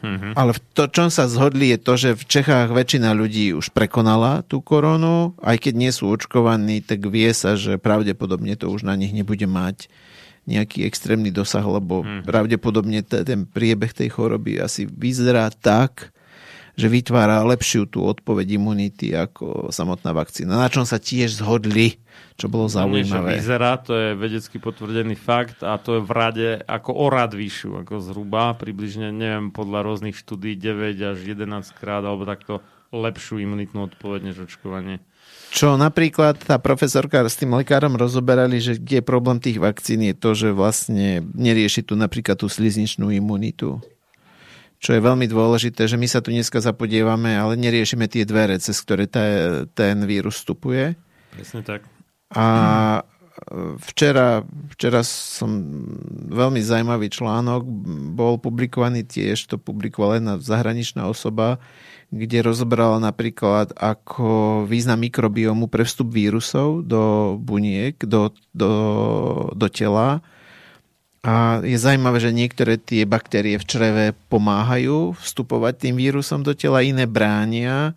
mm-hmm. 0.00 0.32
Ale 0.34 0.56
v 0.56 0.60
to, 0.74 0.90
čom 0.90 1.12
sa 1.12 1.30
zhodli, 1.30 1.70
je 1.70 1.78
to, 1.78 1.92
že 1.94 2.10
v 2.18 2.24
Čechách 2.24 2.72
väčšina 2.72 3.14
ľudí 3.14 3.52
už 3.54 3.70
prekonala 3.70 4.42
tú 4.48 4.64
koronu, 4.64 5.36
aj 5.44 5.60
keď 5.60 5.74
nie 5.76 5.92
sú 5.92 6.10
očkovaní, 6.10 6.80
tak 6.82 7.04
vie 7.06 7.30
sa, 7.36 7.54
že 7.54 7.76
pravdepodobne 7.78 8.56
to 8.56 8.72
už 8.72 8.82
na 8.82 8.96
nich 8.96 9.12
nebude 9.14 9.44
mať 9.44 9.92
nejaký 10.48 10.88
extrémny 10.88 11.28
dosah, 11.30 11.62
lebo 11.62 12.02
mm-hmm. 12.02 12.24
pravdepodobne 12.26 13.04
t- 13.04 13.22
ten 13.22 13.44
priebeh 13.44 13.92
tej 13.92 14.10
choroby 14.10 14.58
asi 14.58 14.88
vyzerá 14.88 15.52
tak, 15.52 16.10
že 16.80 16.88
vytvára 16.88 17.44
lepšiu 17.44 17.84
tú 17.84 18.08
odpoveď 18.08 18.56
imunity 18.56 19.12
ako 19.12 19.68
samotná 19.68 20.16
vakcína. 20.16 20.56
Na 20.56 20.72
čom 20.72 20.88
sa 20.88 20.96
tiež 20.96 21.44
zhodli, 21.44 22.00
čo 22.40 22.48
bolo 22.48 22.72
zaujímavé. 22.72 23.36
Vyzerá, 23.36 23.76
to 23.76 23.92
je 23.92 24.08
vedecky 24.16 24.56
potvrdený 24.56 25.12
fakt 25.20 25.60
a 25.60 25.76
to 25.76 26.00
je 26.00 26.02
v 26.02 26.12
rade 26.16 26.48
ako 26.64 26.90
o 26.96 27.06
rad 27.12 27.36
vyššiu, 27.36 27.84
ako 27.84 28.00
zhruba 28.00 28.56
približne, 28.56 29.12
neviem, 29.12 29.52
podľa 29.52 29.84
rôznych 29.84 30.16
štúdí 30.16 30.56
9 30.56 30.96
až 30.96 31.18
11 31.20 31.44
krát 31.76 32.00
alebo 32.00 32.24
takto 32.24 32.64
lepšiu 32.90 33.44
imunitnú 33.44 33.86
odpoveď 33.92 34.32
než 34.32 34.48
očkovanie. 34.48 35.04
Čo 35.50 35.74
napríklad 35.74 36.38
tá 36.46 36.62
profesorka 36.62 37.26
s 37.26 37.34
tým 37.34 37.58
lekárom 37.58 37.98
rozoberali, 37.98 38.62
že 38.62 38.78
kde 38.78 39.02
je 39.02 39.04
problém 39.04 39.42
tých 39.42 39.58
vakcín 39.58 40.06
je 40.06 40.14
to, 40.14 40.30
že 40.34 40.54
vlastne 40.54 41.26
nerieši 41.34 41.82
tu 41.82 41.98
napríklad 41.98 42.38
tú 42.38 42.46
slizničnú 42.46 43.10
imunitu 43.10 43.82
čo 44.80 44.96
je 44.96 45.04
veľmi 45.04 45.28
dôležité, 45.28 45.84
že 45.84 46.00
my 46.00 46.08
sa 46.08 46.24
tu 46.24 46.32
dneska 46.32 46.56
zapodievame, 46.64 47.36
ale 47.36 47.60
neriešime 47.60 48.08
tie 48.08 48.24
dvere, 48.24 48.56
cez 48.56 48.80
ktoré 48.80 49.04
te, 49.04 49.68
ten 49.76 50.08
vírus 50.08 50.40
vstupuje. 50.40 50.96
Presne 51.36 51.60
tak. 51.60 51.84
A 52.32 52.48
včera, 53.84 54.40
včera 54.72 55.04
som 55.04 55.50
veľmi 56.32 56.64
zaujímavý 56.64 57.12
článok, 57.12 57.62
bol 58.16 58.40
publikovaný 58.40 59.04
tiež, 59.04 59.52
to 59.52 59.56
publikovala 59.60 60.16
jedna 60.16 60.34
zahraničná 60.40 61.04
osoba, 61.04 61.60
kde 62.10 62.42
rozobrala 62.42 62.98
napríklad 62.98 63.76
ako 63.76 64.64
význam 64.66 65.04
mikrobiomu 65.04 65.70
pre 65.70 65.86
vstup 65.86 66.10
vírusov 66.10 66.82
do 66.88 67.36
buniek, 67.38 68.00
do, 68.02 68.34
do, 68.50 68.72
do 69.54 69.66
tela 69.70 70.24
a 71.20 71.60
je 71.60 71.76
zaujímavé, 71.76 72.16
že 72.16 72.32
niektoré 72.32 72.80
tie 72.80 73.04
baktérie 73.04 73.60
v 73.60 73.68
čreve 73.68 74.04
pomáhajú 74.32 75.12
vstupovať 75.20 75.74
tým 75.76 75.94
vírusom 76.00 76.40
do 76.40 76.56
tela, 76.56 76.80
iné 76.80 77.04
bránia. 77.04 77.92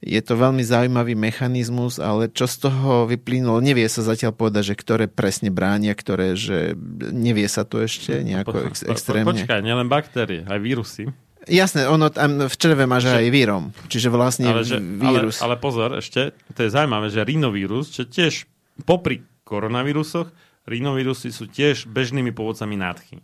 Je 0.00 0.20
to 0.20 0.36
veľmi 0.36 0.60
zaujímavý 0.64 1.16
mechanizmus, 1.16 1.96
ale 2.00 2.28
čo 2.28 2.44
z 2.44 2.68
toho 2.68 3.08
vyplynulo, 3.08 3.64
nevie 3.64 3.88
sa 3.88 4.04
zatiaľ 4.04 4.36
povedať, 4.36 4.72
že 4.72 4.74
ktoré 4.76 5.04
presne 5.08 5.48
bránia, 5.48 5.96
ktoré, 5.96 6.36
že 6.36 6.76
nevie 7.12 7.48
sa 7.48 7.64
to 7.64 7.80
ešte 7.80 8.20
nejako 8.24 8.72
ex- 8.72 8.84
extrémne. 8.84 9.28
Počkaj, 9.28 9.60
nielen 9.64 9.88
baktérie, 9.88 10.44
aj 10.44 10.60
vírusy. 10.60 11.08
Jasné, 11.48 11.88
ono 11.88 12.12
tam 12.12 12.44
v 12.44 12.56
čreve 12.60 12.84
máš 12.84 13.08
že, 13.08 13.24
aj 13.24 13.28
vírom. 13.32 13.72
Čiže 13.88 14.12
vlastne 14.12 14.52
ale, 14.52 14.68
že, 14.68 14.76
vírus. 14.76 15.40
Ale, 15.40 15.56
ale 15.56 15.64
pozor, 15.64 15.96
ešte, 15.96 16.36
to 16.52 16.60
je 16.60 16.68
zaujímavé, 16.68 17.08
že 17.08 17.24
rinovírus, 17.24 17.88
čo 17.88 18.04
tiež 18.04 18.44
popri 18.84 19.24
koronavírusoch 19.48 20.28
rinovírusy 20.70 21.34
sú 21.34 21.50
tiež 21.50 21.90
bežnými 21.90 22.30
povodcami 22.30 22.78
nádchy. 22.78 23.18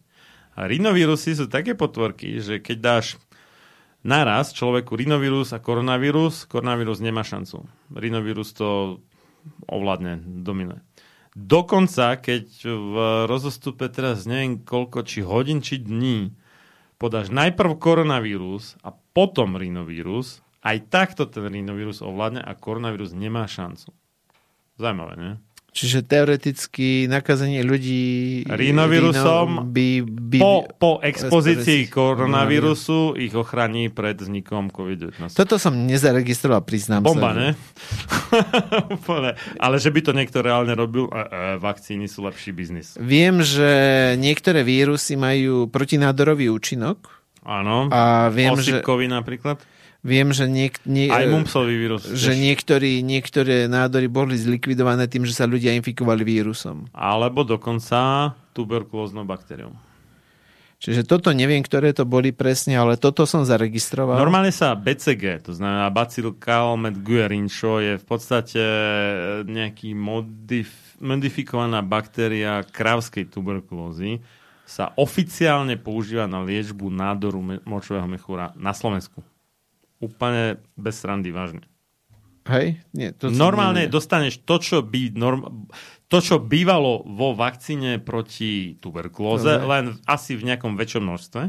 A 0.59 0.66
rinovírusy 0.66 1.39
sú 1.39 1.47
také 1.47 1.78
potvorky, 1.78 2.43
že 2.43 2.59
keď 2.59 2.77
dáš 2.82 3.06
naraz 4.02 4.51
človeku 4.55 4.98
rinovírus 4.98 5.55
a 5.55 5.62
koronavírus, 5.62 6.47
koronavírus 6.51 6.98
nemá 6.98 7.23
šancu. 7.23 7.66
Rinovírus 7.94 8.55
to 8.55 8.98
ovládne, 9.70 10.23
dominuje. 10.43 10.82
Dokonca, 11.36 12.16
keď 12.16 12.64
v 12.64 12.94
rozostupe 13.28 13.93
teraz 13.93 14.24
neviem 14.24 14.64
koľko, 14.64 15.05
či 15.05 15.20
hodín, 15.20 15.60
či 15.60 15.77
dní, 15.77 16.32
podáš 16.97 17.28
najprv 17.28 17.77
koronavírus 17.77 18.81
a 18.81 18.97
potom 18.97 19.60
rinovírus, 19.60 20.40
aj 20.64 20.89
takto 20.89 21.28
ten 21.28 21.47
rinovírus 21.52 22.01
ovládne 22.01 22.40
a 22.40 22.56
koronavírus 22.56 23.12
nemá 23.12 23.44
šancu. 23.44 23.93
Zajímavé, 24.81 25.14
nie? 25.20 25.32
Čiže 25.77 26.09
teoreticky 26.09 27.05
nakazenie 27.05 27.61
ľudí 27.61 28.48
rinovírusom 28.48 29.69
by, 29.77 29.89
by, 30.09 30.39
po, 30.40 30.55
po 30.81 30.93
expozícii 31.05 31.93
koronavírusu 31.93 33.12
ich 33.20 33.36
ochrání 33.36 33.93
pred 33.93 34.16
vznikom 34.16 34.73
COVID-19. 34.73 35.36
Toto 35.36 35.61
som 35.61 35.77
nezaregistroval, 35.77 36.65
priznám 36.65 37.05
Bomba, 37.05 37.36
sa. 37.36 37.36
ne? 37.36 37.48
Ale 39.65 39.77
že 39.77 39.93
by 39.93 40.01
to 40.01 40.16
niekto 40.16 40.40
reálne 40.40 40.73
robil, 40.73 41.12
e, 41.12 41.12
e, 41.12 41.61
vakcíny 41.61 42.09
sú 42.09 42.24
lepší 42.24 42.57
biznis. 42.57 42.97
Viem, 42.97 43.44
že 43.44 43.69
niektoré 44.16 44.65
vírusy 44.65 45.20
majú 45.20 45.69
protinádorový 45.69 46.48
účinok. 46.48 47.05
Áno, 47.44 47.93
a 47.93 48.32
viem, 48.32 48.57
že, 48.65 48.81
napríklad. 49.12 49.61
Viem, 50.07 50.31
že, 50.31 50.47
niek- 50.47 50.78
nie- 50.87 51.11
Aj 51.11 51.27
mumpsový 51.27 51.74
vírus. 51.74 52.07
že 52.07 52.31
tiež. 52.31 52.39
niektorí, 52.39 53.03
niektoré 53.03 53.66
nádory 53.66 54.07
boli 54.07 54.39
zlikvidované 54.39 55.11
tým, 55.11 55.27
že 55.27 55.35
sa 55.35 55.51
ľudia 55.51 55.74
infikovali 55.74 56.23
vírusom. 56.23 56.87
Alebo 56.95 57.43
dokonca 57.43 58.31
tuberkulóznou 58.55 59.27
baktériou. 59.27 59.74
Čiže 60.77 61.09
toto 61.09 61.33
neviem, 61.33 61.65
ktoré 61.65 61.97
to 61.97 62.05
boli 62.05 62.37
presne, 62.37 62.77
ale 62.77 63.01
toto 63.01 63.24
som 63.24 63.43
zaregistroval. 63.43 64.20
Normálne 64.20 64.53
sa 64.53 64.77
BCG, 64.77 65.41
to 65.43 65.57
znamená 65.57 65.89
Bacillus 65.89 66.37
Calmette-Guerin, 66.37 67.49
čo 67.49 67.81
je 67.81 67.97
v 67.97 68.05
podstate 68.05 68.61
nejaký 69.43 69.97
modif- 69.97 70.95
modifikovaná 71.01 71.81
baktéria 71.81 72.61
krávskej 72.62 73.24
tuberkulózy, 73.27 74.20
sa 74.69 74.93
oficiálne 75.01 75.81
používa 75.81 76.28
na 76.28 76.45
liečbu 76.45 76.93
nádoru 76.93 77.41
močového 77.65 78.05
mechúra 78.05 78.53
na 78.53 78.77
Slovensku. 78.77 79.24
Úplne 80.02 80.60
bez 80.77 81.01
srandy, 81.01 81.32
vážne. 81.32 81.64
Hej? 82.47 82.78
Nie, 82.94 83.10
to 83.10 83.32
Normálne 83.32 83.90
nevedel. 83.90 83.97
dostaneš 83.98 84.44
to, 84.47 84.62
čo 84.62 84.77
by 84.85 85.10
norm... 85.18 85.66
to, 86.06 86.23
čo 86.23 86.39
bývalo 86.39 87.02
vo 87.02 87.35
vakcíne 87.35 87.98
proti 87.98 88.78
tuberkulóze, 88.78 89.59
Dobre. 89.59 89.66
len 89.66 89.85
asi 90.06 90.39
v 90.39 90.47
nejakom 90.55 90.78
väčšom 90.78 91.02
množstve, 91.02 91.43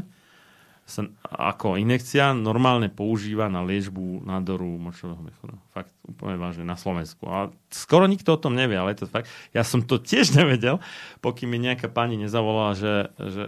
sa 0.88 1.04
ako 1.28 1.76
injekcia 1.76 2.32
normálne 2.32 2.88
používa 2.88 3.52
na 3.52 3.60
liečbu 3.60 4.24
nádoru 4.24 4.80
močového 4.80 5.20
mechúra. 5.20 5.60
Fakt, 5.76 5.92
úplne 6.08 6.40
vážne, 6.40 6.64
na 6.64 6.80
Slovensku. 6.80 7.28
A 7.28 7.52
skoro 7.68 8.08
nikto 8.08 8.32
o 8.32 8.40
tom 8.40 8.56
nevie, 8.56 8.80
ale 8.80 8.96
je 8.96 9.04
to 9.04 9.12
fakt. 9.12 9.28
Ja 9.52 9.68
som 9.68 9.84
to 9.84 10.00
tiež 10.00 10.32
nevedel, 10.40 10.80
pokým 11.20 11.52
mi 11.52 11.60
nejaká 11.60 11.92
pani 11.92 12.16
nezavolala, 12.16 12.72
že, 12.72 13.12
že 13.20 13.44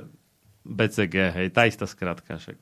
BCG, 0.60 1.14
hej, 1.34 1.48
tá 1.50 1.64
istá 1.64 1.88
skratka. 1.88 2.36
Však. 2.36 2.58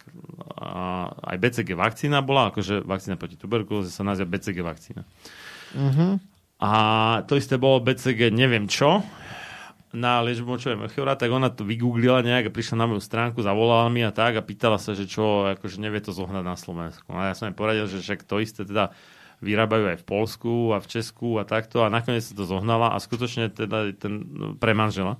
A 0.58 1.10
aj 1.34 1.36
BCG 1.38 1.74
vakcína 1.74 2.22
bola, 2.22 2.54
akože 2.54 2.86
vakcína 2.86 3.18
proti 3.18 3.34
tuberkulóze 3.34 3.90
sa 3.90 4.06
nazýva 4.06 4.38
BCG 4.38 4.58
vakcína. 4.62 5.02
Mhm. 5.74 6.06
A 6.58 6.72
to 7.30 7.38
isté 7.38 7.54
bolo 7.54 7.78
BCG 7.78 8.34
neviem 8.34 8.66
čo 8.66 9.06
na 9.88 10.20
liečbu 10.20 10.44
močového 10.44 10.84
mechúra, 10.84 11.16
tak 11.16 11.32
ona 11.32 11.48
to 11.48 11.64
vygooglila 11.64 12.20
nejak 12.20 12.52
a 12.52 12.54
prišla 12.54 12.76
na 12.76 12.86
moju 12.92 13.00
stránku, 13.00 13.40
zavolala 13.40 13.88
mi 13.88 14.04
a 14.04 14.12
tak 14.12 14.36
a 14.36 14.44
pýtala 14.44 14.76
sa, 14.76 14.92
že 14.92 15.08
čo, 15.08 15.48
akože 15.48 15.80
nevie 15.80 16.04
to 16.04 16.12
zohnať 16.12 16.44
na 16.44 16.56
Slovensku. 16.60 17.08
A 17.16 17.32
ja 17.32 17.34
som 17.34 17.48
jej 17.48 17.56
poradil, 17.56 17.88
že 17.88 18.04
však 18.04 18.28
to 18.28 18.36
isté 18.44 18.68
teda 18.68 18.92
vyrábajú 19.40 19.94
aj 19.94 19.98
v 20.02 20.08
Polsku 20.08 20.74
a 20.74 20.82
v 20.82 20.90
Česku 20.90 21.38
a 21.40 21.46
takto 21.46 21.86
a 21.86 21.92
nakoniec 21.92 22.26
sa 22.26 22.34
to 22.34 22.44
zohnala 22.44 22.92
a 22.92 22.98
skutočne 22.98 23.48
teda 23.48 23.94
ten 23.96 24.28
no, 24.28 24.46
pre 24.58 24.74
manžela. 24.74 25.16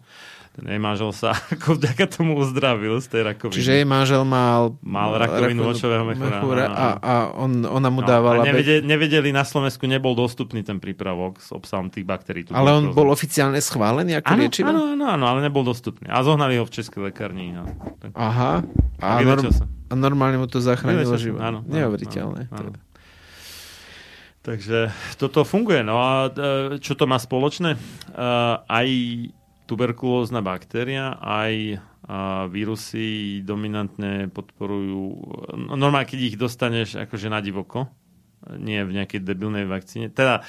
Ten 0.59 0.83
manžel 0.83 1.15
sa 1.15 1.39
ako 1.55 1.79
vďaka 1.79 2.05
tomu 2.11 2.35
uzdravil 2.35 2.99
z 2.99 3.07
tej 3.07 3.23
rakoviny. 3.25 3.55
Čiže 3.55 3.73
jej 3.79 3.87
manžel 3.87 4.27
mal, 4.27 4.75
Mal 4.83 5.15
rakovinu 5.15 5.71
močového 5.71 6.03
mechúra, 6.03 6.67
a, 6.67 6.87
a 6.99 7.13
on, 7.33 7.63
ona 7.63 7.89
mu 7.89 8.03
No, 8.03 8.11
dávala... 8.11 8.43
a 8.43 8.47
nevedeli, 8.47 8.83
nevedeli, 8.83 9.31
na 9.31 9.47
Slovensku 9.47 9.87
nebol 9.87 10.13
dostupný 10.13 10.61
ten 10.61 10.83
prípravok 10.83 11.39
s 11.39 11.55
obsahom 11.55 11.87
tých 11.89 12.03
baktérií. 12.03 12.51
Ale 12.51 12.75
on 12.75 12.91
bol 12.91 13.07
oficiálne 13.09 13.63
schválený 13.63 14.19
ako 14.19 14.29
Áno, 14.29 14.41
liečivo? 14.43 14.67
áno, 14.67 14.83
áno, 14.93 15.05
áno, 15.07 15.25
ale 15.25 15.39
nebol 15.41 15.63
dostupný. 15.63 16.11
A 16.11 16.27
zohnali 16.27 16.59
ho 16.59 16.67
v 16.67 16.73
českej 16.75 17.07
lekárni. 17.07 17.55
A, 17.55 17.63
tak. 17.97 18.11
Aha. 18.19 18.53
A, 18.99 19.23
A 19.23 19.51
sa. 19.55 19.65
a 19.65 19.95
normálne 19.95 20.37
mu 20.37 20.51
to 20.51 20.59
zachránilo 20.59 21.15
život. 21.15 21.39
áno, 21.39 21.63
Neuveriteľné. 21.65 22.51
áno, 22.51 22.75
áno. 22.75 22.89
Takže 24.43 24.89
toto 25.21 25.45
funguje. 25.45 25.85
No 25.85 26.01
a 26.01 26.13
e, 26.27 26.33
čo 26.81 26.97
to 26.97 27.05
má 27.05 27.21
spoločné? 27.21 27.75
E, 27.75 27.79
Aj 28.65 28.89
tuberkulózna 29.69 30.41
baktéria, 30.41 31.21
aj 31.21 31.85
vírusy 32.49 33.39
dominantne 33.45 34.33
podporujú, 34.33 35.03
no, 35.53 35.77
normálne 35.77 36.09
keď 36.09 36.21
ich 36.25 36.37
dostaneš 36.41 36.97
akože 36.97 37.29
na 37.29 37.45
divoko, 37.45 37.93
nie 38.57 38.81
v 38.81 38.97
nejakej 38.97 39.21
debilnej 39.21 39.69
vakcíne. 39.69 40.09
Teda 40.09 40.41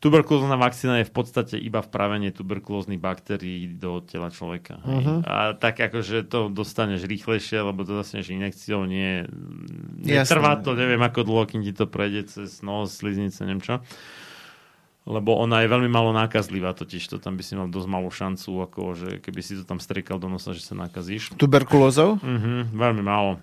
tuberkulózna 0.00 0.56
vakcína 0.56 1.02
je 1.02 1.10
v 1.10 1.14
podstate 1.14 1.54
iba 1.60 1.84
vpravenie 1.84 2.32
tuberkulóznych 2.32 3.02
baktérií 3.02 3.76
do 3.76 4.00
tela 4.00 4.32
človeka. 4.32 4.80
hej. 4.80 5.04
Mhm. 5.04 5.14
A 5.28 5.52
tak 5.58 5.76
akože 5.84 6.24
to 6.24 6.48
dostaneš 6.48 7.04
rýchlejšie, 7.04 7.60
lebo 7.60 7.84
to 7.84 8.00
dostaneš 8.00 8.32
injekciou, 8.32 8.88
nie... 8.88 9.28
Netrvá 10.00 10.64
to, 10.64 10.72
neviem 10.72 11.02
ako 11.02 11.28
dlho, 11.28 11.44
kým 11.44 11.60
ti 11.60 11.76
to 11.76 11.84
prejde 11.84 12.30
cez 12.30 12.64
nos, 12.64 12.94
sliznice, 12.96 13.44
neviem 13.44 13.60
čo. 13.60 13.84
Lebo 15.02 15.34
ona 15.34 15.66
je 15.66 15.68
veľmi 15.72 15.90
malo 15.90 16.14
nákazlivá, 16.14 16.78
totiž 16.78 17.10
to 17.10 17.18
tam 17.18 17.34
by 17.34 17.42
si 17.42 17.58
mal 17.58 17.66
dosť 17.66 17.88
malú 17.90 18.06
šancu, 18.06 18.50
ako 18.70 18.80
že 18.94 19.08
keby 19.18 19.40
si 19.42 19.58
to 19.58 19.66
tam 19.66 19.82
striekal 19.82 20.22
do 20.22 20.30
nosa, 20.30 20.54
že 20.54 20.62
sa 20.62 20.78
nakazíš. 20.78 21.34
Tuberkulózou? 21.34 22.22
Mhm, 22.22 22.70
veľmi 22.70 23.02
málo. 23.02 23.42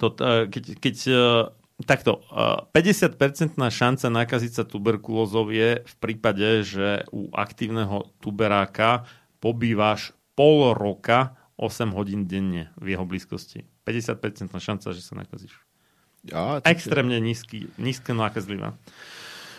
To, 0.00 0.12
eh, 0.16 0.48
keď, 0.48 0.64
keď 0.80 0.96
eh, 1.08 1.18
takto, 1.84 2.24
eh, 2.32 2.64
50% 2.72 3.60
šanca 3.68 4.06
nakaziť 4.08 4.52
sa 4.56 4.64
tuberkulózou 4.64 5.52
je 5.52 5.84
v 5.84 5.94
prípade, 6.00 6.64
že 6.64 7.04
u 7.12 7.28
aktívneho 7.32 8.08
tuberáka 8.24 9.04
pobývaš 9.40 10.16
pol 10.32 10.72
roka 10.72 11.36
8 11.60 11.92
hodín 11.92 12.28
denne 12.28 12.72
v 12.80 12.96
jeho 12.96 13.04
blízkosti. 13.08 13.64
50% 13.84 14.52
šanca, 14.60 14.92
že 14.92 15.00
sa 15.00 15.16
nakazíš. 15.16 15.56
Ja, 16.26 16.58
Extrémne 16.66 17.22
nízky, 17.22 17.70
nízke 17.78 18.10
nákazlivá. 18.10 18.74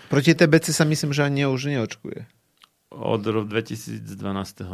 Proti 0.07 0.31
TBC 0.31 0.71
sa 0.71 0.87
myslím, 0.87 1.11
že 1.11 1.27
ani 1.27 1.43
už 1.47 1.67
neočkuje. 1.67 2.37
Od 2.87 3.19
roku 3.27 3.51
2012. 3.51 3.99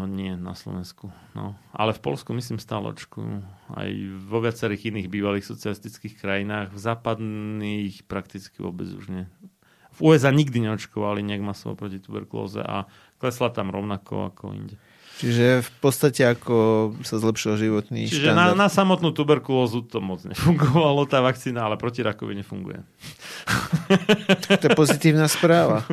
nie 0.06 0.38
na 0.38 0.54
Slovensku. 0.54 1.10
No. 1.34 1.58
Ale 1.74 1.98
v 1.98 2.02
Polsku 2.06 2.30
myslím 2.38 2.62
stále 2.62 2.94
očkujú. 2.94 3.42
Aj 3.74 3.90
vo 4.30 4.38
viacerých 4.38 4.94
iných 4.94 5.10
bývalých 5.10 5.50
socialistických 5.50 6.22
krajinách. 6.22 6.70
V 6.70 6.80
západných 6.80 8.06
prakticky 8.06 8.62
vôbec 8.62 8.86
už 8.94 9.10
nie. 9.10 9.26
V 9.98 10.14
USA 10.14 10.30
nikdy 10.30 10.70
neočkovali 10.70 11.26
nejak 11.26 11.42
masovo 11.42 11.74
proti 11.74 11.98
tuberkulóze 11.98 12.62
a 12.62 12.86
klesla 13.18 13.50
tam 13.50 13.74
rovnako 13.74 14.30
ako 14.34 14.54
inde. 14.54 14.78
Čiže 15.22 15.62
v 15.62 15.72
podstate 15.78 16.26
ako 16.26 16.56
sa 17.06 17.22
zlepšil 17.22 17.56
životný 17.56 18.10
Čiže 18.10 18.34
na, 18.34 18.50
štandard. 18.50 18.58
na 18.58 18.68
samotnú 18.68 19.10
tuberkulózu 19.14 19.86
to 19.86 20.02
moc 20.02 20.26
nefungovalo, 20.26 21.06
tá 21.06 21.22
vakcína, 21.22 21.70
ale 21.70 21.78
proti 21.78 22.02
rakovine 22.02 22.42
funguje. 22.42 22.82
To 24.60 24.64
je 24.66 24.72
pozitívna 24.74 25.30
správa. 25.30 25.86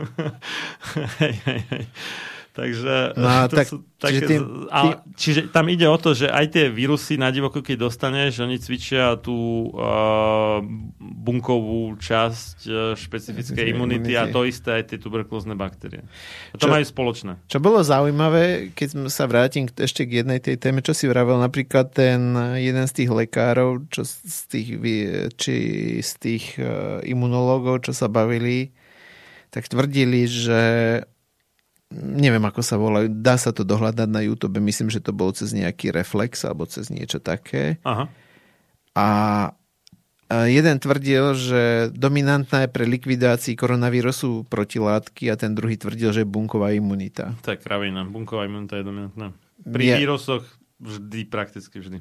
hej, 1.21 1.37
hej, 1.45 1.61
hej. 1.69 1.85
Takže, 2.51 3.15
No 3.15 3.31
to 3.47 3.55
tak- 3.55 3.69
sú 3.69 3.77
čiže 3.97 3.97
také, 3.97 4.27
tým- 4.27 4.43
z- 4.43 4.69
a, 4.69 4.81
čiže 5.15 5.41
tam 5.49 5.67
ide 5.67 5.87
o 5.87 5.95
to, 5.95 6.11
že 6.13 6.27
aj 6.27 6.47
tie 6.49 6.65
vírusy 6.67 7.15
na 7.15 7.29
divoko, 7.29 7.61
keď 7.61 7.87
dostaneš, 7.87 8.41
oni 8.41 8.57
cvičia 8.57 9.15
tú 9.17 9.71
uh, 9.71 10.59
bunkovú 10.99 11.95
časť 11.95 12.57
uh, 12.65 12.75
špecifickej 12.93 13.55
Špecifické 13.55 13.63
imunity 13.69 14.13
a 14.13 14.25
imunity. 14.25 14.33
to 14.33 14.41
isté 14.43 14.71
aj 14.73 14.85
tie 14.85 14.99
tuberkulózne 14.99 15.55
baktérie. 15.55 16.03
A 16.51 16.57
to 16.57 16.67
Čo- 16.67 16.73
majú 16.73 16.85
spoločné. 16.85 17.33
Čo 17.45 17.59
bolo 17.59 17.81
zaujímavé, 17.81 18.45
keď 18.73 18.89
sa 19.07 19.25
vrátim 19.25 19.69
ešte 19.69 20.03
k 20.03 20.21
jednej 20.21 20.39
tej 20.39 20.57
téme, 20.57 20.81
čo 20.81 20.91
si 20.91 21.07
vravel 21.07 21.39
napríklad 21.39 21.91
ten 21.91 22.19
jeden 22.57 22.85
z 22.85 22.93
tých 22.95 23.11
lekárov, 23.11 23.87
čo 23.89 24.03
z 24.03 24.41
tých, 24.49 24.69
či 25.37 25.55
z 26.01 26.13
tých 26.17 26.45
uh, 26.57 26.67
imunológov, 27.03 27.85
čo 27.85 27.93
sa 27.93 28.07
bavili, 28.07 28.75
tak 29.49 29.67
tvrdili, 29.67 30.25
že 30.25 30.63
neviem 31.95 32.43
ako 32.47 32.63
sa 32.63 32.79
volajú, 32.79 33.11
dá 33.11 33.35
sa 33.35 33.51
to 33.51 33.67
dohľadať 33.67 34.09
na 34.09 34.23
YouTube, 34.23 34.63
myslím, 34.63 34.89
že 34.89 35.03
to 35.03 35.11
bolo 35.11 35.35
cez 35.35 35.51
nejaký 35.51 35.91
reflex 35.91 36.47
alebo 36.47 36.65
cez 36.65 36.87
niečo 36.89 37.19
také. 37.19 37.83
Aha. 37.83 38.07
A 38.95 39.07
jeden 40.31 40.79
tvrdil, 40.79 41.35
že 41.35 41.63
dominantná 41.91 42.67
je 42.67 42.71
pre 42.71 42.87
likvidácii 42.87 43.59
koronavírusu 43.59 44.47
protilátky 44.47 45.27
a 45.27 45.35
ten 45.35 45.59
druhý 45.59 45.75
tvrdil, 45.75 46.15
že 46.15 46.23
je 46.23 46.29
bunková 46.31 46.71
imunita. 46.71 47.35
To 47.43 47.51
je 47.51 47.59
kravina. 47.59 48.07
Bunková 48.07 48.47
imunita 48.47 48.79
je 48.79 48.87
dominantná. 48.87 49.35
Pri 49.67 49.91
Je- 49.91 49.99
vírusoch 49.99 50.47
vždy, 50.79 51.27
prakticky 51.27 51.83
vždy. 51.83 51.99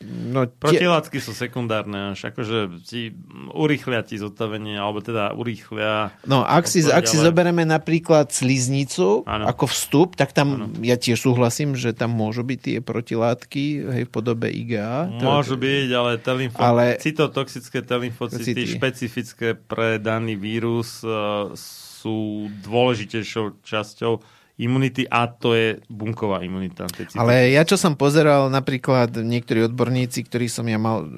No, 0.00 0.48
tie, 0.48 0.56
Protilátky 0.56 1.20
sú 1.20 1.36
sekundárne 1.36 2.16
až, 2.16 2.32
akože 2.32 2.80
ti 2.88 3.12
urýchlia 3.52 4.00
ti 4.00 4.16
zotavenie, 4.16 4.80
alebo 4.80 5.04
teda 5.04 5.36
urýchlia... 5.36 6.16
no 6.24 6.40
ak, 6.40 6.64
si, 6.64 6.80
ak 6.88 7.04
si 7.04 7.20
zoberieme 7.20 7.68
napríklad 7.68 8.32
sliznicu 8.32 9.28
Áno. 9.28 9.44
ako 9.44 9.68
vstup, 9.68 10.16
tak 10.16 10.32
tam 10.32 10.48
Áno. 10.56 10.66
ja 10.80 10.96
tiež 10.96 11.20
súhlasím, 11.20 11.76
že 11.76 11.92
tam 11.92 12.16
môžu 12.16 12.40
byť 12.40 12.58
tie 12.64 12.76
protilátky 12.80 13.64
hej, 13.92 14.02
v 14.08 14.10
podobe 14.10 14.48
IgA. 14.48 15.12
To- 15.20 15.36
Môžu 15.36 15.60
byť, 15.60 15.88
ale, 15.92 16.10
telymfo... 16.16 16.56
Ale- 16.56 16.96
cytotoxické 16.96 17.84
telymfocity, 17.84 18.56
City. 18.56 18.72
špecifické 18.80 19.52
pre 19.52 20.00
daný 20.00 20.40
vírus, 20.40 21.04
uh, 21.04 21.52
sú 22.00 22.48
dôležitejšou 22.64 23.60
časťou 23.60 24.39
imunity 24.60 25.08
a 25.08 25.26
to 25.26 25.56
je 25.56 25.80
bunková 25.88 26.44
imunita. 26.44 26.84
Ale 27.16 27.48
ja 27.50 27.64
čo 27.64 27.80
som 27.80 27.96
pozeral, 27.96 28.52
napríklad 28.52 29.16
niektorí 29.24 29.64
odborníci, 29.66 30.28
ktorí 30.28 30.46
som 30.52 30.68
ja 30.68 30.76
mal 30.76 31.02
e, 31.02 31.08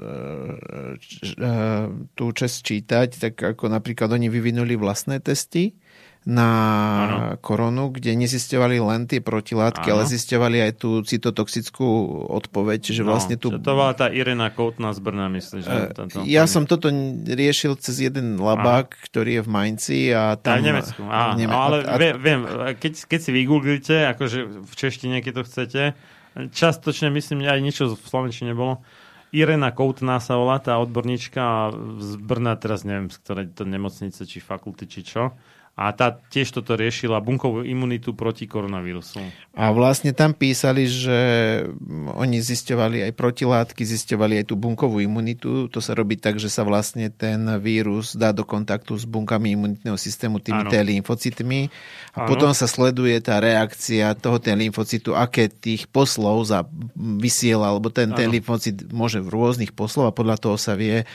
č- 1.03 1.35
e, 1.35 1.53
tú 2.15 2.31
čest 2.31 2.63
čítať, 2.63 3.09
tak 3.19 3.35
ako 3.59 3.67
napríklad 3.67 4.15
oni 4.15 4.31
vyvinuli 4.31 4.79
vlastné 4.79 5.19
testy, 5.19 5.75
na 6.23 6.51
ano. 7.03 7.17
koronu, 7.43 7.91
kde 7.91 8.15
nezisťovali 8.15 8.79
len 8.79 9.11
tie 9.11 9.19
protilátky, 9.19 9.91
ano. 9.91 9.95
ale 9.99 10.03
zisťovali 10.07 10.59
aj 10.71 10.73
tú 10.79 11.03
cytotoxickú 11.03 11.87
odpoveď, 12.31 12.79
čiže 12.79 13.03
no, 13.03 13.11
vlastne 13.11 13.35
tu... 13.35 13.51
To 13.51 13.59
bola 13.59 13.91
tá 13.91 14.07
Irena 14.07 14.55
Koutna 14.55 14.95
z 14.95 15.03
Brna, 15.03 15.27
myslíš? 15.27 15.63
Že 15.67 15.79
to, 15.91 16.03
to, 16.07 16.19
ja 16.31 16.47
som 16.47 16.71
toto 16.71 16.95
riešil 17.27 17.75
cez 17.83 18.07
jeden 18.07 18.39
labák, 18.39 18.95
ano. 18.95 19.03
ktorý 19.11 19.31
je 19.39 19.43
v 19.43 19.51
Mainci 19.51 19.99
a 20.15 20.39
tam... 20.39 20.59
Aj 20.59 20.63
v 20.63 20.67
Nemecku. 20.71 21.01
Á, 21.11 21.35
Neme- 21.35 21.51
no, 21.51 21.59
ale 21.59 21.77
a... 21.91 21.99
viem, 21.99 22.41
keď, 22.79 22.93
keď 23.11 23.19
si 23.19 23.31
vygooglite, 23.35 23.97
akože 24.15 24.63
v 24.63 24.73
češtine, 24.79 25.19
keď 25.27 25.33
to 25.35 25.47
chcete, 25.51 25.83
častočne 26.55 27.11
myslím, 27.19 27.43
aj 27.51 27.59
niečo 27.59 27.99
v 27.99 28.05
Slovenčine 28.07 28.55
bolo, 28.55 28.79
Irena 29.35 29.75
Koutná 29.75 30.23
sa 30.23 30.39
volá, 30.39 30.63
tá 30.63 30.79
odborníčka 30.79 31.75
z 31.99 32.11
Brna, 32.15 32.55
teraz 32.63 32.87
neviem, 32.87 33.11
z 33.11 33.19
ktorej 33.19 33.47
to 33.59 33.67
nemocnice, 33.67 34.23
či 34.23 34.39
fakulty, 34.39 34.87
či 34.87 35.03
čo 35.03 35.35
a 35.73 35.89
tá 35.97 36.13
tiež 36.13 36.53
toto 36.53 36.77
riešila 36.77 37.25
bunkovú 37.25 37.65
imunitu 37.65 38.13
proti 38.13 38.45
koronavírusu. 38.45 39.25
A 39.57 39.73
vlastne 39.73 40.13
tam 40.13 40.37
písali, 40.37 40.85
že 40.85 41.19
oni 42.13 42.45
zisťovali 42.45 43.09
aj 43.09 43.13
protilátky, 43.17 43.81
zisťovali 43.81 44.45
aj 44.45 44.53
tú 44.53 44.61
bunkovú 44.61 45.01
imunitu. 45.01 45.73
To 45.73 45.81
sa 45.81 45.97
robí 45.97 46.21
tak, 46.21 46.37
že 46.37 46.53
sa 46.53 46.69
vlastne 46.69 47.09
ten 47.09 47.41
vírus 47.57 48.13
dá 48.13 48.37
do 48.37 48.45
kontaktu 48.45 49.01
s 49.01 49.09
bunkami 49.09 49.57
imunitného 49.57 49.97
systému, 49.97 50.45
tými 50.45 50.69
T 50.69 50.77
lymfocytmi 50.77 51.73
a 52.13 52.25
ano. 52.25 52.29
potom 52.29 52.53
sa 52.53 52.69
sleduje 52.69 53.17
tá 53.25 53.41
reakcia 53.41 54.13
toho 54.13 54.37
T 54.37 54.53
lymfocytu, 54.53 55.17
aké 55.17 55.49
tých 55.49 55.89
poslov 55.89 56.53
za 56.53 56.69
vysiela, 56.97 57.73
lebo 57.73 57.89
ten 57.89 58.13
T 58.13 58.21
lymfocyt 58.29 58.93
môže 58.93 59.25
v 59.25 59.33
rôznych 59.33 59.73
poslov 59.73 60.13
a 60.13 60.17
podľa 60.17 60.37
toho 60.37 60.61
sa 60.61 60.77
vie, 60.77 61.09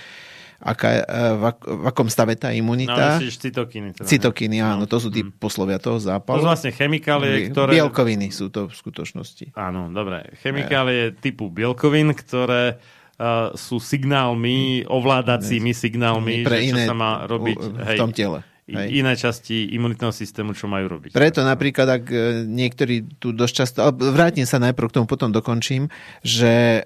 aká, 0.58 0.90
e, 0.90 1.04
v, 1.38 1.44
ak, 1.54 1.58
v 1.64 1.84
akom 1.86 2.08
stave 2.10 2.34
tá 2.34 2.50
imunita. 2.50 3.22
No, 3.22 3.24
cytokiny. 3.24 3.94
Teda, 3.94 4.08
cytokiny, 4.10 4.58
áno, 4.62 4.90
to 4.90 4.98
sú 4.98 5.14
tí 5.14 5.22
mm. 5.22 5.38
poslovia 5.38 5.78
toho 5.78 6.02
zápalu. 6.02 6.42
To 6.42 6.46
sú 6.46 6.50
vlastne 6.50 6.72
chemikálie, 6.74 7.54
ktoré... 7.54 7.78
Bielkoviny 7.78 8.34
sú 8.34 8.50
to 8.50 8.70
v 8.70 8.74
skutočnosti. 8.74 9.54
Áno, 9.54 9.94
dobre. 9.94 10.34
Chemikálie 10.42 11.14
e. 11.14 11.14
typu 11.14 11.54
bielkovín, 11.54 12.14
ktoré 12.18 12.82
uh, 13.22 13.54
sú 13.54 13.78
signálmi, 13.78 14.90
ovládacími 14.90 15.72
signálmi, 15.78 16.42
pre 16.42 16.66
že 16.66 16.74
iné, 16.74 16.84
čo 16.86 16.90
sa 16.90 16.96
má 16.98 17.12
robiť 17.30 17.58
v 17.62 17.88
hej, 17.94 18.00
tom 18.02 18.12
tele. 18.14 18.42
Hej. 18.68 19.00
iné 19.00 19.16
časti 19.16 19.72
imunitného 19.80 20.12
systému, 20.12 20.52
čo 20.52 20.68
majú 20.68 21.00
robiť. 21.00 21.16
Preto 21.16 21.40
napríklad, 21.40 21.88
ak 21.88 22.04
niektorí 22.52 23.16
tu 23.16 23.32
dosť 23.32 23.54
často, 23.56 23.80
vrátim 23.96 24.44
sa 24.44 24.60
najprv 24.60 24.92
k 24.92 24.96
tomu, 25.00 25.08
potom 25.08 25.32
dokončím, 25.32 25.88
že 26.20 26.84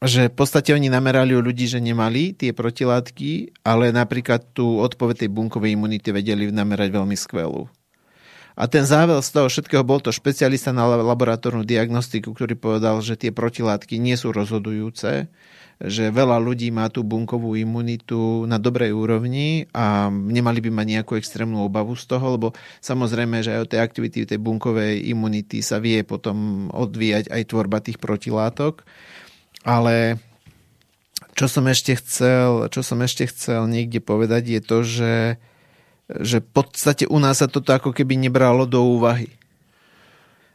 že 0.00 0.32
v 0.32 0.34
podstate 0.34 0.72
oni 0.72 0.88
namerali 0.88 1.36
u 1.36 1.44
ľudí, 1.44 1.68
že 1.68 1.76
nemali 1.76 2.32
tie 2.32 2.56
protilátky, 2.56 3.60
ale 3.60 3.92
napríklad 3.92 4.56
tú 4.56 4.80
odpoveď 4.80 5.26
tej 5.26 5.30
bunkovej 5.30 5.76
imunity 5.76 6.08
vedeli 6.08 6.48
namerať 6.48 6.88
veľmi 6.88 7.16
skvelú. 7.16 7.68
A 8.60 8.68
ten 8.68 8.84
zável 8.84 9.20
z 9.24 9.30
toho 9.32 9.46
všetkého 9.48 9.84
bol 9.84 10.04
to 10.04 10.12
špecialista 10.12 10.72
na 10.72 10.84
laboratórnu 10.84 11.64
diagnostiku, 11.64 12.36
ktorý 12.36 12.56
povedal, 12.60 13.00
že 13.00 13.16
tie 13.16 13.32
protilátky 13.32 13.96
nie 13.96 14.16
sú 14.20 14.36
rozhodujúce, 14.36 15.32
že 15.80 16.12
veľa 16.12 16.36
ľudí 16.36 16.68
má 16.68 16.92
tú 16.92 17.00
bunkovú 17.00 17.56
imunitu 17.56 18.44
na 18.44 18.60
dobrej 18.60 18.92
úrovni 18.92 19.64
a 19.72 20.12
nemali 20.12 20.60
by 20.60 20.76
mať 20.76 20.86
nejakú 20.92 21.16
extrémnu 21.16 21.64
obavu 21.64 21.96
z 21.96 22.04
toho, 22.04 22.36
lebo 22.36 22.52
samozrejme, 22.84 23.40
že 23.40 23.56
aj 23.56 23.60
od 23.64 23.70
tej 23.72 23.80
aktivity 23.80 24.28
tej 24.28 24.36
bunkovej 24.36 25.08
imunity 25.08 25.64
sa 25.64 25.80
vie 25.80 26.04
potom 26.04 26.68
odvíjať 26.68 27.32
aj 27.32 27.42
tvorba 27.48 27.80
tých 27.80 27.96
protilátok. 27.96 28.84
Ale 29.64 30.20
čo 31.40 31.48
som 31.48 31.64
ešte 31.72 31.96
chcel, 31.96 32.68
čo 32.68 32.84
som 32.84 33.00
ešte 33.00 33.24
chcel 33.28 33.64
niekde 33.64 34.04
povedať 34.04 34.42
je 34.44 34.60
to, 34.60 34.78
že, 34.84 35.16
že 36.08 36.44
v 36.44 36.48
podstate 36.52 37.08
u 37.08 37.16
nás 37.16 37.40
sa 37.40 37.48
toto 37.48 37.72
ako 37.72 37.96
keby 37.96 38.20
nebralo 38.20 38.68
do 38.68 38.84
úvahy. 38.84 39.39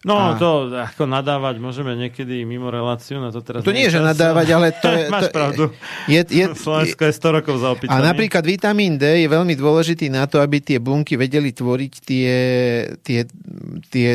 No, 0.06 0.22
a... 0.22 0.38
to 0.38 0.70
ako 0.70 1.10
nadávať 1.10 1.58
môžeme 1.58 1.98
niekedy 1.98 2.46
mimo 2.46 2.70
reláciu, 2.70 3.18
na 3.18 3.34
to 3.34 3.42
teraz... 3.42 3.66
To 3.66 3.74
nie 3.74 3.90
je, 3.90 3.98
že 3.98 4.06
nadávať, 4.06 4.48
ale 4.54 4.68
to 4.70 4.86
je... 4.94 5.04
Máš 5.18 5.24
to, 5.26 5.34
pravdu. 5.34 5.64
Je, 6.06 6.22
je, 6.30 6.46
Slovensko 6.64 7.10
je 7.10 7.14
100 7.18 7.38
rokov 7.42 7.56
za 7.58 7.74
opýtanie. 7.74 7.98
A 7.98 8.06
napríklad 8.06 8.46
vitamín 8.46 9.02
D 9.02 9.26
je 9.26 9.28
veľmi 9.28 9.58
dôležitý 9.58 10.14
na 10.14 10.30
to, 10.30 10.38
aby 10.46 10.62
tie 10.62 10.78
bunky 10.78 11.18
vedeli 11.18 11.50
tvoriť 11.50 11.94
tie, 12.06 12.36
tie, 13.02 13.20
tie, 13.90 14.10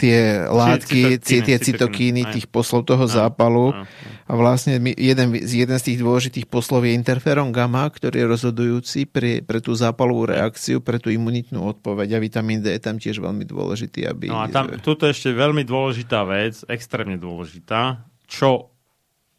tie 0.00 0.18
látky, 0.48 1.20
tie, 1.20 1.38
tie 1.44 1.56
cytokíny, 1.60 2.24
tých 2.32 2.48
poslov 2.48 2.88
toho 2.88 3.04
zápalu. 3.04 3.76
Aj, 3.76 3.84
aj. 3.84 4.23
A 4.24 4.40
vlastne 4.40 4.80
jeden, 4.96 5.36
jeden 5.36 5.76
z 5.76 5.84
tých 5.84 6.00
dôležitých 6.00 6.48
poslov 6.48 6.88
je 6.88 6.96
interferon 6.96 7.52
gamma, 7.52 7.84
ktorý 7.92 8.24
je 8.24 8.30
rozhodujúci 8.32 9.00
pre, 9.04 9.44
pre 9.44 9.60
tú 9.60 9.76
zápalovú 9.76 10.32
reakciu, 10.32 10.80
pre 10.80 10.96
tú 10.96 11.12
imunitnú 11.12 11.60
odpoveď 11.60 12.16
a 12.16 12.24
vitamín 12.24 12.64
D 12.64 12.72
je 12.72 12.80
tam 12.80 12.96
tiež 12.96 13.20
veľmi 13.20 13.44
dôležitý. 13.44 14.08
Aby... 14.08 14.32
No 14.32 14.40
a 14.40 14.48
tam, 14.48 14.72
tuto 14.80 15.04
ešte 15.04 15.28
veľmi 15.28 15.68
dôležitá 15.68 16.24
vec, 16.24 16.64
extrémne 16.72 17.20
dôležitá, 17.20 18.00
čo 18.24 18.72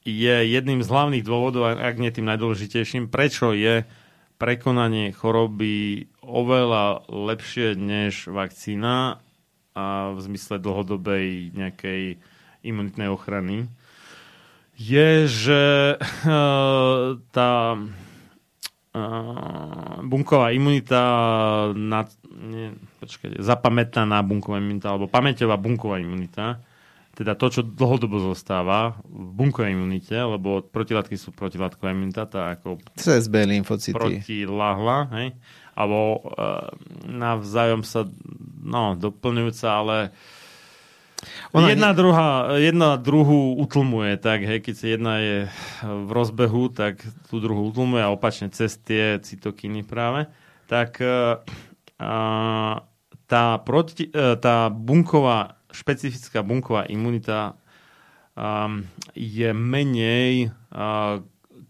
je 0.06 0.54
jedným 0.54 0.86
z 0.86 0.88
hlavných 0.94 1.26
dôvodov, 1.26 1.66
ak 1.66 1.98
nie 1.98 2.14
tým 2.14 2.30
najdôležitejším, 2.30 3.10
prečo 3.10 3.58
je 3.58 3.90
prekonanie 4.38 5.10
choroby 5.18 6.06
oveľa 6.22 7.10
lepšie 7.10 7.74
než 7.74 8.30
vakcína 8.30 9.18
a 9.74 10.14
v 10.14 10.20
zmysle 10.22 10.62
dlhodobej 10.62 11.58
nejakej 11.58 12.22
imunitnej 12.62 13.10
ochrany 13.10 13.66
je, 14.76 15.10
že 15.28 15.64
tá 17.36 17.52
bunková 20.08 20.56
imunita 20.56 21.02
na, 21.76 22.08
nie, 22.32 22.72
počkajte, 23.04 23.44
zapamätaná 23.44 24.24
bunková 24.24 24.64
imunita 24.64 24.96
alebo 24.96 25.12
pamäťová 25.12 25.60
bunková 25.60 26.00
imunita 26.00 26.64
teda 27.16 27.32
to, 27.40 27.48
čo 27.48 27.62
dlhodobo 27.64 28.20
zostáva 28.20 29.00
v 29.08 29.30
bunkovej 29.40 29.72
imunite, 29.72 30.20
lebo 30.20 30.60
protilátky 30.68 31.16
sú 31.16 31.32
protilátková 31.32 31.96
imunita, 31.96 32.28
tá 32.28 32.52
ako 32.60 32.84
CSB 33.00 33.56
lymfocyty. 33.56 33.96
protilahla, 33.96 35.08
hej? 35.16 35.28
alebo 35.76 36.28
uh, 36.28 36.68
navzájom 37.08 37.88
sa 37.88 38.04
no, 38.64 39.00
doplňujúca, 39.00 39.68
ale 39.72 39.98
ona 41.54 41.72
jedna, 41.72 41.92
nie... 41.92 41.98
druhá, 41.98 42.30
jedna 42.60 42.90
druhú 43.00 43.56
utlmuje, 43.60 44.20
tak 44.20 44.44
hej, 44.44 44.60
keď 44.62 44.76
jedna 44.84 45.14
je 45.20 45.38
v 45.84 46.10
rozbehu, 46.10 46.74
tak 46.74 47.02
tú 47.30 47.40
druhú 47.40 47.70
utlmuje 47.70 48.04
a 48.04 48.14
opačne 48.14 48.52
cez 48.52 48.76
tie 48.78 49.18
cytokiny 49.22 49.86
práve. 49.86 50.28
Tak 50.66 50.98
uh, 51.02 51.42
tá, 53.26 53.44
proti, 53.62 54.10
uh, 54.10 54.36
tá 54.38 54.68
bunková, 54.74 55.62
špecifická 55.70 56.42
bunková 56.42 56.88
imunita 56.90 57.60
um, 58.34 58.86
je 59.14 59.50
menej 59.54 60.56
uh, 60.74 61.22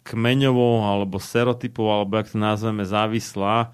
kmeňovou 0.05 0.85
alebo 0.85 1.17
serotypov, 1.17 1.89
alebo 1.89 2.21
jak 2.21 2.29
to 2.29 2.37
nazveme, 2.37 2.85
závislá, 2.85 3.73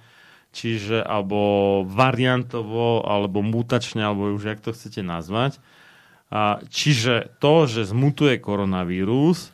čiže 0.55 1.03
alebo 1.03 1.83
variantovo, 1.83 3.03
alebo 3.03 3.43
mutačne, 3.43 4.03
alebo 4.03 4.31
už 4.31 4.43
jak 4.47 4.59
to 4.63 4.71
chcete 4.71 5.03
nazvať. 5.03 5.59
Čiže 6.71 7.35
to, 7.43 7.67
že 7.67 7.91
zmutuje 7.91 8.39
koronavírus, 8.39 9.51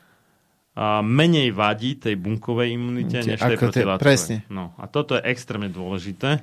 a 0.78 1.02
menej 1.02 1.50
vadí 1.50 1.98
tej 1.98 2.14
bunkovej 2.14 2.78
imunite, 2.78 3.18
než 3.26 3.42
tej 3.42 3.58
protilátkovej. 3.58 3.98
Presne. 3.98 4.36
No, 4.46 4.78
a 4.78 4.86
toto 4.86 5.18
je 5.18 5.26
extrémne 5.26 5.66
dôležité. 5.66 6.38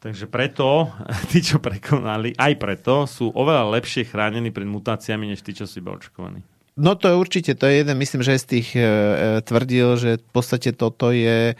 Takže 0.00 0.32
preto, 0.32 0.88
tí, 1.30 1.44
čo 1.44 1.60
prekonali, 1.60 2.32
aj 2.32 2.52
preto 2.56 3.04
sú 3.04 3.28
oveľa 3.28 3.76
lepšie 3.76 4.08
chránení 4.08 4.48
pred 4.48 4.64
mutáciami, 4.64 5.28
než 5.28 5.44
tí, 5.44 5.52
čo 5.52 5.68
sú 5.68 5.84
iba 5.84 5.92
očkovaní. 5.92 6.40
No 6.78 6.96
to 6.96 7.12
je 7.12 7.20
určite, 7.20 7.52
to 7.58 7.68
je 7.68 7.84
jeden, 7.84 7.98
myslím, 8.00 8.22
že 8.24 8.38
z 8.38 8.46
tých 8.48 8.68
e, 8.78 8.80
e 8.80 8.86
tvrdil, 9.44 9.98
že 9.98 10.10
v 10.22 10.30
podstate 10.32 10.72
toto 10.72 11.10
je 11.10 11.58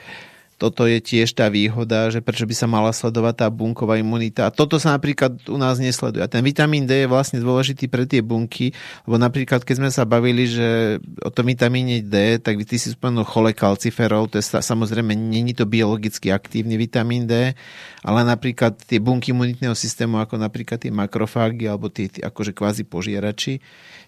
toto 0.58 0.90
je 0.90 0.98
tiež 0.98 1.38
tá 1.38 1.46
výhoda, 1.46 2.10
že 2.10 2.18
prečo 2.18 2.42
by 2.42 2.50
sa 2.50 2.66
mala 2.66 2.90
sledovať 2.90 3.34
tá 3.40 3.46
bunková 3.46 3.94
imunita. 3.94 4.50
A 4.50 4.54
toto 4.54 4.82
sa 4.82 4.90
napríklad 4.90 5.38
u 5.46 5.54
nás 5.54 5.78
nesleduje. 5.78 6.18
A 6.18 6.26
ten 6.26 6.42
vitamín 6.42 6.82
D 6.82 7.06
je 7.06 7.08
vlastne 7.08 7.38
dôležitý 7.38 7.86
pre 7.86 8.10
tie 8.10 8.18
bunky, 8.18 8.74
lebo 9.06 9.22
napríklad 9.22 9.62
keď 9.62 9.74
sme 9.78 9.90
sa 9.94 10.02
bavili, 10.02 10.50
že 10.50 10.98
o 11.22 11.30
tom 11.30 11.46
vitamíne 11.46 12.02
D, 12.02 12.42
tak 12.42 12.58
ty 12.66 12.74
si 12.74 12.90
spomenul 12.90 13.22
cholekalciferol, 13.22 14.26
to 14.26 14.42
je 14.42 14.58
samozrejme 14.58 15.14
není 15.14 15.54
to 15.54 15.62
biologicky 15.62 16.34
aktívny 16.34 16.74
vitamín 16.74 17.30
D, 17.30 17.54
ale 18.02 18.20
napríklad 18.26 18.82
tie 18.82 18.98
bunky 18.98 19.30
imunitného 19.30 19.78
systému, 19.78 20.18
ako 20.18 20.42
napríklad 20.42 20.82
tie 20.82 20.90
makrofágy 20.90 21.70
alebo 21.70 21.86
tie, 21.86 22.10
tie 22.10 22.26
akože 22.26 22.50
kvázi 22.50 22.82
požierači, 22.82 23.62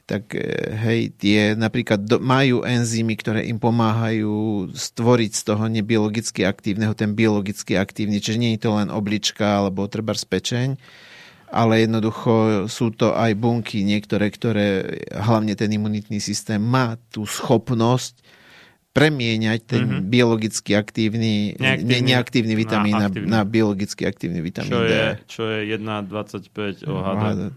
tak 0.06 0.34
e, 0.34 0.42
hej, 0.74 1.00
tie 1.16 1.54
napríklad 1.54 2.02
do, 2.02 2.18
majú 2.18 2.66
enzymy, 2.66 3.14
ktoré 3.14 3.46
im 3.46 3.62
pomáhajú 3.62 4.68
stvoriť 4.74 5.32
z 5.32 5.42
toho 5.46 5.64
nebiologicky 5.70 6.42
aktívneho 6.42 6.92
ten 6.92 7.14
biologicky 7.14 7.78
aktívny, 7.78 8.18
čiže 8.18 8.40
nie 8.40 8.52
je 8.56 8.66
to 8.66 8.70
len 8.76 8.88
oblička 8.90 9.64
alebo 9.64 9.86
treba 9.86 10.12
spečeň, 10.16 10.76
ale 11.50 11.86
jednoducho 11.86 12.66
sú 12.70 12.94
to 12.94 13.14
aj 13.14 13.34
bunky 13.34 13.82
niektoré, 13.82 14.30
ktoré 14.30 14.98
hlavne 15.10 15.54
ten 15.58 15.70
imunitný 15.70 16.22
systém 16.22 16.62
má 16.62 16.94
tú 17.10 17.26
schopnosť 17.26 18.22
premieňať 18.90 19.60
ten 19.70 19.86
mm-hmm. 19.86 20.10
biologicky 20.10 20.74
aktívny, 20.74 21.54
neaktívny, 21.54 21.94
ne, 21.94 21.98
neaktívny 22.10 22.54
vitamín 22.58 22.98
na, 22.98 23.06
na, 23.06 23.38
na 23.38 23.40
biologicky 23.46 24.02
aktívny 24.02 24.42
vitamín 24.42 24.74
čo 24.74 24.82
D. 24.82 24.90
Je, 24.90 25.06
čo 25.30 25.42
je 25.46 25.78
1,25 25.78 26.90
OHD. 26.90 27.54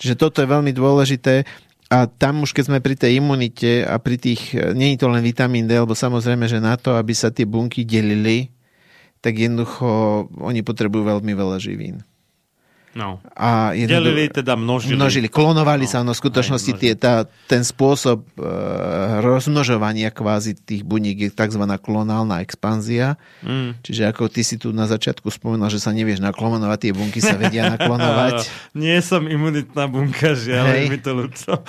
Čiže 0.00 0.16
toto 0.16 0.40
je 0.40 0.48
veľmi 0.48 0.72
dôležité. 0.72 1.44
A 1.90 2.06
tam 2.08 2.46
už 2.46 2.56
keď 2.56 2.64
sme 2.70 2.78
pri 2.80 2.96
tej 2.96 3.20
imunite 3.20 3.84
a 3.84 4.00
pri 4.00 4.16
tých, 4.16 4.56
nie 4.72 4.94
je 4.94 5.04
to 5.04 5.12
len 5.12 5.20
vitamín 5.20 5.66
D, 5.68 5.76
lebo 5.76 5.92
samozrejme, 5.92 6.48
že 6.48 6.62
na 6.62 6.78
to, 6.80 6.96
aby 6.96 7.12
sa 7.12 7.28
tie 7.28 7.44
bunky 7.44 7.84
delili, 7.84 8.48
tak 9.20 9.36
jednoducho 9.36 10.26
oni 10.40 10.64
potrebujú 10.64 11.04
veľmi 11.04 11.32
veľa 11.36 11.58
živín. 11.60 12.00
No. 12.90 13.22
A 13.38 13.70
Delili, 13.70 14.26
teda 14.26 14.58
množili. 14.58 14.98
Množili, 14.98 15.30
klonovali 15.30 15.86
no, 15.86 15.90
sa, 15.90 16.02
no 16.02 16.10
v 16.10 16.18
skutočnosti 16.26 16.72
tie, 16.74 16.98
tá, 16.98 17.22
ten 17.46 17.62
spôsob 17.62 18.26
e, 18.34 18.42
rozmnožovania 19.22 20.10
kvázi 20.10 20.58
tých 20.58 20.82
buník 20.82 21.22
je 21.22 21.30
tzv. 21.30 21.62
klonálna 21.78 22.42
expanzia. 22.42 23.14
Mm. 23.46 23.78
Čiže 23.86 24.10
ako 24.10 24.26
ty 24.26 24.42
si 24.42 24.58
tu 24.58 24.74
na 24.74 24.90
začiatku 24.90 25.30
spomínal, 25.30 25.70
že 25.70 25.78
sa 25.78 25.94
nevieš 25.94 26.18
naklonovať, 26.18 26.78
tie 26.82 26.92
bunky 26.96 27.22
sa 27.22 27.38
vedia 27.38 27.68
naklonovať. 27.78 28.50
Nie 28.74 28.98
som 29.06 29.22
imunitná 29.30 29.86
bunka, 29.86 30.34
žiaľ, 30.34 30.74
Hej. 30.74 30.86
mi 30.90 30.98
to 30.98 31.14
ľudco. 31.14 31.62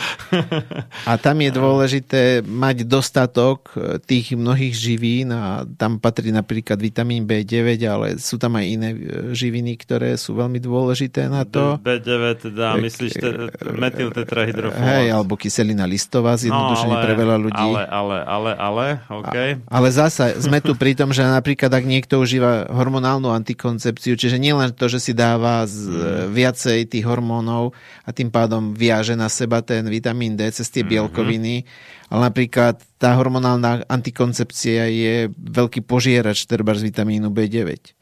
a 1.10 1.12
tam 1.22 1.38
je 1.38 1.52
dôležité 1.54 2.22
mať 2.42 2.90
dostatok 2.90 3.78
e, 3.78 4.02
tých 4.02 4.34
mnohých 4.34 4.74
živín 4.74 5.30
a 5.30 5.70
tam 5.78 6.02
patrí 6.02 6.34
napríklad 6.34 6.82
vitamín 6.82 7.30
B9, 7.30 7.78
ale 7.86 8.18
sú 8.18 8.42
tam 8.42 8.58
aj 8.58 8.66
iné 8.66 8.90
e, 8.90 9.00
živiny, 9.38 9.78
ktoré 9.78 10.18
sú 10.18 10.34
veľmi 10.34 10.58
dôležité 10.58 11.11
dôležité 11.12 11.28
na 11.28 11.44
to. 11.44 11.76
B9, 11.84 12.24
teda 12.48 12.80
myslíš 12.80 13.12
te, 13.20 13.30
metyltetrahydrofólát. 13.76 14.88
Hej, 14.88 15.08
alebo 15.12 15.36
kyselina 15.36 15.84
listová, 15.84 16.40
zjednodušene 16.40 16.96
no, 16.96 17.04
pre 17.04 17.14
veľa 17.14 17.38
ľudí. 17.38 17.60
Ale, 17.76 17.84
ale, 17.84 18.18
ale, 18.24 18.52
ale, 18.56 18.86
OK. 19.12 19.36
A, 19.36 19.44
ale 19.68 19.88
zasa 19.92 20.32
sme 20.40 20.64
tu 20.64 20.74
pri 20.80 20.96
tom, 20.96 21.12
že 21.12 21.28
napríklad 21.28 21.72
ak 21.72 21.84
niekto 21.84 22.24
užíva 22.24 22.72
hormonálnu 22.72 23.28
antikoncepciu, 23.28 24.16
čiže 24.16 24.40
nielen 24.40 24.72
to, 24.72 24.88
že 24.88 25.04
si 25.04 25.12
dáva 25.12 25.68
z, 25.68 25.92
mm. 25.92 26.32
viacej 26.32 26.80
tých 26.88 27.06
hormónov 27.06 27.76
a 28.08 28.10
tým 28.16 28.32
pádom 28.32 28.72
viaže 28.72 29.14
na 29.20 29.28
seba 29.28 29.60
ten 29.60 29.84
vitamín 29.92 30.40
D 30.40 30.48
cez 30.50 30.72
tie 30.72 30.82
mhm. 30.86 30.90
bielkoviny, 30.90 31.56
mm-hmm. 31.62 32.10
ale 32.16 32.22
napríklad 32.32 32.76
tá 32.96 33.18
hormonálna 33.18 33.84
antikoncepcia 33.90 34.88
je 34.88 35.16
veľký 35.34 35.84
požierač 35.84 36.46
treba 36.46 36.72
z 36.78 36.88
vitamínu 36.94 37.34
B9. 37.34 38.01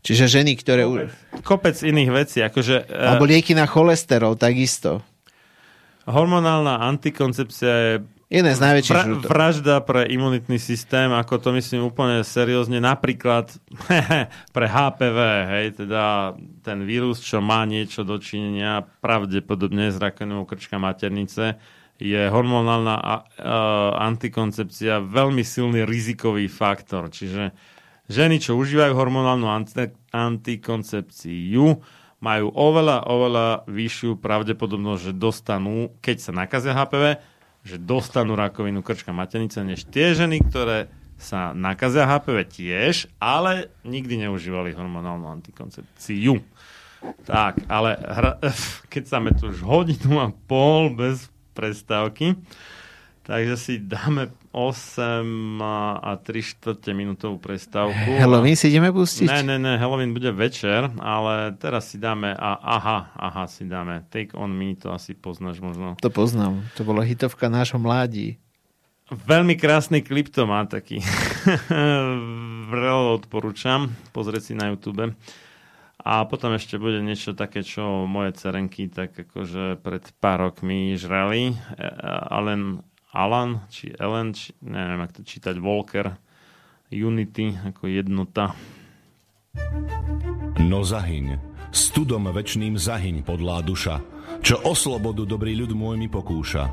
Čiže 0.00 0.40
ženy, 0.40 0.56
ktoré... 0.56 0.88
Kopec, 0.88 1.12
kopec 1.44 1.76
iných 1.84 2.10
vecí. 2.10 2.38
Akože, 2.40 2.88
uh, 2.88 3.14
Alebo 3.14 3.28
lieky 3.28 3.52
na 3.52 3.68
cholesterol, 3.68 4.36
takisto. 4.36 5.04
Hormonálna 6.08 6.80
antikoncepcia 6.88 7.74
je 7.74 7.92
Jeden 8.30 8.54
z 8.54 8.62
najväčších 8.62 8.94
Vra- 8.94 9.26
vražda 9.26 9.76
pre 9.82 10.06
imunitný 10.06 10.54
systém, 10.62 11.10
ako 11.10 11.42
to 11.42 11.48
myslím 11.50 11.90
úplne 11.90 12.22
seriózne, 12.22 12.78
napríklad 12.78 13.50
pre 14.54 14.66
HPV, 14.70 15.18
hej, 15.50 15.66
teda 15.82 16.38
ten 16.62 16.86
vírus, 16.86 17.18
čo 17.18 17.42
má 17.42 17.66
niečo 17.66 18.06
dočinenia 18.06 18.86
pravdepodobne 19.02 19.90
s 19.90 19.98
rakovinou 19.98 20.46
krčka 20.46 20.78
maternice, 20.78 21.58
je 21.98 22.22
hormonálna 22.30 22.94
a, 22.94 23.02
a, 23.02 23.14
antikoncepcia 24.06 25.02
veľmi 25.10 25.42
silný 25.42 25.82
rizikový 25.82 26.46
faktor. 26.46 27.10
Čiže 27.10 27.50
Ženy, 28.10 28.42
čo 28.42 28.58
užívajú 28.58 28.90
hormonálnu 28.98 29.46
antikoncepciu, 30.10 31.78
majú 32.18 32.46
oveľa, 32.50 33.06
oveľa 33.06 33.46
vyššiu 33.70 34.18
pravdepodobnosť, 34.18 35.02
že 35.06 35.12
dostanú, 35.14 35.94
keď 36.02 36.16
sa 36.18 36.32
nakazia 36.34 36.74
HPV, 36.74 37.22
že 37.62 37.78
dostanú 37.78 38.34
rakovinu 38.34 38.82
krčka 38.82 39.14
maternice, 39.14 39.62
než 39.62 39.86
tie 39.86 40.10
ženy, 40.18 40.42
ktoré 40.42 40.90
sa 41.22 41.54
nakazia 41.54 42.10
HPV 42.10 42.50
tiež, 42.50 43.06
ale 43.22 43.70
nikdy 43.86 44.26
neužívali 44.26 44.74
hormonálnu 44.74 45.30
antikoncepciu. 45.30 46.42
Tak, 47.30 47.62
ale 47.70 47.94
hra, 47.94 48.42
keď 48.92 49.04
sa 49.06 49.22
tu 49.38 49.54
už 49.54 49.62
hodinu 49.62 50.18
a 50.18 50.34
pol 50.34 50.90
bez 50.90 51.30
prestávky, 51.54 52.34
takže 53.22 53.54
si 53.54 53.74
dáme 53.78 54.34
8 54.50 55.62
a 56.02 56.18
3 56.18 56.26
čtvrte 56.42 56.90
minútovú 56.90 57.38
prestávku. 57.38 58.18
Halloween 58.18 58.58
si 58.58 58.66
ideme 58.66 58.90
pustiť? 58.90 59.30
Ne, 59.30 59.46
ne, 59.46 59.56
ne, 59.62 59.78
Halloween 59.78 60.10
bude 60.10 60.34
večer, 60.34 60.90
ale 60.98 61.54
teraz 61.54 61.94
si 61.94 62.02
dáme, 62.02 62.34
a, 62.34 62.58
aha, 62.58 63.14
aha, 63.14 63.46
si 63.46 63.62
dáme 63.62 64.02
Take 64.10 64.34
On 64.34 64.50
Me, 64.50 64.74
to 64.74 64.90
asi 64.90 65.14
poznáš 65.14 65.62
možno. 65.62 65.94
To 66.02 66.10
poznám, 66.10 66.66
to 66.74 66.82
bola 66.82 67.06
hitovka 67.06 67.46
nášho 67.46 67.78
mládí. 67.78 68.42
Veľmi 69.10 69.54
krásny 69.54 70.02
klip 70.02 70.34
to 70.34 70.46
má 70.50 70.66
taký. 70.66 70.98
Vrelo 72.70 73.18
odporúčam, 73.18 73.94
pozrieť 74.10 74.42
si 74.50 74.54
na 74.58 74.70
YouTube. 74.70 75.14
A 76.00 76.24
potom 76.24 76.56
ešte 76.56 76.80
bude 76.80 77.02
niečo 77.04 77.36
také, 77.36 77.60
čo 77.60 78.08
moje 78.08 78.32
cerenky 78.40 78.88
tak 78.88 79.12
akože 79.12 79.78
pred 79.84 80.04
pár 80.16 80.48
rokmi 80.48 80.96
žrali. 80.96 81.52
Alan 82.32 82.80
Alan, 83.10 83.66
či 83.66 83.90
Ellen, 83.90 84.30
či, 84.30 84.54
neviem, 84.62 85.02
ak 85.02 85.18
to 85.18 85.26
čítať, 85.26 85.58
Walker, 85.58 86.14
Unity 86.94 87.58
ako 87.74 87.90
jednota. 87.90 88.54
No 90.62 90.86
zahyň, 90.86 91.38
studom 91.74 92.30
večným 92.30 92.78
zahyň 92.78 93.26
podlá 93.26 93.66
duša, 93.66 93.98
čo 94.46 94.62
o 94.62 94.78
slobodu 94.78 95.26
dobrý 95.26 95.58
ľud 95.58 95.74
môj 95.74 95.98
mi 95.98 96.06
pokúša. 96.06 96.70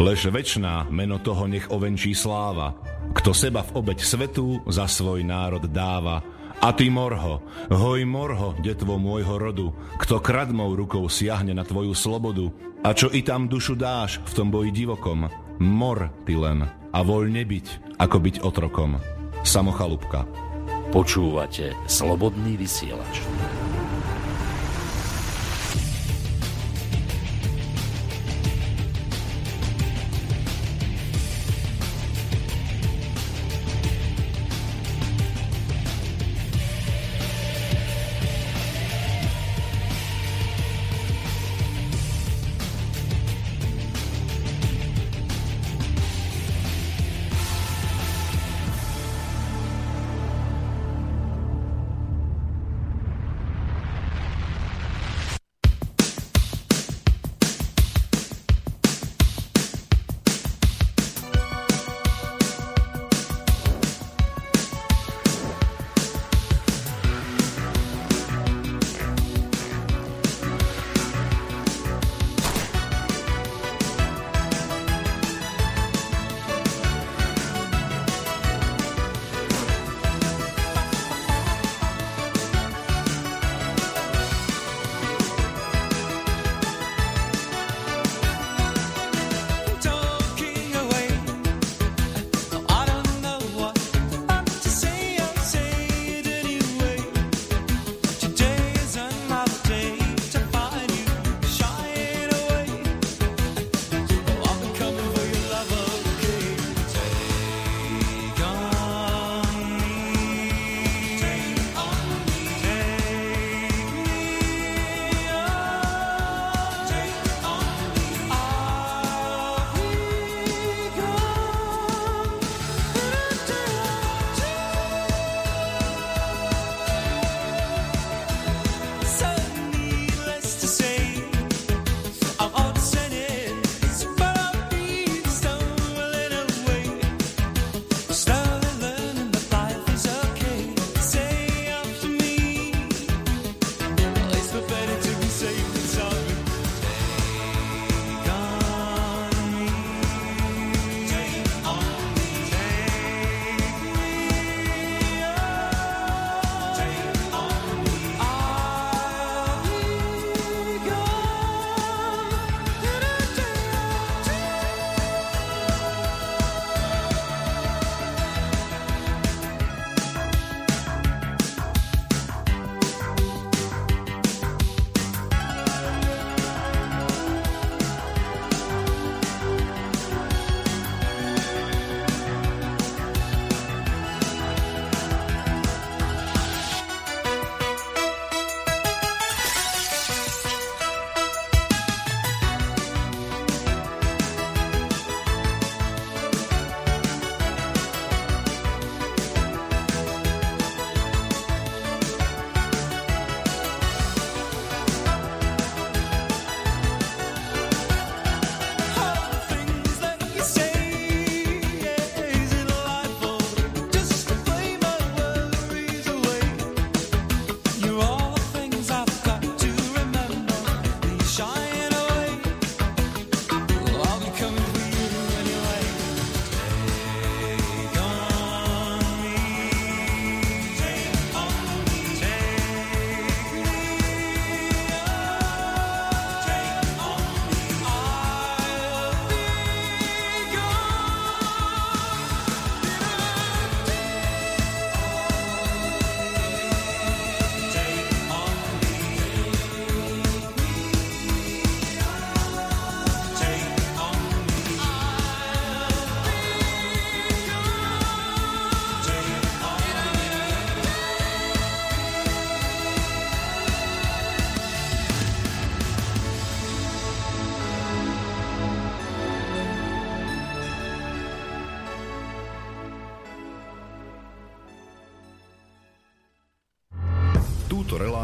Lež 0.00 0.32
večná 0.32 0.88
meno 0.88 1.20
toho 1.20 1.44
nech 1.44 1.68
ovenčí 1.68 2.16
sláva, 2.16 2.72
kto 3.12 3.36
seba 3.36 3.60
v 3.60 3.84
obeď 3.84 3.98
svetu 4.00 4.64
za 4.64 4.88
svoj 4.88 5.20
národ 5.26 5.68
dáva, 5.68 6.24
a 6.60 6.76
ty 6.76 6.92
morho, 6.92 7.40
hoj 7.72 8.04
morho, 8.04 8.52
detvo 8.60 9.00
môjho 9.00 9.40
rodu, 9.40 9.72
kto 9.96 10.20
kradmou 10.20 10.76
rukou 10.76 11.08
siahne 11.08 11.56
na 11.56 11.64
tvoju 11.64 11.96
slobodu, 11.96 12.52
a 12.84 12.92
čo 12.92 13.08
i 13.08 13.24
tam 13.24 13.48
dušu 13.48 13.76
dáš 13.76 14.20
v 14.28 14.32
tom 14.36 14.48
boji 14.52 14.68
divokom, 14.68 15.49
Mor 15.60 16.08
ty 16.24 16.40
len 16.40 16.64
a 16.64 16.98
voľne 17.04 17.44
byť, 17.44 18.00
ako 18.00 18.16
byť 18.16 18.36
otrokom. 18.40 18.96
Samochalúbka. 19.44 20.24
Počúvate 20.88 21.76
Slobodný 21.84 22.56
vysielač. 22.56 23.20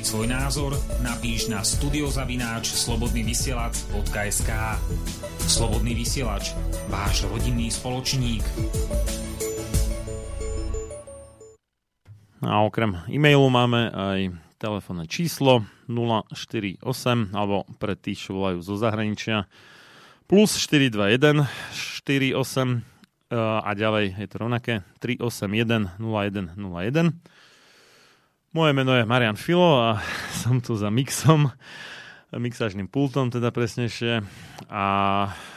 Vyjadriť 0.00 0.16
svoj 0.16 0.32
názor, 0.32 0.72
napíš 1.04 1.52
na 1.52 1.60
studiozavináč 1.60 2.72
slobodnyvysielac.sk 2.72 4.50
Slobodný 5.44 5.92
vysielač, 5.92 6.56
váš 6.88 7.28
rodinný 7.28 7.68
spoločník. 7.68 8.40
A 12.40 12.64
okrem 12.64 12.96
e-mailu 13.12 13.44
máme 13.52 13.92
aj 13.92 14.20
telefónne 14.56 15.04
číslo 15.04 15.68
048 15.84 16.80
alebo 17.36 17.68
pre 17.76 17.92
tých, 17.92 18.24
čo 18.24 18.40
volajú 18.40 18.64
zo 18.64 18.80
zahraničia 18.80 19.52
plus 20.24 20.56
421 20.56 21.44
48 22.08 22.40
a 23.36 23.70
ďalej 23.76 24.16
je 24.16 24.26
to 24.32 24.36
rovnaké 24.40 24.80
381 25.04 26.00
0101 26.00 26.56
moje 28.52 28.72
meno 28.74 28.94
je 28.98 29.06
Marian 29.06 29.38
Filo 29.38 29.78
a 29.78 30.02
som 30.42 30.58
tu 30.58 30.74
za 30.74 30.90
mixom, 30.90 31.54
mixážnym 32.34 32.90
pultom 32.90 33.30
teda 33.30 33.54
presnejšie. 33.54 34.26
A 34.70 34.84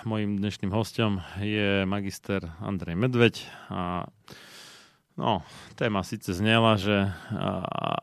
mojim 0.06 0.38
dnešným 0.38 0.70
hostom 0.70 1.22
je 1.42 1.86
magister 1.90 2.54
Andrej 2.62 2.98
Medveď 2.98 3.36
a 3.70 4.06
no, 5.18 5.42
téma 5.74 6.06
síce 6.06 6.34
znela, 6.34 6.78
že 6.78 7.10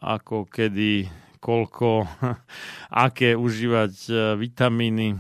ako, 0.03 0.51
kedy, 0.51 1.07
koľko, 1.39 2.07
aké 3.07 3.39
užívať 3.39 3.95
e, 4.07 4.13
vitamíny, 4.39 5.19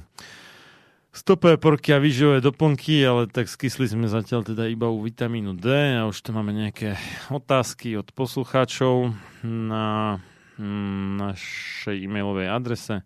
stopové 1.10 1.58
porky 1.58 1.90
a 1.94 1.98
výživové 1.98 2.40
doplnky, 2.40 3.06
ale 3.06 3.26
tak 3.26 3.48
skysli 3.50 3.88
sme 3.90 4.06
zatiaľ 4.06 4.44
teda 4.46 4.70
iba 4.70 4.86
u 4.86 5.02
vitamínu 5.02 5.58
D 5.58 5.98
a 5.98 6.06
už 6.06 6.22
tu 6.22 6.30
máme 6.30 6.54
nejaké 6.54 6.94
otázky 7.34 7.98
od 7.98 8.14
poslucháčov 8.14 9.10
na 9.42 10.22
mm, 10.54 11.18
našej 11.18 12.06
e-mailovej 12.06 12.48
adrese 12.48 13.02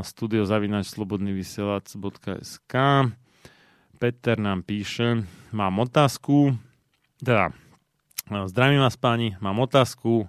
studiozavinačslobodnyvysielac.sk 0.00 2.74
Peter 3.94 4.40
nám 4.40 4.64
píše, 4.64 5.28
mám 5.52 5.78
otázku, 5.84 6.56
teda 7.20 7.52
zdravím 8.48 8.80
vás 8.80 8.96
páni, 8.96 9.36
mám 9.44 9.60
otázku, 9.60 10.24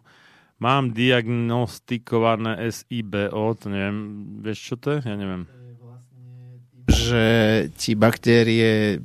Mám 0.55 0.95
diagnostikované 0.95 2.71
SIBO, 2.71 3.59
to 3.59 3.67
neviem, 3.67 4.23
vieš 4.39 4.71
čo 4.71 4.75
to 4.79 4.95
je? 4.95 5.03
Ja 5.03 5.19
neviem. 5.19 5.64
Že 6.95 7.25
ti 7.75 7.93
baktérie 7.93 8.97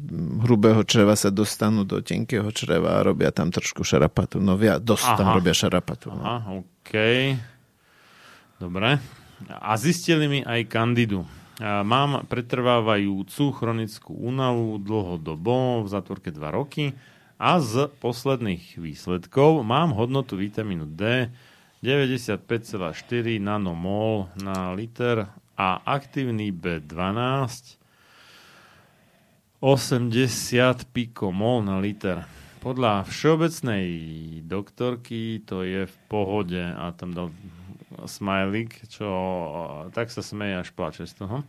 hrubého 0.47 0.81
čreva 0.87 1.19
sa 1.19 1.29
dostanú 1.29 1.83
do 1.85 1.99
tenkého 2.01 2.49
čreva 2.55 3.03
a 3.03 3.05
robia 3.05 3.29
tam 3.35 3.51
trošku 3.51 3.83
šarapatu. 3.83 4.39
No 4.39 4.55
via, 4.55 4.79
dosť 4.79 5.07
Aha. 5.11 5.19
tam 5.19 5.29
robia 5.35 5.53
šarapatu. 5.53 6.09
No. 6.15 6.23
Aha, 6.23 6.51
OK. 6.65 6.93
Dobre. 8.57 8.97
A 9.49 9.73
zistili 9.77 10.31
mi 10.31 10.41
aj 10.41 10.71
kandidu. 10.71 11.29
Mám 11.61 12.25
pretrvávajúcu 12.25 13.53
chronickú 13.53 14.17
únavu 14.17 14.81
dlhodobo, 14.81 15.85
v 15.85 15.89
zatvorke 15.93 16.33
2 16.33 16.41
roky 16.57 16.97
a 17.37 17.61
z 17.61 17.93
posledných 18.01 18.81
výsledkov 18.81 19.61
mám 19.61 19.93
hodnotu 19.93 20.41
vitamínu 20.41 20.89
D 20.89 21.29
95,4 21.85 23.41
nanomol 23.41 24.29
na 24.41 24.73
liter 24.73 25.29
a 25.57 25.81
aktívny 25.85 26.53
B12 26.53 27.80
80 29.61 30.89
pikomol 30.89 31.61
na 31.61 31.77
liter. 31.85 32.25
Podľa 32.65 33.05
všeobecnej 33.05 33.85
doktorky 34.49 35.45
to 35.45 35.61
je 35.61 35.85
v 35.85 35.97
pohode 36.09 36.57
a 36.57 36.97
tam 36.97 37.13
dal 37.13 37.29
smajlik, 38.09 38.89
čo 38.89 39.09
tak 39.93 40.09
sa 40.09 40.25
smeje 40.25 40.65
až 40.65 40.69
plače 40.73 41.05
z 41.05 41.13
toho. 41.13 41.45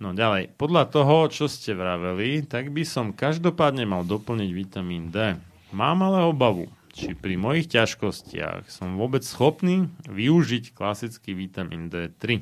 No 0.00 0.16
ďalej, 0.16 0.56
podľa 0.56 0.88
toho, 0.88 1.28
čo 1.28 1.44
ste 1.44 1.76
vraveli, 1.76 2.48
tak 2.48 2.72
by 2.72 2.80
som 2.82 3.12
každopádne 3.12 3.84
mal 3.84 4.08
doplniť 4.08 4.50
vitamín 4.56 5.12
D. 5.12 5.36
Mám 5.76 6.00
ale 6.00 6.24
obavu, 6.24 6.72
či 6.96 7.12
pri 7.12 7.36
mojich 7.36 7.68
ťažkostiach 7.68 8.72
som 8.72 8.96
vôbec 8.96 9.20
schopný 9.20 9.92
využiť 10.08 10.72
klasický 10.72 11.36
vitamín 11.36 11.92
D3. 11.92 12.40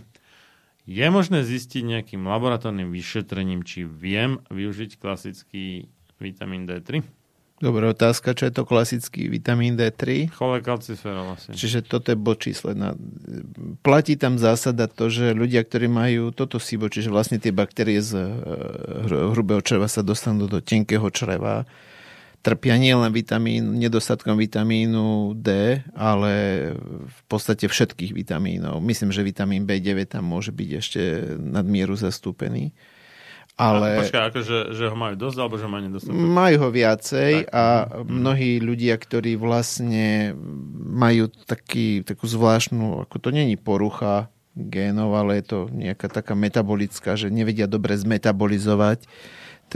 Je 0.82 1.06
možné 1.06 1.46
zistiť 1.46 1.82
nejakým 1.86 2.26
laboratórnym 2.26 2.90
vyšetrením, 2.90 3.62
či 3.62 3.86
viem 3.86 4.42
využiť 4.50 4.98
klasický 4.98 5.86
vitamín 6.18 6.66
D3? 6.66 7.06
Dobrá 7.62 7.94
otázka, 7.94 8.34
čo 8.34 8.50
je 8.50 8.54
to 8.59 8.66
klasický 8.66 9.30
vitamín 9.30 9.78
D3? 9.78 10.34
Cholecalciferol 10.34 11.38
asi. 11.38 11.54
Čiže 11.54 11.86
toto 11.86 12.10
je 12.10 12.18
bod 12.18 12.42
číslo 12.42 12.74
jedna. 12.74 12.98
Platí 13.86 14.18
tam 14.18 14.34
zásada 14.34 14.90
to, 14.90 15.06
že 15.06 15.30
ľudia, 15.30 15.62
ktorí 15.62 15.86
majú 15.86 16.34
toto 16.34 16.59
SIBO, 16.59 16.90
čiže 16.90 17.14
vlastne 17.14 17.38
tie 17.38 17.54
baktérie 17.54 18.02
z 18.02 18.18
eh, 18.18 18.26
hrubého 19.06 19.62
čreva 19.62 19.86
sa 19.86 20.02
dostanú 20.02 20.50
do 20.50 20.59
tenkého 20.59 21.06
čreva, 21.14 21.62
trpia 22.43 22.74
nielen 22.74 23.14
vitamín, 23.14 23.78
nedostatkom 23.78 24.35
vitamínu 24.35 25.39
D, 25.39 25.78
ale 25.94 26.32
v 27.06 27.20
podstate 27.31 27.70
všetkých 27.70 28.10
vitamínov. 28.10 28.82
Myslím, 28.82 29.14
že 29.14 29.23
vitamín 29.23 29.62
B9 29.62 30.19
tam 30.19 30.27
môže 30.27 30.51
byť 30.51 30.69
ešte 30.74 31.01
nadmieru 31.39 31.94
zastúpený. 31.94 32.74
Ale... 33.55 34.01
A, 34.01 34.02
počkaj, 34.02 34.23
akože, 34.32 34.56
že 34.74 34.85
ho 34.90 34.97
majú 34.98 35.14
dosť, 35.14 35.36
alebo 35.39 35.55
že 35.60 35.70
majú 35.70 35.82
nedostatok? 35.86 36.19
Majú 36.19 36.56
ho 36.66 36.69
viacej 36.73 37.32
tak. 37.47 37.52
a 37.55 37.64
mnohí 38.02 38.59
ľudia, 38.59 38.98
ktorí 38.98 39.39
vlastne 39.39 40.35
majú 40.82 41.31
taký, 41.47 42.02
takú 42.02 42.27
zvláštnu, 42.27 43.06
ako 43.06 43.16
to 43.23 43.28
není 43.31 43.55
porucha 43.55 44.32
génov, 44.56 45.14
ale 45.14 45.40
je 45.40 45.44
to 45.47 45.59
nejaká 45.70 46.10
taká 46.10 46.32
metabolická, 46.35 47.16
že 47.16 47.32
nevedia 47.32 47.69
dobre 47.69 47.97
zmetabolizovať 47.97 49.05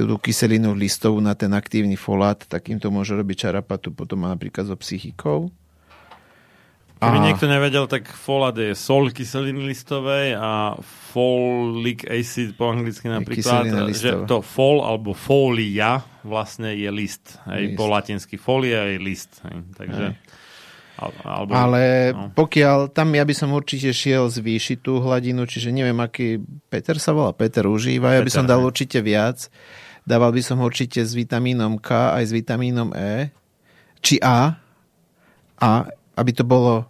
tú 0.05 0.21
kyselinu 0.21 0.77
listovú 0.77 1.25
na 1.25 1.33
ten 1.33 1.49
aktívny 1.57 1.97
folát, 1.97 2.37
tak 2.37 2.69
im 2.69 2.77
to 2.77 2.93
môže 2.93 3.17
robiť 3.17 3.49
čarapatu 3.49 3.95
potom 3.95 4.29
napríklad 4.29 4.69
so 4.69 4.77
psychikou. 4.77 5.49
Keby 6.97 7.19
a... 7.21 7.25
niekto 7.29 7.45
nevedel, 7.45 7.85
tak 7.85 8.09
folát 8.09 8.57
je 8.57 8.73
sol 8.73 9.13
kyseliny 9.13 9.69
listovej 9.69 10.33
a 10.37 10.81
folic 11.13 12.09
acid 12.09 12.57
po 12.57 12.73
anglicky 12.73 13.13
napríklad, 13.13 13.93
že 13.93 14.25
to 14.25 14.41
fol 14.41 14.81
alebo 14.81 15.13
folia 15.13 16.01
vlastne 16.25 16.73
je 16.73 16.89
list. 16.89 17.37
Hej, 17.45 17.73
list. 17.73 17.77
Po 17.77 17.85
latinsky 17.93 18.37
folia 18.41 18.89
je 18.93 18.99
list. 19.01 19.41
Hej, 19.45 19.57
takže... 19.77 20.05
Alebo, 20.97 21.53
Ale 21.53 22.17
no. 22.17 22.33
pokiaľ 22.33 22.89
tam 22.89 23.13
ja 23.13 23.21
by 23.21 23.35
som 23.37 23.53
určite 23.53 23.93
šiel 23.93 24.33
zvýšiť 24.33 24.81
tú 24.81 24.97
hladinu, 25.05 25.45
čiže 25.45 25.69
neviem, 25.69 26.01
aký 26.01 26.41
Peter 26.73 26.97
sa 26.97 27.13
volá, 27.13 27.37
Peter 27.37 27.69
užíva, 27.69 28.17
ja 28.17 28.25
by 28.25 28.33
som 28.33 28.49
dal 28.49 28.65
hej. 28.65 28.69
určite 28.73 29.05
viac. 29.05 29.53
Dával 30.07 30.31
by 30.31 30.43
som 30.43 30.63
určite 30.63 31.03
s 31.03 31.19
vitamínom 31.19 31.83
K 31.83 32.15
aj 32.15 32.31
s 32.31 32.33
vitamínom 32.33 32.95
E, 32.95 33.35
či 33.99 34.23
A, 34.23 34.55
a 35.59 35.71
aby 36.15 36.31
to 36.31 36.47
bolo 36.47 36.87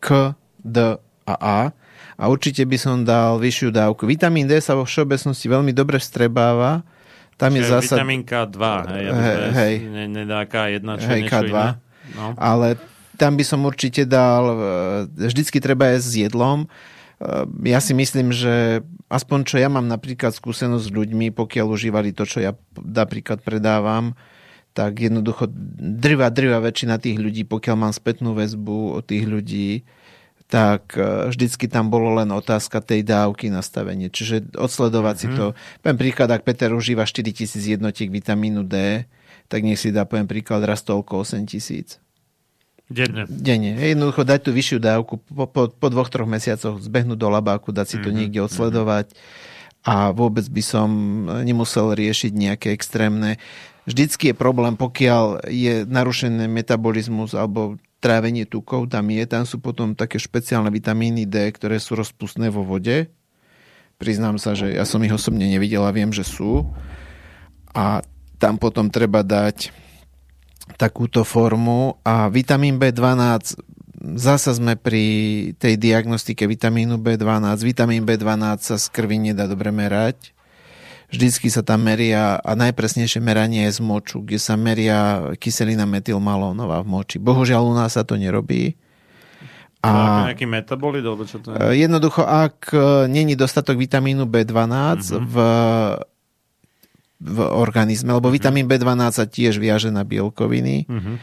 K, 0.00 0.32
D 0.64 0.96
a 1.28 1.34
A. 1.36 1.60
A 2.14 2.24
určite 2.30 2.64
by 2.64 2.78
som 2.80 3.04
dal 3.04 3.36
vyššiu 3.36 3.68
dávku. 3.68 4.08
Vitamín 4.08 4.48
D 4.48 4.56
sa 4.64 4.72
vo 4.72 4.88
všeobecnosti 4.88 5.44
veľmi 5.44 5.76
dobre 5.76 6.00
vstrebáva. 6.00 6.86
Tam 7.34 7.52
Čiže 7.52 7.60
je 7.60 7.68
zásad... 7.68 7.96
Vitamín 8.00 8.22
K2, 8.22 8.60
hej, 8.94 9.04
hej, 9.10 9.38
hej. 9.50 9.74
nedá 10.06 10.46
K1, 10.46 10.86
čo 11.02 11.08
hej, 11.10 11.22
K2. 11.26 11.50
Iné. 11.50 11.66
No. 12.14 12.26
Ale 12.38 12.78
tam 13.18 13.34
by 13.34 13.44
som 13.44 13.66
určite 13.66 14.06
dal, 14.06 14.44
e, 14.46 14.56
vždycky 15.30 15.58
treba 15.58 15.90
jesť 15.90 16.06
s 16.06 16.14
jedlom. 16.30 16.58
E, 16.64 16.66
ja 17.74 17.82
si 17.82 17.90
myslím, 17.90 18.30
že 18.30 18.86
aspoň 19.14 19.38
čo 19.46 19.56
ja 19.62 19.70
mám 19.70 19.86
napríklad 19.86 20.34
skúsenosť 20.34 20.90
s 20.90 20.94
ľuďmi, 20.94 21.30
pokiaľ 21.30 21.66
užívali 21.70 22.10
to, 22.10 22.26
čo 22.26 22.42
ja 22.42 22.58
napríklad 22.74 23.46
predávam, 23.46 24.18
tak 24.74 24.98
jednoducho 24.98 25.46
drvá, 25.78 26.34
drvá 26.34 26.58
väčšina 26.58 26.98
tých 26.98 27.22
ľudí, 27.22 27.46
pokiaľ 27.46 27.76
mám 27.78 27.94
spätnú 27.94 28.34
väzbu 28.34 28.98
od 28.98 29.04
tých 29.06 29.24
ľudí, 29.24 29.86
tak 30.50 30.98
e, 30.98 31.30
vždycky 31.30 31.70
tam 31.70 31.88
bolo 31.88 32.18
len 32.20 32.28
otázka 32.34 32.82
tej 32.82 33.06
dávky 33.06 33.48
nastavenie. 33.48 34.10
Čiže 34.10 34.58
odsledovať 34.58 35.14
mm-hmm. 35.16 35.30
si 35.30 35.34
mhm. 35.34 35.36
to. 35.38 35.46
Poviem 35.80 35.98
príklad, 35.98 36.28
ak 36.34 36.42
Peter 36.42 36.70
užíva 36.74 37.06
4000 37.06 37.54
jednotiek 37.54 38.10
vitamínu 38.10 38.66
D, 38.66 39.06
tak 39.48 39.62
nech 39.62 39.80
si 39.80 39.94
dá, 39.94 40.04
poviem 40.04 40.28
príklad, 40.28 40.66
raz 40.66 40.82
toľko 40.82 41.22
8000. 41.24 42.03
Denne. 42.90 43.24
Denne. 43.28 43.80
Jednoducho 43.80 44.28
dať 44.28 44.40
tú 44.44 44.50
vyššiu 44.52 44.78
dávku, 44.78 45.16
po, 45.16 45.48
po, 45.48 45.72
po 45.72 45.86
dvoch, 45.88 46.12
troch 46.12 46.28
mesiacoch 46.28 46.80
zbehnúť 46.80 47.16
do 47.16 47.28
labáku, 47.32 47.72
dať 47.72 47.86
si 47.88 47.96
to 47.96 48.08
mm-hmm. 48.08 48.16
niekde 48.20 48.40
odsledovať 48.44 49.16
a 49.84 50.12
vôbec 50.12 50.44
by 50.48 50.62
som 50.64 50.88
nemusel 51.44 51.96
riešiť 51.96 52.32
nejaké 52.32 52.68
extrémne 52.76 53.40
vždycky 53.84 54.32
je 54.32 54.36
problém, 54.36 54.74
pokiaľ 54.74 55.48
je 55.48 55.84
narušený 55.84 56.48
metabolizmus 56.48 57.36
alebo 57.36 57.76
trávenie 58.00 58.44
tukov, 58.44 58.88
tam 58.92 59.08
je, 59.08 59.24
tam 59.24 59.48
sú 59.48 59.60
potom 59.60 59.96
také 59.96 60.20
špeciálne 60.20 60.68
vitamíny 60.68 61.24
D, 61.24 61.48
ktoré 61.52 61.80
sú 61.80 61.96
rozpustné 61.96 62.52
vo 62.52 62.64
vode. 62.64 63.08
Priznám 63.96 64.36
sa, 64.36 64.52
že 64.52 64.74
ja 64.76 64.84
som 64.84 65.00
ich 65.00 65.14
osobne 65.14 65.48
nevidel 65.48 65.80
a 65.86 65.94
viem, 65.94 66.12
že 66.12 66.26
sú. 66.26 66.68
A 67.72 68.04
tam 68.36 68.60
potom 68.60 68.92
treba 68.92 69.24
dať 69.24 69.72
takúto 70.76 71.22
formu. 71.22 71.98
A 72.02 72.28
vitamín 72.28 72.76
B12, 72.76 73.56
zasa 74.18 74.50
sme 74.54 74.74
pri 74.74 75.04
tej 75.58 75.78
diagnostike 75.80 76.44
vitamínu 76.44 77.00
B12. 77.00 77.62
Vitamín 77.62 78.02
B12 78.04 78.60
sa 78.60 78.76
z 78.76 78.86
krvi 78.90 79.18
nedá 79.18 79.48
dobre 79.48 79.72
merať 79.72 80.34
vždycky 81.14 81.46
sa 81.46 81.62
tam 81.62 81.86
meria 81.86 82.42
a 82.42 82.58
najpresnejšie 82.58 83.22
meranie 83.22 83.70
je 83.70 83.78
z 83.78 83.80
moču, 83.86 84.26
kde 84.26 84.42
sa 84.42 84.58
meria 84.58 85.30
kyselina 85.38 85.86
metylmalónová 85.86 86.82
v 86.82 86.88
moči. 86.90 87.16
Bohužiaľ 87.22 87.62
u 87.62 87.74
nás 87.78 87.94
sa 87.94 88.02
to 88.02 88.18
nerobí. 88.18 88.74
A 89.84 90.32
nejaký 90.32 90.48
metabolid, 90.48 91.04
alebo 91.04 91.28
čo 91.28 91.44
to 91.44 91.52
je? 91.52 91.84
Jednoducho, 91.84 92.24
ak 92.24 92.72
e, 92.72 93.04
není 93.04 93.36
dostatok 93.36 93.76
vitamínu 93.76 94.24
B12 94.24 94.48
uh-huh. 94.56 95.20
v, 95.28 95.34
v 97.20 97.38
organizme, 97.42 98.10
lebo 98.14 98.28
uh-huh. 98.28 98.38
vitamín 98.38 98.66
B12 98.66 99.02
sa 99.14 99.24
tiež 99.24 99.62
viaže 99.62 99.90
na 99.94 100.02
bielkoviny, 100.02 100.86
uh-huh 100.90 101.16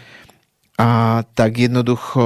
a 0.81 1.21
tak 1.37 1.61
jednoducho 1.61 2.25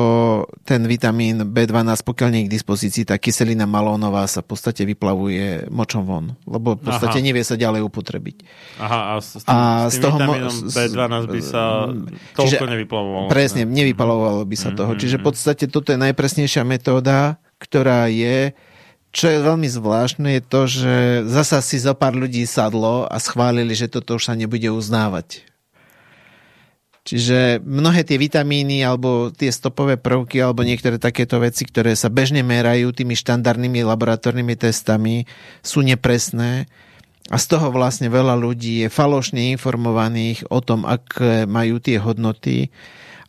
ten 0.63 0.87
vitamín 0.87 1.43
B12, 1.51 2.07
pokiaľ 2.07 2.29
nie 2.31 2.41
je 2.45 2.47
k 2.47 2.55
dispozícii, 2.55 3.03
tá 3.03 3.19
kyselina 3.19 3.67
malónová 3.67 4.23
sa 4.31 4.39
v 4.39 4.55
podstate 4.55 4.87
vyplavuje 4.87 5.67
močom 5.67 6.07
von, 6.07 6.25
lebo 6.47 6.79
v 6.79 6.87
podstate 6.87 7.19
Aha. 7.19 7.25
nevie 7.25 7.43
sa 7.43 7.59
ďalej 7.59 7.83
upotrebiť. 7.83 8.37
Aha, 8.79 8.99
a 9.11 9.13
s 9.19 9.43
tým, 9.43 9.51
a 9.51 9.91
s, 9.91 9.99
tým 9.99 9.99
z 9.99 10.03
toho 10.07 10.15
vitamínom 10.15 10.55
B12 10.71 11.13
by 11.27 11.41
sa 11.43 11.63
toľko 12.37 12.65
nevyplavovalo. 12.71 13.27
Presne, 13.27 13.67
nevyplavovalo 13.67 14.47
by 14.47 14.55
sa 14.55 14.71
mm-hmm. 14.71 14.79
toho. 14.79 14.91
Čiže 14.95 15.15
v 15.19 15.23
podstate 15.27 15.65
toto 15.67 15.91
je 15.91 15.99
najpresnejšia 15.99 16.63
metóda, 16.63 17.41
ktorá 17.59 18.07
je 18.07 18.55
čo 19.15 19.31
je 19.31 19.39
veľmi 19.39 19.71
zvláštne, 19.71 20.27
je 20.35 20.43
to, 20.43 20.61
že 20.67 20.95
zasa 21.31 21.63
si 21.63 21.79
zo 21.79 21.95
pár 21.95 22.19
ľudí 22.19 22.43
sadlo 22.43 23.07
a 23.07 23.15
schválili, 23.15 23.71
že 23.71 23.87
toto 23.87 24.19
už 24.19 24.27
sa 24.27 24.35
nebude 24.35 24.67
uznávať 24.67 25.47
Čiže 27.05 27.61
mnohé 27.61 28.01
tie 28.01 28.17
vitamíny 28.17 28.81
alebo 28.81 29.29
tie 29.29 29.53
stopové 29.53 29.93
prvky 29.93 30.41
alebo 30.41 30.65
niektoré 30.65 30.97
takéto 30.97 31.37
veci, 31.37 31.61
ktoré 31.61 31.93
sa 31.93 32.09
bežne 32.09 32.41
merajú 32.41 32.89
tými 32.97 33.13
štandardnými 33.13 33.85
laboratórnymi 33.85 34.57
testami, 34.57 35.29
sú 35.61 35.85
nepresné 35.85 36.65
a 37.29 37.37
z 37.37 37.45
toho 37.45 37.69
vlastne 37.69 38.09
veľa 38.09 38.33
ľudí 38.41 38.85
je 38.85 38.89
falošne 38.89 39.53
informovaných 39.53 40.49
o 40.49 40.65
tom, 40.65 40.81
ak 40.81 41.21
majú 41.45 41.77
tie 41.77 42.01
hodnoty. 42.01 42.73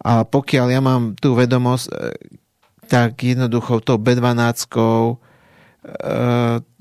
A 0.00 0.24
pokiaľ 0.24 0.66
ja 0.72 0.80
mám 0.80 1.12
tú 1.12 1.36
vedomosť, 1.36 1.92
tak 2.88 3.20
jednoducho 3.20 3.84
tou 3.84 4.00
B12 4.00 4.40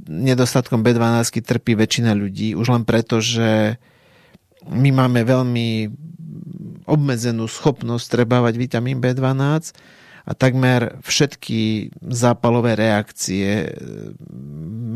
nedostatkom 0.05 0.81
B12 0.81 1.41
trpí 1.45 1.77
väčšina 1.77 2.17
ľudí, 2.17 2.57
už 2.57 2.73
len 2.73 2.83
preto, 2.83 3.21
že 3.21 3.77
my 4.65 4.89
máme 4.89 5.21
veľmi 5.21 5.93
obmedzenú 6.85 7.45
schopnosť 7.49 8.05
trebávať 8.09 8.53
vitamín 8.57 9.01
B12 9.01 9.73
a 10.25 10.31
takmer 10.33 10.97
všetky 11.05 11.93
zápalové 12.09 12.73
reakcie 12.73 13.65
e, 13.65 13.67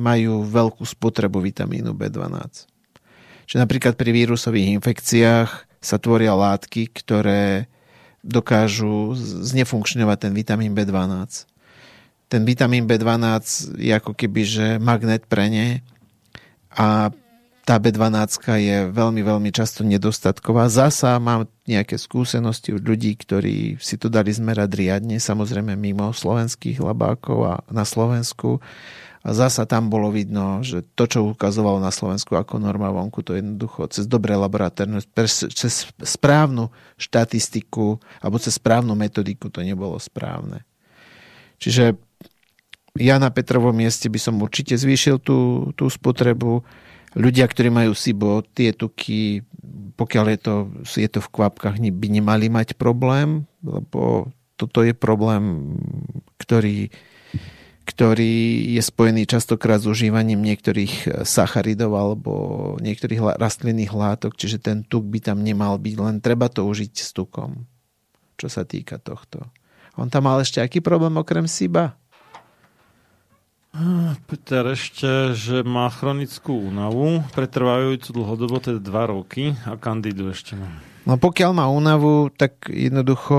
majú 0.02 0.42
veľkú 0.46 0.82
spotrebu 0.82 1.38
vitamínu 1.38 1.94
B12. 1.94 2.66
Čiže 3.46 3.62
napríklad 3.62 3.94
pri 3.94 4.10
vírusových 4.10 4.74
infekciách 4.82 5.50
sa 5.82 5.98
tvoria 6.02 6.34
látky, 6.34 6.90
ktoré 6.94 7.70
dokážu 8.26 9.14
znefunkčňovať 9.46 10.18
ten 10.18 10.34
vitamín 10.34 10.74
B12. 10.74 11.46
Ten 12.30 12.46
vitamín 12.46 12.86
B12 12.86 13.74
je 13.82 13.92
ako 13.92 14.14
keby 14.14 14.42
že 14.46 14.68
magnet 14.78 15.26
pre 15.26 15.50
ne 15.50 15.82
a 16.70 17.10
tá 17.70 17.78
B12 17.78 18.50
je 18.58 18.78
veľmi, 18.90 19.22
veľmi 19.22 19.54
často 19.54 19.86
nedostatková. 19.86 20.74
Zasa 20.74 21.22
mám 21.22 21.46
nejaké 21.70 22.02
skúsenosti 22.02 22.74
od 22.74 22.82
ľudí, 22.82 23.14
ktorí 23.14 23.78
si 23.78 23.94
to 24.02 24.10
dali 24.10 24.34
zmerať 24.34 24.74
riadne, 24.74 25.22
samozrejme 25.22 25.78
mimo 25.78 26.10
slovenských 26.10 26.82
labákov 26.82 27.38
a 27.46 27.56
na 27.70 27.86
Slovensku. 27.86 28.58
A 29.22 29.38
zasa 29.38 29.70
tam 29.70 29.94
bolo 29.94 30.10
vidno, 30.10 30.66
že 30.66 30.82
to, 30.98 31.06
čo 31.06 31.30
ukazovalo 31.30 31.78
na 31.78 31.94
Slovensku 31.94 32.34
ako 32.34 32.58
norma 32.58 32.90
vonku, 32.90 33.22
to 33.22 33.38
jednoducho 33.38 33.86
cez 33.94 34.10
dobré 34.10 34.34
laboratórne, 34.34 35.06
cez 35.54 35.94
správnu 35.94 36.74
štatistiku 36.98 38.02
alebo 38.26 38.42
cez 38.42 38.58
správnu 38.58 38.98
metodiku 38.98 39.54
to 39.54 39.62
nebolo 39.62 40.02
správne. 40.02 40.66
Čiže 41.62 42.09
ja 43.00 43.16
na 43.16 43.32
Petrovom 43.32 43.72
mieste 43.72 44.12
by 44.12 44.20
som 44.20 44.36
určite 44.44 44.76
zvýšil 44.76 45.24
tú, 45.24 45.72
tú 45.74 45.88
spotrebu 45.88 46.62
ľudia, 47.16 47.48
ktorí 47.48 47.72
majú 47.72 47.96
SIBO, 47.96 48.46
tie 48.54 48.76
tuky, 48.76 49.42
pokiaľ 49.98 50.26
je 50.36 50.40
to, 50.40 50.56
je 50.86 51.10
to 51.10 51.20
v 51.24 51.32
kvapkách, 51.34 51.80
by 51.80 52.08
nemali 52.12 52.52
mať 52.52 52.78
problém, 52.78 53.50
lebo 53.66 54.30
toto 54.60 54.84
je 54.84 54.92
problém, 54.94 55.74
ktorý, 56.38 56.92
ktorý 57.88 58.36
je 58.78 58.82
spojený 58.84 59.26
častokrát 59.26 59.82
s 59.82 59.90
užívaním 59.90 60.44
niektorých 60.44 61.24
sacharidov 61.24 61.96
alebo 61.96 62.34
niektorých 62.84 63.40
rastlinných 63.40 63.96
látok, 63.96 64.36
čiže 64.36 64.62
ten 64.62 64.84
tuk 64.86 65.08
by 65.08 65.24
tam 65.24 65.42
nemal 65.42 65.80
byť, 65.80 65.96
len 65.98 66.16
treba 66.20 66.52
to 66.52 66.68
užiť 66.68 66.94
s 66.94 67.10
tukom, 67.16 67.66
čo 68.38 68.52
sa 68.52 68.68
týka 68.68 69.00
tohto. 69.02 69.50
On 70.00 70.08
tam 70.08 70.32
mal 70.32 70.40
ešte 70.40 70.64
aký 70.64 70.80
problém 70.80 71.16
okrem 71.20 71.44
SIBA? 71.44 71.99
Peter 74.26 74.66
ešte, 74.74 75.38
že 75.38 75.62
má 75.62 75.86
chronickú 75.94 76.58
únavu, 76.58 77.22
pretrvajúcu 77.38 78.10
dlhodobo, 78.10 78.58
teda 78.58 78.82
2 78.82 79.14
roky 79.14 79.54
a 79.64 79.78
kandidu 79.78 80.34
ešte 80.34 80.58
má. 80.58 80.68
No 81.06 81.22
pokiaľ 81.22 81.52
má 81.54 81.66
únavu, 81.70 82.34
tak 82.34 82.66
jednoducho 82.66 83.38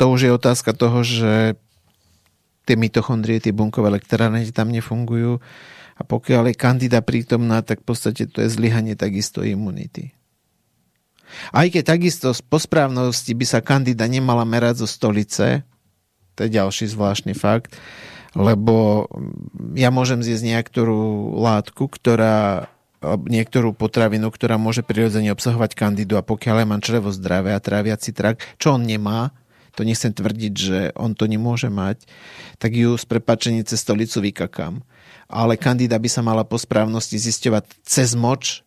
to 0.00 0.04
už 0.08 0.20
je 0.24 0.32
otázka 0.32 0.72
toho, 0.72 1.04
že 1.04 1.60
tie 2.64 2.76
mitochondrie, 2.76 3.36
tie 3.36 3.52
bunkové 3.52 3.92
elektrárne 3.92 4.40
tam 4.48 4.72
nefungujú 4.72 5.44
a 5.96 6.02
pokiaľ 6.02 6.50
je 6.50 6.56
kandida 6.56 7.04
prítomná, 7.04 7.60
tak 7.60 7.84
v 7.84 7.92
podstate 7.92 8.24
to 8.32 8.40
je 8.40 8.48
zlyhanie 8.48 8.96
takisto 8.96 9.44
imunity. 9.44 10.16
Aj 11.52 11.68
keď 11.68 11.94
takisto 11.94 12.32
po 12.48 12.56
správnosti 12.56 13.36
by 13.36 13.44
sa 13.44 13.60
kandida 13.60 14.08
nemala 14.08 14.42
merať 14.48 14.82
zo 14.82 14.88
stolice, 14.88 15.62
to 16.34 16.48
je 16.48 16.50
ďalší 16.56 16.88
zvláštny 16.88 17.36
fakt, 17.36 17.76
lebo 18.34 19.06
ja 19.74 19.90
môžem 19.90 20.22
zjesť 20.22 20.58
niektorú 20.58 21.34
látku, 21.38 21.90
ktorá 21.90 22.70
niektorú 23.02 23.72
potravinu, 23.72 24.28
ktorá 24.28 24.60
môže 24.60 24.84
prirodzene 24.84 25.32
obsahovať 25.32 25.72
kandidu 25.72 26.20
a 26.20 26.26
pokiaľ 26.26 26.56
ja 26.60 26.66
mám 26.68 26.84
črevo 26.84 27.08
zdravé 27.08 27.56
a 27.56 27.62
tráviaci 27.62 28.12
trak, 28.12 28.44
čo 28.60 28.76
on 28.76 28.84
nemá, 28.84 29.32
to 29.72 29.88
nechcem 29.88 30.12
tvrdiť, 30.12 30.52
že 30.52 30.78
on 30.98 31.16
to 31.16 31.24
nemôže 31.24 31.72
mať, 31.72 32.04
tak 32.60 32.76
ju 32.76 32.92
z 33.00 33.04
prepačení 33.08 33.64
cez 33.64 33.80
stolicu 33.80 34.20
vykakám. 34.20 34.84
Ale 35.30 35.56
kandida 35.56 35.96
by 35.96 36.10
sa 36.10 36.20
mala 36.20 36.44
po 36.44 36.60
správnosti 36.60 37.16
zisťovať 37.16 37.64
cez 37.86 38.12
moč, 38.18 38.66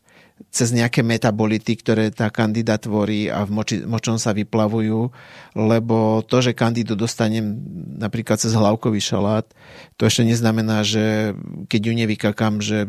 cez 0.54 0.70
nejaké 0.70 1.02
metabolity, 1.02 1.74
ktoré 1.78 2.14
tá 2.14 2.30
kandida 2.30 2.78
tvorí 2.78 3.26
a 3.30 3.46
v 3.46 3.52
moči, 3.54 3.76
močom 3.86 4.22
sa 4.22 4.38
vyplavujú, 4.38 5.10
lebo 5.58 6.22
to, 6.26 6.46
že 6.46 6.58
kandidu 6.58 6.94
dostanem 6.94 7.58
napríklad 7.98 8.38
cez 8.38 8.54
hlavkový 8.54 9.02
šalát, 9.02 9.50
to 9.98 10.06
ešte 10.06 10.26
neznamená, 10.30 10.86
že 10.86 11.38
keď 11.70 11.82
ju 11.82 11.94
nevykakám, 11.94 12.54
že 12.62 12.86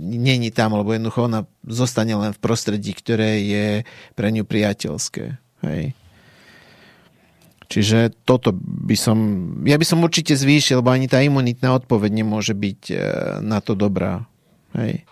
není 0.00 0.48
tam, 0.48 0.80
lebo 0.80 0.96
jednoducho 0.96 1.28
ona 1.28 1.44
zostane 1.64 2.16
len 2.16 2.32
v 2.32 2.42
prostredí, 2.42 2.96
ktoré 2.96 3.40
je 3.44 3.66
pre 4.16 4.32
ňu 4.32 4.48
priateľské. 4.48 5.36
Hej. 5.60 5.92
Čiže 7.70 8.10
toto 8.26 8.50
by 8.60 8.96
som, 8.98 9.18
ja 9.62 9.78
by 9.78 9.86
som 9.86 10.02
určite 10.02 10.34
zvýšil, 10.34 10.82
lebo 10.82 10.90
ani 10.90 11.06
tá 11.06 11.22
imunitná 11.22 11.70
odpoveď 11.78 12.10
nemôže 12.10 12.50
byť 12.50 12.80
e, 12.90 12.94
na 13.46 13.62
to 13.62 13.78
dobrá. 13.78 14.26
Hej. 14.74 15.06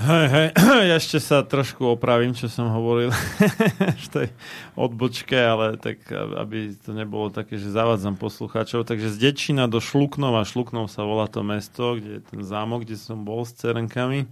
Hej, 0.00 0.26
hej, 0.32 0.48
ešte 0.96 1.20
sa 1.20 1.44
trošku 1.44 1.84
opravím, 1.84 2.32
čo 2.32 2.48
som 2.48 2.72
hovoril 2.72 3.12
v 4.04 4.08
tej 4.08 4.28
odbočke, 4.72 5.36
ale 5.36 5.76
tak, 5.76 6.00
aby 6.40 6.72
to 6.72 6.96
nebolo 6.96 7.28
také, 7.28 7.60
že 7.60 7.68
zavádzam 7.68 8.16
poslucháčov. 8.16 8.88
Takže 8.88 9.12
z 9.12 9.28
Dečina 9.28 9.68
do 9.68 9.76
Šluknova, 9.76 10.48
Šluknov 10.48 10.88
sa 10.88 11.04
volá 11.04 11.28
to 11.28 11.44
mesto, 11.44 12.00
kde 12.00 12.16
je 12.16 12.22
ten 12.32 12.40
zámok, 12.40 12.88
kde 12.88 12.96
som 12.96 13.28
bol 13.28 13.44
s 13.44 13.52
cerenkami. 13.60 14.24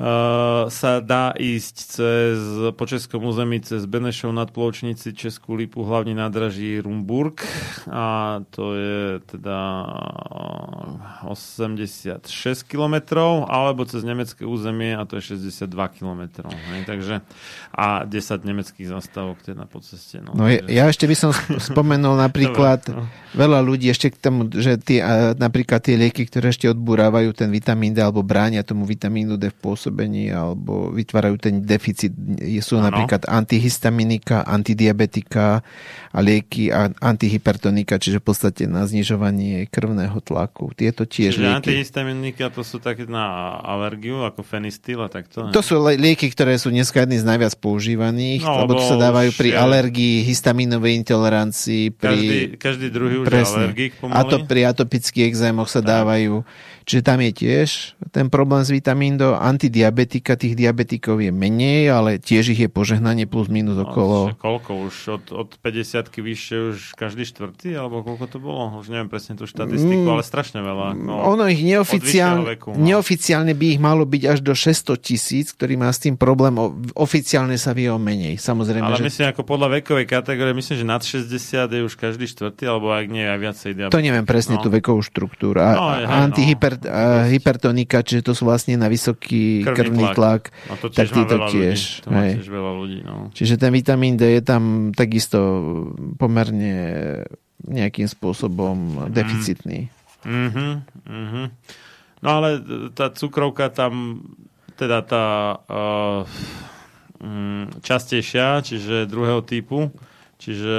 Uh, 0.00 0.64
sa 0.72 1.04
dá 1.04 1.36
ísť 1.36 1.76
cez, 1.76 2.40
po 2.72 2.88
Českom 2.88 3.20
území 3.20 3.60
cez 3.60 3.84
Benešov 3.84 4.32
nad 4.32 4.48
Pločnici, 4.48 5.12
Českú 5.12 5.60
Lipu, 5.60 5.84
hlavne 5.84 6.16
nádraží 6.16 6.80
Rumburg 6.80 7.44
a 7.84 8.40
to 8.48 8.80
je 8.80 9.20
teda 9.28 9.60
86 11.28 12.16
km 12.64 12.96
alebo 13.44 13.84
cez 13.84 14.00
nemecké 14.00 14.48
územie 14.48 14.96
a 14.96 15.04
to 15.04 15.20
je 15.20 15.36
62 15.36 15.68
km. 15.68 16.48
Ne? 16.48 16.80
Takže, 16.88 17.20
a 17.76 18.08
10 18.08 18.40
nemeckých 18.40 18.88
zastávok 18.88 19.44
teda 19.44 19.68
po 19.68 19.84
ceste. 19.84 20.24
No, 20.24 20.32
no 20.32 20.48
takže... 20.48 20.64
ja 20.64 20.88
ešte 20.88 21.04
by 21.04 21.16
som 21.28 21.36
spomenul 21.60 22.16
napríklad 22.24 22.88
Dobre, 22.88 23.04
no. 23.04 23.36
veľa 23.36 23.60
ľudí 23.60 23.92
ešte 23.92 24.08
k 24.08 24.16
tomu, 24.16 24.48
že 24.48 24.80
tie, 24.80 25.04
napríklad 25.36 25.84
tie 25.84 26.00
lieky, 26.00 26.24
ktoré 26.24 26.56
ešte 26.56 26.72
odburávajú 26.72 27.36
ten 27.36 27.52
vitamín 27.52 27.92
D 27.92 28.00
alebo 28.00 28.24
bránia 28.24 28.64
tomu 28.64 28.88
vitamínu 28.88 29.36
D 29.36 29.52
v 29.52 29.60
pôsobení 29.60 29.88
pôsobení 29.90 30.30
alebo 30.30 30.94
vytvárajú 30.94 31.36
ten 31.42 31.66
deficit. 31.66 32.14
Sú 32.62 32.78
ano. 32.78 32.88
napríklad 32.88 33.26
antihistaminika, 33.26 34.46
antidiabetika 34.46 35.66
a 36.14 36.18
lieky 36.22 36.70
a 36.70 36.94
antihypertonika, 36.94 37.98
čiže 37.98 38.22
v 38.22 38.24
podstate 38.30 38.62
na 38.70 38.86
znižovanie 38.86 39.66
krvného 39.66 40.14
tlaku. 40.22 40.70
Tieto 40.78 41.02
tiež 41.06 41.34
čiže 41.34 41.42
lieky. 41.42 41.58
antihistaminika 41.58 42.54
to 42.54 42.62
sú 42.62 42.78
také 42.78 43.10
na 43.10 43.58
alergiu, 43.58 44.22
ako 44.22 44.46
fenistil 44.46 45.02
a 45.02 45.10
takto? 45.10 45.50
To 45.50 45.60
sú 45.60 45.82
lieky, 45.82 46.30
ktoré 46.30 46.54
sú 46.54 46.70
dneska 46.70 47.02
jedny 47.02 47.18
z 47.18 47.26
najviac 47.26 47.58
používaných, 47.58 48.46
no, 48.46 48.62
lebo 48.66 48.78
to 48.78 48.84
sa 48.86 48.96
dávajú 48.96 49.34
pri 49.34 49.50
je... 49.50 49.58
alergii, 49.58 50.16
histaminovej 50.22 51.02
intolerancii, 51.02 51.84
pri... 51.90 52.14
Každý, 52.14 52.38
každý 52.58 52.86
druhý 52.94 53.16
už 53.22 53.26
presne, 53.26 53.74
alergik 53.74 53.98
pomaly. 53.98 54.14
A 54.14 54.20
to 54.26 54.36
pri 54.46 54.60
atopických 54.70 55.26
exémoch 55.26 55.66
sa 55.66 55.82
tak. 55.82 55.90
dávajú 55.98 56.46
Čiže 56.90 57.06
tam 57.06 57.22
je 57.22 57.30
tiež 57.30 57.94
ten 58.10 58.26
problém 58.26 58.66
s 58.66 58.74
vitamínom 58.74 59.38
Antidiabetika, 59.38 60.34
tých 60.34 60.58
diabetikov 60.58 61.22
je 61.22 61.30
menej, 61.30 61.86
ale 61.86 62.18
tiež 62.18 62.50
ich 62.50 62.60
je 62.66 62.66
požehnanie 62.66 63.30
plus 63.30 63.46
minus 63.46 63.78
no, 63.78 63.86
okolo... 63.86 64.34
No, 64.34 64.34
koľko 64.34 64.90
už? 64.90 64.94
Od, 65.14 65.24
od 65.30 65.50
50 65.62 66.10
vyššie 66.10 66.56
už 66.74 66.78
každý 66.98 67.22
štvrtý? 67.22 67.78
Alebo 67.78 68.02
koľko 68.02 68.26
to 68.26 68.38
bolo? 68.42 68.82
Už 68.82 68.90
neviem 68.90 69.06
presne 69.06 69.38
tú 69.38 69.46
štatistiku, 69.46 70.02
mm, 70.02 70.10
ale 70.10 70.22
strašne 70.26 70.58
veľa. 70.58 70.98
No, 70.98 71.22
ono 71.22 71.46
ich 71.46 71.62
neoficiálne, 71.62 72.58
veku, 72.58 72.74
no. 72.74 72.82
neoficiálne 72.82 73.54
by 73.54 73.66
ich 73.78 73.80
malo 73.80 74.02
byť 74.02 74.22
až 74.26 74.38
do 74.42 74.58
600 74.58 74.98
tisíc, 74.98 75.54
ktorý 75.54 75.78
má 75.78 75.94
s 75.94 76.02
tým 76.02 76.18
problém. 76.18 76.58
Oficiálne 76.98 77.54
sa 77.54 77.70
vie 77.70 77.86
o 77.86 78.02
menej. 78.02 78.42
Samozrejme, 78.42 78.90
ale 78.90 78.98
že... 78.98 79.06
myslím, 79.06 79.30
ako 79.30 79.46
podľa 79.46 79.78
vekovej 79.78 80.06
kategórie, 80.10 80.50
myslím, 80.58 80.76
že 80.82 80.86
nad 80.88 81.02
60 81.06 81.70
je 81.70 81.80
už 81.86 81.94
každý 81.94 82.26
štvrtý, 82.26 82.66
alebo 82.66 82.90
ak 82.90 83.06
nie, 83.06 83.22
aj 83.22 83.38
viacej 83.38 83.70
diabetik. 83.78 83.94
To 83.94 84.02
neviem 84.02 84.26
presne 84.26 84.58
no. 84.58 84.62
tú 84.66 84.68
vekovú 84.74 84.98
štruktúru. 85.06 85.62
A, 85.62 85.70
no, 85.78 85.86
je, 85.94 86.04
antihyper, 86.10 86.79
hypertonika, 87.30 88.00
čiže 88.00 88.22
to 88.26 88.32
sú 88.32 88.48
vlastne 88.48 88.76
na 88.76 88.88
vysoký 88.88 89.66
krvný, 89.66 89.76
krvný 89.76 90.04
tlak. 90.12 90.16
tlak 90.16 90.68
no 90.70 90.74
to 90.80 90.86
tak 90.88 91.08
títo 91.12 91.36
tiež. 91.50 91.78
Ľudí. 91.78 92.04
To 92.04 92.08
hej. 92.14 92.32
tiež 92.40 92.48
veľa 92.48 92.72
ľudí. 92.76 92.98
No. 93.04 93.14
Čiže 93.34 93.54
ten 93.60 93.70
vitamín 93.72 94.14
D 94.16 94.38
je 94.38 94.42
tam 94.42 94.92
takisto 94.96 95.38
pomerne 96.16 96.74
nejakým 97.66 98.08
spôsobom 98.08 99.08
mm. 99.08 99.12
deficitný. 99.12 99.80
Mm-hmm, 100.24 100.72
mm-hmm. 101.08 101.46
No 102.20 102.28
ale 102.28 102.60
tá 102.92 103.08
cukrovka 103.12 103.72
tam, 103.72 104.20
teda 104.76 105.00
tá 105.04 105.26
uh, 105.64 106.22
častejšia, 107.80 108.64
čiže 108.64 109.08
druhého 109.08 109.40
typu, 109.44 109.92
čiže 110.36 110.76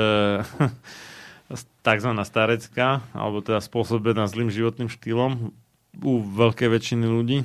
tzv. 1.85 2.11
starecká, 2.21 3.01
alebo 3.13 3.41
teda 3.41 3.61
spôsobená 3.61 4.29
zlým 4.29 4.53
životným 4.53 4.89
štýlom 4.89 5.53
u 5.99 6.23
veľkej 6.23 6.69
väčšiny 6.71 7.05
ľudí 7.05 7.43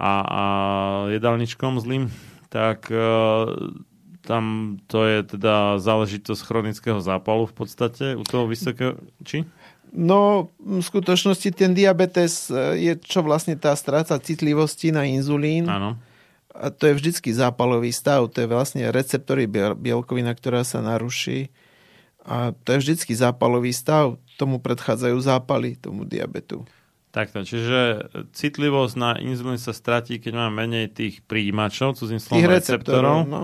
a, 0.00 0.12
a 0.24 0.42
jedálničkom 1.12 1.76
zlým, 1.84 2.08
tak 2.48 2.88
e, 2.88 3.04
tam 4.24 4.76
to 4.88 5.04
je 5.04 5.18
teda 5.36 5.76
záležitosť 5.76 6.40
chronického 6.40 7.00
zápalu 7.04 7.44
v 7.44 7.54
podstate 7.54 8.04
u 8.16 8.24
toho 8.24 8.48
vysokého... 8.48 8.96
Či? 9.20 9.44
No, 9.90 10.48
v 10.62 10.80
skutočnosti 10.80 11.50
ten 11.52 11.76
diabetes 11.76 12.48
e, 12.48 12.80
je 12.80 12.92
čo 12.96 13.20
vlastne 13.20 13.58
tá 13.60 13.76
stráca 13.76 14.16
citlivosti 14.16 14.88
na 14.88 15.04
inzulín. 15.04 15.68
Áno. 15.68 16.00
A 16.50 16.72
to 16.72 16.90
je 16.90 16.96
vždycky 16.98 17.30
zápalový 17.30 17.94
stav. 17.94 18.26
To 18.32 18.38
je 18.42 18.48
vlastne 18.50 18.82
receptory 18.90 19.46
bielkovina, 19.78 20.34
ktorá 20.34 20.66
sa 20.66 20.82
naruší. 20.82 21.52
A 22.26 22.52
to 22.66 22.74
je 22.74 22.82
vždycky 22.82 23.12
zápalový 23.14 23.70
stav. 23.70 24.18
Tomu 24.34 24.58
predchádzajú 24.58 25.16
zápaly, 25.20 25.78
tomu 25.78 26.02
diabetu. 26.02 26.66
Takto, 27.10 27.42
čiže 27.42 28.06
citlivosť 28.30 28.94
na 28.94 29.18
inzulín 29.18 29.58
sa 29.58 29.74
stratí, 29.74 30.22
keď 30.22 30.32
máme 30.46 30.62
menej 30.62 30.94
tých 30.94 31.26
príjimačov, 31.26 31.98
cudzím 31.98 32.22
slovom 32.22 32.46
receptorov, 32.46 32.54
receptorov 32.54 33.18
no. 33.26 33.42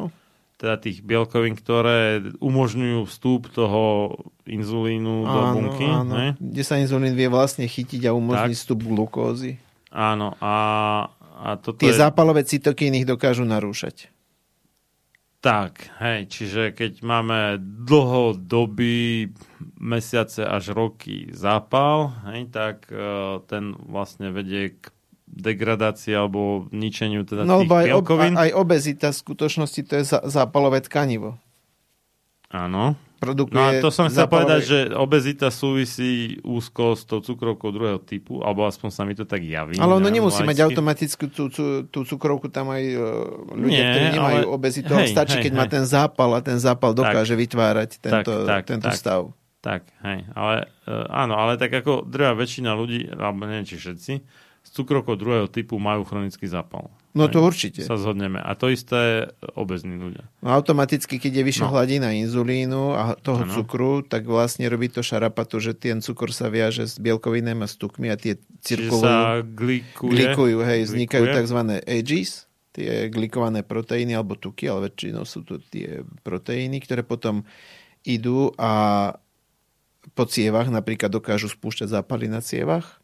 teda 0.55 0.79
tých 0.79 1.03
bielkovín, 1.03 1.59
ktoré 1.59 2.23
umožňujú 2.39 3.11
vstup 3.11 3.51
toho 3.51 4.15
inzulínu 4.47 5.27
áno, 5.27 5.35
do 5.35 5.41
bunky. 5.59 5.87
Áno. 5.91 6.13
Ne? 6.15 6.27
Kde 6.39 6.63
sa 6.63 6.79
inzulín 6.79 7.19
vie 7.19 7.27
vlastne 7.27 7.67
chytiť 7.67 8.07
a 8.07 8.15
umožniť 8.15 8.55
tak. 8.55 8.63
vstup 8.63 8.87
glukózy. 8.87 9.59
Áno, 9.91 10.39
a, 10.39 10.55
a 11.43 11.59
toto 11.59 11.83
Tie 11.83 11.91
je... 11.91 11.99
zápalové 11.99 12.47
cytokíny 12.47 13.03
ich 13.03 13.09
dokážu 13.09 13.43
narúšať. 13.43 14.15
Tak, 15.47 15.95
hej, 16.03 16.27
čiže 16.27 16.75
keď 16.75 17.07
máme 17.07 17.63
dlhodobý 17.63 19.31
mesiace 19.79 20.43
až 20.43 20.75
roky 20.75 21.31
zápal, 21.31 22.11
hej, 22.35 22.51
tak 22.51 22.91
uh, 22.91 23.39
ten 23.47 23.71
vlastne 23.87 24.35
vedie 24.35 24.75
k 24.75 24.91
degradácii 25.31 26.19
alebo 26.19 26.67
ničeniu 26.75 27.23
teda 27.23 27.47
no, 27.47 27.63
tých 27.63 27.71
aj, 27.71 27.87
bielkovín. 27.87 28.35
Ob, 28.35 28.43
aj 28.43 28.51
obezita 28.59 29.15
v 29.15 29.21
skutočnosti 29.23 29.81
to 29.87 29.93
je 30.03 30.05
zápalové 30.27 30.83
tkanivo. 30.83 31.39
Áno 32.51 33.06
produkuje... 33.27 33.59
No 33.59 33.67
a 33.67 33.83
to 33.83 33.91
som 33.91 34.07
chcel 34.07 34.31
povedať, 34.31 34.61
že 34.63 34.79
obezita 34.95 35.51
súvisí 35.51 36.39
úzko 36.47 36.95
s 36.95 37.03
tou 37.03 37.19
cukrovkou 37.19 37.75
druhého 37.75 37.99
typu, 37.99 38.39
alebo 38.47 38.63
aspoň 38.63 38.89
sa 38.95 39.03
mi 39.03 39.19
to 39.19 39.27
tak 39.27 39.43
javí. 39.43 39.75
Ale 39.83 39.99
ono 39.99 40.07
nemusí 40.07 40.47
mať 40.47 40.63
automaticky 40.63 41.27
tú, 41.27 41.51
tú, 41.51 41.83
tú 41.91 42.07
cukrovku, 42.07 42.47
tam 42.47 42.71
aj 42.71 42.85
uh, 42.95 43.03
ľudia, 43.59 43.83
Nie, 43.83 43.91
ktorí 43.91 44.07
nemajú 44.15 44.39
ale... 44.47 44.55
obezitu, 44.55 44.93
hej, 44.95 45.11
stačí, 45.11 45.43
hej, 45.43 45.51
keď 45.51 45.53
hej. 45.53 45.59
má 45.59 45.67
ten 45.67 45.83
zápal 45.83 46.31
a 46.39 46.41
ten 46.41 46.59
zápal 46.63 46.95
dokáže 46.95 47.35
tak, 47.35 47.43
vytvárať 47.43 47.91
tento, 47.99 48.33
tak, 48.47 48.47
tak, 48.47 48.63
tento 48.71 48.89
tak, 48.89 48.95
stav. 48.95 49.21
Tak, 49.59 49.83
hej, 50.07 50.31
ale 50.39 50.71
uh, 50.87 51.11
áno, 51.11 51.35
ale 51.35 51.59
tak 51.59 51.75
ako 51.75 52.07
druhá 52.07 52.39
väčšina 52.39 52.71
ľudí, 52.71 53.11
alebo 53.11 53.51
neviem, 53.51 53.67
či 53.67 53.75
všetci, 53.83 54.13
s 54.63 54.71
cukrovkou 54.71 55.19
druhého 55.19 55.51
typu 55.51 55.75
majú 55.83 56.07
chronický 56.07 56.47
zápal. 56.47 56.87
No 57.17 57.33
to 57.33 57.41
určite. 57.41 57.81
Sa 57.81 57.97
zhodneme. 57.97 58.37
A 58.37 58.53
to 58.53 58.69
isté 58.69 59.33
obezní 59.57 59.97
ľudia. 59.97 60.29
No 60.45 60.53
automaticky, 60.53 61.17
keď 61.17 61.41
je 61.41 61.45
vyššia 61.49 61.67
no. 61.67 61.73
hladina 61.73 62.13
inzulínu 62.13 62.93
a 62.93 63.17
toho 63.17 63.49
ano. 63.49 63.53
cukru, 63.57 64.05
tak 64.05 64.29
vlastne 64.29 64.69
robí 64.69 64.93
to 64.93 65.01
šarapatu, 65.01 65.57
že 65.57 65.73
ten 65.73 66.05
cukor 66.05 66.29
sa 66.37 66.53
viaže 66.53 66.85
s 66.85 67.01
bielkovinami 67.01 67.65
a 67.65 67.69
s 67.69 67.81
tukmi 67.81 68.13
a 68.13 68.21
tie 68.21 68.37
cirkulujú. 68.61 69.01
sa 69.01 69.41
glikuje. 69.41 70.13
Glikujú, 70.13 70.61
hej, 70.61 70.85
glikuje. 70.85 70.89
vznikajú 70.93 71.25
tzv. 71.33 71.61
AGs, 71.89 72.31
tie 72.77 73.09
glikované 73.09 73.65
proteíny 73.65 74.13
alebo 74.13 74.37
tuky, 74.37 74.69
ale 74.69 74.93
väčšinou 74.93 75.25
sú 75.25 75.41
to 75.41 75.57
tie 75.73 76.05
proteíny, 76.21 76.85
ktoré 76.85 77.01
potom 77.01 77.49
idú 78.05 78.53
a 78.61 79.17
po 80.15 80.25
cievach 80.29 80.69
napríklad 80.71 81.11
dokážu 81.11 81.51
spúšťať 81.51 81.91
zápaly 81.91 82.31
na 82.31 82.45
cievach 82.45 83.01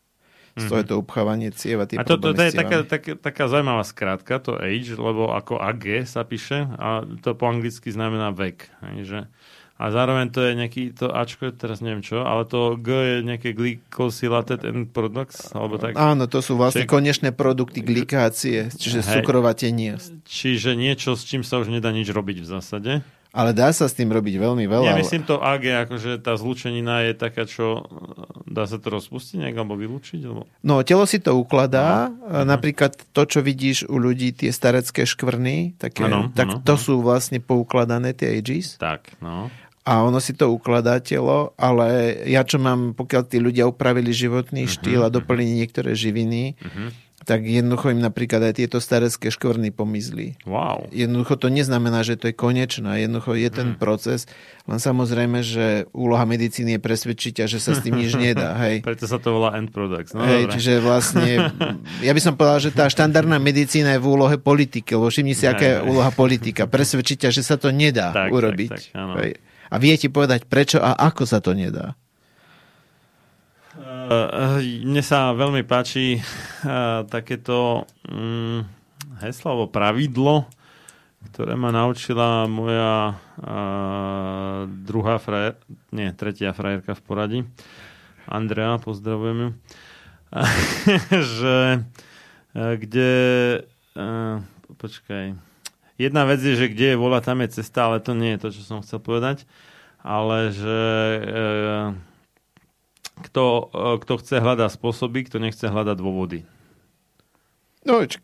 z 0.53 0.69
toho 0.69 0.79
je 0.85 0.89
to 0.89 0.97
upchávanie 1.01 1.49
cieva. 1.57 1.89
Tie 1.89 1.97
a 1.97 2.05
to, 2.05 2.21
to, 2.21 2.37
to 2.37 2.43
je 2.45 2.53
taká, 2.53 2.85
taká, 2.85 3.17
taká 3.17 3.45
zaujímavá 3.49 3.85
skrátka, 3.89 4.37
to 4.37 4.61
age, 4.61 4.93
lebo 4.93 5.33
ako 5.33 5.57
AG 5.57 6.05
sa 6.05 6.29
píše 6.29 6.69
a 6.77 7.05
to 7.25 7.33
po 7.33 7.49
anglicky 7.49 7.89
znamená 7.89 8.37
vek. 8.37 8.69
Že, 9.01 9.33
a 9.81 9.85
zároveň 9.89 10.29
to 10.29 10.45
je 10.45 10.53
nejaký, 10.53 10.83
to 10.93 11.09
Ačko 11.09 11.49
je 11.49 11.53
teraz 11.57 11.81
neviem 11.81 12.05
čo, 12.05 12.21
ale 12.23 12.45
to 12.45 12.77
G 12.77 12.93
je 12.93 13.17
nejaké 13.25 13.57
glycosylated 13.57 14.63
end 14.69 14.93
products, 14.93 15.51
alebo 15.57 15.81
tak. 15.81 15.97
Áno, 15.97 16.29
to 16.29 16.45
sú 16.45 16.61
vlastne 16.61 16.85
Čiže, 16.85 16.93
konečné 16.93 17.31
produkty 17.33 17.81
glikácie, 17.81 18.69
čiže 18.69 19.01
cukrovatenie. 19.01 19.97
Čiže 20.29 20.77
niečo, 20.77 21.17
s 21.17 21.25
čím 21.25 21.43
sa 21.43 21.59
už 21.59 21.73
nedá 21.73 21.91
nič 21.91 22.13
robiť 22.13 22.45
v 22.45 22.47
zásade. 22.47 22.93
Ale 23.33 23.57
dá 23.57 23.73
sa 23.73 23.89
s 23.89 23.97
tým 23.97 24.13
robiť 24.13 24.37
veľmi 24.37 24.69
veľa. 24.69 24.93
Nemyslím 24.93 25.25
to 25.25 25.41
AG, 25.41 25.65
akože 25.89 26.21
tá 26.21 26.37
zlučenina 26.37 27.01
je 27.09 27.13
taká, 27.17 27.49
čo 27.49 27.89
dá 28.45 28.69
sa 28.69 28.77
to 28.77 28.93
rozpustiť 28.93 29.41
nejak 29.41 29.57
alebo 29.57 29.81
vylúčiť? 29.81 30.21
Alebo... 30.29 30.45
No, 30.61 30.85
telo 30.85 31.09
si 31.09 31.17
to 31.17 31.33
ukladá. 31.41 32.13
Aha. 32.13 32.45
Napríklad 32.45 32.93
to, 33.17 33.23
čo 33.25 33.41
vidíš 33.41 33.89
u 33.89 33.97
ľudí, 33.97 34.37
tie 34.37 34.53
starecké 34.53 35.09
škvrny, 35.09 35.81
také, 35.81 36.05
ano, 36.05 36.29
tak 36.37 36.49
ano, 36.53 36.61
to 36.61 36.77
ano. 36.77 36.85
sú 36.85 37.01
vlastne 37.01 37.41
poukladané 37.41 38.13
tie 38.13 38.37
AGs. 38.37 38.77
Tak, 38.77 39.17
no. 39.25 39.49
A 39.83 40.05
ono 40.05 40.21
si 40.21 40.37
to 40.37 40.53
ukladá 40.53 41.01
telo, 41.01 41.57
ale 41.57 42.21
ja 42.29 42.45
čo 42.45 42.61
mám, 42.61 42.95
pokiaľ 42.95 43.23
tí 43.27 43.43
ľudia 43.43 43.67
upravili 43.67 44.15
životný 44.15 44.69
uh-huh, 44.69 44.77
štýl 44.79 45.01
a 45.03 45.11
mhm. 45.11 45.17
doplnili 45.17 45.65
niektoré 45.65 45.97
živiny, 45.97 46.61
uh-huh 46.61 47.12
tak 47.23 47.47
jednoducho 47.47 47.95
im 47.95 48.03
napríklad 48.03 48.43
aj 48.51 48.55
tieto 48.59 48.83
starecké 48.83 49.31
škvrny 49.31 49.71
pomizli. 49.71 50.35
Wow. 50.43 50.91
Jednoducho 50.91 51.39
to 51.39 51.49
neznamená, 51.49 52.03
že 52.03 52.19
to 52.19 52.31
je 52.31 52.35
konečná. 52.35 52.99
Jednoducho 52.99 53.39
je 53.39 53.51
ten 53.51 53.69
mm. 53.75 53.79
proces. 53.79 54.27
Len 54.67 54.79
samozrejme, 54.83 55.43
že 55.43 55.87
úloha 55.95 56.27
medicíny 56.27 56.79
je 56.79 56.81
presvedčiť 56.83 57.35
a 57.43 57.47
že 57.47 57.63
sa 57.63 57.79
s 57.79 57.83
tým 57.83 57.95
nič 57.95 58.19
nedá. 58.19 58.55
Hej. 58.63 58.83
Preto 58.83 59.07
sa 59.07 59.23
to 59.23 59.35
volá 59.39 59.55
end 59.55 59.71
products. 59.71 60.15
No, 60.15 60.27
hej, 60.27 60.51
čiže 60.51 60.83
vlastne, 60.83 61.51
ja 62.07 62.13
by 62.13 62.21
som 62.21 62.35
povedal, 62.35 62.59
že 62.59 62.71
tá 62.75 62.91
štandardná 62.91 63.39
medicína 63.39 63.97
je 63.97 64.03
v 64.03 64.09
úlohe 64.11 64.37
politiky, 64.39 64.99
lebo 64.99 65.09
všimni 65.11 65.35
si, 65.35 65.47
aká 65.47 65.65
je 65.65 65.77
úloha 65.87 66.11
politika. 66.11 66.67
Presvedčiť 66.67 67.31
že 67.33 67.45
sa 67.47 67.55
to 67.55 67.71
nedá 67.71 68.11
tak, 68.11 68.35
urobiť. 68.35 68.71
Tak, 68.71 68.83
tak, 68.83 68.99
áno. 68.99 69.15
Hej. 69.23 69.39
A 69.73 69.75
vie 69.81 69.95
ti 69.97 70.13
povedať, 70.13 70.45
prečo 70.45 70.83
a 70.83 70.93
ako 70.93 71.25
sa 71.25 71.41
to 71.41 71.57
nedá. 71.57 71.97
Uh, 73.73 74.61
mne 74.85 75.01
sa 75.01 75.33
veľmi 75.33 75.65
páči 75.65 76.21
uh, 76.21 77.09
takéto 77.09 77.89
um, 78.05 78.61
heslo 79.25 79.49
alebo 79.57 79.73
pravidlo, 79.73 80.45
ktoré 81.33 81.57
ma 81.57 81.73
naučila 81.73 82.45
moja 82.53 83.17
uh, 83.17 84.69
druhá 84.69 85.17
frajer, 85.17 85.57
nie, 85.89 86.13
tretia 86.13 86.53
frajerka 86.53 86.93
v 86.93 87.03
poradí. 87.05 87.41
Andrea, 88.29 88.77
pozdravujem 88.77 89.39
ju. 89.41 89.51
že 91.37 91.85
kde 92.53 93.13
počkaj 94.81 95.37
jedna 96.01 96.25
vec 96.25 96.41
je, 96.41 96.57
že 96.57 96.73
kde 96.73 96.95
je 96.95 97.01
vola, 97.01 97.21
tam 97.21 97.45
je 97.45 97.61
cesta, 97.61 97.87
ale 97.89 98.01
to 98.01 98.17
nie 98.17 98.35
je 98.35 98.43
to, 98.43 98.49
čo 98.53 98.63
som 98.65 98.79
chcel 98.83 98.99
povedať. 98.99 99.45
Ale 100.03 100.51
že 100.51 100.81
kto, 103.21 103.45
e, 103.69 103.87
kto 104.01 104.13
chce 104.23 104.37
hľadať 104.41 104.71
spôsoby, 104.73 105.29
kto 105.29 105.37
nechce 105.43 105.67
hľadať 105.69 105.97
dôvody. 106.01 106.49
No, 107.83 108.07
č- 108.07 108.23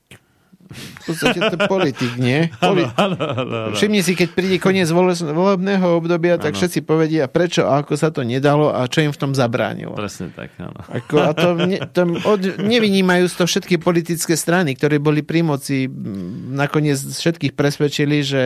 v 0.68 1.00
podstate 1.08 1.40
to 1.48 1.56
politik, 1.64 2.20
nie? 2.20 2.52
Poli- 2.60 2.84
ano, 2.84 3.16
ano, 3.16 3.34
ano, 3.40 3.54
ano. 3.72 3.76
Všimni 3.76 4.04
si, 4.04 4.12
keď 4.12 4.36
príde 4.36 4.56
koniec 4.60 4.92
volebného 4.92 5.96
obdobia, 5.96 6.36
tak 6.36 6.52
ano. 6.52 6.58
všetci 6.60 6.84
povedia, 6.84 7.24
prečo 7.24 7.64
a 7.64 7.80
ako 7.80 7.96
sa 7.96 8.12
to 8.12 8.20
nedalo 8.20 8.68
a 8.68 8.84
čo 8.84 9.00
im 9.00 9.12
v 9.12 9.18
tom 9.18 9.32
zabránilo. 9.32 9.96
Presne 9.96 10.28
tak, 10.36 10.52
áno. 10.60 10.76
Ako, 10.76 11.14
a 11.24 11.32
to, 11.32 11.48
ne, 11.56 11.80
to 11.88 12.02
od, 12.28 12.60
nevynímajú 12.60 13.32
to 13.32 13.48
všetky 13.48 13.80
politické 13.80 14.36
strany, 14.36 14.76
ktoré 14.76 15.00
boli 15.00 15.24
pri 15.24 15.40
moci, 15.40 15.88
nakoniec 16.52 17.00
všetkých 17.00 17.56
presvedčili, 17.56 18.20
že 18.20 18.42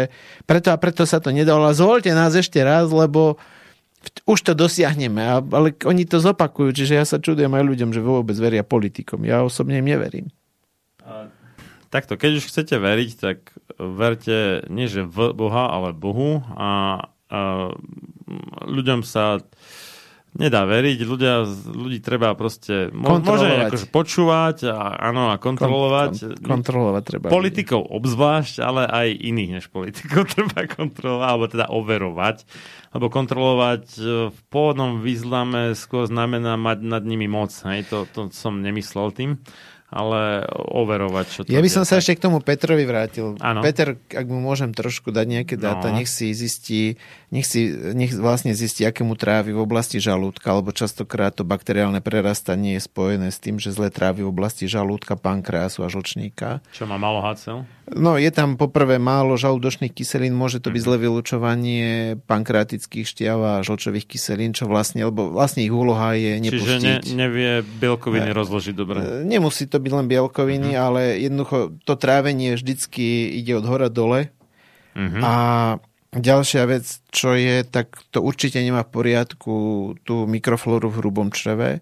preto 0.47 0.71
a 0.71 0.79
preto 0.79 1.03
sa 1.03 1.19
to 1.19 1.35
nedalo. 1.35 1.67
A 1.67 1.75
zvolte 1.75 2.15
nás 2.15 2.39
ešte 2.39 2.63
raz, 2.63 2.87
lebo 2.95 3.35
už 4.27 4.39
to 4.43 4.53
dosiahneme, 4.55 5.23
ale 5.51 5.75
oni 5.85 6.07
to 6.07 6.23
zopakujú, 6.23 6.75
čiže 6.75 6.95
ja 6.99 7.05
sa 7.07 7.19
čudujem 7.19 7.51
aj 7.51 7.65
ľuďom, 7.67 7.91
že 7.91 8.01
vôbec 8.03 8.35
veria 8.39 8.63
politikom. 8.63 9.23
Ja 9.27 9.43
osobne 9.43 9.79
im 9.79 9.87
neverím. 9.87 10.31
Takto, 11.93 12.17
keď 12.17 12.41
už 12.41 12.49
chcete 12.49 12.81
veriť, 12.81 13.11
tak 13.21 13.53
verte 13.77 14.65
nie 14.73 14.89
že 14.89 15.05
v 15.05 15.37
Boha, 15.37 15.69
ale 15.69 15.93
Bohu 15.93 16.41
a, 16.57 17.05
a 17.29 17.41
ľuďom 18.65 19.05
sa 19.05 19.45
nedá 20.33 20.65
veriť, 20.65 20.99
ľudia, 21.05 21.45
ľudí 21.69 22.01
treba 22.01 22.33
proste 22.33 22.89
môže 22.89 23.69
akože 23.69 23.87
počúvať 23.93 24.57
a, 24.73 24.97
áno, 25.13 25.29
a 25.29 25.37
kontrolovať. 25.37 26.41
Kon, 26.41 26.61
kontrolovať 26.61 27.03
treba. 27.05 27.27
Politikov 27.29 27.85
obzvlášť, 27.85 28.65
ale 28.65 28.89
aj 28.89 29.09
iných 29.13 29.51
než 29.61 29.65
politikov 29.69 30.29
treba 30.33 30.65
kontrolovať, 30.65 31.27
alebo 31.29 31.45
teda 31.53 31.67
overovať. 31.69 32.49
Lebo 32.93 33.09
kontrolovať 33.09 33.85
e, 33.97 34.01
v 34.33 34.39
pôvodnom 34.53 35.01
význame 35.01 35.73
skôr 35.77 36.09
znamená 36.09 36.57
mať 36.57 36.85
nad 36.85 37.05
nimi 37.05 37.29
moc. 37.29 37.53
Hej? 37.69 37.89
To, 37.93 38.05
to 38.09 38.33
som 38.33 38.61
nemyslel 38.61 39.13
tým. 39.13 39.31
Ale 39.93 40.43
overovať, 40.49 41.27
čo 41.29 41.41
to 41.43 41.49
Ja 41.49 41.61
by 41.61 41.69
som 41.69 41.85
sa 41.85 41.97
tak. 41.97 42.01
ešte 42.01 42.17
k 42.17 42.25
tomu 42.25 42.41
Petrovi 42.41 42.83
vrátil. 42.83 43.37
Áno. 43.39 43.61
Peter, 43.61 43.95
ak 43.95 44.25
mu 44.25 44.41
môžem 44.41 44.73
trošku 44.73 45.09
dať 45.09 45.27
nejaké 45.31 45.55
dáta, 45.55 45.89
No. 45.89 45.95
nech 45.95 46.09
si 46.09 46.33
zistí, 46.33 46.97
nech, 47.29 47.45
si, 47.45 47.69
nech 47.71 48.11
vlastne 48.13 48.51
zistí, 48.51 48.83
aké 48.83 49.03
mu 49.03 49.13
trávi 49.13 49.51
v 49.51 49.61
oblasti 49.61 49.99
žalúdka, 49.99 50.49
lebo 50.51 50.71
častokrát 50.71 51.31
to 51.31 51.45
bakteriálne 51.45 52.01
prerastanie 52.01 52.75
je 52.75 52.83
spojené 52.83 53.29
s 53.29 53.37
tým, 53.37 53.57
že 53.57 53.69
zle 53.69 53.89
trávi 53.89 54.21
v 54.21 54.31
oblasti 54.31 54.65
žalúdka, 54.65 55.15
pankreasu 55.15 55.83
a 55.83 55.89
žlčníka. 55.89 56.65
Čo 56.71 56.85
má 56.85 56.97
malo 56.97 57.21
HCl? 57.21 57.69
No, 57.91 58.17
je 58.17 58.31
tam 58.31 58.57
poprvé 58.57 58.97
málo 58.97 59.37
žalúdočných 59.37 59.91
kyselín, 59.91 60.33
môže 60.33 60.57
to 60.57 60.71
byť 60.71 60.79
Mhm. 60.79 60.87
zlé 60.87 60.97
vylúčovanie 60.99 61.83
pankreatických 62.23 63.05
šťav 63.05 63.39
a 63.39 63.61
žlčových 63.61 64.07
kyselín, 64.07 64.53
čo 64.53 64.65
vlastne, 64.65 65.03
lebo 65.03 65.29
vlastne 65.29 65.61
ich 65.61 65.71
úloha 65.71 66.15
je 66.15 66.39
Čiže 66.39 66.47
nepustiť. 66.79 66.81
ne, 66.81 66.95
nevie 67.19 67.51
bielkoviny 67.61 68.31
rozložiť 68.31 68.73
dobre. 68.73 68.99
Nemusí 69.23 69.67
to 69.67 69.82
byť 69.83 69.93
len 69.93 70.07
bielkoviny, 70.07 70.73
Mhm. 70.73 70.81
ale 70.81 71.01
jednoducho 71.19 71.77
to 71.83 71.99
trávenie 71.99 72.55
vždycky 72.55 73.35
ide 73.35 73.59
od 73.59 73.67
hora 73.67 73.91
dole. 73.91 74.31
Mhm. 74.95 75.21
A 75.21 75.35
ďalšia 76.13 76.63
vec, 76.69 76.85
čo 77.11 77.35
je, 77.35 77.65
tak 77.65 77.99
to 78.15 78.23
určite 78.23 78.61
nemá 78.61 78.85
v 78.87 78.93
poriadku 78.93 79.55
tú 80.07 80.29
mikroflóru 80.29 80.93
v 80.93 80.99
hrubom 81.03 81.29
čreve. 81.33 81.81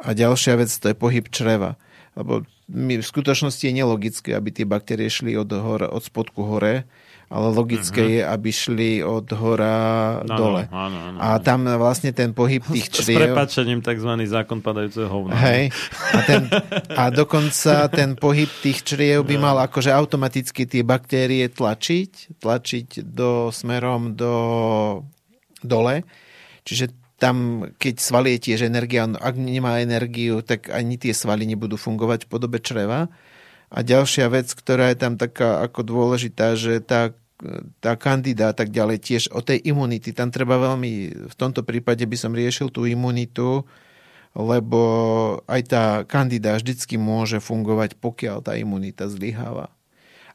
A 0.00 0.12
ďalšia 0.12 0.56
vec, 0.56 0.70
to 0.72 0.90
je 0.90 0.96
pohyb 0.96 1.28
čreva. 1.28 1.76
Lebo 2.16 2.42
my, 2.66 2.98
v 2.98 3.06
skutočnosti 3.06 3.62
je 3.62 3.74
nelogické, 3.74 4.34
aby 4.34 4.50
tie 4.50 4.66
baktérie 4.66 5.06
šli 5.06 5.38
od, 5.38 5.50
hora, 5.52 5.86
od 5.86 6.02
spodku 6.02 6.42
hore, 6.42 6.84
ale 7.30 7.46
logické 7.54 8.18
je, 8.18 8.22
aby 8.26 8.50
šli 8.50 8.90
od 9.06 9.30
hora 9.38 9.78
Áno, 10.26 10.34
dole. 10.34 10.62
áno, 10.66 10.98
áno. 10.98 11.18
A 11.22 11.38
tam 11.38 11.62
vlastne 11.62 12.10
ten 12.10 12.34
pohyb 12.34 12.58
tých 12.66 12.90
S 12.90 13.06
čriev... 13.06 13.30
prepačením 13.30 13.78
tzv. 13.86 14.10
zákon 14.26 14.58
padajúceho 14.58 15.06
hovna. 15.06 15.38
Hej. 15.38 15.70
A, 16.10 16.18
ten, 16.26 16.50
a 16.90 17.06
dokonca 17.22 17.86
ten 17.86 18.18
pohyb 18.18 18.50
tých 18.66 18.82
čriev 18.82 19.22
by 19.22 19.38
mal 19.38 19.62
akože 19.62 19.94
automaticky 19.94 20.66
tie 20.66 20.82
baktérie 20.82 21.46
tlačiť, 21.46 22.42
tlačiť 22.42 23.06
do 23.06 23.54
smerom 23.54 24.18
do 24.18 24.34
dole. 25.62 26.02
Čiže 26.66 26.90
tam, 27.20 27.68
keď 27.78 27.94
svaly 28.00 28.28
je 28.36 28.50
tiež 28.50 28.66
energia, 28.66 29.06
on 29.06 29.14
ak 29.14 29.38
nemá 29.38 29.78
energiu, 29.78 30.42
tak 30.42 30.66
ani 30.72 30.98
tie 30.98 31.14
svaly 31.14 31.46
nebudú 31.46 31.78
fungovať 31.78 32.26
v 32.26 32.30
podobe 32.32 32.58
čreva. 32.58 33.06
A 33.70 33.86
ďalšia 33.86 34.26
vec, 34.34 34.50
ktorá 34.50 34.90
je 34.90 34.98
tam 34.98 35.14
taká 35.14 35.62
ako 35.62 35.86
dôležitá, 35.86 36.58
že 36.58 36.82
tá, 36.82 37.14
tá 37.80 37.96
kandida 37.96 38.52
a 38.52 38.54
tak 38.54 38.68
ďalej 38.68 38.98
tiež 39.00 39.22
o 39.32 39.40
tej 39.40 39.60
imunity, 39.64 40.12
tam 40.12 40.28
treba 40.28 40.60
veľmi, 40.60 40.92
v 41.32 41.34
tomto 41.36 41.64
prípade 41.64 42.04
by 42.04 42.16
som 42.16 42.36
riešil 42.36 42.68
tú 42.68 42.84
imunitu, 42.84 43.64
lebo 44.36 44.80
aj 45.50 45.60
tá 45.66 45.84
kandida 46.06 46.54
vždycky 46.54 47.00
môže 47.00 47.42
fungovať, 47.42 47.98
pokiaľ 47.98 48.46
tá 48.46 48.54
imunita 48.54 49.10
zlyháva. 49.10 49.74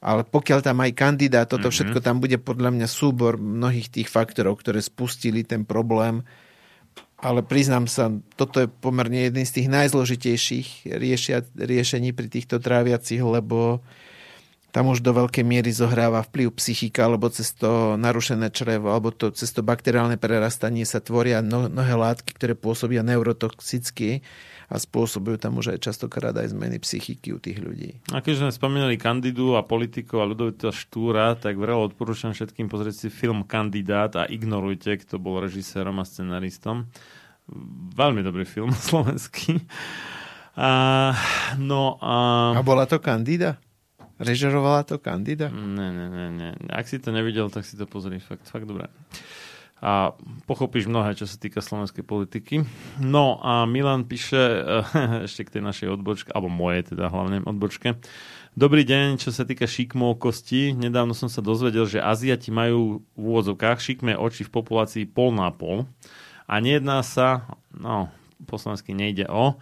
Ale 0.04 0.22
pokiaľ 0.28 0.60
tam 0.62 0.84
aj 0.84 0.92
kandidát, 0.94 1.50
toto 1.50 1.72
mm-hmm. 1.72 1.74
všetko 1.74 2.00
tam 2.04 2.22
bude 2.22 2.38
podľa 2.38 2.76
mňa 2.76 2.88
súbor 2.90 3.40
mnohých 3.42 3.90
tých 3.90 4.12
faktorov, 4.12 4.62
ktoré 4.62 4.84
spustili 4.84 5.42
ten 5.42 5.66
problém. 5.66 6.22
Ale 7.16 7.42
priznám 7.42 7.88
sa, 7.88 8.12
toto 8.36 8.62
je 8.62 8.68
pomerne 8.68 9.32
jeden 9.32 9.48
z 9.48 9.64
tých 9.64 9.68
najzložitejších 9.72 10.92
riešia, 11.00 11.48
riešení 11.58 12.12
pri 12.12 12.28
týchto 12.28 12.60
tráviacich, 12.60 13.24
lebo 13.24 13.82
tam 14.76 14.92
už 14.92 15.00
do 15.00 15.16
veľkej 15.16 15.48
miery 15.48 15.72
zohráva 15.72 16.20
vplyv 16.20 16.52
psychika, 16.60 17.08
alebo 17.08 17.32
cez 17.32 17.56
to 17.56 17.96
narušené 17.96 18.52
črevo, 18.52 18.92
alebo 18.92 19.08
to, 19.08 19.32
cez 19.32 19.56
to 19.56 19.64
bakteriálne 19.64 20.20
prerastanie 20.20 20.84
sa 20.84 21.00
tvoria 21.00 21.40
no, 21.40 21.72
mnohé 21.72 21.96
látky, 21.96 22.36
ktoré 22.36 22.60
pôsobia 22.60 23.00
neurotoxicky 23.00 24.20
a 24.68 24.76
spôsobujú 24.76 25.40
tam 25.40 25.64
už 25.64 25.80
aj 25.80 25.80
častokrát 25.80 26.36
aj 26.36 26.52
zmeny 26.52 26.84
psychiky 26.84 27.32
u 27.32 27.40
tých 27.40 27.64
ľudí. 27.64 28.04
A 28.12 28.20
keď 28.20 28.44
sme 28.44 28.52
spomínali 28.52 29.00
Kandidu 29.00 29.56
a 29.56 29.64
politikov 29.64 30.28
a 30.28 30.30
Ľudovita 30.36 30.76
Štúra, 30.76 31.40
tak 31.40 31.56
vrelo 31.56 31.88
odporúčam 31.88 32.36
všetkým 32.36 32.68
pozrieť 32.68 33.08
si 33.08 33.08
film 33.08 33.48
Kandidát 33.48 34.12
a 34.20 34.28
ignorujte, 34.28 35.00
kto 35.08 35.24
bol 35.24 35.40
režisérom 35.40 36.04
a 36.04 36.06
scenaristom. 36.06 36.92
Veľmi 37.96 38.28
dobrý 38.28 38.44
film 38.44 38.76
slovenský. 38.92 39.64
A, 40.60 41.16
no 41.56 41.96
a... 42.04 42.16
A 42.60 42.64
bola 42.66 42.84
to 42.84 43.00
Kandida? 43.00 43.56
Režerovala 44.16 44.88
to 44.88 44.96
Kandida? 44.96 45.52
Ne, 45.52 45.92
ne, 45.92 46.08
ne, 46.08 46.28
ne. 46.32 46.50
Ak 46.72 46.88
si 46.88 47.04
to 47.04 47.12
nevidel, 47.12 47.52
tak 47.52 47.68
si 47.68 47.76
to 47.76 47.84
pozri. 47.84 48.24
Fakt, 48.24 48.48
fakt 48.48 48.64
dobré. 48.64 48.88
A 49.84 50.16
pochopíš 50.48 50.88
mnohé, 50.88 51.20
čo 51.20 51.28
sa 51.28 51.36
týka 51.36 51.60
slovenskej 51.60 52.08
politiky. 52.08 52.64
No 53.04 53.44
a 53.44 53.68
Milan 53.68 54.08
píše 54.08 54.40
eh, 54.40 55.26
ešte 55.28 55.44
k 55.44 55.60
tej 55.60 55.64
našej 55.68 55.88
odbočke, 56.00 56.32
alebo 56.32 56.48
moje 56.48 56.96
teda 56.96 57.12
hlavne 57.12 57.44
odbočke. 57.44 58.00
Dobrý 58.56 58.88
deň, 58.88 59.20
čo 59.20 59.36
sa 59.36 59.44
týka 59.44 59.68
šikmov 59.68 60.16
kosti. 60.16 60.72
Nedávno 60.72 61.12
som 61.12 61.28
sa 61.28 61.44
dozvedel, 61.44 61.84
že 61.84 62.00
Aziati 62.00 62.56
majú 62.56 63.04
v 63.20 63.24
úvodzovkách 63.36 63.84
šikmé 63.84 64.16
oči 64.16 64.48
v 64.48 64.54
populácii 64.56 65.04
pol 65.12 65.36
na 65.36 65.52
pol. 65.52 65.84
A 66.48 66.64
nejedná 66.64 67.04
sa, 67.04 67.52
no, 67.76 68.08
po 68.48 68.56
nejde 68.88 69.28
o 69.28 69.60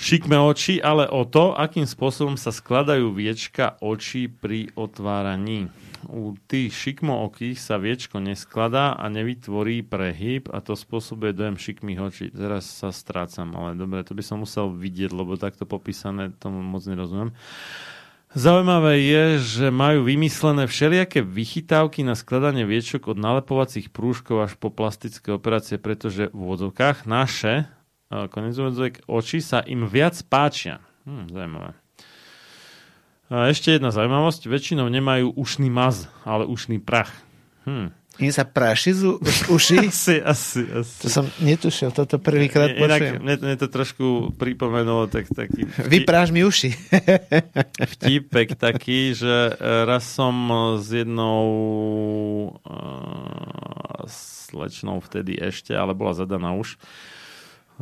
šikme 0.00 0.40
oči, 0.40 0.80
ale 0.80 1.04
o 1.04 1.28
to, 1.28 1.52
akým 1.52 1.84
spôsobom 1.84 2.40
sa 2.40 2.48
skladajú 2.48 3.12
viečka 3.12 3.76
očí 3.84 4.32
pri 4.32 4.72
otváraní. 4.72 5.68
U 6.08 6.32
tých 6.48 6.72
šikmookých 6.72 7.60
sa 7.60 7.76
viečko 7.76 8.24
neskladá 8.24 8.96
a 8.96 9.04
nevytvorí 9.12 9.84
prehyb 9.84 10.48
a 10.48 10.64
to 10.64 10.72
spôsobuje 10.72 11.36
dojem 11.36 11.60
šikmých 11.60 12.00
očí. 12.00 12.26
Teraz 12.32 12.64
sa 12.64 12.88
strácam, 12.88 13.52
ale 13.52 13.76
dobre, 13.76 14.00
to 14.00 14.16
by 14.16 14.24
som 14.24 14.40
musel 14.40 14.72
vidieť, 14.72 15.12
lebo 15.12 15.36
takto 15.36 15.68
popísané 15.68 16.32
tomu 16.40 16.64
moc 16.64 16.80
nerozumiem. 16.88 17.36
Zaujímavé 18.30 19.02
je, 19.04 19.24
že 19.42 19.66
majú 19.74 20.06
vymyslené 20.06 20.70
všelijaké 20.70 21.20
vychytávky 21.20 22.06
na 22.06 22.14
skladanie 22.14 22.62
viečok 22.62 23.10
od 23.10 23.18
nalepovacích 23.18 23.90
prúžkov 23.90 24.46
až 24.46 24.52
po 24.56 24.70
plastické 24.72 25.34
operácie, 25.34 25.82
pretože 25.82 26.30
v 26.30 26.38
úvodzovkách 26.38 27.10
naše 27.10 27.68
konec 28.10 28.58
úvodzovek, 28.58 28.94
oči 29.06 29.38
sa 29.38 29.62
im 29.62 29.86
viac 29.86 30.18
páčia. 30.26 30.82
Hm, 31.06 31.30
zaujímavé. 31.30 31.70
Ešte 33.30 33.78
jedna 33.78 33.94
zaujímavosť. 33.94 34.50
Väčšinou 34.50 34.90
nemajú 34.90 35.38
ušný 35.38 35.70
maz, 35.70 36.10
ale 36.26 36.50
ušný 36.50 36.82
prach. 36.82 37.14
Hm. 37.62 37.94
Im 38.20 38.32
sa 38.34 38.44
praši 38.44 38.90
z, 38.92 39.02
uši? 39.48 39.80
Asi, 39.88 40.20
asi, 40.20 40.60
asi. 40.68 41.00
To 41.00 41.08
som 41.08 41.24
netušil, 41.40 41.88
toto 41.88 42.20
prvýkrát 42.20 42.68
Inak 42.74 43.00
počujem. 43.00 43.22
mne, 43.24 43.34
mne 43.40 43.56
to 43.56 43.68
trošku 43.72 44.36
pripomenulo 44.36 45.08
tak, 45.08 45.30
taký 45.32 45.64
vtip, 45.64 45.88
Vypráž 45.88 46.28
mi 46.28 46.44
uši. 46.44 46.74
vtipek 47.96 48.60
taký, 48.60 49.16
že 49.16 49.56
e, 49.56 49.86
raz 49.88 50.04
som 50.04 50.36
s 50.76 50.92
jednou 50.92 51.48
uh, 52.60 54.04
slečnou 54.10 55.00
vtedy 55.00 55.40
ešte, 55.40 55.72
ale 55.72 55.96
bola 55.96 56.12
zadaná 56.12 56.52
už, 56.52 56.76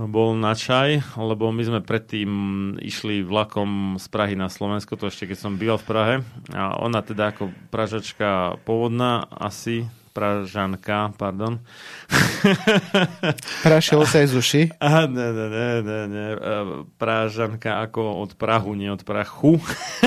bol 0.06 0.38
na 0.38 0.54
čaj, 0.54 1.18
lebo 1.18 1.50
my 1.50 1.62
sme 1.66 1.80
predtým 1.82 2.30
išli 2.78 3.26
vlakom 3.26 3.98
z 3.98 4.06
Prahy 4.06 4.38
na 4.38 4.46
Slovensko, 4.46 4.94
to 4.94 5.10
ešte 5.10 5.34
keď 5.34 5.38
som 5.42 5.58
býval 5.58 5.82
v 5.82 5.88
Prahe. 5.90 6.14
A 6.54 6.78
ona 6.78 7.02
teda 7.02 7.34
ako 7.34 7.50
pražačka 7.74 8.62
pôvodná, 8.62 9.26
asi 9.26 9.90
pražanka, 10.14 11.14
pardon. 11.14 11.62
Prašilo 13.66 14.02
sa 14.02 14.22
aj 14.22 14.28
z 14.30 14.34
uši. 14.34 14.62
A 14.82 15.06
ne, 15.06 15.28
ne, 15.30 15.46
ne, 15.46 15.68
ne, 15.82 16.00
ne. 16.10 16.26
e, 16.34 16.54
Pražanka 16.98 17.82
ako 17.82 18.22
od 18.22 18.34
Prahu, 18.34 18.74
nie 18.74 18.90
od 18.90 19.06
prachu. 19.06 19.62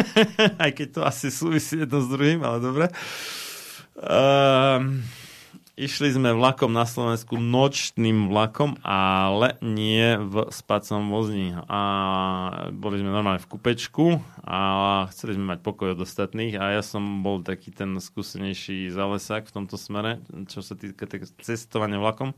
Aj 0.64 0.72
keď 0.76 0.88
to 0.92 1.02
asi 1.08 1.32
súvisí 1.32 1.80
jedno 1.84 2.04
s 2.04 2.12
druhým, 2.12 2.44
ale 2.44 2.58
dobre. 2.60 2.86
Um, 3.96 5.04
išli 5.80 6.12
sme 6.12 6.36
vlakom 6.36 6.72
na 6.72 6.84
Slovensku 6.84 7.40
nočným 7.40 8.28
vlakom, 8.28 8.76
ale 8.84 9.56
nie 9.64 10.18
v 10.20 10.48
spacom 10.52 11.12
vozni. 11.12 11.56
A 11.68 11.82
boli 12.76 13.00
sme 13.00 13.12
normálne 13.12 13.44
v 13.44 13.52
kupečku 13.52 14.20
a 14.44 14.60
chceli 15.12 15.38
sme 15.38 15.56
mať 15.56 15.60
pokoj 15.64 15.96
od 15.96 16.04
ostatných 16.04 16.58
a 16.60 16.80
ja 16.80 16.84
som 16.84 17.24
bol 17.26 17.40
taký 17.42 17.72
ten 17.72 17.98
skúsenejší 17.98 18.92
zalesák 18.92 19.48
v 19.48 19.56
tomto 19.56 19.80
smere, 19.80 20.20
čo 20.52 20.60
sa 20.60 20.76
týka 20.78 21.08
cestovania 21.42 22.02
vlakom. 22.02 22.36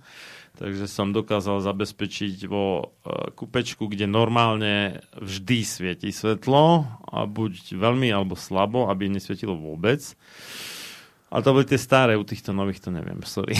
Takže 0.53 0.85
som 0.85 1.09
dokázal 1.09 1.65
zabezpečiť 1.65 2.45
vo 2.45 2.93
e, 3.01 3.33
kupečku, 3.33 3.89
kde 3.89 4.05
normálne 4.05 5.01
vždy 5.17 5.65
svieti 5.65 6.13
svetlo, 6.13 6.85
a 7.13 7.29
buď 7.29 7.77
veľmi 7.77 8.09
alebo 8.09 8.33
slabo, 8.33 8.89
aby 8.89 9.05
nesvietilo 9.05 9.53
vôbec. 9.53 10.01
Ale 11.33 11.41
to 11.41 11.49
boli 11.49 11.65
tie 11.65 11.81
staré, 11.81 12.13
u 12.13 12.21
týchto 12.21 12.53
nových 12.53 12.77
to 12.77 12.93
neviem, 12.93 13.17
sorry. 13.25 13.57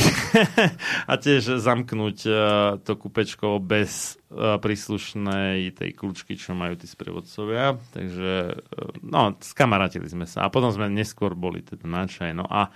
a 1.09 1.17
tiež 1.17 1.57
zamknúť 1.57 2.17
uh, 2.29 2.37
to 2.85 2.93
kupečko 2.93 3.57
bez 3.57 4.21
uh, 4.29 4.61
príslušnej 4.61 5.73
tej 5.73 5.89
kľúčky, 5.97 6.37
čo 6.37 6.53
majú 6.53 6.77
tí 6.77 6.85
sprievodcovia. 6.85 7.73
Takže, 7.89 8.33
uh, 8.61 8.93
no, 9.01 9.33
skamarátili 9.41 10.05
sme 10.05 10.29
sa. 10.29 10.45
A 10.45 10.53
potom 10.53 10.69
sme 10.69 10.85
neskôr 10.85 11.33
boli 11.33 11.65
teda 11.65 11.89
na. 11.89 12.05
No 12.37 12.45
a 12.45 12.69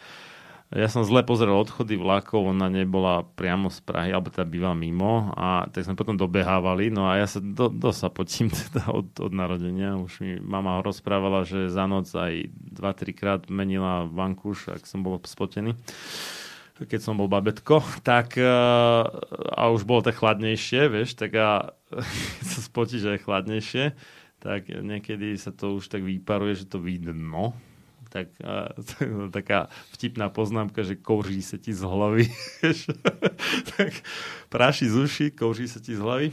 ja 0.68 0.92
som 0.92 1.08
zle 1.08 1.24
pozrel 1.24 1.56
odchody 1.56 1.96
vlakov, 1.96 2.52
ona 2.52 2.68
nebola 2.68 3.24
priamo 3.24 3.72
z 3.72 3.80
Prahy, 3.88 4.12
alebo 4.12 4.28
teda 4.28 4.44
býva 4.44 4.76
mimo 4.76 5.32
a 5.32 5.64
tak 5.72 5.88
sme 5.88 5.96
potom 5.96 6.20
dobehávali, 6.20 6.92
no 6.92 7.08
a 7.08 7.16
ja 7.16 7.28
sa 7.28 7.40
do, 7.40 7.72
dosť 7.72 8.00
sa 8.04 8.10
potím 8.12 8.48
teda 8.52 8.92
od, 8.92 9.08
od 9.16 9.32
narodenia. 9.32 9.96
Už 9.96 10.20
mi 10.20 10.36
mama 10.44 10.84
rozprávala, 10.84 11.48
že 11.48 11.72
za 11.72 11.88
noc 11.88 12.12
aj 12.12 12.52
2-3 12.52 13.16
krát 13.16 13.42
menila 13.48 14.04
vankúš, 14.12 14.68
ak 14.68 14.84
som 14.84 15.08
bol 15.08 15.16
spotený 15.24 15.76
keď 16.78 17.02
som 17.02 17.18
bol 17.18 17.26
babetko, 17.26 17.82
tak 18.06 18.38
a 18.38 19.64
už 19.74 19.82
bolo 19.82 20.06
tak 20.06 20.22
chladnejšie, 20.22 20.94
vieš, 20.94 21.18
tak 21.18 21.34
a 21.34 21.74
sa 22.54 22.60
spotíš 22.62 23.18
aj 23.18 23.26
chladnejšie, 23.26 23.98
tak 24.38 24.70
niekedy 24.70 25.34
sa 25.42 25.50
to 25.50 25.82
už 25.82 25.90
tak 25.90 26.06
vyparuje, 26.06 26.54
že 26.54 26.70
to 26.70 26.78
vidno, 26.78 27.58
tak, 28.18 28.28
a, 28.42 28.74
taká 29.38 29.70
vtipná 29.94 30.34
poznámka, 30.34 30.82
že 30.82 30.98
kouří 30.98 31.46
sa 31.46 31.62
ti 31.62 31.70
z 31.74 31.86
hlavy. 31.86 32.26
tak 33.78 33.92
práši 34.50 34.90
z 34.90 34.96
uši, 34.98 35.26
kouří 35.38 35.70
sa 35.70 35.78
ti 35.78 35.94
z 35.94 36.02
hlavy. 36.02 36.30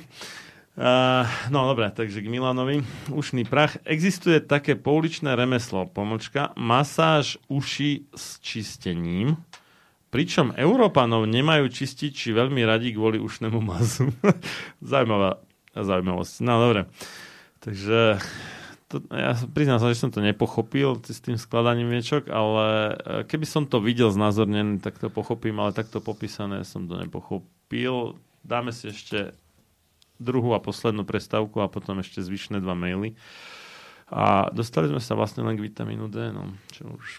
Uh, 0.74 1.23
no 1.55 1.70
dobre, 1.70 1.86
takže 1.94 2.19
k 2.19 2.27
Milanovi. 2.27 2.82
Ušný 3.12 3.47
prach. 3.47 3.78
Existuje 3.86 4.43
také 4.43 4.74
pouličné 4.74 5.39
remeslo, 5.39 5.86
pomočka, 5.86 6.51
masáž 6.59 7.39
uši 7.47 8.11
s 8.11 8.43
čistením, 8.43 9.39
pričom 10.11 10.51
Európanov 10.59 11.31
nemajú 11.31 11.70
čistiť 11.70 12.11
či 12.11 12.35
veľmi 12.35 12.66
radi 12.66 12.90
kvôli 12.90 13.23
ušnému 13.23 13.62
mazu. 13.62 14.11
Zaujímavá 14.82 15.39
zaujímavosť. 15.82 16.35
No 16.47 16.55
dobre. 16.62 16.86
Takže 17.59 18.23
to, 18.94 19.02
ja 19.10 19.34
priznám 19.50 19.82
sa, 19.82 19.90
že 19.90 19.98
som 19.98 20.14
to 20.14 20.22
nepochopil 20.22 21.02
s 21.02 21.18
tým 21.18 21.34
skladaním 21.34 21.90
viečok, 21.90 22.30
ale 22.30 22.66
e, 22.94 22.94
keby 23.26 23.42
som 23.42 23.66
to 23.66 23.82
videl 23.82 24.14
znázornené, 24.14 24.78
tak 24.78 25.02
to 25.02 25.10
pochopím, 25.10 25.58
ale 25.58 25.74
takto 25.74 25.98
popísané 25.98 26.62
som 26.62 26.86
to 26.86 26.94
nepochopil. 26.94 28.14
Dáme 28.46 28.70
si 28.70 28.94
ešte 28.94 29.34
druhú 30.22 30.54
a 30.54 30.62
poslednú 30.62 31.02
prestávku 31.02 31.58
a 31.58 31.66
potom 31.66 31.98
ešte 31.98 32.22
zvyšné 32.22 32.62
dva 32.62 32.78
maily. 32.78 33.18
A 34.14 34.52
dostali 34.54 34.86
sme 34.86 35.02
sa 35.02 35.18
vlastne 35.18 35.42
len 35.42 35.58
k 35.58 35.64
vitamínu 35.66 36.06
D, 36.06 36.30
no, 36.30 36.54
čo 36.70 36.86
už 36.86 37.18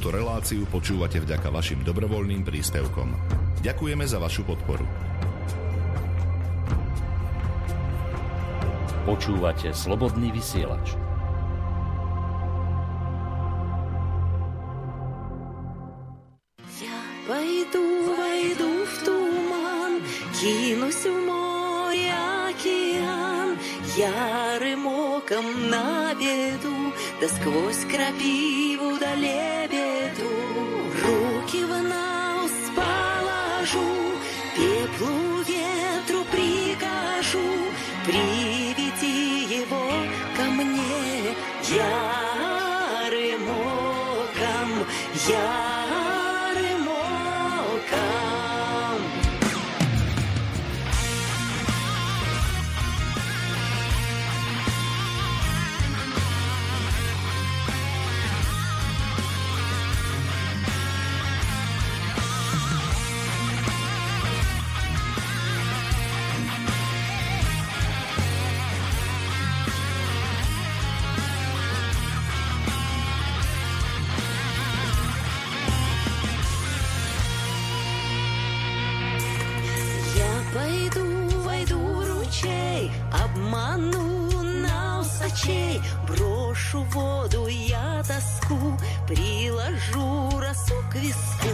Túto 0.00 0.16
reláciu 0.16 0.64
počúvate 0.64 1.20
vďaka 1.20 1.52
vašim 1.52 1.84
dobrovoľným 1.84 2.40
príspevkom. 2.40 3.12
Ďakujeme 3.60 4.08
za 4.08 4.16
vašu 4.16 4.48
podporu. 4.48 4.88
Počúvate 9.04 9.76
slobodný 9.76 10.32
vysielač. 10.32 10.96
Ja 16.80 17.00
vejdu, 17.28 17.84
vejdu 18.08 18.70
v 18.72 18.94
tuman, 19.04 19.92
кинусь 20.40 21.04
в 21.04 21.12
море 21.28 22.08
океан, 22.48 23.60
я 24.00 24.16
рымоком 24.64 25.68
на 25.68 26.00
да 27.20 27.28
сквозь 27.28 27.84
крапиву 27.84 28.49
в 82.40 82.44
ручей, 82.44 82.90
обману 83.12 84.42
на 84.42 85.00
усачей, 85.00 85.80
брошу 86.06 86.82
в 86.82 86.94
воду 86.94 87.46
я 87.46 88.02
тоску, 88.06 88.78
приложу 89.06 90.38
росу 90.38 90.74
к 90.90 90.94
виску. 90.96 91.48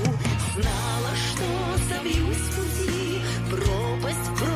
Знала, 0.55 1.13
что 1.17 1.95
собьюсь 1.95 2.37
в 2.37 2.57
пути, 2.57 3.21
пропасть 3.51 4.29
вброд 4.31 4.56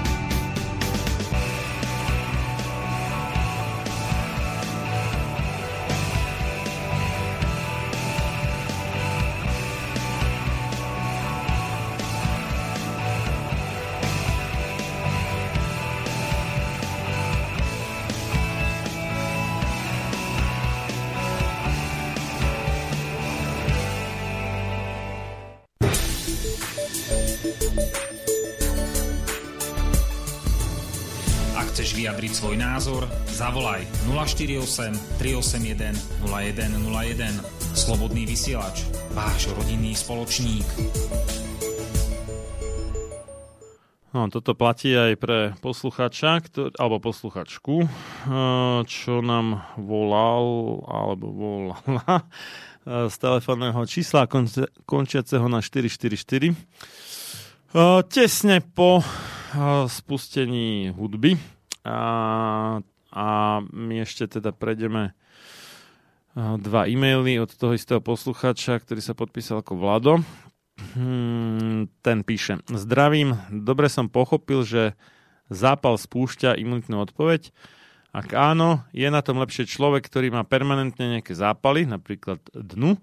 Názor, 32.81 33.05
zavolaj 33.29 33.85
048 34.09 35.21
381 35.21 35.93
0101. 36.25 37.29
Slobodný 37.77 38.25
vysielač, 38.25 38.89
váš 39.13 39.53
rodinný 39.53 39.93
spoločník. 39.93 40.65
No, 44.17 44.33
toto 44.33 44.57
platí 44.57 44.97
aj 44.97 45.13
pre 45.21 45.53
posluchača, 45.61 46.41
ktor- 46.41 46.73
alebo 46.81 46.97
posluchačku, 47.05 47.85
eh, 47.85 47.89
čo 48.89 49.21
nám 49.21 49.61
volal, 49.77 50.81
alebo 50.89 51.25
volala 51.37 52.25
eh, 52.25 53.13
z 53.13 53.15
telefónneho 53.21 53.77
čísla 53.85 54.25
končiaceho 54.89 55.45
na 55.45 55.61
444. 55.61 56.57
Uh, 57.77 58.01
tesne 58.03 58.59
po 58.59 59.05
spustení 59.87 60.91
hudby 60.91 61.60
a, 61.85 61.99
a 63.11 63.27
my 63.69 63.95
ešte 64.01 64.39
teda 64.39 64.53
prejdeme 64.53 65.13
dva 66.35 66.87
e-maily 66.87 67.43
od 67.43 67.51
toho 67.51 67.75
istého 67.75 67.99
posluchača, 67.99 68.79
ktorý 68.79 69.01
sa 69.03 69.11
podpísal 69.11 69.59
ako 69.59 69.75
Vlado. 69.75 70.13
Hmm, 70.95 71.91
ten 72.01 72.23
píše. 72.23 72.63
Zdravím, 72.71 73.35
dobre 73.51 73.91
som 73.91 74.07
pochopil, 74.07 74.63
že 74.63 74.83
zápal 75.51 75.99
spúšťa 75.99 76.55
imunitnú 76.55 77.03
odpoveď. 77.03 77.51
Ak 78.11 78.31
áno, 78.35 78.83
je 78.91 79.07
na 79.07 79.23
tom 79.23 79.39
lepšie 79.39 79.67
človek, 79.67 80.07
ktorý 80.07 80.31
má 80.31 80.43
permanentne 80.43 81.19
nejaké 81.19 81.35
zápaly, 81.35 81.87
napríklad 81.87 82.43
dnu, 82.51 82.99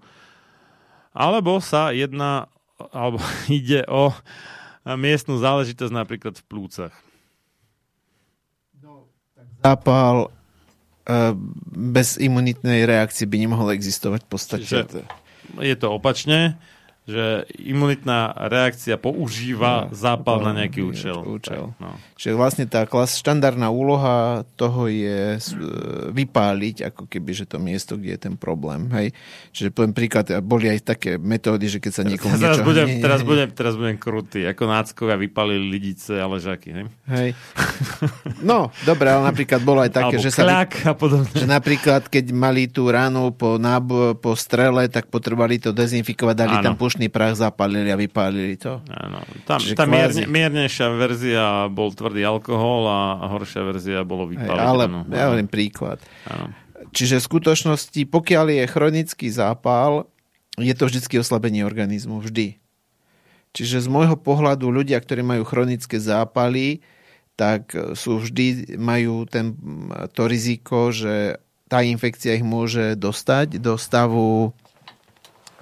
alebo 1.13 1.57
sa 1.61 1.89
jedná, 1.93 2.49
alebo 2.93 3.21
ide 3.49 3.85
o 3.89 4.13
miestnú 4.85 5.37
záležitosť 5.37 5.93
napríklad 5.93 6.41
v 6.41 6.47
plúcach. 6.49 6.93
Zápal 9.59 10.27
e, 10.27 11.35
bez 11.75 12.15
imunitnej 12.19 12.87
reakcie 12.87 13.27
by 13.27 13.37
nemohol 13.39 13.75
existovať 13.75 14.23
v 14.25 14.29
podstate. 14.29 14.63
Čiže 14.65 15.03
je 15.59 15.75
to 15.75 15.87
opačne, 15.93 16.55
že 17.09 17.25
imunitná 17.57 18.19
reakcia 18.37 19.01
používa 19.01 19.89
No, 19.89 19.97
zápal 19.97 20.45
na 20.45 20.53
nejaký 20.53 20.85
nejaký 20.85 20.93
účel. 20.93 21.17
účel. 21.25 21.63
Tak, 21.73 21.81
no. 21.81 21.89
Čiže 22.13 22.33
vlastne 22.37 22.65
tá 22.69 22.85
klas, 22.85 23.17
štandardná 23.17 23.73
úloha 23.73 24.45
toho 24.53 24.85
je 24.85 25.35
e, 25.35 25.41
vypáliť 26.13 26.93
ako 26.93 27.09
keby, 27.09 27.31
že 27.33 27.45
to 27.49 27.57
miesto, 27.57 27.97
kde 27.97 28.13
je 28.13 28.21
ten 28.21 28.35
problém. 28.37 28.85
Hej? 28.93 29.17
Čiže 29.49 29.73
poviem 29.73 29.97
príklad, 29.97 30.29
boli 30.39 30.69
aj 30.69 30.85
také 30.85 31.17
metódy, 31.17 31.65
že 31.65 31.81
keď 31.81 31.91
sa 31.91 32.03
niekomu 32.05 32.37
Teraz, 32.37 32.61
niečo... 32.61 32.67
budem, 32.67 32.87
nie, 32.87 33.01
teraz, 33.01 33.21
budem, 33.25 33.47
teraz 33.49 33.73
budem 33.73 33.97
krutý. 33.97 34.45
Ako 34.45 34.69
náckovia 34.69 35.17
vypalili 35.17 35.65
lidice 35.65 36.21
a 36.21 36.29
ležaky. 36.29 36.69
Hej? 36.71 36.85
Hej. 37.09 37.29
No, 38.39 38.69
dobre, 38.85 39.09
ale 39.09 39.25
napríklad 39.25 39.59
bolo 39.63 39.81
aj 39.81 39.91
také, 39.91 40.15
že 40.21 40.29
sa... 40.29 40.45
vy- 40.45 40.85
a 40.85 40.93
podobne. 40.93 41.31
Že 41.33 41.47
napríklad, 41.47 42.05
keď 42.07 42.25
mali 42.31 42.67
tú 42.69 42.87
ránu 42.87 43.31
po, 43.33 43.57
nábo- 43.57 44.13
po 44.15 44.35
strele, 44.35 44.87
tak 44.91 45.07
potrebovali 45.07 45.57
to 45.59 45.71
dezinfikovať, 45.71 46.35
dali 46.35 46.55
Áno. 46.59 46.65
tam 46.71 46.75
pušný 46.99 47.15
prach, 47.15 47.39
zapálili 47.39 47.87
a 47.87 47.95
vypálili 47.95 48.59
to. 48.59 48.83
Áno. 48.91 49.23
Tam, 49.47 49.55
Čiže 49.63 49.79
tá 49.79 49.87
mierne, 49.87 50.19
kvázi- 50.19 50.27
miernejšia 50.27 50.87
verzia 50.99 51.45
bol 51.71 51.95
tvrdý 51.95 52.27
alkohol 52.27 52.91
a 52.91 53.23
horšia 53.31 53.63
verzia 53.63 54.03
bolo 54.03 54.27
Hej, 54.27 54.35
vypáliť. 54.35 54.59
ale 54.59 54.83
áno. 54.91 54.99
ja 55.07 55.31
hovorím 55.31 55.47
príklad. 55.47 56.03
Áno. 56.27 56.51
Čiže 56.91 57.23
v 57.23 57.27
skutočnosti, 57.31 58.01
pokiaľ 58.11 58.45
je 58.51 58.63
chronický 58.67 59.31
zápal, 59.31 60.11
je 60.59 60.75
to 60.75 60.91
vždy 60.91 61.23
oslabenie 61.23 61.63
organizmu. 61.63 62.19
Vždy. 62.19 62.59
Čiže 63.55 63.79
z 63.79 63.87
môjho 63.87 64.19
pohľadu 64.19 64.67
ľudia, 64.67 64.99
ktorí 64.99 65.23
majú 65.23 65.47
chronické 65.47 66.03
zápaly, 66.03 66.83
tak 67.39 67.71
sú 67.95 68.19
vždy, 68.19 68.75
majú 68.75 69.23
ten, 69.23 69.55
to 70.11 70.27
riziko, 70.27 70.91
že 70.91 71.39
tá 71.71 71.79
infekcia 71.79 72.35
ich 72.35 72.43
môže 72.43 72.99
dostať 72.99 73.63
do 73.63 73.79
stavu, 73.79 74.51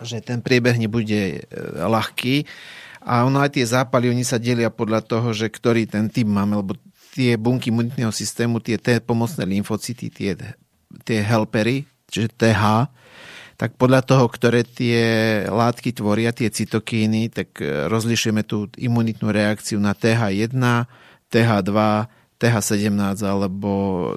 že 0.04 0.22
ten 0.22 0.42
priebeh 0.44 0.78
nebude 0.78 1.22
e, 1.38 1.40
ľahký. 1.82 2.46
A 3.08 3.24
ono 3.24 3.40
aj 3.40 3.56
tie 3.56 3.66
zápaly, 3.66 4.12
oni 4.12 4.28
sa 4.28 4.42
delia 4.42 4.68
podľa 4.68 5.06
toho, 5.06 5.32
že 5.32 5.48
ktorý 5.48 5.88
ten 5.88 6.12
typ 6.12 6.28
máme, 6.28 6.60
lebo 6.60 6.76
tie 7.16 7.40
bunky 7.40 7.72
imunitného 7.72 8.12
systému, 8.12 8.60
tie 8.60 8.78
T 8.78 9.00
pomocné 9.02 9.48
lymfocyty, 9.48 10.12
tie, 10.12 10.38
tie 11.08 11.20
helpery, 11.24 11.88
čiže 12.12 12.30
TH, 12.36 12.92
tak 13.58 13.74
podľa 13.74 14.06
toho, 14.06 14.30
ktoré 14.30 14.62
tie 14.62 15.02
látky 15.50 15.90
tvoria, 15.98 16.30
tie 16.30 16.46
cytokíny, 16.46 17.34
tak 17.34 17.58
e, 17.58 17.90
rozlišujeme 17.90 18.46
tú 18.46 18.70
imunitnú 18.78 19.34
reakciu 19.34 19.82
na 19.82 19.98
TH1, 19.98 20.54
TH2, 21.34 21.72
TH17 22.38 23.22
alebo 23.26 23.72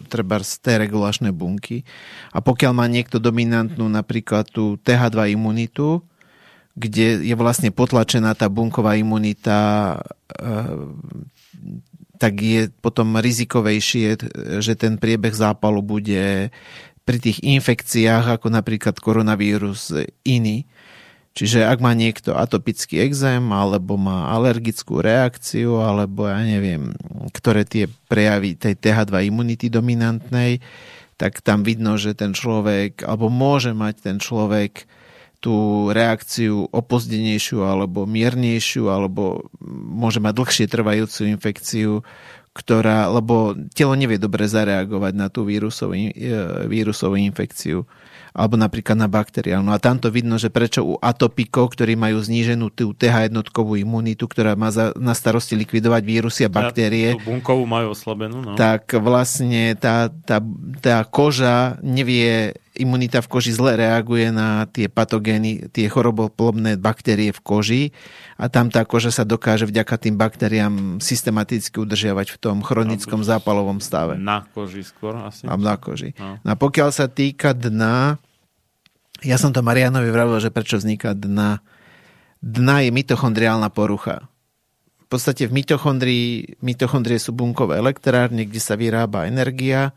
treba 0.06 0.40
z 0.44 0.60
T 0.60 0.64
regulačné 0.76 1.32
bunky. 1.32 1.82
A 2.36 2.44
pokiaľ 2.44 2.72
má 2.76 2.86
niekto 2.86 3.16
dominantnú 3.16 3.88
napríklad 3.88 4.48
tú 4.52 4.76
TH2 4.80 5.34
imunitu, 5.34 6.04
kde 6.76 7.26
je 7.26 7.34
vlastne 7.34 7.74
potlačená 7.74 8.36
tá 8.38 8.46
bunková 8.46 8.94
imunita, 8.94 9.98
e, 10.30 10.44
tak 12.20 12.36
je 12.36 12.68
potom 12.84 13.16
rizikovejšie, 13.16 14.08
že 14.60 14.72
ten 14.76 15.00
priebeh 15.00 15.32
zápalu 15.32 15.80
bude 15.80 16.52
pri 17.08 17.18
tých 17.18 17.40
infekciách, 17.42 18.38
ako 18.38 18.52
napríklad 18.52 19.00
koronavírus, 19.00 19.90
iný. 20.22 20.68
Čiže 21.30 21.62
ak 21.62 21.78
má 21.78 21.94
niekto 21.94 22.34
atopický 22.34 23.06
exém, 23.06 23.54
alebo 23.54 23.94
má 23.94 24.34
alergickú 24.34 24.98
reakciu, 24.98 25.78
alebo 25.78 26.26
ja 26.26 26.42
neviem, 26.42 26.90
ktoré 27.30 27.62
tie 27.62 27.86
prejavy 28.10 28.58
tej 28.58 28.74
TH2 28.74 29.30
imunity 29.30 29.70
dominantnej, 29.70 30.58
tak 31.14 31.38
tam 31.44 31.62
vidno, 31.62 31.94
že 32.00 32.18
ten 32.18 32.34
človek, 32.34 33.06
alebo 33.06 33.30
môže 33.30 33.76
mať 33.76 33.94
ten 34.02 34.16
človek 34.18 34.90
tú 35.40 35.88
reakciu 35.88 36.68
opozdenejšiu 36.68 37.64
alebo 37.64 38.04
miernejšiu, 38.04 38.92
alebo 38.92 39.48
môže 39.88 40.20
mať 40.20 40.32
dlhšie 40.36 40.66
trvajúcu 40.68 41.20
infekciu, 41.32 41.92
ktorá, 42.52 43.08
lebo 43.08 43.56
telo 43.72 43.96
nevie 43.96 44.20
dobre 44.20 44.44
zareagovať 44.44 45.12
na 45.16 45.32
tú 45.32 45.48
vírusovú, 45.48 45.96
e, 45.96 46.12
vírusovú 46.68 47.16
infekciu 47.16 47.88
alebo 48.34 48.54
napríklad 48.54 48.96
na 48.96 49.08
bakteriálnu. 49.10 49.70
A 49.74 49.82
tamto 49.82 50.08
vidno, 50.08 50.38
že 50.38 50.52
prečo 50.52 50.86
u 50.86 50.94
atopikov, 50.98 51.74
ktorí 51.74 51.98
majú 51.98 52.22
zníženú 52.22 52.70
tú 52.70 52.94
TH 52.94 53.30
jednotkovú 53.30 53.74
imunitu, 53.74 54.26
ktorá 54.30 54.54
má 54.54 54.70
za, 54.70 54.94
na 54.98 55.14
starosti 55.14 55.58
likvidovať 55.58 56.02
vírusy 56.02 56.46
a 56.46 56.50
baktérie, 56.50 57.18
Tú 57.18 57.26
bunkovú 57.26 57.66
majú 57.66 57.92
oslabenú. 57.92 58.42
No. 58.42 58.54
tak 58.54 58.94
vlastne 58.98 59.74
tá, 59.76 60.08
tá, 60.10 60.38
tá 60.78 61.02
koža 61.06 61.78
nevie, 61.82 62.54
imunita 62.80 63.20
v 63.20 63.28
koži 63.28 63.52
zle 63.52 63.76
reaguje 63.76 64.32
na 64.32 64.64
tie 64.64 64.88
patogény, 64.88 65.68
tie 65.68 65.86
choroboplobné 65.92 66.80
baktérie 66.80 67.30
v 67.30 67.40
koži 67.44 67.82
a 68.40 68.48
tam 68.48 68.72
tá 68.72 68.88
koža 68.88 69.12
sa 69.12 69.28
dokáže 69.28 69.68
vďaka 69.68 69.94
tým 70.00 70.16
baktériám 70.16 70.98
systematicky 71.04 71.76
udržiavať 71.76 72.32
v 72.32 72.38
tom 72.40 72.64
chronickom 72.64 73.20
zápalovom 73.20 73.84
stave. 73.84 74.16
Na 74.16 74.48
koži 74.56 74.80
skôr 74.80 75.12
asi. 75.20 75.44
A 75.44 75.54
na 75.60 75.76
koži. 75.76 76.16
No. 76.16 76.40
No 76.40 76.48
a 76.48 76.56
pokiaľ 76.56 76.88
sa 76.90 77.06
týka 77.06 77.52
dna, 77.52 78.16
ja 79.20 79.36
som 79.36 79.52
to 79.52 79.60
Marianovi 79.60 80.08
vravil, 80.08 80.40
že 80.40 80.48
prečo 80.48 80.80
vzniká 80.80 81.12
dna. 81.12 81.60
Dna 82.40 82.88
je 82.88 82.90
mitochondriálna 82.96 83.68
porucha. 83.68 84.24
V 85.04 85.18
podstate 85.18 85.44
v 85.44 85.60
mitochondrii, 85.60 86.56
mitochondrie 86.64 87.20
sú 87.20 87.36
bunkové 87.36 87.76
elektrárne, 87.76 88.48
kde 88.48 88.62
sa 88.62 88.78
vyrába 88.80 89.28
energia 89.28 89.92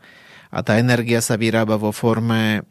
a 0.52 0.60
tá 0.60 0.76
energia 0.76 1.18
sa 1.24 1.34
vyrába 1.40 1.80
vo 1.80 1.94
forme 1.94 2.66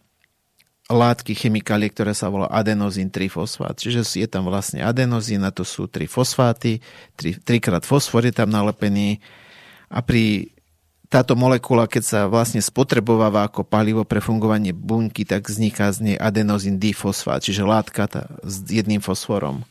látky 0.91 1.31
chemikálie, 1.31 1.87
ktoré 1.87 2.11
sa 2.11 2.27
volá 2.27 2.51
adenozín 2.51 3.07
trifosfát. 3.07 3.75
Čiže 3.79 4.03
je 4.19 4.27
tam 4.27 4.43
vlastne 4.47 4.83
adenozín 4.83 5.43
a 5.47 5.51
to 5.53 5.63
sú 5.63 5.87
tri 5.87 6.11
fosfáty, 6.11 6.83
tri, 7.15 7.39
trikrát 7.39 7.87
fosfor 7.87 8.27
je 8.27 8.35
tam 8.35 8.51
nalepený 8.51 9.23
a 9.87 10.03
pri 10.03 10.51
táto 11.07 11.37
molekula, 11.37 11.85
keď 11.85 12.03
sa 12.03 12.19
vlastne 12.25 12.57
spotrebováva 12.57 13.45
ako 13.45 13.61
palivo 13.61 14.01
pre 14.01 14.17
fungovanie 14.17 14.73
bunky, 14.73 15.21
tak 15.29 15.45
vzniká 15.45 15.93
z 15.93 16.09
nej 16.09 16.17
adenozín 16.17 16.81
difosfát, 16.81 17.37
čiže 17.37 17.61
látka 17.61 18.09
tá, 18.09 18.25
s 18.41 18.65
jedným 18.65 18.97
fosforom. 18.97 19.61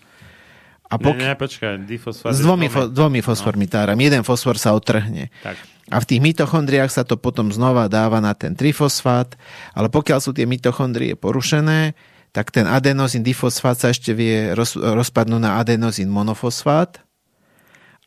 A 0.87 1.01
Ne, 1.03 1.19
ne, 1.19 1.35
počkaj, 1.35 1.83
difosfát. 1.89 2.31
s 2.31 2.45
dvomi, 2.45 2.69
dvomi. 2.71 2.87
fo, 2.87 2.93
dvomi 2.93 3.21
fosformitárami. 3.25 4.07
Jeden 4.07 4.23
fosfor 4.23 4.55
sa 4.61 4.71
otrhne. 4.77 5.35
Tak. 5.43 5.57
A 5.93 6.01
v 6.01 6.09
tých 6.09 6.25
mitochondriách 6.25 6.89
sa 6.89 7.05
to 7.05 7.21
potom 7.21 7.53
znova 7.53 7.85
dáva 7.93 8.25
na 8.25 8.33
ten 8.33 8.57
trifosfát, 8.57 9.37
ale 9.77 9.93
pokiaľ 9.93 10.19
sú 10.25 10.33
tie 10.33 10.49
mitochondrie 10.49 11.13
porušené, 11.21 11.93
tak 12.33 12.49
ten 12.49 12.65
adenozín 12.65 13.21
difosfát 13.21 13.77
sa 13.77 13.93
ešte 13.93 14.17
vie 14.17 14.57
roz, 14.57 14.73
rozpadnúť 14.73 15.43
na 15.45 15.61
adenozín 15.61 16.09
monofosfát 16.09 17.05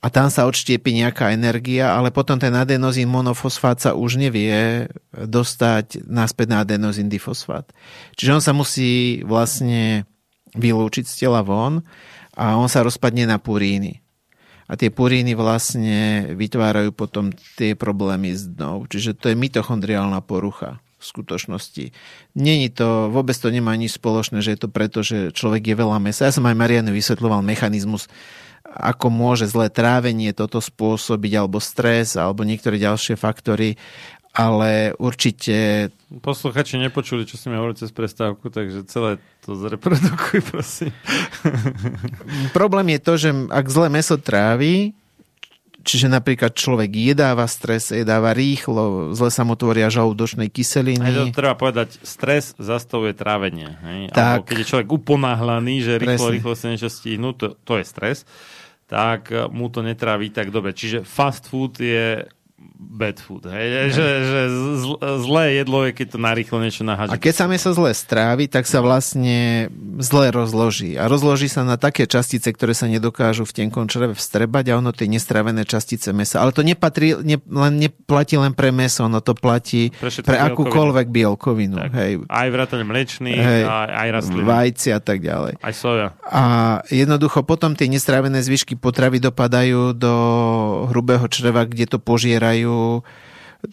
a 0.05 0.09
tam 0.14 0.30
sa 0.30 0.45
odštiepi 0.45 1.01
nejaká 1.01 1.33
energia, 1.33 1.93
ale 1.93 2.14
potom 2.14 2.38
ten 2.38 2.53
adenozín 2.53 3.09
monofosfát 3.09 3.77
sa 3.81 3.97
už 3.97 4.22
nevie 4.22 4.85
dostať 5.14 6.05
naspäť 6.05 6.47
na 6.53 6.57
adenozín 6.61 7.09
difosfát. 7.09 7.69
Čiže 8.14 8.33
on 8.33 8.43
sa 8.45 8.53
musí 8.53 9.25
vlastne 9.25 10.05
vylúčiť 10.53 11.09
z 11.09 11.25
tela 11.25 11.41
von 11.41 11.81
a 12.38 12.53
on 12.53 12.69
sa 12.69 12.85
rozpadne 12.85 13.25
na 13.25 13.41
puríny. 13.41 14.05
A 14.65 14.73
tie 14.73 14.89
puríny 14.89 15.37
vlastne 15.37 16.31
vytvárajú 16.33 16.89
potom 16.89 17.29
tie 17.57 17.77
problémy 17.77 18.33
s 18.33 18.49
dnou. 18.49 18.89
Čiže 18.89 19.13
to 19.13 19.29
je 19.29 19.37
mitochondriálna 19.37 20.25
porucha 20.25 20.81
v 20.97 21.03
skutočnosti. 21.05 21.93
Není 22.33 22.73
to, 22.73 23.13
vôbec 23.13 23.37
to 23.37 23.53
nemá 23.53 23.77
nič 23.77 24.01
spoločné, 24.01 24.41
že 24.41 24.57
je 24.57 24.59
to 24.65 24.69
preto, 24.73 25.05
že 25.05 25.29
človek 25.29 25.69
je 25.69 25.75
veľa 25.77 26.01
mesa. 26.01 26.25
Ja 26.25 26.33
som 26.33 26.49
aj 26.49 26.57
Marianu 26.57 26.89
vysvetľoval 26.97 27.45
mechanizmus, 27.45 28.09
ako 28.75 29.07
môže 29.13 29.45
zlé 29.47 29.69
trávenie 29.69 30.33
toto 30.33 30.59
spôsobiť, 30.59 31.31
alebo 31.37 31.61
stres, 31.61 32.17
alebo 32.17 32.41
niektoré 32.41 32.81
ďalšie 32.81 33.15
faktory. 33.15 33.77
Ale 34.35 34.91
určite 34.99 35.89
Posluchači 36.15 36.75
nepočuli, 36.80 37.23
čo 37.23 37.35
si 37.39 37.47
mi 37.47 37.55
hovoril 37.55 37.75
cez 37.75 37.91
prestávku, 37.91 38.47
takže 38.51 38.88
celé 38.88 39.19
to 39.43 39.55
zreprodukuj, 39.55 40.39
prosím. 40.51 40.91
problém 42.55 42.95
je 42.95 42.99
to, 42.99 43.14
že 43.15 43.30
ak 43.51 43.65
zlé 43.67 43.88
meso 43.91 44.15
trávi, 44.15 44.95
čiže 45.85 46.07
napríklad 46.07 46.55
človek 46.55 46.91
jedáva 46.91 47.45
stres, 47.51 47.91
jedáva 47.91 48.31
rýchlo, 48.31 49.11
zle 49.14 49.30
sa 49.30 49.43
mu 49.43 49.53
tvoria 49.59 49.88
žalúdočnej 49.91 50.47
Aj 50.47 50.51
to 50.51 50.55
kyseliny. 50.55 51.31
treba 51.35 51.55
povedať, 51.55 51.99
stres 52.01 52.55
zastavuje 52.57 53.14
trávenie. 53.14 53.75
Hej? 53.85 53.99
Tak. 54.11 54.17
Alebo 54.19 54.47
keď 54.49 54.57
je 54.61 54.69
človek 54.72 54.89
uponáhlaný, 54.89 55.75
že 55.83 55.99
rýchlo, 56.01 56.31
Presne. 56.31 56.35
rýchlo 56.41 56.53
sa 56.57 56.67
niečo 56.73 56.89
stihnú, 56.89 57.35
to, 57.38 57.53
to 57.65 57.77
je 57.80 57.85
stres, 57.85 58.17
tak 58.85 59.33
mu 59.49 59.69
to 59.69 59.81
netráví 59.81 60.30
tak 60.30 60.53
dobre. 60.53 60.73
Čiže 60.73 61.01
fast 61.01 61.49
food 61.49 61.81
je 61.81 62.25
bad 62.73 63.19
food. 63.19 63.45
Hej? 63.45 63.91
Že, 63.91 64.07
že 64.23 64.41
zl- 64.79 64.99
zlé 65.21 65.43
jedlo 65.61 65.83
je, 65.85 65.91
keď 65.91 66.07
to 66.15 66.19
narýchlo 66.19 66.57
niečo 66.63 66.87
naháže. 66.87 67.11
A 67.11 67.19
keď 67.19 67.33
sa 67.35 67.45
meso 67.51 67.69
zle 67.75 67.91
strávi, 67.91 68.47
tak 68.47 68.63
sa 68.65 68.79
vlastne 68.79 69.67
zle 69.99 70.31
rozloží. 70.31 70.95
A 70.95 71.11
rozloží 71.11 71.51
sa 71.51 71.67
na 71.67 71.75
také 71.75 72.07
častice, 72.07 72.47
ktoré 72.55 72.71
sa 72.71 72.87
nedokážu 72.87 73.43
v 73.43 73.65
tenkom 73.65 73.91
čreve 73.91 74.15
vstrebať 74.15 74.71
a 74.71 74.79
ono 74.79 74.95
tie 74.95 75.11
nestrávené 75.11 75.67
častice 75.67 76.15
mesa. 76.15 76.39
Ale 76.39 76.55
to 76.55 76.63
nepatrí, 76.63 77.19
ne, 77.21 77.37
len, 77.43 77.73
neplatí 77.75 78.39
len 78.39 78.55
pre 78.55 78.71
meso, 78.71 79.05
ono 79.05 79.19
to 79.19 79.35
platí 79.35 79.91
Pre 79.91 80.11
pre, 80.23 80.37
akúkoľvek 80.39 81.07
bielkovinu. 81.11 81.75
Tak. 81.75 81.91
Hej, 81.91 82.11
Aj 82.31 82.47
vrátane 82.47 82.87
mlečných, 82.87 83.43
Hej. 83.43 83.63
aj, 83.67 83.89
aj 83.91 84.09
vajci 84.31 84.89
a 84.95 84.99
tak 85.03 85.19
ďalej. 85.19 85.59
Aj 85.59 85.73
soja. 85.75 86.07
A 86.23 86.43
jednoducho 86.87 87.43
potom 87.43 87.75
tie 87.75 87.91
nestrávené 87.91 88.39
zvyšky 88.39 88.79
potravy 88.79 89.19
dopadajú 89.19 89.91
do 89.91 90.13
hrubého 90.89 91.27
čreva, 91.27 91.67
kde 91.67 91.85
to 91.91 91.97
požierajú 91.99 92.55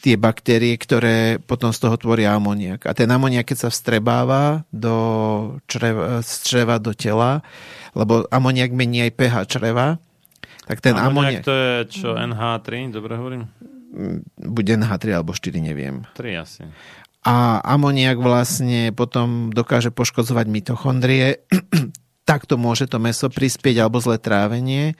tie 0.01 0.17
baktérie, 0.17 0.73
ktoré 0.81 1.37
potom 1.37 1.69
z 1.69 1.85
toho 1.85 2.01
tvoria 2.01 2.33
amoniak. 2.33 2.89
A 2.89 2.97
ten 2.97 3.13
amoniak, 3.13 3.53
keď 3.53 3.69
sa 3.69 3.69
vstrebáva 3.69 4.65
do 4.73 4.97
čreva, 5.69 6.25
z 6.25 6.33
čreva 6.49 6.81
do 6.81 6.97
tela, 6.97 7.45
lebo 7.93 8.25
amoniak 8.33 8.73
mení 8.73 9.05
aj 9.05 9.13
pH 9.13 9.35
čreva, 9.53 10.01
tak 10.65 10.81
ten 10.81 10.97
amoniak, 10.97 11.43
Amoniak 11.43 11.45
to 11.45 11.53
je 11.53 11.75
čo, 11.93 12.09
NH3, 12.17 12.95
dobre 12.95 13.19
hovorím? 13.19 13.45
bude 14.41 14.73
NH3 14.73 15.21
alebo 15.21 15.37
4, 15.37 15.61
neviem. 15.61 16.09
3 16.17 16.43
asi. 16.43 16.65
a 17.23 17.61
amoniak 17.63 18.19
vlastne 18.19 18.91
potom 18.91 19.53
dokáže 19.53 19.93
poškodzovať 19.93 20.47
mitochondrie, 20.49 21.45
takto 22.31 22.57
môže 22.57 22.89
to 22.89 22.97
meso 22.99 23.29
prispieť 23.29 23.85
alebo 23.85 24.01
zlé 24.01 24.19
trávenie. 24.19 24.97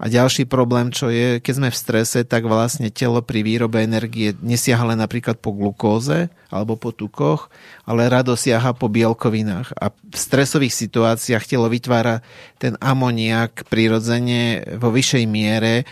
A 0.00 0.08
ďalší 0.08 0.48
problém, 0.48 0.88
čo 0.88 1.12
je, 1.12 1.44
keď 1.44 1.54
sme 1.60 1.68
v 1.68 1.76
strese, 1.76 2.24
tak 2.24 2.48
vlastne 2.48 2.88
telo 2.88 3.20
pri 3.20 3.44
výrobe 3.44 3.84
energie 3.84 4.32
nesiaha 4.40 4.88
len 4.88 4.96
napríklad 4.96 5.36
po 5.36 5.52
glukóze 5.52 6.32
alebo 6.48 6.80
po 6.80 6.88
tukoch, 6.88 7.52
ale 7.84 8.08
rado 8.08 8.32
siaha 8.32 8.72
po 8.72 8.88
bielkovinách. 8.88 9.76
A 9.76 9.92
v 9.92 10.16
stresových 10.16 10.72
situáciách 10.72 11.44
telo 11.44 11.68
vytvára 11.68 12.24
ten 12.56 12.80
amoniak 12.80 13.68
prirodzene 13.68 14.64
vo 14.80 14.88
vyššej 14.88 15.24
miere, 15.28 15.84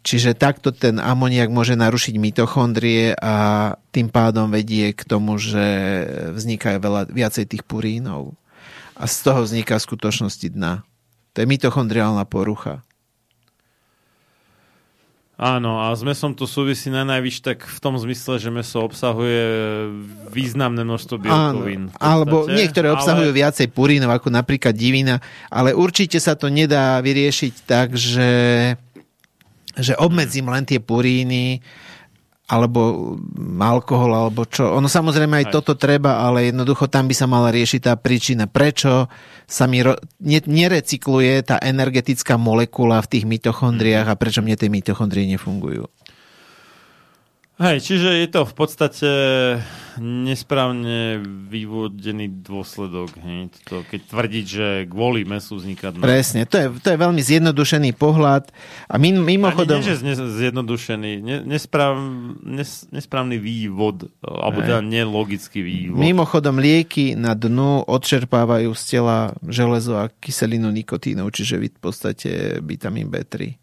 Čiže 0.00 0.32
takto 0.32 0.72
ten 0.72 0.96
amoniak 0.96 1.52
môže 1.52 1.76
narušiť 1.76 2.16
mitochondrie 2.16 3.12
a 3.20 3.76
tým 3.92 4.08
pádom 4.08 4.48
vedie 4.48 4.96
k 4.96 5.04
tomu, 5.04 5.36
že 5.36 5.60
vzniká 6.32 6.80
veľa, 6.80 7.12
viacej 7.12 7.44
tých 7.44 7.68
purínov. 7.68 8.32
A 8.96 9.04
z 9.04 9.16
toho 9.28 9.44
vzniká 9.44 9.76
v 9.76 9.86
skutočnosti 9.92 10.56
dna. 10.56 10.88
To 11.36 11.44
je 11.44 11.46
mitochondriálna 11.46 12.24
porucha. 12.24 12.80
Áno, 15.40 15.80
a 15.80 15.96
s 15.96 16.04
mesom 16.04 16.36
to 16.36 16.44
súvisí 16.44 16.92
na 16.92 17.00
najvyš 17.00 17.40
tak 17.40 17.64
v 17.64 17.78
tom 17.80 17.96
zmysle, 17.96 18.36
že 18.36 18.52
meso 18.52 18.84
obsahuje 18.84 19.40
významné 20.28 20.84
množstvo 20.84 21.16
bielkovín. 21.16 21.88
alebo 21.96 22.44
niektoré 22.44 22.92
obsahujú 22.92 23.32
ale... 23.32 23.40
viacej 23.40 23.72
purínov, 23.72 24.12
ako 24.12 24.28
napríklad 24.28 24.76
divina, 24.76 25.16
ale 25.48 25.72
určite 25.72 26.20
sa 26.20 26.36
to 26.36 26.52
nedá 26.52 27.00
vyriešiť 27.00 27.54
tak, 27.64 27.96
že, 27.96 28.32
že 29.80 29.96
obmedzím 29.96 30.52
len 30.52 30.68
tie 30.68 30.76
puríny, 30.76 31.64
alebo 32.50 33.14
alkohol, 33.62 34.10
alebo 34.10 34.42
čo. 34.42 34.74
Ono 34.74 34.90
samozrejme 34.90 35.38
aj 35.38 35.46
Aj. 35.46 35.52
toto 35.54 35.78
treba, 35.78 36.26
ale 36.26 36.50
jednoducho 36.50 36.90
tam 36.90 37.06
by 37.06 37.14
sa 37.14 37.30
mala 37.30 37.54
riešiť 37.54 37.80
tá 37.86 37.94
príčina. 37.94 38.50
Prečo 38.50 39.06
sa 39.46 39.70
mi 39.70 39.86
ro- 39.86 40.02
ne- 40.18 40.42
nerecykluje 40.42 41.46
tá 41.46 41.62
energetická 41.62 42.34
molekula 42.34 42.98
v 43.06 43.10
tých 43.14 43.24
mitochondriách 43.30 44.10
a 44.10 44.18
prečo 44.18 44.42
mne 44.42 44.58
tie 44.58 44.66
mitochondrie 44.66 45.30
nefungujú? 45.30 45.86
Hej, 47.60 47.84
čiže 47.84 48.24
je 48.24 48.28
to 48.32 48.48
v 48.48 48.54
podstate 48.56 49.10
nesprávne 50.00 51.20
vyvodený 51.52 52.40
dôsledok. 52.40 53.12
Hej, 53.20 53.52
to, 53.68 53.84
keď 53.84 54.00
tvrdiť, 54.08 54.44
že 54.48 54.66
kvôli 54.88 55.28
mesu 55.28 55.60
vzniká 55.60 55.92
dno. 55.92 56.00
Presne, 56.00 56.48
to 56.48 56.56
je, 56.56 56.66
to 56.80 56.88
je 56.88 56.96
veľmi 56.96 57.20
zjednodušený 57.20 57.92
pohľad 58.00 58.48
a 58.88 58.96
min, 58.96 59.20
mimochodom... 59.20 59.76
Ani 59.76 59.92
nie, 59.92 60.16
že 60.16 60.24
zjednodušený, 60.40 61.12
ne, 61.20 61.36
nespráv, 61.44 62.00
nes, 62.40 62.88
nesprávny 62.88 63.36
vývod, 63.36 64.08
alebo 64.24 64.64
teda 64.64 64.80
nelogický 64.80 65.60
vývod. 65.60 66.00
Mimochodom 66.00 66.56
lieky 66.56 67.12
na 67.12 67.36
dnu 67.36 67.84
odčerpávajú 67.84 68.72
z 68.72 68.82
tela 68.88 69.36
železo 69.44 70.00
a 70.00 70.08
kyselinu 70.08 70.72
nikotínov, 70.72 71.28
čiže 71.28 71.60
v 71.60 71.76
podstate 71.76 72.64
vitamín 72.64 73.12
B3. 73.12 73.60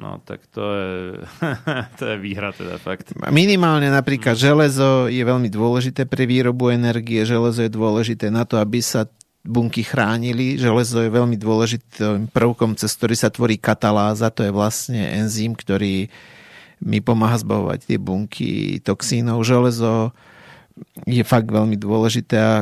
No, 0.00 0.16
tak 0.24 0.40
to 0.48 0.64
je, 0.64 1.20
to 2.00 2.04
je 2.08 2.16
výhra 2.16 2.56
teda 2.56 2.80
fakt. 2.80 3.12
Minimálne 3.28 3.92
napríklad 3.92 4.32
železo 4.32 5.12
je 5.12 5.20
veľmi 5.20 5.52
dôležité 5.52 6.08
pre 6.08 6.24
výrobu 6.24 6.72
energie, 6.72 7.20
železo 7.28 7.68
je 7.68 7.70
dôležité 7.70 8.32
na 8.32 8.48
to, 8.48 8.56
aby 8.56 8.80
sa 8.80 9.04
bunky 9.44 9.84
chránili. 9.84 10.56
Železo 10.56 11.04
je 11.04 11.10
veľmi 11.12 11.36
dôležitým 11.36 12.32
prvkom, 12.32 12.80
cez 12.80 12.96
ktorý 12.96 13.14
sa 13.16 13.28
tvorí 13.28 13.60
kataláza, 13.60 14.32
to 14.32 14.40
je 14.48 14.52
vlastne 14.52 15.00
enzym, 15.20 15.52
ktorý 15.52 16.08
mi 16.80 16.98
pomáha 17.04 17.36
zbavovať 17.36 17.84
tie 17.84 17.98
bunky 18.00 18.80
toxínov. 18.80 19.44
Železo 19.44 20.16
je 21.04 21.24
fakt 21.24 21.48
veľmi 21.48 21.76
dôležité 21.76 22.36
a 22.36 22.52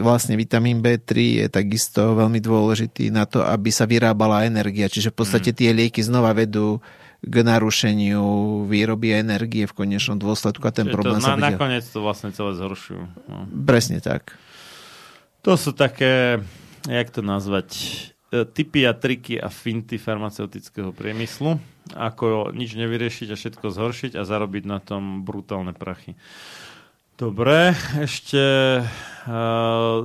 vlastne 0.00 0.36
vitamín 0.36 0.80
B3 0.80 1.44
je 1.44 1.46
takisto 1.48 2.16
veľmi 2.16 2.40
dôležitý 2.40 3.12
na 3.12 3.28
to, 3.28 3.44
aby 3.44 3.68
sa 3.72 3.84
vyrábala 3.84 4.48
energia. 4.48 4.88
Čiže 4.88 5.12
v 5.12 5.16
podstate 5.16 5.50
tie 5.52 5.72
lieky 5.72 6.00
znova 6.00 6.32
vedú 6.32 6.80
k 7.24 7.34
narušeniu 7.42 8.22
výroby 8.68 9.16
energie 9.16 9.64
v 9.64 9.72
konečnom 9.72 10.20
dôsledku 10.20 10.62
a 10.68 10.72
ten 10.72 10.86
Čiže 10.86 10.94
problém 10.94 11.20
to 11.20 11.26
sa 11.26 11.34
na, 11.34 11.52
nakoniec 11.52 11.84
to 11.88 11.98
vlastne 12.04 12.30
celé 12.30 12.52
zhoršujú. 12.54 13.02
No. 13.26 13.36
Presne 13.64 13.98
tak. 14.04 14.36
To 15.42 15.56
sú 15.56 15.72
také, 15.72 16.42
jak 16.84 17.08
to 17.10 17.24
nazvať, 17.24 17.70
e, 18.30 18.44
typy 18.44 18.84
a 18.84 18.92
triky 18.92 19.40
a 19.40 19.48
finty 19.48 19.96
farmaceutického 19.96 20.92
priemyslu, 20.92 21.56
ako 21.94 22.50
nič 22.52 22.76
nevyriešiť 22.76 23.28
a 23.32 23.38
všetko 23.38 23.66
zhoršiť 23.72 24.12
a 24.18 24.22
zarobiť 24.26 24.64
na 24.68 24.78
tom 24.82 25.24
brutálne 25.24 25.72
prachy. 25.72 26.18
Dobre, 27.16 27.72
ešte 27.96 28.36
uh, 28.84 29.98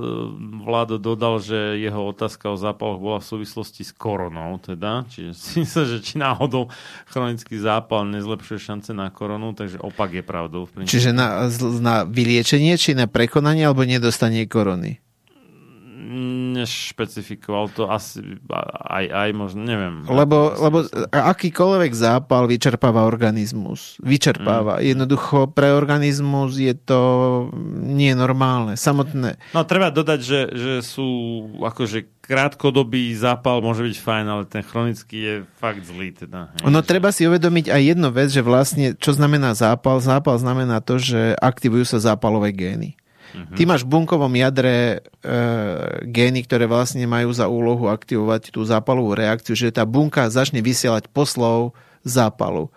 Vlado 0.64 0.96
dodal, 0.96 1.44
že 1.44 1.76
jeho 1.76 2.08
otázka 2.08 2.48
o 2.48 2.56
zápaloch 2.56 2.96
bola 2.96 3.20
v 3.20 3.28
súvislosti 3.36 3.84
s 3.84 3.92
koronou, 3.92 4.56
teda, 4.56 5.04
čiže 5.12 5.36
si 5.44 5.60
myslel, 5.60 5.84
že 5.92 5.98
či 6.00 6.16
náhodou 6.16 6.72
chronický 7.12 7.60
zápal 7.60 8.08
nezlepšuje 8.08 8.58
šance 8.58 8.90
na 8.96 9.12
koronu, 9.12 9.52
takže 9.52 9.76
opak 9.84 10.16
je 10.16 10.24
pravdou. 10.24 10.64
V. 10.64 10.88
Čiže 10.88 11.12
na, 11.12 11.52
na 11.84 12.08
vyliečenie, 12.08 12.80
či 12.80 12.96
na 12.96 13.04
prekonanie, 13.04 13.68
alebo 13.68 13.84
nedostanie 13.84 14.48
korony. 14.48 14.96
Nešpecifikoval 16.02 17.70
to 17.70 17.86
asi 17.86 18.18
aj, 18.90 19.04
aj 19.06 19.30
možno, 19.30 19.62
neviem. 19.62 20.02
Lebo, 20.10 20.50
lebo 20.58 20.82
akýkoľvek 21.14 21.92
zápal 21.94 22.50
vyčerpáva 22.50 23.06
organizmus. 23.06 24.02
Vyčerpáva. 24.02 24.82
Mm. 24.82 24.98
Jednoducho 24.98 25.46
pre 25.54 25.70
organizmus 25.70 26.58
je 26.58 26.74
to 26.74 27.00
nie 27.86 28.10
normálne. 28.18 28.74
Samotné. 28.74 29.38
No 29.54 29.62
treba 29.62 29.94
dodať, 29.94 30.20
že, 30.20 30.40
že 30.50 30.74
sú 30.82 31.06
akože 31.62 32.22
krátkodobý 32.22 33.14
zápal 33.18 33.58
môže 33.62 33.82
byť 33.82 33.96
fajn, 33.98 34.26
ale 34.26 34.44
ten 34.46 34.62
chronický 34.62 35.18
je 35.18 35.34
fakt 35.58 35.82
zlý. 35.86 36.14
Teda. 36.14 36.54
Že- 36.58 36.86
treba 36.86 37.10
si 37.10 37.26
uvedomiť 37.26 37.70
aj 37.70 37.82
jednu 37.82 38.08
vec, 38.14 38.28
že 38.30 38.42
vlastne 38.42 38.94
čo 38.98 39.14
znamená 39.14 39.54
zápal? 39.54 39.98
Zápal 40.02 40.38
znamená 40.38 40.82
to, 40.82 40.98
že 40.98 41.38
aktivujú 41.38 41.86
sa 41.86 41.98
zápalové 42.02 42.50
gény. 42.54 42.98
Mhm. 43.32 43.56
Ty 43.56 43.62
máš 43.64 43.82
v 43.84 43.90
bunkovom 43.96 44.32
jadre 44.36 45.00
e, 45.24 45.34
gény, 46.04 46.44
ktoré 46.44 46.68
vlastne 46.68 47.04
majú 47.08 47.32
za 47.32 47.48
úlohu 47.48 47.88
aktivovať 47.88 48.52
tú 48.52 48.60
zápalovú 48.62 49.16
reakciu, 49.16 49.56
že 49.56 49.72
tá 49.72 49.88
bunka 49.88 50.28
začne 50.28 50.60
vysielať 50.60 51.08
poslov 51.08 51.72
zápalu. 52.04 52.68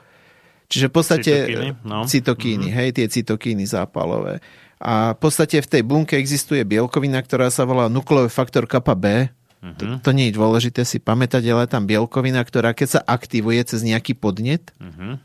Čiže 0.71 0.89
v 0.89 0.93
podstate 0.93 1.31
Cytokíny, 1.45 1.69
no. 1.85 2.07
cytokíny 2.09 2.67
hej, 2.73 2.89
tie 2.95 3.05
cytokíny 3.05 3.69
zápalové. 3.69 4.41
A 4.81 5.13
v 5.13 5.19
podstate 5.21 5.61
v 5.61 5.67
tej 5.69 5.83
bunke 5.85 6.17
existuje 6.17 6.63
bielkovina, 6.65 7.21
ktorá 7.21 7.53
sa 7.53 7.63
volá 7.69 7.85
nukleový 7.87 8.31
faktor 8.33 8.65
kappa 8.65 8.95
B. 8.97 9.29
Mhm. 9.61 9.75
To, 9.77 9.83
to 10.01 10.11
nie 10.13 10.29
je 10.29 10.37
dôležité 10.37 10.85
si 10.85 11.01
pamätať, 11.01 11.41
ale 11.49 11.65
je 11.65 11.73
tam 11.73 11.89
bielkovina, 11.89 12.41
ktorá 12.45 12.77
keď 12.77 12.87
sa 12.97 13.01
aktivuje 13.01 13.61
cez 13.65 13.81
nejaký 13.81 14.13
podnet, 14.13 14.71
Mhm. 14.77 15.24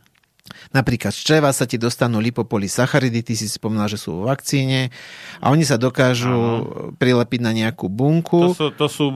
Napríklad 0.71 1.15
z 1.15 1.21
čreva 1.23 1.51
sa 1.51 1.65
ti 1.67 1.81
dostanú 1.81 2.19
lipopolysacharidy, 2.23 3.25
ty 3.25 3.35
si 3.35 3.47
spomínal, 3.47 3.91
že 3.91 3.99
sú 3.99 4.23
vo 4.23 4.31
vakcíne 4.31 4.93
a 5.41 5.51
oni 5.51 5.65
sa 5.65 5.81
dokážu 5.81 6.31
Aha. 6.31 6.63
prilepiť 6.97 7.41
na 7.43 7.53
nejakú 7.55 7.91
bunku. 7.91 8.53
To 8.53 8.57
sú, 8.57 8.69
to 8.75 8.87
sú 8.87 9.07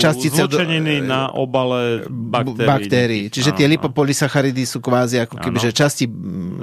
častice 0.00 0.46
zlučeniny 0.46 1.04
do, 1.04 1.08
na 1.08 1.20
obale 1.30 2.04
baktérií. 2.08 2.68
baktérií. 2.68 3.24
Čiže 3.28 3.50
Aha. 3.54 3.58
tie 3.58 3.66
lipopolysacharidy 3.70 4.62
sú 4.66 4.78
kvázi 4.82 5.22
ako 5.22 5.36
keby, 5.38 5.58
že 5.58 5.70
časti... 5.74 6.04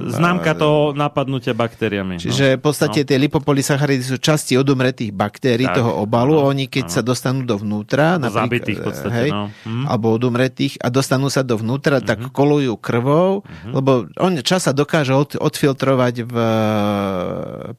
Známka 0.08 0.56
toho 0.56 0.92
napadnutia 0.96 1.54
baktériami. 1.56 2.18
No. 2.18 2.22
Čiže 2.22 2.46
no. 2.54 2.58
v 2.58 2.62
podstate 2.62 3.00
no. 3.04 3.08
tie 3.08 3.18
lipopolysacharidy 3.18 4.04
sú 4.04 4.18
časti 4.20 4.60
odumretých 4.60 5.12
baktérií 5.14 5.68
tak, 5.70 5.82
toho 5.84 6.02
obalu. 6.02 6.40
No, 6.40 6.50
Oni 6.50 6.68
keď 6.68 6.86
no. 6.90 6.94
sa 6.94 7.02
dostanú 7.02 7.48
dovnútra, 7.48 8.20
napríklad, 8.20 8.78
v 8.78 8.84
podstate, 8.84 9.16
hej, 9.28 9.30
no. 9.32 9.50
hm. 9.66 9.86
alebo 9.88 10.14
odumretých 10.14 10.78
a 10.82 10.88
dostanú 10.92 11.32
sa 11.32 11.42
dovnútra, 11.42 12.00
mm-hmm. 12.00 12.10
tak 12.10 12.20
mhm. 12.28 12.32
kolujú 12.34 12.74
krvou, 12.78 13.42
mm-hmm. 13.42 13.72
lebo 13.74 13.92
on 14.20 14.38
čas 14.44 14.70
sa 14.70 14.74
dokáže 14.76 15.16
od, 15.16 15.40
odfiltrovať 15.40 16.16
v 16.28 16.36
eh, 16.36 16.52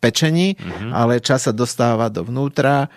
pečení, 0.00 0.56
mm-hmm. 0.56 0.90
ale 0.90 1.22
čas 1.22 1.46
sa 1.46 1.52
dostáva 1.52 2.08
dovnútra. 2.08 2.88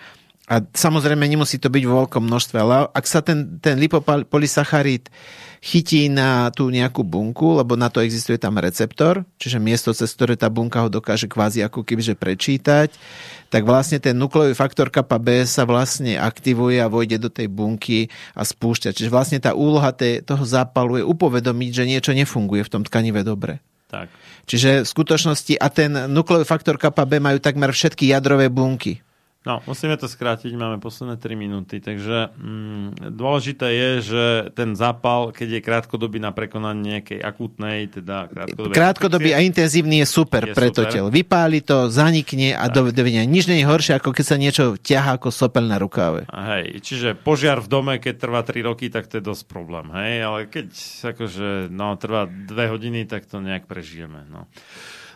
A 0.52 0.60
samozrejme 0.60 1.24
nemusí 1.24 1.56
to 1.56 1.72
byť 1.72 1.84
vo 1.88 2.04
veľkom 2.04 2.28
množstve, 2.28 2.56
ale 2.60 2.84
ak 2.92 3.08
sa 3.08 3.24
ten, 3.24 3.56
ten 3.56 3.80
lipopolysacharid 3.80 5.08
chytí 5.64 6.12
na 6.12 6.52
tú 6.52 6.68
nejakú 6.68 7.00
bunku, 7.00 7.56
lebo 7.56 7.72
na 7.72 7.88
to 7.88 8.04
existuje 8.04 8.36
tam 8.36 8.60
receptor, 8.60 9.24
čiže 9.40 9.56
miesto, 9.56 9.96
cez 9.96 10.12
ktoré 10.12 10.36
tá 10.36 10.52
bunka 10.52 10.84
ho 10.84 10.92
dokáže 10.92 11.24
kvázi 11.24 11.64
ako 11.64 11.88
kebyže 11.88 12.20
prečítať, 12.20 12.92
tak 13.48 13.62
vlastne 13.64 13.96
ten 13.96 14.12
nukleový 14.12 14.52
faktor 14.52 14.92
kappa 14.92 15.16
B 15.16 15.40
sa 15.48 15.64
vlastne 15.64 16.20
aktivuje 16.20 16.84
a 16.84 16.92
vojde 16.92 17.16
do 17.16 17.32
tej 17.32 17.48
bunky 17.48 18.12
a 18.36 18.44
spúšťa. 18.44 18.92
Čiže 18.92 19.08
vlastne 19.08 19.40
tá 19.40 19.56
úloha 19.56 19.88
tej, 19.96 20.20
toho 20.20 20.44
zápalu 20.44 21.00
je 21.00 21.08
upovedomiť, 21.08 21.70
že 21.72 21.88
niečo 21.88 22.12
nefunguje 22.12 22.60
v 22.60 22.72
tom 22.76 22.84
tkanive 22.84 23.24
dobre. 23.24 23.64
Tak. 23.88 24.12
Čiže 24.44 24.84
v 24.84 24.88
skutočnosti 24.88 25.54
a 25.56 25.66
ten 25.72 26.12
nukleový 26.12 26.44
faktor 26.44 26.76
kappa 26.76 27.08
B 27.08 27.24
majú 27.24 27.40
takmer 27.40 27.72
všetky 27.72 28.12
jadrové 28.12 28.52
bunky. 28.52 29.00
No, 29.42 29.58
musíme 29.66 29.98
to 29.98 30.06
skrátiť, 30.06 30.54
máme 30.54 30.78
posledné 30.78 31.18
3 31.18 31.34
minúty, 31.34 31.82
takže 31.82 32.30
mm, 32.38 33.10
dôležité 33.10 33.74
je, 33.74 33.90
že 33.98 34.24
ten 34.54 34.78
zápal, 34.78 35.34
keď 35.34 35.58
je 35.58 35.60
krátkodobý 35.66 36.22
na 36.22 36.30
prekonanie 36.30 37.02
nejakej 37.02 37.18
akútnej, 37.18 37.90
teda 37.90 38.30
krátkodobý... 38.30 38.70
Krátkodobý 38.70 39.30
a 39.34 39.42
intenzívny 39.42 39.98
je 39.98 40.06
super 40.06 40.46
je 40.46 40.54
pre 40.54 40.70
to 40.70 40.86
telo. 40.86 41.10
Vypáli 41.10 41.58
to, 41.58 41.90
zanikne 41.90 42.54
a 42.54 42.70
dovidenia. 42.70 43.26
Nič 43.26 43.50
nie 43.50 43.62
je 43.62 43.66
horšie, 43.66 43.98
ako 43.98 44.14
keď 44.14 44.24
sa 44.30 44.36
niečo 44.38 44.64
ťahá 44.78 45.18
ako 45.18 45.34
sopel 45.34 45.66
na 45.66 45.82
rukáve. 45.82 46.30
Hej, 46.30 46.78
čiže 46.78 47.18
požiar 47.18 47.58
v 47.58 47.66
dome, 47.66 47.94
keď 47.98 48.14
trvá 48.22 48.46
3 48.46 48.62
roky, 48.62 48.94
tak 48.94 49.10
to 49.10 49.18
je 49.18 49.26
dosť 49.26 49.50
problém, 49.50 49.90
hej, 49.90 50.22
ale 50.22 50.38
keď 50.46 50.70
akože, 51.18 51.66
no, 51.66 51.98
trvá 51.98 52.30
2 52.30 52.46
hodiny, 52.70 53.10
tak 53.10 53.26
to 53.26 53.42
nejak 53.42 53.66
prežijeme, 53.66 54.22
no. 54.30 54.46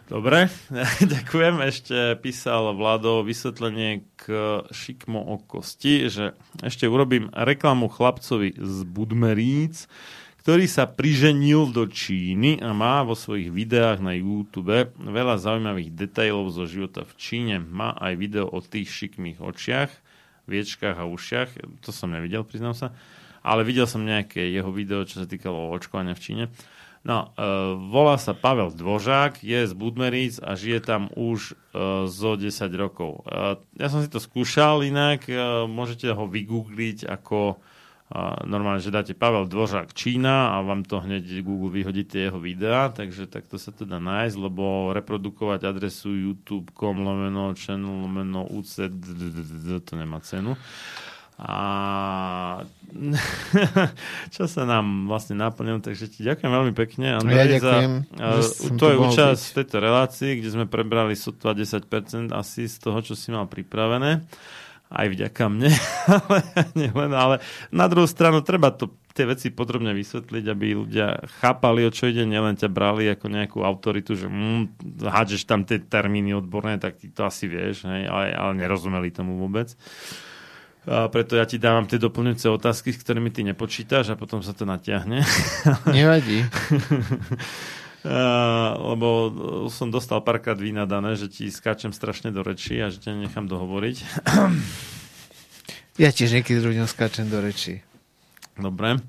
Dobre, 0.07 0.47
ďakujem. 1.19 1.67
Ešte 1.67 2.15
písal 2.23 2.71
Vlado 2.79 3.27
vysvetlenie 3.27 4.07
k 4.15 4.63
šikmo 4.71 5.19
o 5.19 5.43
kosti, 5.43 6.07
že 6.07 6.39
ešte 6.63 6.87
urobím 6.87 7.27
reklamu 7.35 7.91
chlapcovi 7.91 8.55
z 8.55 8.87
Budmeríc, 8.87 9.91
ktorý 10.47 10.71
sa 10.71 10.87
priženil 10.87 11.75
do 11.75 11.91
Číny 11.91 12.63
a 12.63 12.71
má 12.71 13.03
vo 13.03 13.19
svojich 13.19 13.51
videách 13.51 13.99
na 13.99 14.15
YouTube 14.15 14.95
veľa 14.95 15.43
zaujímavých 15.43 15.91
detailov 15.91 16.55
zo 16.55 16.71
života 16.71 17.03
v 17.03 17.13
Číne. 17.19 17.59
Má 17.59 17.91
aj 17.99 18.15
video 18.15 18.47
o 18.47 18.63
tých 18.63 18.87
šikmých 18.87 19.43
očiach, 19.43 19.91
viečkách 20.47 21.03
a 21.03 21.11
ušiach. 21.11 21.83
To 21.83 21.91
som 21.91 22.15
nevidel, 22.15 22.47
priznám 22.47 22.79
sa. 22.79 22.95
Ale 23.43 23.67
videl 23.67 23.91
som 23.91 24.07
nejaké 24.07 24.55
jeho 24.55 24.71
video, 24.71 25.03
čo 25.03 25.19
sa 25.19 25.27
týkalo 25.27 25.75
očkovania 25.75 26.15
v 26.15 26.23
Číne. 26.23 26.45
No, 27.07 27.31
e, 27.31 27.47
volá 27.87 28.19
sa 28.19 28.35
Pavel 28.35 28.75
Dvožák, 28.75 29.39
je 29.39 29.63
z 29.63 29.73
Budmeríc 29.79 30.43
a 30.43 30.59
žije 30.59 30.83
tam 30.83 31.07
už 31.15 31.55
e, 31.55 32.11
zo 32.11 32.35
10 32.35 32.51
rokov. 32.75 33.23
E, 33.23 33.63
ja 33.79 33.87
som 33.87 34.03
si 34.03 34.11
to 34.11 34.19
skúšal 34.19 34.83
inak, 34.83 35.31
e, 35.31 35.39
môžete 35.71 36.11
ho 36.11 36.27
vygoogliť 36.27 37.07
ako 37.07 37.55
e, 37.55 37.57
normálne, 38.51 38.83
že 38.83 38.91
dáte 38.91 39.15
Pavel 39.15 39.47
Dvožák 39.47 39.95
Čína 39.95 40.59
a 40.59 40.67
vám 40.67 40.83
to 40.83 40.99
hneď 40.99 41.47
Google 41.47 41.71
vyhodí 41.71 42.03
tie 42.03 42.27
jeho 42.27 42.43
videá, 42.43 42.91
takže 42.91 43.31
takto 43.31 43.55
sa 43.55 43.71
to 43.71 43.87
dá 43.87 44.03
nájsť, 44.03 44.37
lebo 44.43 44.91
reprodukovať 44.91 45.63
adresu 45.63 46.11
youtube.com 46.11 47.07
lomeno 47.07 47.55
channel 47.55 48.03
lomeno 48.03 48.51
UC 48.51 48.91
to 49.87 49.95
nemá 49.95 50.19
cenu. 50.27 50.59
A 51.37 52.65
čo 54.35 54.49
sa 54.49 54.63
nám 54.65 55.05
vlastne 55.05 55.37
naplnilo, 55.37 55.85
takže 55.85 56.09
ti 56.09 56.25
ďakujem 56.25 56.49
veľmi 56.49 56.73
pekne. 56.73 57.21
Andrej, 57.21 57.37
ja 57.37 57.47
ďakujem. 57.61 57.93
Za, 58.17 58.73
to 58.81 58.85
je 58.89 58.97
účasť 58.97 59.43
v 59.45 59.57
tejto 59.61 59.77
relácii, 59.85 60.31
kde 60.41 60.49
sme 60.49 60.65
prebrali 60.65 61.13
sotva 61.13 61.53
10% 61.53 62.33
asi 62.33 62.63
z 62.65 62.77
toho, 62.81 62.99
čo 63.05 63.13
si 63.13 63.29
mal 63.29 63.45
pripravené. 63.49 64.25
Aj 64.87 65.07
vďaka 65.11 65.45
mne, 65.51 65.71
ale 66.17 66.39
nielen, 66.79 67.13
ale 67.13 67.43
na 67.75 67.91
druhú 67.91 68.07
stranu 68.07 68.41
treba 68.41 68.71
to 68.71 68.95
tie 69.17 69.27
veci 69.27 69.49
podrobne 69.49 69.97
vysvetliť, 69.97 70.45
aby 70.45 70.67
ľudia 70.77 71.25
chápali, 71.41 71.89
o 71.89 71.91
čo 71.91 72.13
ide, 72.13 72.29
nielen 72.29 72.55
ťa 72.55 72.69
brali 72.69 73.09
ako 73.09 73.27
nejakú 73.33 73.59
autoritu, 73.65 74.13
že 74.13 74.29
mm, 74.29 75.01
hádžeš 75.03 75.49
tam 75.49 75.65
tie 75.65 75.81
termíny 75.81 76.37
odborné, 76.37 76.77
tak 76.77 77.01
ty 77.01 77.09
to 77.09 77.25
asi 77.25 77.49
vieš, 77.49 77.89
hej, 77.89 78.07
ale, 78.07 78.37
ale 78.37 78.53
nerozumeli 78.61 79.09
tomu 79.09 79.41
vôbec. 79.41 79.73
A 80.87 81.11
preto 81.11 81.35
ja 81.35 81.43
ti 81.43 81.59
dávam 81.59 81.83
tie 81.83 81.99
doplňujúce 81.99 82.47
otázky, 82.47 82.95
s 82.95 83.03
ktorými 83.03 83.35
ty 83.35 83.43
nepočítaš 83.43 84.15
a 84.15 84.19
potom 84.19 84.39
sa 84.39 84.55
to 84.55 84.63
natiahne. 84.63 85.27
Nevadí. 85.91 86.47
Uh, 88.07 88.95
lebo 88.95 89.09
som 89.67 89.91
dostal 89.91 90.23
párkrát 90.23 90.55
vynadané, 90.55 91.19
že 91.19 91.27
ti 91.27 91.51
skáčem 91.51 91.91
strašne 91.91 92.31
do 92.31 92.39
reči 92.47 92.79
a 92.79 92.87
že 92.87 93.03
ťa 93.03 93.19
nechám 93.19 93.51
dohovoriť. 93.51 93.97
Ja 95.97 96.13
tiež 96.13 96.37
niekedy 96.37 96.61
ľuďom 96.61 96.87
skáčem 96.87 97.27
do 97.33 97.41
reči. 97.41 97.81
Dobre. 98.55 99.01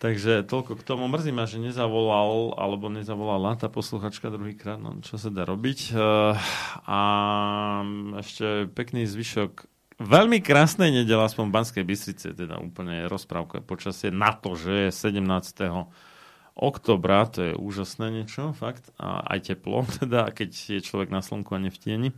Takže 0.00 0.40
toľko 0.48 0.80
k 0.80 0.82
tomu. 0.82 1.04
Mrzí 1.04 1.30
ma, 1.36 1.44
že 1.44 1.60
nezavolal 1.60 2.56
alebo 2.56 2.88
nezavolala 2.88 3.60
tá 3.60 3.68
posluchačka 3.68 4.32
druhýkrát, 4.32 4.80
no 4.80 4.98
čo 5.04 5.20
sa 5.20 5.28
dá 5.28 5.44
robiť. 5.44 5.92
Uh, 5.92 6.34
a 6.88 7.00
ešte 8.18 8.72
pekný 8.72 9.04
zvyšok 9.04 9.77
Veľmi 9.98 10.38
krásnej 10.38 10.94
nedela, 10.94 11.26
aspoň 11.26 11.50
v 11.50 11.54
Banskej 11.58 11.84
Bystrice, 11.84 12.30
teda 12.30 12.62
úplne 12.62 13.10
rozprávka 13.10 13.58
počasie 13.58 14.14
na 14.14 14.30
to, 14.30 14.54
že 14.54 14.88
je 14.88 14.90
17. 14.94 15.26
oktobra, 16.54 17.26
to 17.26 17.50
je 17.50 17.52
úžasné 17.58 18.22
niečo, 18.22 18.54
fakt, 18.54 18.94
a 18.94 19.26
aj 19.26 19.50
teplo, 19.50 19.82
teda 19.98 20.30
keď 20.30 20.78
je 20.78 20.86
človek 20.86 21.10
na 21.10 21.18
slnku 21.18 21.50
a 21.50 21.58
nevtieni. 21.58 22.14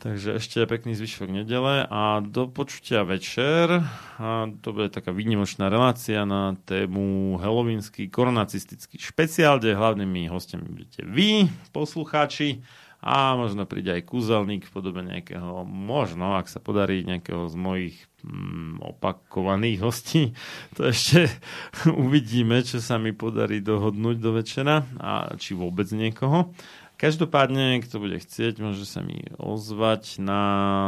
Takže 0.00 0.40
ešte 0.40 0.64
pekný 0.64 0.96
zvyšok 0.96 1.28
nedele 1.28 1.84
a 1.84 2.24
do 2.24 2.48
počutia 2.48 3.04
večer. 3.04 3.84
A 4.16 4.48
to 4.64 4.72
bude 4.72 4.88
taká 4.88 5.12
výnimočná 5.12 5.68
relácia 5.68 6.24
na 6.24 6.56
tému 6.64 7.36
Halloweenský 7.36 8.08
koronacistický 8.08 8.96
špeciál, 8.96 9.60
kde 9.60 9.76
hlavnými 9.76 10.24
hostiami 10.32 10.64
budete 10.64 11.04
vy, 11.04 11.52
poslucháči 11.76 12.64
a 13.00 13.32
možno 13.32 13.64
príde 13.64 13.96
aj 13.96 14.04
kúzelník 14.04 14.68
v 14.68 14.74
podobe 14.76 15.00
nejakého, 15.00 15.64
možno, 15.64 16.36
ak 16.36 16.52
sa 16.52 16.60
podarí 16.60 17.00
nejakého 17.08 17.48
z 17.48 17.56
mojich 17.56 17.96
mm, 18.20 18.84
opakovaných 18.84 19.78
hostí, 19.80 20.36
to 20.76 20.92
ešte 20.92 21.32
uvidíme, 22.04 22.60
čo 22.60 22.78
sa 22.78 23.00
mi 23.00 23.16
podarí 23.16 23.64
dohodnúť 23.64 24.16
do 24.20 24.30
večera 24.36 24.84
a 25.00 25.32
či 25.40 25.56
vôbec 25.56 25.88
niekoho. 25.96 26.52
Každopádne, 27.00 27.80
kto 27.80 27.96
bude 27.96 28.20
chcieť, 28.20 28.60
môže 28.60 28.84
sa 28.84 29.00
mi 29.00 29.24
ozvať 29.40 30.20
na 30.20 30.42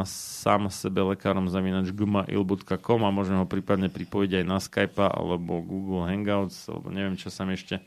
sám 0.05 0.69
sebe 0.69 1.01
lekárom 1.01 1.49
zavinač 1.49 1.89
gmail.com 1.89 3.01
a 3.01 3.09
môžeme 3.09 3.41
ho 3.41 3.49
prípadne 3.49 3.89
pripojiť 3.89 4.31
aj 4.37 4.45
na 4.45 4.61
Skype 4.61 5.01
alebo 5.01 5.65
Google 5.65 6.05
Hangouts, 6.05 6.69
alebo 6.69 6.93
neviem, 6.93 7.17
čo 7.17 7.33
sa 7.33 7.49
mi 7.49 7.57
ešte 7.57 7.81